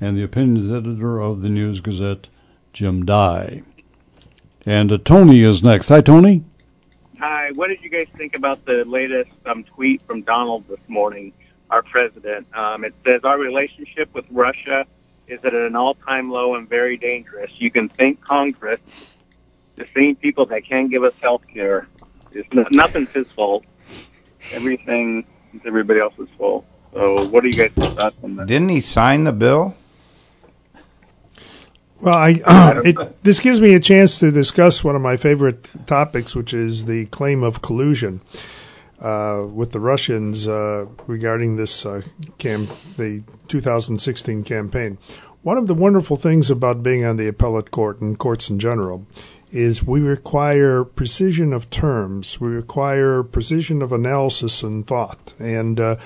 and 0.00 0.16
the 0.16 0.24
opinions 0.24 0.70
editor 0.70 1.20
of 1.20 1.42
the 1.42 1.48
News 1.48 1.80
Gazette, 1.80 2.28
Jim 2.72 3.06
Dey. 3.06 3.62
And 4.66 4.90
uh, 4.90 4.98
Tony 4.98 5.42
is 5.42 5.62
next. 5.62 5.88
Hi, 5.90 6.00
Tony. 6.00 6.44
Hi, 7.20 7.52
what 7.52 7.68
did 7.68 7.82
you 7.82 7.90
guys 7.90 8.06
think 8.16 8.34
about 8.34 8.64
the 8.64 8.84
latest 8.84 9.30
um, 9.46 9.64
tweet 9.64 10.02
from 10.06 10.22
Donald 10.22 10.66
this 10.68 10.80
morning, 10.88 11.32
our 11.70 11.82
president? 11.82 12.46
Um, 12.54 12.84
it 12.84 12.94
says 13.08 13.20
our 13.24 13.38
relationship 13.38 14.12
with 14.12 14.24
Russia 14.30 14.86
is 15.28 15.38
at 15.44 15.54
an 15.54 15.76
all-time 15.76 16.30
low 16.30 16.56
and 16.56 16.68
very 16.68 16.96
dangerous. 16.96 17.50
You 17.58 17.70
can 17.70 17.88
thank 17.88 18.20
Congress, 18.24 18.80
the 19.76 19.86
same 19.94 20.16
people 20.16 20.46
that 20.46 20.64
can't 20.64 20.90
give 20.90 21.04
us 21.04 21.14
health 21.20 21.42
care. 21.46 21.86
It's 22.32 22.48
nothing's 22.72 23.10
his 23.10 23.26
fault. 23.28 23.64
Everything 24.52 25.24
is 25.54 25.60
everybody 25.66 26.00
else's 26.00 26.28
fault. 26.36 26.64
So, 26.92 27.26
what 27.26 27.44
are 27.44 27.48
you 27.48 27.68
guys' 27.68 27.94
thoughts 27.94 28.16
on 28.22 28.36
that? 28.36 28.46
Didn't 28.46 28.70
he 28.70 28.80
sign 28.80 29.24
the 29.24 29.32
bill? 29.32 29.74
Well, 32.00 32.14
I, 32.14 32.40
it, 32.84 33.22
this 33.22 33.40
gives 33.40 33.60
me 33.60 33.74
a 33.74 33.80
chance 33.80 34.18
to 34.20 34.30
discuss 34.30 34.84
one 34.84 34.94
of 34.96 35.02
my 35.02 35.16
favorite 35.16 35.70
topics, 35.86 36.34
which 36.34 36.54
is 36.54 36.84
the 36.84 37.06
claim 37.06 37.42
of 37.42 37.60
collusion 37.60 38.20
uh, 39.00 39.46
with 39.50 39.72
the 39.72 39.80
Russians 39.80 40.46
uh, 40.46 40.86
regarding 41.06 41.56
this 41.56 41.84
uh, 41.84 42.02
cam- 42.38 42.68
the 42.96 43.24
2016 43.48 44.44
campaign. 44.44 44.98
One 45.42 45.58
of 45.58 45.66
the 45.66 45.74
wonderful 45.74 46.16
things 46.16 46.50
about 46.50 46.82
being 46.82 47.04
on 47.04 47.16
the 47.16 47.28
appellate 47.28 47.70
court 47.70 48.00
and 48.00 48.18
courts 48.18 48.50
in 48.50 48.58
general 48.58 49.06
is 49.50 49.82
we 49.82 50.00
require 50.00 50.84
precision 50.84 51.52
of 51.52 51.70
terms, 51.70 52.40
we 52.40 52.48
require 52.48 53.22
precision 53.22 53.82
of 53.82 53.92
analysis 53.92 54.62
and 54.62 54.86
thought, 54.86 55.34
and 55.38 55.80
uh, 55.80 55.96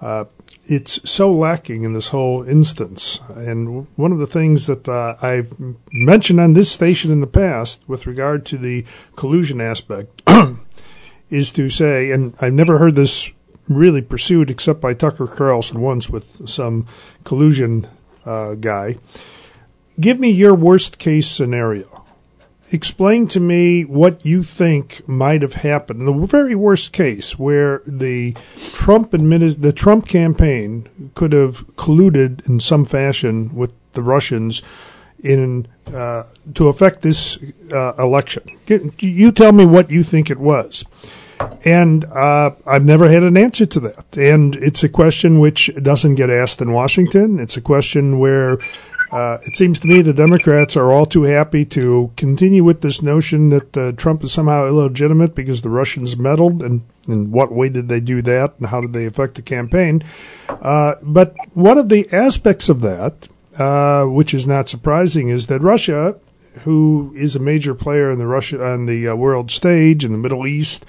uh, 0.00 0.24
it's 0.66 1.10
so 1.10 1.32
lacking 1.32 1.84
in 1.84 1.94
this 1.94 2.08
whole 2.08 2.42
instance. 2.42 3.20
And 3.28 3.86
one 3.96 4.12
of 4.12 4.18
the 4.18 4.26
things 4.26 4.66
that 4.66 4.86
uh, 4.88 5.16
I've 5.22 5.58
mentioned 5.92 6.40
on 6.40 6.52
this 6.52 6.70
station 6.70 7.10
in 7.10 7.20
the 7.20 7.26
past 7.26 7.82
with 7.86 8.06
regard 8.06 8.44
to 8.46 8.58
the 8.58 8.84
collusion 9.16 9.60
aspect 9.60 10.22
is 11.30 11.50
to 11.52 11.70
say, 11.70 12.10
and 12.10 12.34
I've 12.40 12.52
never 12.52 12.78
heard 12.78 12.96
this 12.96 13.30
really 13.68 14.02
pursued 14.02 14.50
except 14.50 14.80
by 14.80 14.94
Tucker 14.94 15.26
Carlson 15.26 15.80
once 15.80 16.10
with 16.10 16.46
some 16.48 16.86
collusion 17.24 17.86
uh, 18.26 18.54
guy. 18.54 18.96
Give 19.98 20.20
me 20.20 20.30
your 20.30 20.54
worst 20.54 20.98
case 20.98 21.28
scenario. 21.28 22.04
Explain 22.70 23.28
to 23.28 23.40
me 23.40 23.82
what 23.82 24.26
you 24.26 24.42
think 24.42 25.06
might 25.08 25.42
have 25.42 25.54
happened. 25.54 26.06
The 26.06 26.26
very 26.26 26.54
worst 26.54 26.92
case 26.92 27.38
where 27.38 27.82
the 27.86 28.36
Trump 28.72 29.12
admini- 29.12 29.60
the 29.60 29.72
Trump 29.72 30.06
campaign 30.06 30.88
could 31.14 31.32
have 31.32 31.66
colluded 31.76 32.46
in 32.46 32.60
some 32.60 32.84
fashion 32.84 33.54
with 33.54 33.72
the 33.94 34.02
Russians 34.02 34.62
in 35.20 35.66
uh, 35.92 36.24
to 36.54 36.68
affect 36.68 37.00
this 37.00 37.38
uh, 37.72 37.94
election. 37.98 38.58
You 38.98 39.32
tell 39.32 39.52
me 39.52 39.64
what 39.64 39.90
you 39.90 40.02
think 40.02 40.30
it 40.30 40.38
was. 40.38 40.84
And 41.64 42.04
uh, 42.04 42.50
I've 42.66 42.84
never 42.84 43.08
had 43.08 43.22
an 43.22 43.36
answer 43.36 43.64
to 43.66 43.80
that. 43.80 44.16
And 44.16 44.56
it's 44.56 44.82
a 44.82 44.88
question 44.88 45.38
which 45.38 45.70
doesn't 45.82 46.16
get 46.16 46.30
asked 46.30 46.60
in 46.60 46.72
Washington. 46.72 47.38
It's 47.38 47.56
a 47.56 47.60
question 47.60 48.18
where 48.18 48.58
uh, 49.10 49.38
it 49.42 49.56
seems 49.56 49.80
to 49.80 49.88
me 49.88 50.02
the 50.02 50.12
Democrats 50.12 50.76
are 50.76 50.92
all 50.92 51.06
too 51.06 51.22
happy 51.22 51.64
to 51.64 52.12
continue 52.16 52.62
with 52.62 52.82
this 52.82 53.00
notion 53.00 53.48
that 53.50 53.76
uh, 53.76 53.92
Trump 53.92 54.22
is 54.22 54.32
somehow 54.32 54.66
illegitimate 54.66 55.34
because 55.34 55.62
the 55.62 55.70
Russians 55.70 56.16
meddled. 56.16 56.62
And 56.62 56.82
in 57.06 57.30
what 57.30 57.52
way 57.52 57.68
did 57.68 57.88
they 57.88 58.00
do 58.00 58.20
that? 58.22 58.54
And 58.58 58.68
how 58.68 58.80
did 58.80 58.92
they 58.92 59.06
affect 59.06 59.36
the 59.36 59.42
campaign? 59.42 60.02
Uh, 60.48 60.96
but 61.02 61.34
one 61.54 61.78
of 61.78 61.88
the 61.88 62.08
aspects 62.12 62.68
of 62.68 62.80
that, 62.82 63.28
uh, 63.58 64.04
which 64.04 64.34
is 64.34 64.46
not 64.46 64.68
surprising, 64.68 65.28
is 65.28 65.46
that 65.46 65.62
Russia, 65.62 66.16
who 66.64 67.12
is 67.16 67.34
a 67.34 67.40
major 67.40 67.74
player 67.74 68.10
in 68.10 68.18
the 68.18 68.26
Russia 68.26 68.62
on 68.62 68.86
the 68.86 69.08
uh, 69.08 69.14
world 69.16 69.50
stage 69.50 70.04
in 70.04 70.12
the 70.12 70.18
Middle 70.18 70.46
East, 70.46 70.84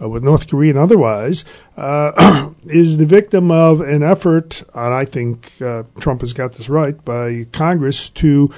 uh, 0.00 0.08
with 0.08 0.22
North 0.22 0.48
Korea 0.48 0.70
and 0.70 0.78
otherwise, 0.78 1.44
uh, 1.76 2.50
is 2.66 2.96
the 2.96 3.06
victim 3.06 3.50
of 3.50 3.80
an 3.80 4.02
effort, 4.02 4.62
and 4.74 4.94
I 4.94 5.04
think 5.04 5.60
uh, 5.62 5.84
Trump 6.00 6.20
has 6.20 6.32
got 6.32 6.54
this 6.54 6.68
right, 6.68 7.02
by 7.04 7.46
Congress 7.52 8.10
to 8.10 8.52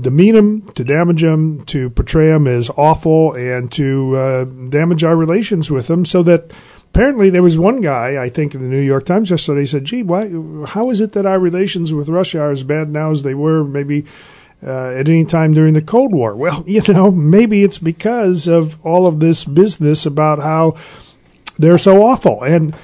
demean 0.00 0.36
him, 0.36 0.62
to 0.72 0.84
damage 0.84 1.22
him, 1.22 1.64
to 1.66 1.90
portray 1.90 2.30
him 2.30 2.46
as 2.46 2.70
awful, 2.70 3.34
and 3.34 3.70
to 3.72 4.16
uh, 4.16 4.44
damage 4.44 5.04
our 5.04 5.16
relations 5.16 5.70
with 5.70 5.88
him 5.88 6.04
so 6.04 6.22
that 6.22 6.52
apparently 6.94 7.30
there 7.30 7.42
was 7.42 7.58
one 7.58 7.80
guy 7.80 8.22
I 8.22 8.28
think 8.28 8.54
in 8.54 8.62
the 8.62 8.68
New 8.68 8.80
York 8.80 9.04
Times 9.04 9.30
yesterday 9.30 9.64
said, 9.64 9.84
"Gee, 9.84 10.02
why? 10.02 10.30
How 10.66 10.90
is 10.90 11.00
it 11.00 11.12
that 11.12 11.26
our 11.26 11.38
relations 11.38 11.92
with 11.92 12.08
Russia 12.08 12.40
are 12.40 12.50
as 12.50 12.62
bad 12.62 12.88
now 12.88 13.10
as 13.10 13.22
they 13.22 13.34
were 13.34 13.64
maybe 13.64 14.04
uh, 14.64 14.90
at 14.90 15.08
any 15.08 15.24
time 15.24 15.54
during 15.54 15.74
the 15.74 15.82
Cold 15.82 16.12
War?" 16.12 16.34
Well, 16.44 16.64
you 16.66 16.82
know, 16.88 17.10
maybe 17.10 17.62
it's 17.62 17.78
because 17.78 18.48
of 18.48 18.78
all 18.84 19.06
of 19.06 19.20
this 19.20 19.44
business 19.44 20.06
about 20.06 20.38
how 20.38 20.76
they're 21.58 21.78
so 21.78 22.02
awful 22.02 22.42
and. 22.42 22.74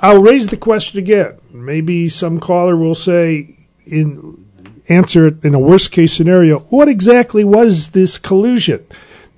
I'll 0.00 0.20
raise 0.20 0.48
the 0.48 0.58
question 0.58 0.98
again. 0.98 1.38
Maybe 1.50 2.08
some 2.08 2.38
caller 2.38 2.76
will 2.76 2.96
say, 2.96 3.56
in 3.86 4.44
answer 4.88 5.28
it 5.28 5.44
in 5.44 5.54
a 5.54 5.58
worst 5.58 5.90
case 5.90 6.12
scenario. 6.12 6.60
What 6.60 6.88
exactly 6.88 7.44
was 7.44 7.90
this 7.90 8.18
collusion? 8.18 8.84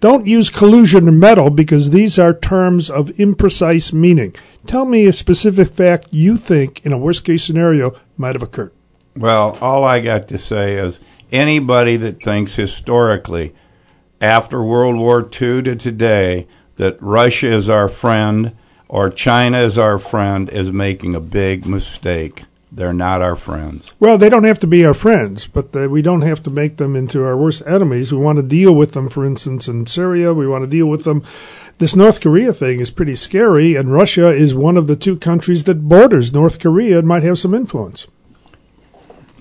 Don't 0.01 0.27
use 0.27 0.51
collusion 0.51 1.09
or 1.09 1.13
meddle 1.13 1.51
because 1.51 1.91
these 1.91 2.19
are 2.19 2.35
terms 2.35 2.91
of 2.91 3.09
imprecise 3.11 3.93
meaning. 3.93 4.35
Tell 4.67 4.85
me 4.85 5.07
a 5.07 5.13
specific 5.13 5.69
fact 5.73 6.09
you 6.11 6.37
think 6.37 6.85
in 6.85 6.93
a 6.93 6.99
worst 6.99 7.25
case 7.25 7.45
scenario 7.45 7.93
might 8.17 8.35
have 8.35 8.43
occurred. 8.43 8.73
Well, 9.17 9.57
all 9.61 9.85
I 9.85 10.01
got 10.01 10.29
to 10.29 10.39
say 10.39 10.75
is 10.75 11.01
anybody 11.33 11.97
that 11.97 12.23
thinks 12.23 12.55
historically, 12.57 13.55
after 14.21 14.63
World 14.63 14.97
War 14.97 15.21
II 15.21 15.63
to 15.63 15.77
today, 15.77 16.47
that 16.77 17.01
Russia 17.01 17.53
is 17.53 17.69
our 17.69 17.89
friend 17.89 18.57
or 18.89 19.11
China 19.11 19.59
is 19.59 19.79
our 19.79 19.99
friend 19.99 20.49
is 20.51 20.71
making 20.71 21.15
a 21.15 21.21
big 21.21 21.67
mistake. 21.67 22.45
They're 22.71 22.93
not 22.93 23.23
our 23.23 23.37
friends. 23.37 23.93
Well, 23.99 24.19
they 24.19 24.29
don't 24.29 24.45
have 24.45 24.59
to 24.59 24.67
be 24.67 24.85
our 24.85 24.93
friends, 24.93 25.47
but 25.47 25.73
they, 25.73 25.87
we 25.87 26.03
don't 26.03 26.23
have 26.23 26.43
to 26.43 26.51
make 26.51 26.77
them 26.77 26.95
into 26.95 27.25
our 27.25 27.37
worst 27.37 27.63
enemies. 27.67 28.13
We 28.13 28.19
want 28.19 28.37
to 28.37 28.43
deal 28.43 28.75
with 28.75 28.93
them, 28.93 29.09
for 29.09 29.25
instance, 29.25 29.69
in 29.69 29.87
Syria. 29.87 30.35
We 30.35 30.47
want 30.47 30.63
to 30.63 30.71
deal 30.71 30.87
with 30.87 31.05
them. 31.05 31.23
This 31.79 31.97
North 31.97 32.21
Korea 32.21 32.53
thing 32.53 32.81
is 32.81 32.91
pretty 32.91 33.15
scary, 33.15 33.77
and 33.77 33.93
Russia 33.93 34.29
is 34.29 34.55
one 34.55 34.77
of 34.77 34.89
the 34.89 34.97
two 34.97 35.17
countries 35.17 35.65
that 35.65 35.89
borders 35.89 36.33
North 36.33 36.59
Korea 36.59 36.99
and 36.99 37.09
might 37.09 37.23
have 37.23 37.39
some 37.39 37.55
influence. 37.55 38.09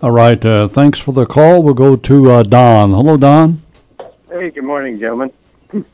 All 0.01 0.11
right. 0.11 0.43
Uh, 0.43 0.67
thanks 0.67 0.99
for 0.99 1.13
the 1.13 1.25
call. 1.25 1.63
We'll 1.63 1.73
go 1.73 1.95
to 1.95 2.31
uh, 2.31 2.43
Don. 2.43 2.91
Hello, 2.91 3.15
Don. 3.15 3.61
Hey, 4.29 4.49
good 4.49 4.63
morning, 4.63 4.99
gentlemen. 4.99 5.31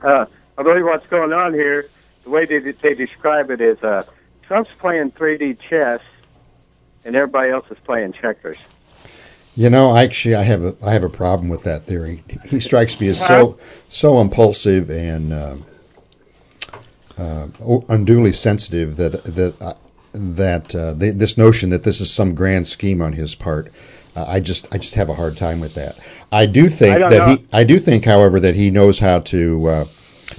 Uh, 0.00 0.26
I 0.56 0.62
believe 0.62 0.84
what's 0.84 1.08
going 1.08 1.32
on 1.32 1.52
here, 1.52 1.88
the 2.22 2.30
way 2.30 2.44
they, 2.44 2.60
they 2.60 2.94
describe 2.94 3.50
it 3.50 3.60
is 3.60 3.82
uh, 3.82 4.04
Trump's 4.44 4.70
playing 4.78 5.10
3D 5.10 5.58
chess, 5.68 6.00
and 7.04 7.16
everybody 7.16 7.50
else 7.50 7.66
is 7.68 7.78
playing 7.84 8.12
checkers. 8.12 8.58
You 9.56 9.70
know, 9.70 9.96
actually, 9.96 10.36
I 10.36 10.44
have 10.44 10.62
a 10.62 10.76
I 10.80 10.92
have 10.92 11.02
a 11.02 11.08
problem 11.08 11.48
with 11.48 11.64
that 11.64 11.84
theory. 11.84 12.22
He 12.44 12.60
strikes 12.60 13.00
me 13.00 13.08
as 13.08 13.18
so 13.18 13.58
so 13.88 14.20
impulsive 14.20 14.88
and 14.88 15.32
uh, 15.32 15.56
uh, 17.18 17.48
unduly 17.88 18.32
sensitive 18.32 18.96
that 18.98 19.24
that 19.24 19.76
that 20.12 20.74
uh, 20.74 20.92
the, 20.94 21.10
this 21.10 21.36
notion 21.36 21.70
that 21.70 21.84
this 21.84 22.00
is 22.00 22.12
some 22.12 22.34
grand 22.34 22.66
scheme 22.66 23.00
on 23.02 23.14
his 23.14 23.34
part. 23.34 23.72
Uh, 24.16 24.24
I 24.26 24.40
just 24.40 24.66
I 24.72 24.78
just 24.78 24.94
have 24.94 25.08
a 25.08 25.14
hard 25.14 25.36
time 25.36 25.60
with 25.60 25.74
that. 25.74 25.98
I 26.32 26.46
do 26.46 26.68
think 26.68 26.96
I 26.96 27.08
that 27.10 27.18
know. 27.18 27.36
he 27.36 27.46
I 27.52 27.64
do 27.64 27.78
think, 27.78 28.04
however, 28.04 28.40
that 28.40 28.56
he 28.56 28.70
knows 28.70 28.98
how 28.98 29.20
to 29.20 29.68
uh, 29.68 29.84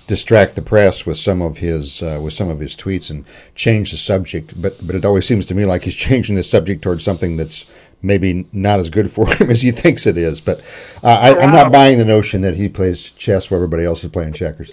distract 0.08 0.56
the 0.56 0.62
press 0.62 1.06
with 1.06 1.18
some 1.18 1.41
of 1.41 1.58
his 1.60 2.02
uh, 2.02 2.20
with 2.22 2.34
some 2.34 2.50
of 2.50 2.60
his 2.60 2.76
tweets 2.76 3.10
and 3.10 3.26
change 3.56 3.91
the 3.91 3.98
subject. 3.98 4.60
But 4.62 4.86
but 4.86 4.96
it 4.96 5.06
always 5.06 5.28
seems 5.28 5.46
to 5.48 5.56
me 5.56 5.66
like 5.66 5.84
he's 5.84 5.96
changing 6.10 6.36
the 6.36 6.44
subject 6.44 6.82
towards 6.82 7.04
something 7.04 7.38
that's 7.38 7.66
maybe 8.02 8.48
not 8.52 8.80
as 8.80 8.90
good 8.90 9.12
for 9.12 9.28
him 9.36 9.50
as 9.50 9.62
he 9.62 9.72
thinks 9.72 10.06
it 10.06 10.18
is. 10.18 10.41
But 10.41 10.60
uh, 11.04 11.08
I, 11.08 11.40
I'm 11.40 11.52
not 11.52 11.72
buying 11.72 11.98
the 11.98 12.06
notion 12.06 12.41
that 12.41 12.56
he 12.56 12.70
plays 12.70 13.02
chess 13.02 13.50
while 13.50 13.58
everybody 13.58 13.86
else 13.86 14.04
is 14.04 14.12
playing 14.12 14.34
checkers. 14.34 14.72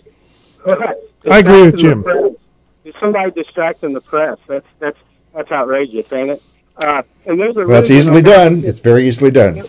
I 1.30 1.38
agree 1.38 1.62
with 1.62 1.76
Distracting 1.76 2.02
the 2.02 2.12
Jim. 2.12 2.36
Somebody 3.00 3.30
distracting 3.30 3.92
the 3.92 4.00
press? 4.00 4.38
That's 4.48 4.66
that's 4.78 4.98
that's 5.34 5.50
outrageous, 5.50 6.10
ain't 6.12 6.30
it? 6.30 6.42
Uh, 6.82 7.02
and 7.26 7.40
there's 7.40 7.56
a 7.56 7.60
Well, 7.60 7.68
that's 7.68 7.90
easily 7.90 8.22
done. 8.22 8.64
It's 8.64 8.80
very 8.80 9.06
easily 9.08 9.30
done. 9.30 9.62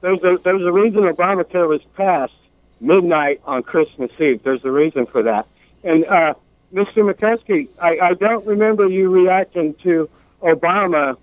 There's 0.00 0.22
a 0.22 0.38
there's 0.42 0.62
a 0.62 0.72
reason 0.72 1.02
Obamacare 1.02 1.68
was 1.68 1.82
passed 1.96 2.32
midnight 2.80 3.40
on 3.44 3.62
Christmas 3.62 4.10
Eve. 4.18 4.42
There's 4.42 4.64
a 4.64 4.70
reason 4.70 5.06
for 5.06 5.22
that. 5.22 5.46
And 5.84 6.04
uh, 6.06 6.34
Mr. 6.72 7.10
McCuskey, 7.10 7.68
I, 7.80 7.98
I 7.98 8.14
don't 8.14 8.44
remember 8.46 8.88
you 8.88 9.10
reacting 9.10 9.74
to 9.82 10.08
Obama 10.42 11.16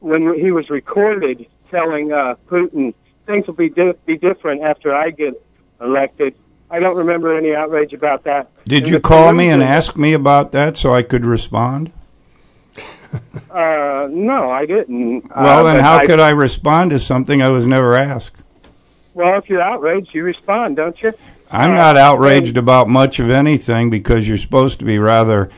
when 0.00 0.38
he 0.38 0.50
was 0.50 0.68
recorded 0.68 1.46
telling 1.70 2.12
uh, 2.12 2.34
Putin 2.46 2.94
things 3.26 3.46
will 3.46 3.54
be 3.54 3.70
di- 3.70 3.94
be 4.04 4.18
different 4.18 4.62
after 4.62 4.94
I 4.94 5.10
get 5.10 5.42
elected. 5.80 6.34
I 6.70 6.80
don't 6.80 6.96
remember 6.96 7.36
any 7.36 7.54
outrage 7.54 7.92
about 7.92 8.24
that. 8.24 8.50
Did 8.66 8.84
And 8.84 8.92
you 8.92 9.00
call 9.00 9.32
me 9.32 9.48
and 9.50 9.62
ask 9.62 9.96
me 9.96 10.12
about 10.12 10.52
that 10.52 10.76
so 10.76 10.94
I 10.94 11.02
could 11.02 11.24
respond? 11.24 11.92
Uh, 13.50 14.08
no, 14.10 14.48
I 14.48 14.66
didn't. 14.66 15.30
Well, 15.36 15.64
uh, 15.64 15.72
then 15.72 15.80
how 15.82 16.04
could 16.04 16.18
I 16.18 16.30
respond 16.30 16.90
to 16.90 16.98
something 16.98 17.40
I 17.40 17.48
was 17.48 17.66
never 17.66 17.94
asked? 17.94 18.36
Well, 19.12 19.38
if 19.38 19.48
you're 19.48 19.62
outraged, 19.62 20.12
you 20.12 20.24
respond, 20.24 20.76
don't 20.76 21.00
you? 21.00 21.12
I'm 21.50 21.70
Uh, 21.70 21.74
not 21.76 21.96
outraged 21.96 22.56
about 22.56 22.88
much 22.88 23.20
of 23.20 23.30
anything 23.30 23.88
because 23.90 24.26
you're 24.26 24.36
supposed 24.38 24.80
to 24.80 24.84
be 24.84 24.98
rather 24.98 25.50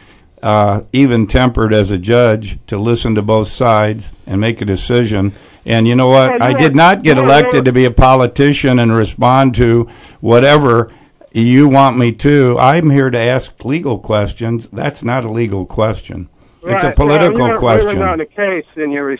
uh, 0.42 0.82
even 0.92 1.26
tempered 1.26 1.72
as 1.72 1.90
a 1.90 1.96
judge 1.96 2.58
to 2.66 2.76
listen 2.76 3.14
to 3.14 3.22
both 3.22 3.48
sides 3.48 4.12
and 4.26 4.38
make 4.38 4.60
a 4.60 4.66
decision. 4.66 5.32
And 5.66 5.88
you 5.88 5.96
know 5.96 6.06
what? 6.08 6.40
I 6.40 6.52
did 6.52 6.76
not 6.76 7.02
get 7.02 7.18
elected 7.18 7.64
to 7.64 7.72
be 7.72 7.84
a 7.84 7.90
politician 7.90 8.78
and 8.78 8.92
respond 8.94 9.56
to 9.56 9.88
whatever 10.20 10.92
you 11.32 11.66
want 11.68 11.98
me 11.98 12.12
to. 12.12 12.56
I'm 12.58 12.88
here 12.90 13.10
to 13.10 13.18
ask 13.18 13.64
legal 13.64 13.98
questions. 13.98 14.68
That's 14.72 15.02
not 15.02 15.24
a 15.24 15.30
legal 15.30 15.66
question. 15.66 16.28
It's 16.62 16.84
a 16.84 16.92
political 16.92 17.38
well, 17.40 17.48
you're 17.48 17.58
question. 17.58 18.02
on 18.02 18.20
a 18.20 18.26
case, 18.26 18.64
and 18.76 18.92
you're. 18.92 19.06
Res- 19.06 19.18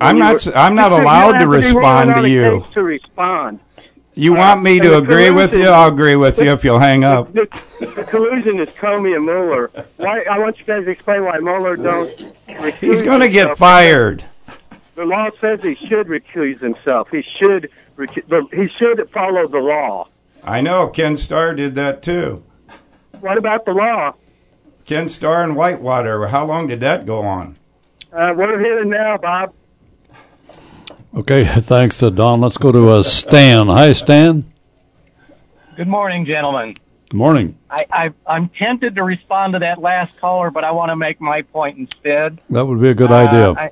I'm 0.00 0.18
not. 0.18 0.44
were- 0.44 0.56
I'm 0.56 0.74
not 0.74 0.90
allowed 0.92 1.38
to 1.38 1.46
respond 1.46 2.10
on 2.10 2.22
to 2.22 2.28
you. 2.28 2.66
To 2.74 2.82
respond. 2.82 3.60
You 4.16 4.34
Uh, 4.34 4.38
want 4.38 4.62
me 4.62 4.78
to 4.80 4.96
agree 4.96 5.30
with 5.30 5.52
you? 5.52 5.66
I'll 5.66 5.88
agree 5.88 6.14
with 6.16 6.38
you 6.38 6.52
if 6.52 6.64
you'll 6.64 6.78
hang 6.78 7.02
up. 7.02 7.32
The, 7.32 7.48
the 7.80 8.04
collusion 8.04 8.60
is 8.60 8.68
Comey 8.70 9.16
and 9.16 9.24
Mueller. 9.24 9.70
Why? 9.96 10.22
I 10.30 10.38
want 10.38 10.58
you 10.58 10.64
guys 10.64 10.84
to 10.84 10.90
explain 10.90 11.24
why 11.24 11.38
Mueller 11.38 11.76
don't. 11.76 12.10
He's 12.80 13.02
going 13.02 13.20
to 13.20 13.28
get 13.28 13.56
fired. 13.58 14.24
The 14.94 15.04
law 15.04 15.28
says 15.40 15.62
he 15.62 15.74
should 15.74 16.06
recuse 16.06 16.60
himself. 16.60 17.08
He 17.10 17.22
should. 17.38 17.70
recu- 17.96 18.26
the- 18.28 18.46
He 18.56 18.68
should 18.78 19.08
follow 19.10 19.46
the 19.48 19.58
law. 19.58 20.08
I 20.42 20.60
know 20.60 20.88
Ken 20.88 21.16
Starr 21.16 21.54
did 21.54 21.74
that 21.74 22.02
too. 22.02 22.42
What 23.20 23.38
about 23.38 23.64
the 23.64 23.72
law? 23.72 24.14
Ken 24.84 25.08
Starr 25.08 25.42
and 25.42 25.56
Whitewater. 25.56 26.26
How 26.28 26.44
long 26.44 26.66
did 26.66 26.80
that 26.80 27.06
go 27.06 27.22
on? 27.22 27.56
Uh, 28.12 28.34
we're 28.36 28.60
here 28.60 28.84
now, 28.84 29.16
Bob. 29.16 29.52
Okay, 31.16 31.44
thanks, 31.44 32.02
uh, 32.02 32.10
Don. 32.10 32.40
Let's 32.40 32.58
go 32.58 32.72
to 32.72 32.90
uh, 32.90 33.02
Stan. 33.02 33.68
Hi, 33.68 33.92
Stan. 33.92 34.44
Good 35.76 35.88
morning, 35.88 36.26
gentlemen. 36.26 36.74
Good 37.08 37.16
morning. 37.16 37.56
I, 37.70 37.86
I, 37.92 38.10
I'm 38.26 38.48
tempted 38.50 38.96
to 38.96 39.02
respond 39.04 39.52
to 39.54 39.60
that 39.60 39.80
last 39.80 40.12
caller, 40.20 40.50
but 40.50 40.64
I 40.64 40.72
want 40.72 40.90
to 40.90 40.96
make 40.96 41.20
my 41.20 41.42
point 41.42 41.78
instead. 41.78 42.40
That 42.50 42.66
would 42.66 42.80
be 42.80 42.88
a 42.90 42.94
good 42.94 43.10
Uh, 43.12 43.16
idea. 43.16 43.52
I- 43.52 43.70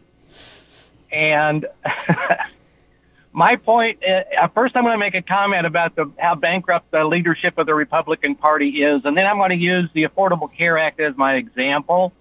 and 1.13 1.67
my 3.33 3.57
point, 3.57 4.01
uh, 4.05 4.49
first 4.49 4.77
I'm 4.77 4.85
going 4.85 4.95
to 4.95 4.99
make 4.99 5.15
a 5.15 5.23
comment 5.23 5.67
about 5.67 5.95
the, 5.95 6.11
how 6.19 6.35
bankrupt 6.35 6.91
the 6.91 7.05
leadership 7.05 7.59
of 7.59 7.67
the 7.67 7.75
Republican 7.75 8.35
Party 8.35 8.83
is, 8.83 9.05
and 9.05 9.17
then 9.17 9.27
I'm 9.27 9.37
going 9.37 9.51
to 9.51 9.57
use 9.57 9.91
the 9.95 10.05
Affordable 10.05 10.55
Care 10.57 10.79
Act 10.79 11.01
as 11.01 11.17
my 11.17 11.35
example. 11.35 12.13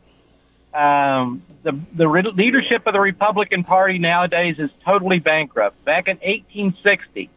Um, 0.73 1.43
the 1.63 1.77
the 1.93 2.07
re- 2.07 2.31
leadership 2.34 2.88
of 2.88 2.93
the 2.93 2.99
Republican 2.99 3.65
Party 3.65 3.99
nowadays 3.99 4.55
is 4.57 4.69
totally 4.85 5.19
bankrupt. 5.19 5.84
Back 5.84 6.07
in 6.07 6.15
1860, 6.18 7.30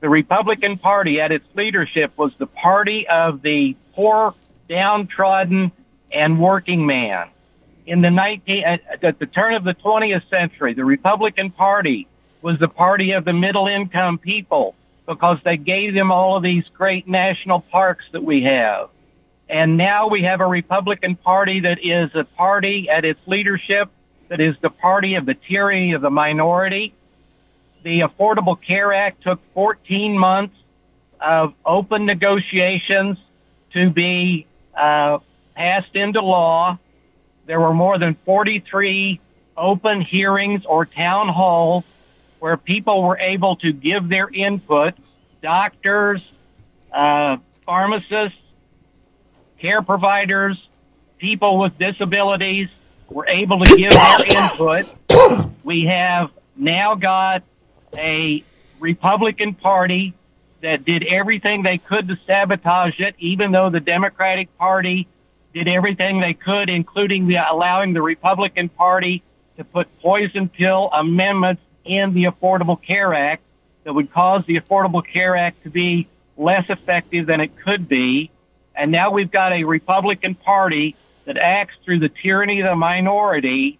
the 0.00 0.08
Republican 0.08 0.78
Party 0.78 1.20
at 1.20 1.32
its 1.32 1.44
leadership 1.56 2.16
was 2.16 2.32
the 2.38 2.46
party 2.46 3.08
of 3.08 3.42
the 3.42 3.74
poor, 3.94 4.34
downtrodden, 4.68 5.72
and 6.12 6.40
working 6.40 6.86
man. 6.86 7.28
In 7.86 8.00
the 8.00 8.10
19, 8.10 8.64
at 8.64 9.04
at 9.04 9.18
the 9.18 9.26
turn 9.26 9.54
of 9.54 9.64
the 9.64 9.74
20th 9.74 10.28
century, 10.28 10.74
the 10.74 10.84
Republican 10.84 11.50
Party 11.50 12.08
was 12.42 12.58
the 12.58 12.68
party 12.68 13.12
of 13.12 13.24
the 13.24 13.32
middle 13.32 13.68
income 13.68 14.18
people 14.18 14.74
because 15.06 15.38
they 15.44 15.56
gave 15.56 15.94
them 15.94 16.10
all 16.10 16.36
of 16.36 16.42
these 16.42 16.64
great 16.74 17.06
national 17.06 17.60
parks 17.60 18.04
that 18.12 18.24
we 18.24 18.42
have. 18.42 18.90
And 19.48 19.76
now 19.76 20.08
we 20.08 20.22
have 20.22 20.40
a 20.40 20.46
Republican 20.46 21.14
Party 21.14 21.60
that 21.60 21.78
is 21.84 22.10
a 22.14 22.24
party 22.24 22.88
at 22.90 23.04
its 23.04 23.20
leadership 23.26 23.88
that 24.28 24.40
is 24.40 24.56
the 24.60 24.70
party 24.70 25.14
of 25.14 25.26
the 25.26 25.34
tyranny 25.34 25.92
of 25.92 26.02
the 26.02 26.10
minority. 26.10 26.92
The 27.84 28.00
Affordable 28.00 28.60
Care 28.60 28.92
Act 28.92 29.22
took 29.22 29.40
14 29.54 30.18
months 30.18 30.56
of 31.20 31.54
open 31.64 32.06
negotiations 32.06 33.18
to 33.72 33.90
be 33.90 34.46
uh, 34.76 35.18
passed 35.54 35.94
into 35.94 36.20
law. 36.20 36.78
There 37.46 37.60
were 37.60 37.72
more 37.72 37.98
than 37.98 38.16
43 38.24 39.20
open 39.56 40.00
hearings 40.00 40.64
or 40.66 40.84
town 40.84 41.28
halls 41.28 41.84
where 42.40 42.56
people 42.56 43.02
were 43.02 43.18
able 43.18 43.56
to 43.56 43.72
give 43.72 44.08
their 44.08 44.28
input. 44.28 44.94
Doctors, 45.42 46.20
uh, 46.92 47.38
pharmacists, 47.64 48.38
care 49.60 49.80
providers, 49.80 50.68
people 51.18 51.58
with 51.58 51.78
disabilities 51.78 52.68
were 53.08 53.26
able 53.26 53.58
to 53.60 53.76
give 53.76 53.92
their 53.92 54.26
input. 54.42 54.86
We 55.64 55.84
have 55.84 56.30
now 56.56 56.94
got 56.96 57.42
a 57.96 58.44
Republican 58.80 59.54
Party 59.54 60.14
that 60.62 60.84
did 60.84 61.04
everything 61.04 61.62
they 61.62 61.78
could 61.78 62.08
to 62.08 62.18
sabotage 62.26 62.98
it, 62.98 63.14
even 63.18 63.52
though 63.52 63.70
the 63.70 63.80
Democratic 63.80 64.56
Party 64.58 65.06
did 65.56 65.68
everything 65.68 66.20
they 66.20 66.34
could, 66.34 66.68
including 66.68 67.28
the, 67.28 67.38
allowing 67.50 67.94
the 67.94 68.02
Republican 68.02 68.68
Party 68.68 69.22
to 69.56 69.64
put 69.64 69.88
poison 70.02 70.50
pill 70.50 70.90
amendments 70.92 71.62
in 71.82 72.12
the 72.12 72.24
Affordable 72.24 72.76
Care 72.82 73.14
Act 73.14 73.42
that 73.84 73.94
would 73.94 74.12
cause 74.12 74.44
the 74.46 74.60
Affordable 74.60 75.02
Care 75.02 75.34
Act 75.34 75.62
to 75.62 75.70
be 75.70 76.08
less 76.36 76.66
effective 76.68 77.26
than 77.26 77.40
it 77.40 77.56
could 77.64 77.88
be. 77.88 78.30
And 78.74 78.92
now 78.92 79.10
we've 79.10 79.30
got 79.30 79.54
a 79.54 79.64
Republican 79.64 80.34
Party 80.34 80.94
that 81.24 81.38
acts 81.38 81.74
through 81.86 82.00
the 82.00 82.10
tyranny 82.10 82.60
of 82.60 82.66
the 82.66 82.76
minority 82.76 83.78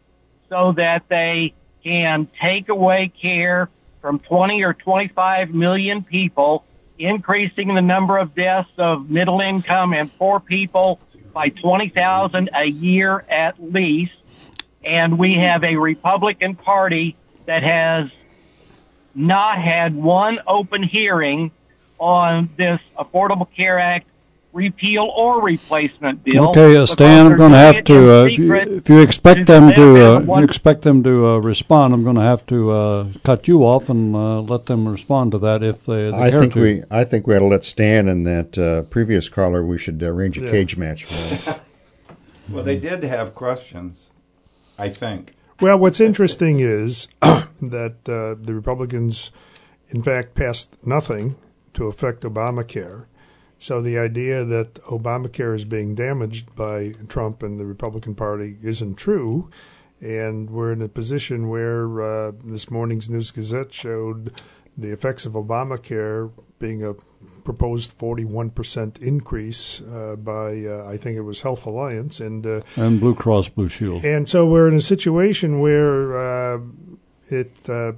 so 0.49 0.73
that 0.79 1.03
they 1.11 1.53
can 1.85 2.27
take 2.41 2.71
away 2.71 3.13
care 3.21 3.69
from 4.01 4.19
20 4.19 4.65
or 4.65 4.73
25 4.73 5.51
million 5.51 6.03
people, 6.03 6.65
increasing 6.99 7.75
the 7.75 7.83
number 7.83 8.17
of 8.17 8.35
deaths 8.35 8.71
of 8.79 9.11
middle 9.11 9.43
income 9.43 9.93
and 9.93 10.11
poor 10.17 10.41
people 10.41 10.99
by 11.37 11.51
20,000 11.51 12.49
a 12.55 12.65
year 12.65 13.23
at 13.29 13.63
least. 13.63 14.15
And 14.83 15.19
we 15.19 15.35
have 15.35 15.65
a 15.65 15.77
Republican 15.77 16.57
Party 16.57 17.15
that 17.45 17.63
has 17.63 18.09
not 19.15 19.59
had 19.59 19.95
one 19.95 20.39
open 20.47 20.83
hearing 20.83 21.51
on 21.99 22.49
this 22.57 22.81
Affordable 22.99 23.55
Care 23.55 23.79
Act 23.79 24.09
repeal 24.57 25.13
or 25.15 25.43
replacement 25.43 26.25
bill. 26.25 26.49
Okay, 26.51 26.77
uh, 26.77 26.87
Stan, 26.87 27.27
I'm 27.27 27.37
going 27.37 27.53
to 27.53 27.59
have 27.59 27.85
to. 27.85 28.11
Uh, 28.11 28.25
if, 28.25 28.39
you, 28.39 28.55
if 28.55 28.89
you 28.89 29.01
expect 29.01 29.41
to 29.41 29.45
them 29.45 29.73
to, 29.75 30.15
uh, 30.17 30.21
if 30.21 30.27
you 30.27 30.43
expect 30.43 30.83
them 30.83 31.03
to 31.05 31.27
uh, 31.27 31.39
respond, 31.39 31.95
I'm 31.95 32.03
going 32.03 32.17
to 32.17 32.23
have 32.23 32.45
to 32.47 32.71
uh, 32.71 33.09
cut 33.23 33.47
you 33.47 33.63
off 33.65 33.89
and 33.89 34.17
uh, 34.17 34.41
let 34.41 34.67
them 34.67 34.89
respond 34.89 35.33
to 35.33 35.39
that 35.41 35.63
if 35.63 35.85
they, 35.87 36.11
they 36.11 36.17
I 36.17 36.31
care 36.31 36.41
think 36.41 36.55
to. 36.55 36.61
we, 36.61 36.83
I 36.91 37.05
think 37.05 37.27
we 37.27 37.37
ought 37.37 37.41
to 37.41 37.45
let 37.47 37.65
Stan 37.65 38.09
and 38.09 38.27
that 38.27 38.59
uh, 38.59 38.83
previous 38.83 39.29
caller. 39.29 39.65
We 39.65 39.79
should 39.79 40.03
arrange 40.03 40.39
a 40.39 40.43
Yeah. 40.43 40.51
cage 40.51 40.77
match. 40.77 41.05
For 41.07 41.51
them. 41.53 41.61
Well, 42.49 42.65
they 42.65 42.77
did 42.77 43.03
have 43.05 43.35
questions, 43.35 44.11
I 44.79 44.89
think. 44.89 45.35
Well, 45.61 45.79
what's 45.79 46.01
interesting 46.01 46.61
is 46.61 47.09
that 47.21 47.97
uh, 48.07 48.41
the 48.43 48.55
Republicans, 48.55 49.31
in 49.89 50.03
fact, 50.03 50.35
passed 50.35 50.87
nothing 50.87 51.37
to 51.75 51.87
affect 51.87 52.23
Obamacare. 52.23 53.07
So 53.59 53.81
the 53.81 53.99
idea 53.99 54.45
that 54.45 54.75
Obamacare 54.85 55.55
is 55.55 55.65
being 55.65 55.95
damaged 55.95 56.55
by 56.55 56.95
Trump 57.09 57.43
and 57.43 57.59
the 57.59 57.67
Republican 57.67 58.15
Party 58.15 58.57
isn't 58.63 58.97
true. 58.97 59.51
And 60.01 60.51
we're 60.51 60.73
in 60.73 60.83
a 60.83 60.89
position 60.89 61.49
where 61.49 62.03
uh, 62.03 62.33
this 62.45 62.71
morning's 62.71 63.09
News 63.09 63.31
Gazette 63.31 63.73
showed 63.73 64.33
the 64.77 64.93
effects 64.93 65.25
of 65.25 65.33
Obamacare 65.33 66.31
being 66.59 66.85
a 66.85 66.95
proposed 67.45 67.99
41% 67.99 68.99
increase 69.01 69.81
uh, 69.81 70.17
by, 70.17 70.65
uh, 70.65 70.87
I 70.87 70.97
think 70.99 71.17
it 71.17 71.23
was 71.23 71.41
Health 71.43 71.65
Alliance. 71.67 72.21
And 72.21 72.47
uh, 72.47 72.61
and 72.77 73.01
Blue 73.01 73.15
Cross 73.15 73.51
Blue 73.51 73.69
Shield. 73.69 74.05
and 74.05 74.29
so 74.29 74.47
we're 74.47 74.69
in 74.69 74.75
a 74.75 74.81
situation 74.81 75.61
where 75.61 76.17
uh, 76.19 76.61
it 77.29 77.69
uh, 77.69 77.93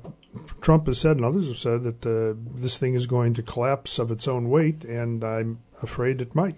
Trump 0.61 0.87
has 0.87 0.99
said 0.99 1.17
and 1.17 1.25
others 1.25 1.49
have 1.49 1.57
said 1.57 1.83
that 1.85 2.07
uh, 2.07 2.35
this 2.55 2.79
thing 2.79 2.95
is 2.95 3.07
going 3.07 3.35
to 3.35 3.43
collapse 3.43 3.99
of 3.99 4.11
its 4.11 4.29
own 4.29 4.49
weight, 4.49 4.85
and 4.85 5.25
I'm 5.25 5.61
afraid 5.83 6.21
it 6.21 6.35
might. 6.35 6.55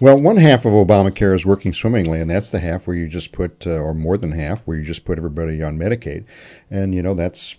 Well, 0.00 0.20
one 0.20 0.36
half 0.36 0.64
of 0.64 0.72
Obamacare 0.72 1.34
is 1.34 1.46
working 1.46 1.72
swimmingly, 1.72 2.20
and 2.20 2.30
that's 2.30 2.50
the 2.50 2.58
half 2.58 2.86
where 2.86 2.96
you 2.96 3.06
just 3.08 3.32
put, 3.32 3.66
uh, 3.66 3.70
or 3.70 3.94
more 3.94 4.16
than 4.16 4.32
half, 4.32 4.62
where 4.62 4.76
you 4.76 4.84
just 4.84 5.04
put 5.04 5.18
everybody 5.18 5.62
on 5.62 5.78
Medicaid, 5.78 6.24
and 6.70 6.94
you 6.94 7.02
know 7.02 7.14
that's 7.14 7.56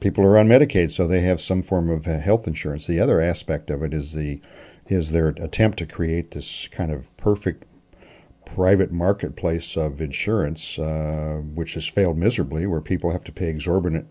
people 0.00 0.24
are 0.24 0.38
on 0.38 0.48
Medicaid, 0.48 0.90
so 0.90 1.06
they 1.06 1.20
have 1.20 1.40
some 1.40 1.62
form 1.62 1.90
of 1.90 2.06
uh, 2.06 2.18
health 2.18 2.46
insurance. 2.46 2.86
The 2.86 3.00
other 3.00 3.20
aspect 3.20 3.70
of 3.70 3.82
it 3.82 3.94
is 3.94 4.12
the 4.12 4.40
is 4.86 5.10
their 5.10 5.28
attempt 5.28 5.78
to 5.78 5.86
create 5.86 6.32
this 6.32 6.68
kind 6.68 6.92
of 6.92 7.14
perfect 7.16 7.64
private 8.44 8.92
marketplace 8.92 9.76
of 9.76 10.00
insurance, 10.00 10.78
uh, 10.78 11.40
which 11.54 11.74
has 11.74 11.86
failed 11.86 12.18
miserably, 12.18 12.66
where 12.66 12.80
people 12.80 13.10
have 13.10 13.24
to 13.24 13.32
pay 13.32 13.48
exorbitant 13.48 14.06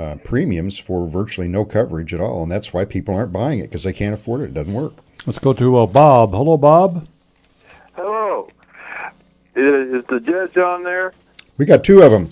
uh, 0.00 0.16
premiums 0.24 0.78
for 0.78 1.06
virtually 1.06 1.46
no 1.46 1.64
coverage 1.64 2.14
at 2.14 2.20
all, 2.20 2.42
and 2.42 2.50
that's 2.50 2.72
why 2.72 2.84
people 2.84 3.14
aren't 3.14 3.32
buying 3.32 3.58
it 3.58 3.64
because 3.64 3.82
they 3.84 3.92
can't 3.92 4.14
afford 4.14 4.40
it. 4.40 4.44
It 4.44 4.54
doesn't 4.54 4.72
work. 4.72 4.94
Let's 5.26 5.38
go 5.38 5.52
to 5.52 5.76
uh, 5.76 5.86
Bob. 5.86 6.30
Hello, 6.32 6.56
Bob. 6.56 7.06
Hello. 7.92 8.48
Is, 9.54 10.00
is 10.00 10.04
the 10.08 10.20
judge 10.20 10.56
on 10.56 10.82
there? 10.82 11.12
We 11.58 11.66
got 11.66 11.84
two 11.84 12.00
of 12.02 12.10
them. 12.10 12.28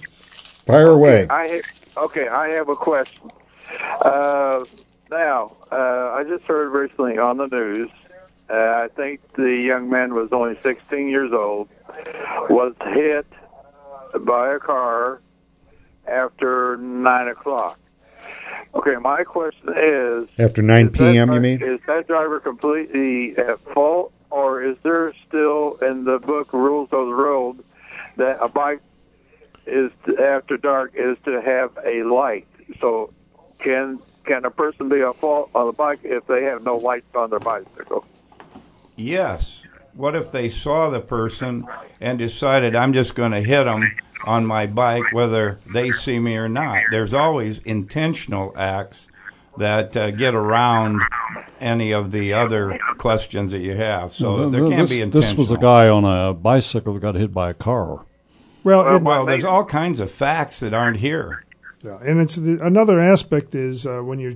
Fire 0.65 0.91
away. 0.91 1.27
I 1.29 1.49
ha- 1.49 2.05
okay. 2.05 2.29
I 2.29 2.49
have 2.49 2.69
a 2.71 2.77
question. 2.77 3.31
Uh, 4.01 4.65
now, 5.11 5.55
uh, 5.71 6.13
I 6.15 6.25
just 6.27 6.45
heard 6.45 6.71
recently 6.71 7.19
on 7.19 7.37
the 7.37 7.47
news. 7.47 7.91
Uh, 8.49 8.55
I 8.55 8.89
think 8.97 9.21
the 9.35 9.51
young 9.51 9.91
man 9.91 10.15
was 10.15 10.31
only 10.33 10.59
16 10.63 11.09
years 11.09 11.33
old. 11.33 11.69
Was 12.49 12.75
hit 12.95 13.27
by 14.25 14.55
a 14.55 14.59
car 14.59 15.21
after 16.09 16.77
nine 16.79 17.29
o'clock. 17.29 17.79
Okay, 18.75 18.97
my 19.01 19.25
question 19.25 19.71
is: 19.77 20.29
After 20.39 20.63
9 20.63 20.87
is 20.87 20.93
that 20.93 20.99
p.m., 20.99 21.33
you 21.33 21.41
mean? 21.41 21.63
Is 21.63 21.81
that 21.87 22.07
driver 22.07 22.41
completely 22.41 23.37
at 23.39 23.61
fault, 23.73 24.13
or 24.31 24.63
is 24.63 24.77
there 24.83 25.13
still 25.27 25.79
in 25.81 26.05
the 26.05 26.19
book 26.19 26.53
rules 26.53 26.89
of 26.93 27.07
the 27.07 27.15
road 27.15 27.65
that 28.17 28.39
a 28.43 28.49
bike 28.49 28.81
is 29.67 29.91
to, 30.07 30.19
after 30.23 30.57
dark 30.57 30.93
is 30.95 31.17
to 31.25 31.41
have 31.41 31.79
a 31.85 32.03
light? 32.03 32.47
So, 32.81 33.13
can 33.59 34.01
can 34.25 34.45
a 34.45 34.51
person 34.51 34.91
be 34.91 35.01
at 35.01 35.17
fault 35.17 35.51
on 35.55 35.67
the 35.67 35.73
bike 35.73 36.01
if 36.05 36.27
they 36.27 36.45
have 36.45 36.63
no 36.63 36.77
lights 36.77 37.15
on 37.15 37.31
their 37.31 37.41
bicycle? 37.41 38.05
Yes. 38.97 39.65
What 39.95 40.15
if 40.15 40.31
they 40.31 40.49
saw 40.49 40.91
the 40.91 41.01
person 41.01 41.67
and 42.01 42.19
decided 42.19 42.77
I'm 42.77 42.93
just 42.93 43.15
going 43.15 43.33
to 43.33 43.41
hit 43.41 43.65
them 43.65 43.91
on 44.25 44.47
my 44.47 44.67
bike, 44.67 45.05
whether 45.13 45.59
they 45.73 45.91
see 45.91 46.19
me 46.19 46.37
or 46.37 46.49
not? 46.49 46.83
There's 46.91 47.15
always 47.15 47.59
intentional 47.61 48.53
acts 48.57 49.09
that 49.57 49.97
uh, 49.97 50.11
get 50.13 50.35
around 50.35 51.01
any 51.61 51.93
of 51.93 52.13
the 52.13 52.33
other 52.33 52.79
questions 52.99 53.51
that 53.51 53.59
you 53.61 53.75
have. 53.75 54.15
So 54.15 54.37
Well, 54.37 54.51
there 54.51 54.61
th- 54.63 54.71
can 54.71 54.81
this, 54.81 54.91
be 54.91 55.01
intentional. 55.01 55.31
This 55.45 55.51
was 55.51 55.51
a 55.51 55.61
guy 55.61 55.89
on 55.89 56.05
a 56.05 56.33
bicycle 56.35 56.95
that 56.95 57.01
got 57.01 57.15
hit 57.17 57.33
by 57.35 57.51
a 57.51 57.55
car. 57.55 58.05
Well, 58.65 58.85
well, 58.85 58.97
it- 58.97 59.03
well, 59.03 59.27
there's 59.27 59.45
all 59.45 59.65
kinds 59.65 59.99
of 60.01 60.11
facts 60.11 60.61
that 60.61 60.73
aren't 60.75 60.99
here. 60.99 61.45
Yeah, 61.85 61.99
and 62.03 62.21
it's 62.21 62.37
the, 62.37 62.59
another 62.65 62.99
aspect 63.01 63.55
is 63.55 63.87
uh, 63.87 64.01
when 64.01 64.19
you're 64.19 64.35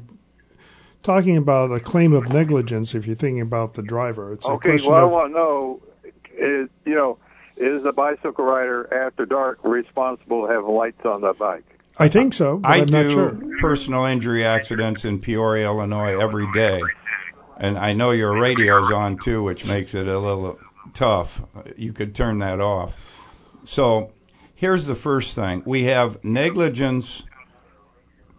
talking 1.02 1.36
about 1.36 1.70
a 1.72 1.80
claim 1.80 2.12
of 2.12 2.32
negligence. 2.32 2.94
If 2.94 3.06
you're 3.06 3.16
thinking 3.16 3.40
about 3.40 3.74
the 3.74 3.82
driver, 3.82 4.32
it's 4.32 4.46
a 4.46 4.50
Okay, 4.52 4.70
question 4.70 4.92
well, 4.92 5.09
I 5.09 5.12
want 5.12 5.32
to 5.32 5.34
know 5.34 5.82
is 6.36 6.68
you 6.84 6.94
know 6.94 7.18
is 7.56 7.82
the 7.82 7.92
bicycle 7.92 8.44
rider 8.44 8.92
after 8.92 9.26
dark 9.26 9.58
responsible 9.62 10.46
to 10.46 10.52
have 10.52 10.64
lights 10.64 11.04
on 11.04 11.20
the 11.20 11.32
bike? 11.32 11.64
I 11.98 12.08
think 12.08 12.32
so, 12.32 12.58
but 12.58 12.70
I 12.70 12.76
am 12.78 12.86
not 12.86 13.02
do 13.02 13.10
sure. 13.10 13.38
personal 13.60 14.04
injury 14.06 14.44
accidents 14.44 15.04
in 15.04 15.18
Peoria, 15.20 15.66
Illinois 15.66 16.18
every 16.18 16.50
day. 16.52 16.80
And 17.58 17.78
I 17.78 17.92
know 17.92 18.10
your 18.12 18.32
radio's 18.38 18.90
on 18.90 19.18
too, 19.18 19.42
which 19.42 19.68
makes 19.68 19.94
it 19.94 20.08
a 20.08 20.18
little 20.18 20.58
tough. 20.94 21.42
You 21.76 21.92
could 21.92 22.14
turn 22.14 22.38
that 22.38 22.60
off. 22.60 22.94
So 23.64 24.12
here's 24.54 24.86
the 24.86 24.94
first 24.94 25.34
thing 25.34 25.62
we 25.66 25.84
have 25.84 26.22
negligence 26.24 27.24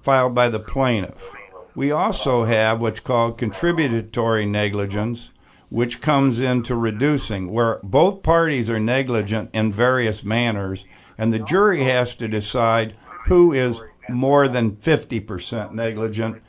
filed 0.01 0.33
by 0.33 0.49
the 0.49 0.59
plaintiff. 0.59 1.29
We 1.75 1.91
also 1.91 2.45
have 2.45 2.81
what's 2.81 2.99
called 2.99 3.37
contributory 3.37 4.45
negligence, 4.45 5.31
which 5.73 6.01
comes 6.01 6.39
into 6.39 6.75
reducing, 6.75 7.51
where 7.51 7.79
both 7.81 8.21
parties 8.21 8.69
are 8.69 8.79
negligent 8.79 9.49
in 9.55 9.73
various 9.73 10.23
manners, 10.23 10.85
and 11.17 11.33
the 11.33 11.39
jury 11.39 11.83
has 11.83 12.13
to 12.13 12.27
decide 12.27 12.95
who 13.25 13.51
is 13.51 13.81
more 14.07 14.47
than 14.47 14.75
50% 14.75 15.71
negligent 15.71 16.39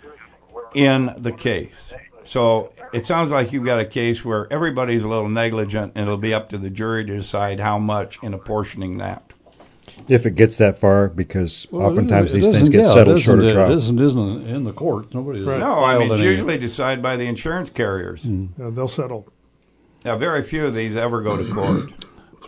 in 0.75 1.15
the 1.17 1.33
case. 1.33 1.95
So 2.25 2.75
it 2.93 3.07
sounds 3.07 3.33
like 3.33 3.51
you've 3.51 3.65
got 3.65 3.81
a 3.81 3.87
case 3.87 4.23
where 4.27 4.47
everybody's 4.53 5.05
a 5.05 5.09
little 5.09 5.31
negligent, 5.31 5.93
and 5.95 6.05
it'll 6.05 6.19
be 6.19 6.35
up 6.35 6.51
to 6.51 6.59
the 6.59 6.69
jury 6.69 7.03
to 7.07 7.17
decide 7.17 7.61
how 7.61 7.79
much 7.79 8.23
in 8.23 8.35
apportioning 8.35 8.99
that. 8.99 9.33
If 10.09 10.27
it 10.27 10.35
gets 10.35 10.57
that 10.59 10.77
far, 10.77 11.09
because 11.09 11.67
Well, 11.71 11.87
oftentimes 11.87 12.33
it 12.35 12.41
these 12.41 12.51
things 12.53 12.69
get 12.69 12.85
yeah, 12.85 12.93
settled 12.93 13.19
isn't- 13.19 13.21
short 13.25 13.39
of 13.39 13.45
It 13.47 13.53
trial. 13.55 13.73
isn't, 13.73 13.99
isn't 14.01 14.47
in 14.47 14.65
the 14.65 14.73
court. 14.73 15.15
Nobody. 15.15 15.39
has 15.39 15.47
No, 15.47 15.83
I 15.85 15.99
mean, 15.99 16.11
it's 16.13 16.21
any- 16.21 16.29
usually 16.29 16.59
decided 16.59 17.03
by 17.03 17.17
the 17.17 17.25
insurance 17.27 17.71
carriers. 17.71 18.27
Yeah, 18.27 18.71
they'll 18.71 18.87
settle. 18.89 19.27
Now, 20.05 20.17
very 20.19 20.43
few 20.43 20.67
of 20.67 20.75
these 20.75 20.97
ever 20.97 21.23
go 21.23 21.37
to 21.43 21.51
court. 21.53 21.91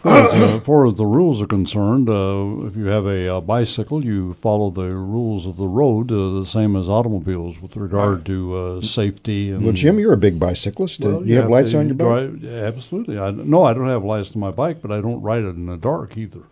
As 0.04 0.12
far 0.12 0.18
as, 0.28 0.42
uh, 0.42 0.56
as 0.58 0.62
far 0.62 0.86
as 0.86 0.94
the 0.94 1.06
rules 1.06 1.40
are 1.42 1.46
concerned, 1.46 2.08
uh, 2.10 2.66
if 2.66 2.76
you 2.76 2.84
have 2.86 3.06
a, 3.06 3.28
uh 3.36 3.40
bicycle, 3.40 4.04
you 4.04 4.34
follow 4.34 4.68
the 4.70 4.84
rules 4.94 5.46
of 5.46 5.56
the 5.56 5.66
road, 5.66 6.12
uh, 6.12 6.38
the 6.38 6.44
same 6.44 6.76
as 6.76 6.86
automobiles 6.88 7.60
with 7.62 7.74
regard 7.76 8.24
to 8.26 8.54
uh, 8.56 8.80
safety. 8.82 9.50
And 9.50 9.64
Well, 9.64 9.72
Jim, 9.72 9.98
you're 9.98 10.12
a 10.12 10.16
big 10.18 10.38
bicyclist. 10.38 11.00
Well, 11.00 11.26
you 11.26 11.36
have 11.36 11.48
lights 11.48 11.70
to 11.70 11.78
on 11.78 11.86
your 11.86 11.94
bike? 11.96 12.38
drive- 12.40 12.44
absolutely. 12.44 13.18
I, 13.18 13.30
no, 13.30 13.64
I 13.64 13.72
don't 13.72 13.86
have 13.88 14.04
lights 14.04 14.32
on 14.36 14.40
my 14.40 14.50
bike, 14.50 14.82
but 14.82 14.92
I 14.92 15.00
don't 15.00 15.22
ride 15.22 15.42
it 15.44 15.56
in 15.56 15.64
the 15.66 15.78
dark 15.78 16.16
either. 16.18 16.42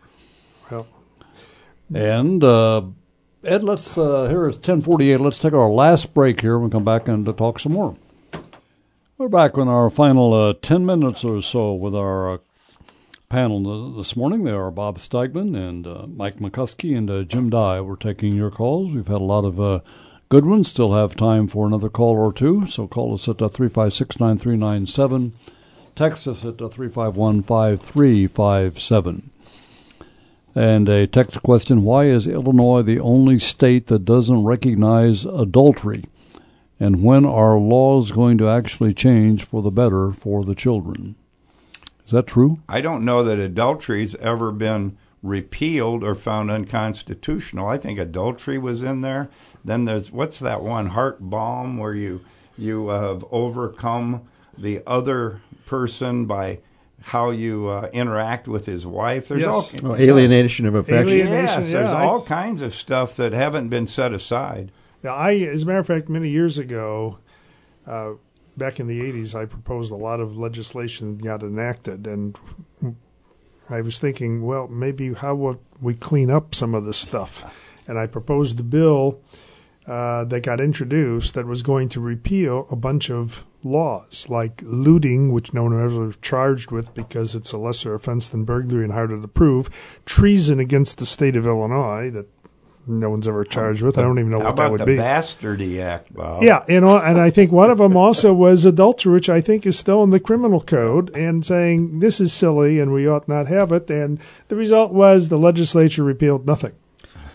And 1.94 2.42
uh, 2.42 2.82
Ed, 3.44 3.62
let's 3.62 3.96
uh, 3.96 4.26
here 4.28 4.48
it's 4.48 4.58
ten 4.58 4.80
forty 4.80 5.12
eight. 5.12 5.20
Let's 5.20 5.38
take 5.38 5.52
our 5.52 5.70
last 5.70 6.12
break 6.12 6.40
here. 6.40 6.58
We'll 6.58 6.68
come 6.68 6.84
back 6.84 7.06
and 7.06 7.24
talk 7.38 7.60
some 7.60 7.72
more. 7.72 7.96
We're 9.16 9.28
back 9.28 9.56
in 9.56 9.68
our 9.68 9.88
final 9.90 10.34
uh, 10.34 10.54
ten 10.60 10.84
minutes 10.84 11.24
or 11.24 11.40
so 11.40 11.72
with 11.72 11.94
our 11.94 12.34
uh, 12.34 12.38
panel 13.28 13.62
th- 13.62 13.96
this 13.96 14.16
morning. 14.16 14.42
They 14.42 14.50
are 14.50 14.72
Bob 14.72 14.98
Steigmann 14.98 15.56
and 15.56 15.86
uh, 15.86 16.06
Mike 16.08 16.38
McCuskey 16.40 16.98
and 16.98 17.08
uh, 17.08 17.22
Jim 17.22 17.48
Dey. 17.48 17.80
We're 17.80 17.94
taking 17.94 18.32
your 18.32 18.50
calls. 18.50 18.92
We've 18.92 19.06
had 19.06 19.20
a 19.20 19.24
lot 19.24 19.44
of 19.44 19.84
good 20.28 20.46
ones. 20.46 20.66
Still 20.66 20.94
have 20.94 21.14
time 21.14 21.46
for 21.46 21.64
another 21.64 21.88
call 21.88 22.16
or 22.16 22.32
two. 22.32 22.66
So 22.66 22.88
call 22.88 23.14
us 23.14 23.28
at 23.28 23.40
uh, 23.40 23.48
356 23.48 24.18
9397. 24.18 25.32
Text 25.94 26.26
us 26.26 26.44
at 26.44 26.60
uh, 26.60 26.68
351 26.68 27.42
5357. 27.42 29.30
And 30.54 30.88
a 30.88 31.06
text 31.06 31.42
question 31.42 31.82
Why 31.82 32.04
is 32.04 32.26
Illinois 32.26 32.82
the 32.82 33.00
only 33.00 33.38
state 33.38 33.86
that 33.86 34.04
doesn't 34.04 34.44
recognize 34.44 35.24
adultery? 35.24 36.04
And 36.78 37.02
when 37.02 37.24
are 37.24 37.58
laws 37.58 38.12
going 38.12 38.38
to 38.38 38.48
actually 38.48 38.94
change 38.94 39.44
for 39.44 39.62
the 39.62 39.70
better 39.70 40.12
for 40.12 40.44
the 40.44 40.54
children? 40.54 41.16
Is 42.04 42.12
that 42.12 42.26
true? 42.26 42.60
I 42.68 42.80
don't 42.80 43.04
know 43.04 43.22
that 43.24 43.38
adultery's 43.38 44.14
ever 44.16 44.52
been 44.52 44.96
repealed 45.22 46.04
or 46.04 46.14
found 46.14 46.50
unconstitutional. 46.50 47.66
I 47.66 47.78
think 47.78 47.98
adultery 47.98 48.58
was 48.58 48.82
in 48.82 49.00
there. 49.00 49.30
Then 49.64 49.86
there's 49.86 50.12
what's 50.12 50.38
that 50.40 50.62
one 50.62 50.88
heart 50.88 51.30
balm 51.30 51.78
where 51.78 51.94
you 51.94 52.20
you 52.56 52.88
have 52.88 53.24
overcome 53.30 54.28
the 54.56 54.82
other 54.86 55.40
person 55.66 56.26
by 56.26 56.58
how 57.04 57.30
you 57.30 57.68
uh, 57.68 57.88
interact 57.92 58.48
with 58.48 58.64
his 58.66 58.86
wife. 58.86 59.28
There's 59.28 59.42
Yes. 59.42 59.74
all 59.82 59.90
Well, 59.90 60.00
alienation 60.00 60.64
of 60.64 60.74
affection. 60.74 61.08
Alienation, 61.08 61.62
Yes, 61.62 61.70
yeah, 61.70 61.80
there's 61.80 61.92
all 61.92 62.22
kinds 62.22 62.62
of 62.62 62.74
stuff 62.74 63.16
that 63.16 63.32
haven't 63.32 63.68
been 63.68 63.86
set 63.86 64.12
aside. 64.12 64.72
Yeah, 65.02 65.12
I, 65.12 65.34
as 65.34 65.64
a 65.64 65.66
matter 65.66 65.80
of 65.80 65.86
fact, 65.86 66.08
many 66.08 66.30
years 66.30 66.58
ago, 66.58 67.18
uh, 67.86 68.12
back 68.56 68.80
in 68.80 68.86
the 68.86 69.00
'80s, 69.02 69.34
I 69.34 69.44
proposed 69.44 69.92
a 69.92 69.96
lot 69.96 70.18
of 70.18 70.38
legislation 70.38 71.16
that 71.16 71.22
got 71.22 71.42
enacted, 71.42 72.06
and 72.06 72.38
I 73.68 73.82
was 73.82 73.98
thinking, 73.98 74.42
well, 74.42 74.66
maybe 74.68 75.12
how 75.12 75.34
would 75.34 75.58
we 75.80 75.94
clean 75.94 76.30
up 76.30 76.54
some 76.54 76.74
of 76.74 76.86
this 76.86 76.96
stuff? 76.96 77.70
And 77.86 77.98
I 77.98 78.06
proposed 78.06 78.56
the 78.56 78.62
bill 78.62 79.20
uh, 79.86 80.24
that 80.24 80.40
got 80.42 80.58
introduced 80.60 81.34
that 81.34 81.44
was 81.46 81.62
going 81.62 81.90
to 81.90 82.00
repeal 82.00 82.66
a 82.70 82.76
bunch 82.76 83.10
of 83.10 83.44
laws, 83.64 84.26
like 84.28 84.60
looting, 84.62 85.32
which 85.32 85.52
no 85.54 85.64
one 85.64 85.82
ever 85.82 86.12
charged 86.22 86.70
with 86.70 86.94
because 86.94 87.34
it's 87.34 87.52
a 87.52 87.58
lesser 87.58 87.94
offense 87.94 88.28
than 88.28 88.44
burglary 88.44 88.84
and 88.84 88.92
harder 88.92 89.20
to 89.20 89.28
prove, 89.28 90.00
treason 90.04 90.60
against 90.60 90.98
the 90.98 91.06
state 91.06 91.36
of 91.36 91.46
Illinois 91.46 92.10
that 92.10 92.26
no 92.86 93.10
one's 93.10 93.26
ever 93.26 93.44
charged 93.44 93.82
with. 93.82 93.96
I 93.98 94.02
don't 94.02 94.18
even 94.18 94.30
know 94.30 94.40
How 94.40 94.46
what 94.46 94.56
that 94.56 94.62
about 94.62 94.72
would 94.72 94.80
the 94.82 94.86
be. 94.86 94.96
Bastardy 94.96 95.80
Act, 95.80 96.12
Bob? 96.14 96.42
Yeah, 96.42 96.64
know, 96.80 96.98
and 96.98 97.18
I 97.18 97.30
think 97.30 97.50
one 97.50 97.70
of 97.70 97.78
them 97.78 97.96
also 97.96 98.34
was 98.34 98.64
adultery, 98.64 99.12
which 99.12 99.30
I 99.30 99.40
think 99.40 99.64
is 99.66 99.78
still 99.78 100.02
in 100.02 100.10
the 100.10 100.20
criminal 100.20 100.60
code, 100.60 101.10
and 101.16 101.44
saying 101.44 102.00
this 102.00 102.20
is 102.20 102.32
silly 102.32 102.78
and 102.78 102.92
we 102.92 103.08
ought 103.08 103.28
not 103.28 103.46
have 103.46 103.72
it. 103.72 103.88
And 103.90 104.20
the 104.48 104.56
result 104.56 104.92
was 104.92 105.28
the 105.28 105.38
legislature 105.38 106.04
repealed 106.04 106.46
nothing. 106.46 106.74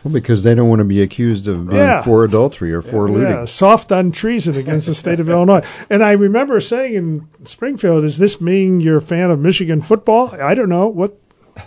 Well, 0.03 0.13
because 0.13 0.43
they 0.43 0.55
don't 0.55 0.69
want 0.69 0.79
to 0.79 0.85
be 0.85 1.01
accused 1.01 1.47
of 1.47 1.67
being 1.69 1.81
Yeah. 1.81 2.01
for 2.03 2.23
adultery 2.23 2.71
or 2.73 2.81
for 2.81 3.09
looting. 3.09 3.29
Yeah, 3.29 3.45
soft 3.45 3.91
on 3.91 4.11
treason 4.11 4.55
against 4.55 4.87
the 4.87 4.95
state 4.95 5.19
of 5.19 5.27
Illinois. 5.29 5.61
And 5.89 6.03
I 6.03 6.13
remember 6.13 6.59
saying 6.61 6.93
in 6.95 7.27
Springfield, 7.43 8.03
"Does 8.03 8.17
this 8.17 8.39
mean 8.39 8.79
you're 8.79 8.97
a 8.97 9.01
fan 9.01 9.29
of 9.29 9.39
Michigan 9.39 9.81
football?" 9.81 10.33
I 10.41 10.53
don't 10.53 10.69
know 10.69 10.87
what 10.87 11.17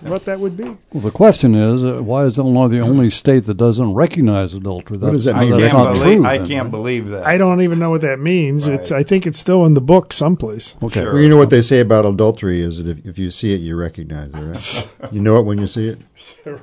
what 0.01 0.25
that 0.25 0.41
would 0.41 0.57
be. 0.57 0.65
Well, 0.65 1.03
the 1.03 1.11
question 1.11 1.55
is, 1.55 1.85
uh, 1.85 2.03
why 2.03 2.25
is 2.25 2.39
Illinois 2.39 2.69
the 2.69 2.81
only 2.81 3.11
state 3.11 3.45
that 3.45 3.59
doesn't 3.59 3.93
recognize 3.93 4.55
adultery? 4.55 4.97
What 4.97 5.13
does 5.13 5.27
that 5.27 5.35
That's- 5.35 5.51
mean? 5.51 5.61
that's 5.61 5.71
can't 5.75 5.93
believe, 5.93 6.17
true 6.17 6.27
I 6.27 6.39
then, 6.39 6.47
can't 6.47 6.63
right? 6.65 6.71
believe 6.71 7.09
that. 7.09 7.27
I 7.27 7.37
don't 7.37 7.61
even 7.61 7.79
know 7.79 7.91
what 7.91 8.01
that 8.01 8.19
means. 8.19 8.67
It's 8.67 8.91
I 8.91 9.03
think 9.03 9.27
it's 9.27 9.39
still 9.39 9.67
in 9.67 9.75
the 9.75 9.83
book 9.83 10.15
someplace. 10.15 10.77
Okay. 10.83 11.05
Well, 11.05 11.19
you 11.21 11.29
know 11.29 11.37
what 11.37 11.51
they 11.51 11.61
say 11.61 11.81
about 11.81 12.07
adultery 12.07 12.63
is 12.63 12.83
that 12.83 12.89
if, 12.89 13.07
if 13.07 13.19
you 13.19 13.31
see 13.31 13.53
it, 13.53 13.61
you 13.61 13.77
recognize 13.77 14.33
it, 14.33 14.39
right? 14.41 14.91
you 15.13 15.21
know 15.21 15.37
it 15.39 15.45
when 15.45 15.59
you 15.59 15.67
see 15.67 15.89
it. 15.89 15.99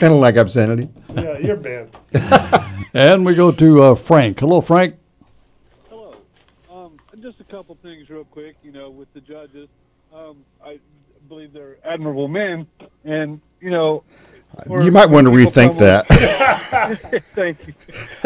kind 0.00 0.12
of 0.14 0.18
like 0.20 0.36
obscenity. 0.36 0.88
Yeah, 1.14 1.38
you're 1.38 1.56
bad. 1.56 1.90
And 2.92 3.24
we 3.24 3.36
go 3.36 3.52
to 3.52 3.82
uh, 3.84 3.94
Frank. 3.94 4.40
Hello, 4.40 4.60
Frank. 4.60 4.96
Hello. 5.88 6.16
Um, 6.68 6.96
just 7.22 7.38
a 7.38 7.44
couple 7.44 7.76
things, 7.80 8.10
real 8.10 8.24
quick. 8.24 8.56
You 8.64 8.72
know, 8.72 8.90
with 8.90 9.06
the 9.14 9.20
judges, 9.20 9.68
um, 10.12 10.38
I 10.64 10.80
believe 11.28 11.52
they're 11.52 11.76
admirable 11.84 12.26
men, 12.26 12.66
and 13.04 13.40
you 13.60 13.70
know, 13.70 14.02
or 14.68 14.82
You 14.82 14.90
might 14.90 15.06
want 15.08 15.26
to 15.26 15.30
rethink 15.30 15.78
that. 15.78 16.10
on- 16.72 17.20
Thank 17.36 17.58
you. 17.68 17.74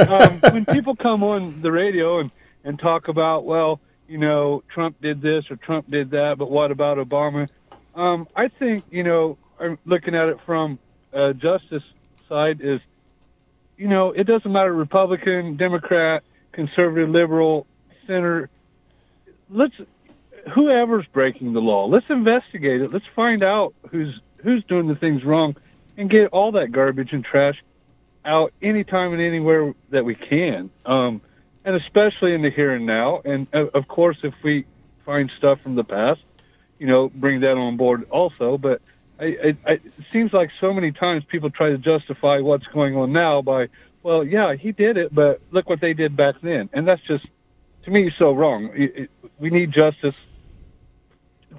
Um, 0.03 0.41
when 0.55 0.65
people 0.65 0.97
come 0.97 1.23
on 1.23 1.61
the 1.61 1.71
radio 1.71 2.21
and 2.21 2.31
and 2.65 2.79
talk 2.79 3.09
about, 3.09 3.45
well, 3.45 3.81
you 4.09 4.17
know, 4.17 4.63
Trump 4.73 4.99
did 5.03 5.21
this 5.21 5.45
or 5.51 5.57
Trump 5.57 5.91
did 5.91 6.11
that, 6.13 6.37
but 6.39 6.51
what 6.51 6.71
about 6.71 6.97
Obama? 6.97 7.49
Um, 7.95 8.29
I 8.35 8.49
think 8.49 8.85
you 8.91 9.03
know, 9.03 9.37
I'm 9.61 9.79
looking 9.85 10.15
at 10.15 10.31
it 10.31 10.39
from 10.47 10.79
uh, 11.15 11.33
justice 11.33 11.83
side 12.29 12.61
is, 12.61 12.81
you 13.77 13.89
know, 13.89 14.13
it 14.13 14.25
doesn't 14.25 14.51
matter 14.51 14.73
Republican, 14.73 15.57
Democrat, 15.57 16.23
conservative, 16.53 17.09
liberal, 17.09 17.67
center. 18.07 18.49
Let's 19.51 19.75
whoever's 20.55 21.07
breaking 21.13 21.53
the 21.53 21.61
law, 21.61 21.87
let's 21.87 22.07
investigate 22.09 22.83
it. 22.83 22.93
Let's 22.93 23.07
find 23.15 23.43
out 23.43 23.75
who's 23.91 24.21
who's 24.43 24.63
doing 24.65 24.89
the 24.89 24.95
things 24.95 25.25
wrong, 25.25 25.57
and 25.97 26.11
get 26.11 26.29
all 26.29 26.53
that 26.53 26.73
garbage 26.73 27.13
and 27.13 27.25
trash 27.25 27.63
out 28.25 28.53
anytime 28.63 29.13
and 29.13 29.23
anywhere 29.23 29.75
that 29.91 30.05
we 30.05 30.15
can. 30.15 30.71
Um, 30.87 31.21
and 31.65 31.77
especially 31.77 32.35
in 32.35 32.43
the 32.43 32.51
here 32.51 32.75
and 32.75 32.87
now. 32.87 33.23
And 33.25 33.47
uh, 33.55 33.67
of 33.75 33.89
course, 33.89 34.19
if 34.23 34.35
we 34.43 34.67
find 35.05 35.31
stuff 35.39 35.61
from 35.63 35.75
the 35.75 35.85
past, 35.85 36.21
you 36.79 36.87
know, 36.87 37.09
bring 37.09 37.41
that 37.41 37.57
on 37.57 37.77
board 37.77 38.09
also. 38.11 38.59
But 38.59 38.83
It 39.21 39.83
seems 40.13 40.33
like 40.33 40.51
so 40.61 40.73
many 40.73 40.91
times 40.91 41.25
people 41.25 41.51
try 41.51 41.71
to 41.71 41.79
justify 41.79 42.41
what's 42.41 42.67
going 42.67 42.97
on 42.97 43.13
now 43.13 43.43
by, 43.43 43.69
well, 44.03 44.25
yeah, 44.25 44.55
he 44.55 44.73
did 44.73 44.97
it, 44.97 45.15
but 45.15 45.41
look 45.53 45.69
what 45.69 45.81
they 45.81 45.95
did 45.95 46.17
back 46.17 46.37
then, 46.43 46.69
and 46.73 46.87
that's 46.87 47.03
just 47.03 47.27
to 47.85 47.91
me 47.91 48.11
so 48.19 48.33
wrong. 48.33 48.71
It, 48.75 48.97
it, 48.97 49.11
we 49.39 49.51
need 49.51 49.73
justice 49.73 50.17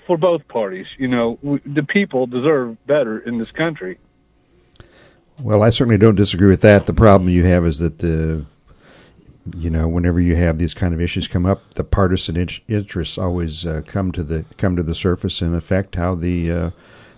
for 0.06 0.18
both 0.18 0.48
parties. 0.48 0.88
You 0.98 1.08
know, 1.08 1.40
we, 1.42 1.60
the 1.66 1.84
people 1.84 2.28
deserve 2.28 2.78
better 2.86 3.20
in 3.20 3.38
this 3.38 3.52
country. 3.52 3.98
Well, 5.40 5.64
I 5.64 5.70
certainly 5.70 5.98
don't 5.98 6.16
disagree 6.16 6.48
with 6.48 6.62
that. 6.62 6.86
The 6.86 6.94
problem 6.94 7.30
you 7.30 7.44
have 7.46 7.66
is 7.66 7.80
that 7.80 8.00
the, 8.00 8.46
you 9.58 9.70
know, 9.70 9.88
whenever 9.88 10.20
you 10.20 10.36
have 10.36 10.58
these 10.58 10.74
kind 10.74 10.94
of 10.94 11.02
issues 11.02 11.28
come 11.28 11.46
up, 11.46 11.74
the 11.76 11.84
partisan 11.84 12.38
in- 12.38 12.50
interests 12.68 13.18
always 13.18 13.66
uh, 13.66 13.82
come 13.86 14.12
to 14.14 14.24
the 14.24 14.46
come 14.58 14.76
to 14.76 14.84
the 14.84 14.96
surface 14.96 15.42
and 15.42 15.56
affect 15.56 15.96
how 15.96 16.16
the 16.16 16.52
uh, 16.52 16.70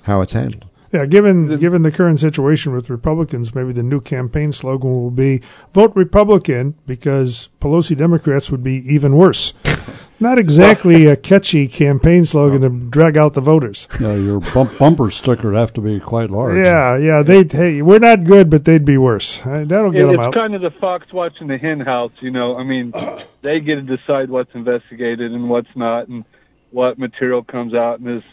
how 0.07 0.21
it's 0.21 0.33
handled. 0.33 0.65
Yeah, 0.91 1.05
given 1.05 1.57
given 1.57 1.81
the 1.81 1.91
current 1.91 2.17
situation 2.19 2.71
with 2.71 2.89
Republicans, 2.89 3.53
maybe 3.53 3.73
the 3.73 3.83
new 3.83 3.99
campaign 3.99 4.53
slogan 4.53 4.89
will 4.89 5.11
be 5.11 5.41
"Vote 5.73 5.91
Republican" 5.95 6.75
because 6.85 7.49
Pelosi 7.59 7.95
Democrats 7.95 8.49
would 8.49 8.63
be 8.63 8.75
even 8.91 9.15
worse. 9.17 9.53
Not 10.19 10.39
exactly 10.39 11.05
a 11.05 11.15
catchy 11.15 11.67
campaign 11.67 12.23
slogan 12.23 12.61
to 12.61 12.69
drag 12.89 13.17
out 13.17 13.33
the 13.35 13.41
voters. 13.41 13.87
Yeah, 13.99 14.15
your 14.15 14.39
bump, 14.39 14.71
bumper 14.79 15.11
sticker 15.11 15.49
would 15.51 15.57
have 15.57 15.73
to 15.73 15.81
be 15.81 15.99
quite 15.99 16.31
large. 16.31 16.57
Yeah, 16.57 16.97
yeah, 16.97 17.21
they'd 17.21 17.51
hey, 17.51 17.81
we're 17.83 17.99
not 17.99 18.23
good, 18.23 18.49
but 18.49 18.63
they'd 18.65 18.85
be 18.85 18.97
worse. 18.97 19.45
Uh, 19.45 19.65
That'll 19.67 19.91
get 19.91 20.03
It- 20.03 20.05
them 20.07 20.15
it's 20.15 20.21
out. 20.23 20.33
kind 20.33 20.55
of 20.55 20.61
the 20.61 20.71
fox 20.71 21.11
watching 21.13 21.47
the 21.47 21.57
hen 21.57 21.81
house, 21.81 22.13
you 22.21 22.31
know. 22.31 22.57
I 22.57 22.63
mean, 22.63 22.93
they 23.43 23.59
get 23.59 23.75
to 23.75 23.81
decide 23.97 24.29
what's 24.31 24.55
investigated 24.55 25.33
and 25.33 25.49
what's 25.49 25.75
not, 25.75 26.07
and 26.07 26.23
what 26.71 26.97
material 26.97 27.43
comes 27.43 27.73
out. 27.75 27.99
And 27.99 28.09
is, 28.09 28.23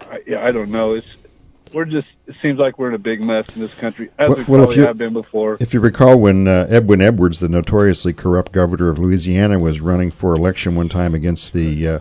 I, 0.00 0.18
yeah, 0.26 0.44
I 0.44 0.52
don't 0.52 0.70
know. 0.70 0.94
It's 0.94 1.06
we're 1.72 1.84
just. 1.84 2.08
It 2.26 2.34
seems 2.42 2.58
like 2.58 2.78
we're 2.78 2.88
in 2.88 2.94
a 2.94 2.98
big 2.98 3.20
mess 3.20 3.46
in 3.54 3.60
this 3.60 3.74
country, 3.74 4.10
as 4.18 4.28
Well- 4.28 4.38
we 4.38 4.44
well, 4.44 4.60
probably 4.60 4.76
you- 4.76 4.86
have 4.86 4.98
been 4.98 5.12
before. 5.12 5.56
If 5.60 5.72
you 5.72 5.80
recall, 5.80 6.18
when 6.18 6.48
uh, 6.48 6.66
Edwin 6.68 7.00
Edwards, 7.00 7.40
the 7.40 7.48
notoriously 7.48 8.12
corrupt 8.12 8.52
governor 8.52 8.88
of 8.88 8.98
Louisiana, 8.98 9.58
was 9.58 9.80
running 9.80 10.10
for 10.10 10.34
election 10.34 10.74
one 10.74 10.88
time 10.88 11.14
against 11.14 11.52
the 11.52 11.86
uh, 11.88 11.98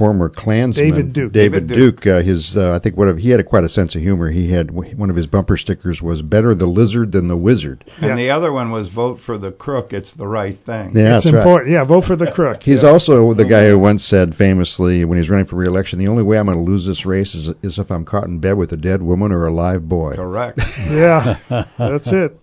former 0.00 0.30
Klansman 0.30 0.88
David 0.88 1.12
Duke. 1.12 1.32
David, 1.32 1.66
David 1.66 1.78
Duke, 1.78 2.06
uh, 2.06 2.22
his 2.22 2.56
uh, 2.56 2.72
I 2.72 2.78
think 2.78 2.96
what 2.96 3.18
he 3.18 3.28
had 3.28 3.40
a, 3.40 3.44
quite 3.44 3.64
a 3.64 3.68
sense 3.68 3.94
of 3.94 4.00
humor. 4.00 4.30
He 4.30 4.50
had 4.50 4.70
one 4.70 5.10
of 5.10 5.16
his 5.16 5.26
bumper 5.26 5.58
stickers 5.58 6.00
was 6.00 6.22
"Better 6.22 6.54
the 6.54 6.66
lizard 6.66 7.12
than 7.12 7.28
the 7.28 7.36
wizard." 7.36 7.84
And 8.00 8.18
the 8.18 8.30
other 8.30 8.50
one 8.50 8.70
was 8.70 8.88
vote 8.88 9.20
for 9.20 9.36
the 9.36 9.52
crook. 9.52 9.92
It's 9.92 10.14
the 10.14 10.26
right 10.26 10.56
thing. 10.56 10.96
Yeah, 10.96 11.16
it's 11.16 11.24
that's 11.24 11.34
right. 11.34 11.40
important. 11.40 11.72
Yeah, 11.72 11.84
vote 11.84 12.06
for 12.06 12.16
the 12.16 12.32
crook. 12.32 12.62
He's 12.70 12.82
also 12.82 13.34
the 13.34 13.44
guy 13.44 13.68
who 13.68 13.78
once 13.78 14.02
said 14.02 14.34
famously 14.34 15.04
when 15.04 15.16
he 15.16 15.20
was 15.20 15.28
running 15.28 15.44
for 15.44 15.56
re-election, 15.56 15.98
"The 15.98 16.08
only 16.08 16.22
way 16.22 16.38
I'm 16.38 16.46
going 16.46 16.56
to 16.56 16.64
lose 16.64 16.86
this 16.86 17.04
race 17.04 17.34
is, 17.34 17.48
is 17.60 17.78
if 17.78 17.90
I'm 17.90 18.06
caught 18.06 18.24
in 18.24 18.38
bed 18.38 18.54
with 18.54 18.72
a 18.72 18.78
dead 18.78 19.02
woman 19.02 19.32
or 19.32 19.46
a 19.46 19.52
live 19.52 19.86
boy." 19.86 20.14
Correct. 20.14 20.60
Yeah, 20.90 21.36
that's 21.76 22.10
it. 22.10 22.40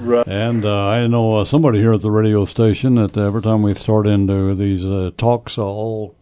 Right. 0.00 0.26
And 0.26 0.64
uh, 0.64 0.88
I 0.88 1.06
know 1.06 1.36
uh, 1.36 1.44
somebody 1.44 1.78
here 1.78 1.92
at 1.92 2.00
the 2.00 2.10
radio 2.10 2.44
station 2.44 2.96
that 2.96 3.16
every 3.16 3.40
time 3.40 3.62
we 3.62 3.74
start 3.74 4.06
into 4.06 4.54
these 4.54 4.84
uh, 4.84 5.10
talks, 5.16 5.58
uh, 5.58 5.64
all 5.64 6.16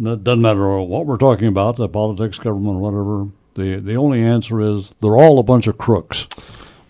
it 0.00 0.24
doesn't 0.24 0.42
matter 0.42 0.80
what 0.80 1.06
we're 1.06 1.16
talking 1.16 1.48
about, 1.48 1.76
the 1.76 1.88
politics, 1.88 2.38
government, 2.38 2.78
whatever. 2.78 3.28
The 3.54 3.76
the 3.80 3.96
only 3.96 4.22
answer 4.22 4.60
is 4.60 4.92
they're 5.00 5.16
all 5.16 5.38
a 5.38 5.42
bunch 5.42 5.66
of 5.66 5.76
crooks. 5.78 6.26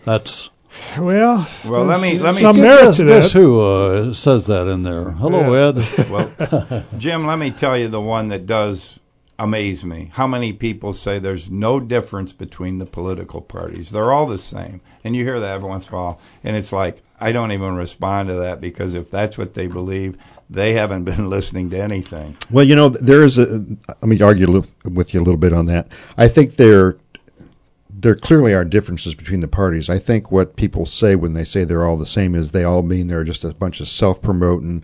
That's 0.05 0.49
Well, 0.97 1.47
Well, 1.67 1.83
let 1.83 2.01
me- 2.01 2.11
there's 2.17 2.21
let 2.21 2.35
me- 2.35 2.41
some 2.41 2.61
merit 2.61 2.95
to 2.95 3.03
this. 3.03 3.33
who 3.33 3.59
uh, 3.61 4.13
says 4.13 4.45
that 4.47 4.67
in 4.67 4.83
there. 4.83 5.11
Hello, 5.11 5.53
Yeah. 5.53 5.67
Ed. 5.69 6.09
well, 6.09 6.83
Jim, 6.97 7.25
let 7.27 7.39
me 7.39 7.51
tell 7.51 7.77
you 7.77 7.87
the 7.87 7.99
one 8.01 8.29
that 8.29 8.45
does 8.45 8.99
amaze 9.37 9.83
me. 9.83 10.11
How 10.13 10.27
many 10.27 10.53
people 10.53 10.93
say 10.93 11.17
there's 11.19 11.49
no 11.49 11.79
difference 11.79 12.31
between 12.31 12.77
the 12.77 12.85
political 12.85 13.41
parties? 13.41 13.89
They're 13.91 14.13
all 14.13 14.27
the 14.27 14.37
same. 14.37 14.81
And 15.03 15.15
you 15.15 15.23
hear 15.23 15.39
that 15.39 15.55
every 15.55 15.67
once 15.67 15.87
in 15.87 15.93
a 15.93 15.97
while. 15.97 16.19
And 16.43 16.55
it's 16.55 16.71
like, 16.71 17.01
I 17.19 17.31
don't 17.31 17.51
even 17.51 17.75
respond 17.75 18.29
to 18.29 18.35
that 18.35 18.61
because 18.61 18.93
if 18.95 19.09
that's 19.11 19.37
what 19.37 19.55
they 19.55 19.65
believe, 19.67 20.15
they 20.51 20.73
haven't 20.73 21.05
been 21.05 21.29
listening 21.35 21.69
to 21.71 21.81
anything. 21.81 22.37
Well, 22.51 22.65
you 22.65 22.75
know, 22.75 22.89
there 22.89 23.23
is 23.23 23.37
a. 23.37 23.45
Let 23.87 24.03
me 24.03 24.21
argue 24.21 24.63
with 24.85 25.13
you 25.13 25.21
a 25.21 25.23
little 25.23 25.37
bit 25.37 25.53
on 25.53 25.65
that. 25.67 25.87
I 26.17 26.27
think 26.27 26.57
there, 26.57 26.97
there 27.89 28.15
clearly 28.15 28.53
are 28.53 28.65
differences 28.65 29.15
between 29.15 29.39
the 29.39 29.47
parties. 29.47 29.89
I 29.89 29.97
think 29.97 30.31
what 30.31 30.57
people 30.57 30.85
say 30.85 31.15
when 31.15 31.33
they 31.33 31.45
say 31.45 31.63
they're 31.63 31.85
all 31.85 31.97
the 31.97 32.05
same 32.05 32.35
is 32.35 32.51
they 32.51 32.65
all 32.65 32.83
mean 32.83 33.07
they're 33.07 33.23
just 33.23 33.43
a 33.43 33.53
bunch 33.53 33.79
of 33.79 33.87
self-promoting, 33.87 34.83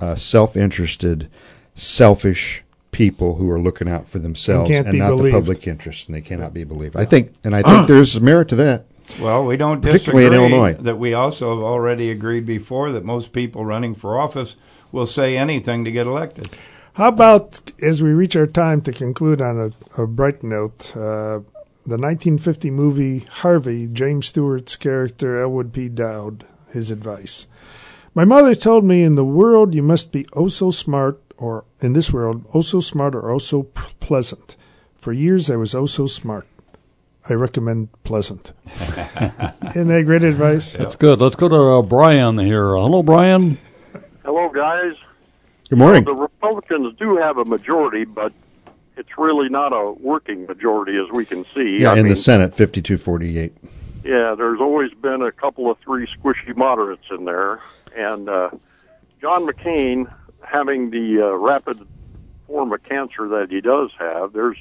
uh, 0.00 0.14
self-interested, 0.14 1.28
selfish 1.74 2.64
people 2.90 3.36
who 3.36 3.50
are 3.50 3.60
looking 3.60 3.88
out 3.88 4.06
for 4.06 4.18
themselves 4.18 4.70
can't 4.70 4.86
and 4.86 4.98
not 4.98 5.08
believed. 5.10 5.34
the 5.34 5.40
public 5.40 5.66
interest, 5.66 6.08
and 6.08 6.16
they 6.16 6.22
cannot 6.22 6.54
be 6.54 6.64
believed. 6.64 6.96
I 6.96 7.04
think, 7.04 7.32
and 7.44 7.54
I 7.54 7.62
think 7.62 7.86
there's 7.86 8.18
merit 8.20 8.48
to 8.48 8.56
that. 8.56 8.86
Well, 9.20 9.44
we 9.46 9.56
don't 9.56 9.80
Particularly 9.80 10.24
disagree 10.24 10.26
in 10.26 10.52
Illinois. 10.52 10.82
that 10.82 10.98
we 10.98 11.14
also 11.14 11.54
have 11.54 11.64
already 11.64 12.10
agreed 12.10 12.44
before 12.46 12.92
that 12.92 13.04
most 13.04 13.32
people 13.32 13.64
running 13.64 13.94
for 13.94 14.18
office 14.18 14.56
will 14.92 15.06
say 15.06 15.36
anything 15.36 15.84
to 15.84 15.90
get 15.90 16.06
elected. 16.06 16.48
How 16.94 17.08
about 17.08 17.60
as 17.82 18.02
we 18.02 18.10
reach 18.10 18.34
our 18.34 18.46
time 18.46 18.80
to 18.82 18.92
conclude 18.92 19.40
on 19.40 19.72
a, 19.96 20.02
a 20.02 20.06
bright 20.06 20.42
note, 20.42 20.96
uh, 20.96 21.40
the 21.86 21.96
1950 21.96 22.70
movie 22.70 23.24
Harvey, 23.30 23.86
James 23.86 24.26
Stewart's 24.26 24.76
character 24.76 25.40
Elwood 25.40 25.72
P. 25.72 25.88
Dowd, 25.88 26.44
his 26.72 26.90
advice. 26.90 27.46
My 28.14 28.24
mother 28.24 28.54
told 28.54 28.84
me 28.84 29.02
in 29.04 29.14
the 29.14 29.24
world 29.24 29.74
you 29.74 29.82
must 29.82 30.10
be 30.10 30.26
oh 30.32 30.48
so 30.48 30.70
smart, 30.70 31.20
or 31.36 31.64
in 31.80 31.92
this 31.92 32.12
world, 32.12 32.44
oh 32.52 32.62
so 32.62 32.80
smart 32.80 33.14
or 33.14 33.30
oh 33.30 33.38
so 33.38 33.62
p- 33.62 33.82
pleasant. 34.00 34.56
For 34.96 35.12
years 35.12 35.48
I 35.48 35.56
was 35.56 35.74
oh 35.74 35.86
so 35.86 36.06
smart. 36.06 36.46
I 37.28 37.34
recommend 37.34 37.90
pleasant. 38.02 38.52
Isn't 39.70 39.88
that 39.88 40.02
great 40.04 40.24
advice? 40.24 40.72
That's 40.72 40.96
good. 40.96 41.20
Let's 41.20 41.36
go 41.36 41.48
to 41.48 41.56
uh, 41.56 41.82
Brian 41.82 42.38
here. 42.38 42.68
Hello, 42.70 43.02
Brian. 43.02 43.58
Hello, 44.28 44.50
guys. 44.50 44.92
Good 45.70 45.78
morning. 45.78 46.04
Well, 46.04 46.14
the 46.14 46.20
Republicans 46.20 46.94
do 46.98 47.16
have 47.16 47.38
a 47.38 47.46
majority, 47.46 48.04
but 48.04 48.30
it's 48.98 49.16
really 49.16 49.48
not 49.48 49.72
a 49.72 49.92
working 49.92 50.44
majority, 50.44 50.98
as 50.98 51.10
we 51.10 51.24
can 51.24 51.46
see. 51.54 51.78
Yeah, 51.80 51.92
I 51.92 51.96
in 51.96 52.02
mean, 52.02 52.08
the 52.10 52.16
Senate, 52.16 52.52
fifty-two 52.52 52.98
forty-eight. 52.98 53.54
Yeah, 54.04 54.34
there's 54.36 54.60
always 54.60 54.92
been 54.92 55.22
a 55.22 55.32
couple 55.32 55.70
of 55.70 55.78
three 55.78 56.06
squishy 56.06 56.54
moderates 56.54 57.06
in 57.10 57.24
there, 57.24 57.60
and 57.96 58.28
uh, 58.28 58.50
John 59.18 59.46
McCain 59.46 60.12
having 60.42 60.90
the 60.90 61.22
uh, 61.22 61.36
rapid 61.38 61.78
form 62.46 62.70
of 62.74 62.82
cancer 62.82 63.28
that 63.28 63.46
he 63.50 63.62
does 63.62 63.92
have, 63.98 64.34
there's 64.34 64.58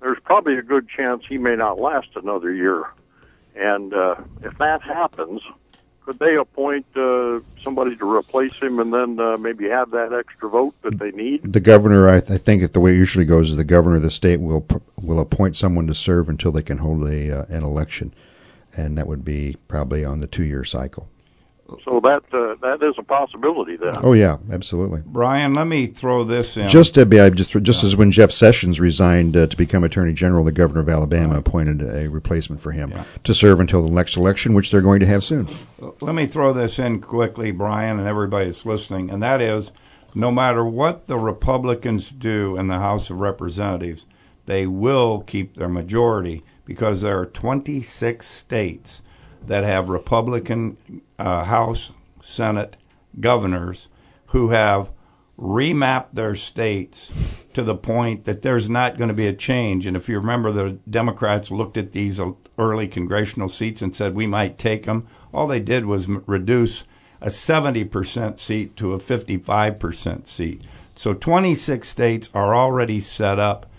there's 0.00 0.18
probably 0.22 0.56
a 0.56 0.62
good 0.62 0.88
chance 0.88 1.24
he 1.28 1.36
may 1.36 1.56
not 1.56 1.80
last 1.80 2.10
another 2.14 2.54
year. 2.54 2.84
And 3.56 3.92
uh, 3.92 4.14
if 4.44 4.56
that 4.58 4.82
happens, 4.82 5.42
could 6.08 6.18
they 6.20 6.36
appoint 6.36 6.86
uh, 6.96 7.38
somebody 7.62 7.94
to 7.94 8.10
replace 8.10 8.54
him 8.54 8.78
and 8.78 8.94
then 8.94 9.20
uh, 9.20 9.36
maybe 9.36 9.68
have 9.68 9.90
that 9.90 10.10
extra 10.14 10.48
vote 10.48 10.74
that 10.80 10.98
they 10.98 11.10
need? 11.10 11.52
The 11.52 11.60
governor, 11.60 12.08
I, 12.08 12.20
th- 12.20 12.30
I 12.30 12.38
think, 12.38 12.72
the 12.72 12.80
way 12.80 12.94
it 12.94 12.96
usually 12.96 13.26
goes 13.26 13.50
is 13.50 13.58
the 13.58 13.64
governor 13.64 13.96
of 13.96 14.02
the 14.02 14.10
state 14.10 14.40
will 14.40 14.62
p- 14.62 14.76
will 15.02 15.20
appoint 15.20 15.54
someone 15.54 15.86
to 15.86 15.94
serve 15.94 16.30
until 16.30 16.50
they 16.50 16.62
can 16.62 16.78
hold 16.78 17.06
a 17.06 17.40
uh, 17.40 17.44
an 17.50 17.62
election, 17.62 18.14
and 18.74 18.96
that 18.96 19.06
would 19.06 19.22
be 19.22 19.58
probably 19.68 20.02
on 20.02 20.20
the 20.20 20.26
two-year 20.26 20.64
cycle. 20.64 21.10
So 21.84 22.00
that 22.00 22.22
uh, 22.32 22.54
that 22.62 22.82
is 22.82 22.94
a 22.96 23.02
possibility 23.02 23.76
then. 23.76 23.96
Oh 24.02 24.14
yeah, 24.14 24.38
absolutely. 24.50 25.02
Brian, 25.04 25.52
let 25.52 25.66
me 25.66 25.86
throw 25.86 26.24
this 26.24 26.56
in. 26.56 26.66
Just 26.68 26.94
to 26.94 27.04
be, 27.04 27.20
I 27.20 27.28
just 27.28 27.50
just 27.62 27.84
as 27.84 27.94
when 27.94 28.10
Jeff 28.10 28.30
Sessions 28.30 28.80
resigned 28.80 29.36
uh, 29.36 29.46
to 29.48 29.56
become 29.56 29.84
Attorney 29.84 30.14
General, 30.14 30.44
the 30.44 30.52
governor 30.52 30.80
of 30.80 30.88
Alabama 30.88 31.36
appointed 31.38 31.82
a 31.82 32.08
replacement 32.08 32.62
for 32.62 32.72
him 32.72 32.94
to 33.24 33.34
serve 33.34 33.60
until 33.60 33.82
the 33.82 33.90
next 33.90 34.16
election, 34.16 34.54
which 34.54 34.70
they're 34.70 34.80
going 34.80 35.00
to 35.00 35.06
have 35.06 35.22
soon. 35.22 35.46
Let 36.00 36.14
me 36.14 36.26
throw 36.26 36.54
this 36.54 36.78
in 36.78 37.02
quickly, 37.02 37.50
Brian, 37.50 37.98
and 37.98 38.08
everybody 38.08 38.46
that's 38.46 38.64
listening, 38.64 39.10
and 39.10 39.22
that 39.22 39.42
is 39.42 39.70
no 40.14 40.30
matter 40.30 40.64
what 40.64 41.06
the 41.06 41.18
Republicans 41.18 42.10
do 42.10 42.56
in 42.56 42.68
the 42.68 42.78
House 42.78 43.10
of 43.10 43.20
Representatives, 43.20 44.06
they 44.46 44.66
will 44.66 45.20
keep 45.20 45.54
their 45.54 45.68
majority 45.68 46.42
because 46.64 47.02
there 47.02 47.18
are 47.18 47.26
26 47.26 48.26
states 48.26 49.02
that 49.46 49.64
have 49.64 49.88
Republican 49.88 50.76
uh, 51.18 51.44
House, 51.44 51.90
Senate 52.22 52.76
governors 53.20 53.88
who 54.26 54.50
have 54.50 54.90
remapped 55.38 56.12
their 56.12 56.34
states 56.34 57.12
to 57.54 57.62
the 57.62 57.74
point 57.74 58.24
that 58.24 58.42
there's 58.42 58.68
not 58.68 58.98
going 58.98 59.08
to 59.08 59.14
be 59.14 59.26
a 59.26 59.32
change. 59.32 59.86
And 59.86 59.96
if 59.96 60.08
you 60.08 60.18
remember, 60.18 60.50
the 60.50 60.78
Democrats 60.90 61.50
looked 61.50 61.76
at 61.76 61.92
these 61.92 62.20
early 62.58 62.88
congressional 62.88 63.48
seats 63.48 63.80
and 63.80 63.94
said 63.94 64.14
we 64.14 64.26
might 64.26 64.58
take 64.58 64.84
them. 64.84 65.06
All 65.32 65.46
they 65.46 65.60
did 65.60 65.86
was 65.86 66.08
reduce 66.08 66.84
a 67.20 67.26
70% 67.28 68.38
seat 68.38 68.76
to 68.76 68.94
a 68.94 68.98
55% 68.98 70.26
seat. 70.26 70.62
So 70.96 71.14
26 71.14 71.88
states 71.88 72.28
are 72.34 72.54
already 72.54 73.00
set 73.00 73.38
up 73.38 73.70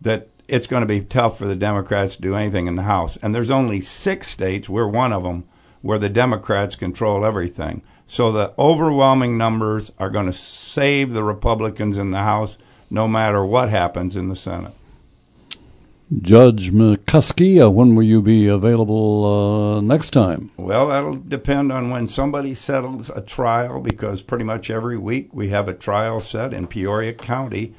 that 0.00 0.28
it's 0.48 0.66
going 0.66 0.82
to 0.82 0.86
be 0.86 1.00
tough 1.00 1.38
for 1.38 1.46
the 1.46 1.56
Democrats 1.56 2.16
to 2.16 2.22
do 2.22 2.34
anything 2.34 2.66
in 2.66 2.76
the 2.76 2.82
House. 2.82 3.16
And 3.18 3.34
there's 3.34 3.50
only 3.50 3.80
six 3.80 4.28
states, 4.28 4.68
we're 4.68 4.86
one 4.86 5.12
of 5.12 5.22
them, 5.22 5.48
where 5.86 5.98
the 5.98 6.08
Democrats 6.08 6.76
control 6.76 7.24
everything. 7.24 7.82
So 8.06 8.30
the 8.30 8.52
overwhelming 8.58 9.38
numbers 9.38 9.92
are 9.98 10.10
going 10.10 10.26
to 10.26 10.32
save 10.32 11.12
the 11.12 11.24
Republicans 11.24 11.98
in 11.98 12.10
the 12.10 12.18
House 12.18 12.58
no 12.90 13.08
matter 13.08 13.44
what 13.44 13.68
happens 13.68 14.16
in 14.16 14.28
the 14.28 14.36
Senate. 14.36 14.74
Judge 16.22 16.70
McCuskey, 16.70 17.60
uh, 17.60 17.68
when 17.68 17.96
will 17.96 18.04
you 18.04 18.22
be 18.22 18.46
available 18.46 19.24
uh, 19.24 19.80
next 19.80 20.10
time? 20.10 20.52
Well, 20.56 20.86
that'll 20.86 21.14
depend 21.14 21.72
on 21.72 21.90
when 21.90 22.06
somebody 22.06 22.54
settles 22.54 23.10
a 23.10 23.20
trial 23.20 23.80
because 23.80 24.22
pretty 24.22 24.44
much 24.44 24.70
every 24.70 24.96
week 24.96 25.30
we 25.32 25.48
have 25.48 25.66
a 25.66 25.74
trial 25.74 26.20
set 26.20 26.54
in 26.54 26.68
Peoria 26.68 27.12
County. 27.12 27.74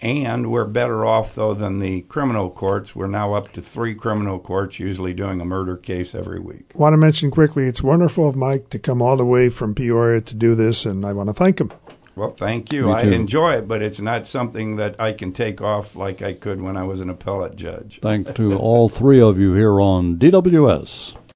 And 0.00 0.52
we're 0.52 0.64
better 0.64 1.04
off, 1.04 1.34
though, 1.34 1.54
than 1.54 1.80
the 1.80 2.02
criminal 2.02 2.50
courts. 2.50 2.94
We're 2.94 3.08
now 3.08 3.34
up 3.34 3.52
to 3.52 3.62
three 3.62 3.94
criminal 3.94 4.38
courts, 4.38 4.78
usually 4.78 5.12
doing 5.12 5.40
a 5.40 5.44
murder 5.44 5.76
case 5.76 6.14
every 6.14 6.38
week. 6.38 6.72
I 6.74 6.78
want 6.78 6.92
to 6.92 6.98
mention 6.98 7.30
quickly, 7.30 7.66
it's 7.66 7.82
wonderful 7.82 8.28
of 8.28 8.36
Mike 8.36 8.70
to 8.70 8.78
come 8.78 9.02
all 9.02 9.16
the 9.16 9.24
way 9.24 9.48
from 9.48 9.74
Peoria 9.74 10.20
to 10.20 10.34
do 10.36 10.54
this, 10.54 10.86
and 10.86 11.04
I 11.04 11.12
want 11.12 11.28
to 11.30 11.32
thank 11.32 11.60
him. 11.60 11.72
Well, 12.14 12.30
thank 12.30 12.72
you. 12.72 12.90
I 12.90 13.02
enjoy 13.02 13.54
it, 13.54 13.68
but 13.68 13.80
it's 13.80 14.00
not 14.00 14.26
something 14.26 14.74
that 14.76 15.00
I 15.00 15.12
can 15.12 15.32
take 15.32 15.60
off 15.60 15.94
like 15.94 16.20
I 16.20 16.32
could 16.32 16.60
when 16.60 16.76
I 16.76 16.82
was 16.82 17.00
an 17.00 17.10
appellate 17.10 17.54
judge. 17.54 18.00
Thanks 18.02 18.32
to 18.34 18.58
all 18.58 18.88
three 18.88 19.20
of 19.20 19.38
you 19.38 19.54
here 19.54 19.80
on 19.80 20.16
DWS. 20.16 21.16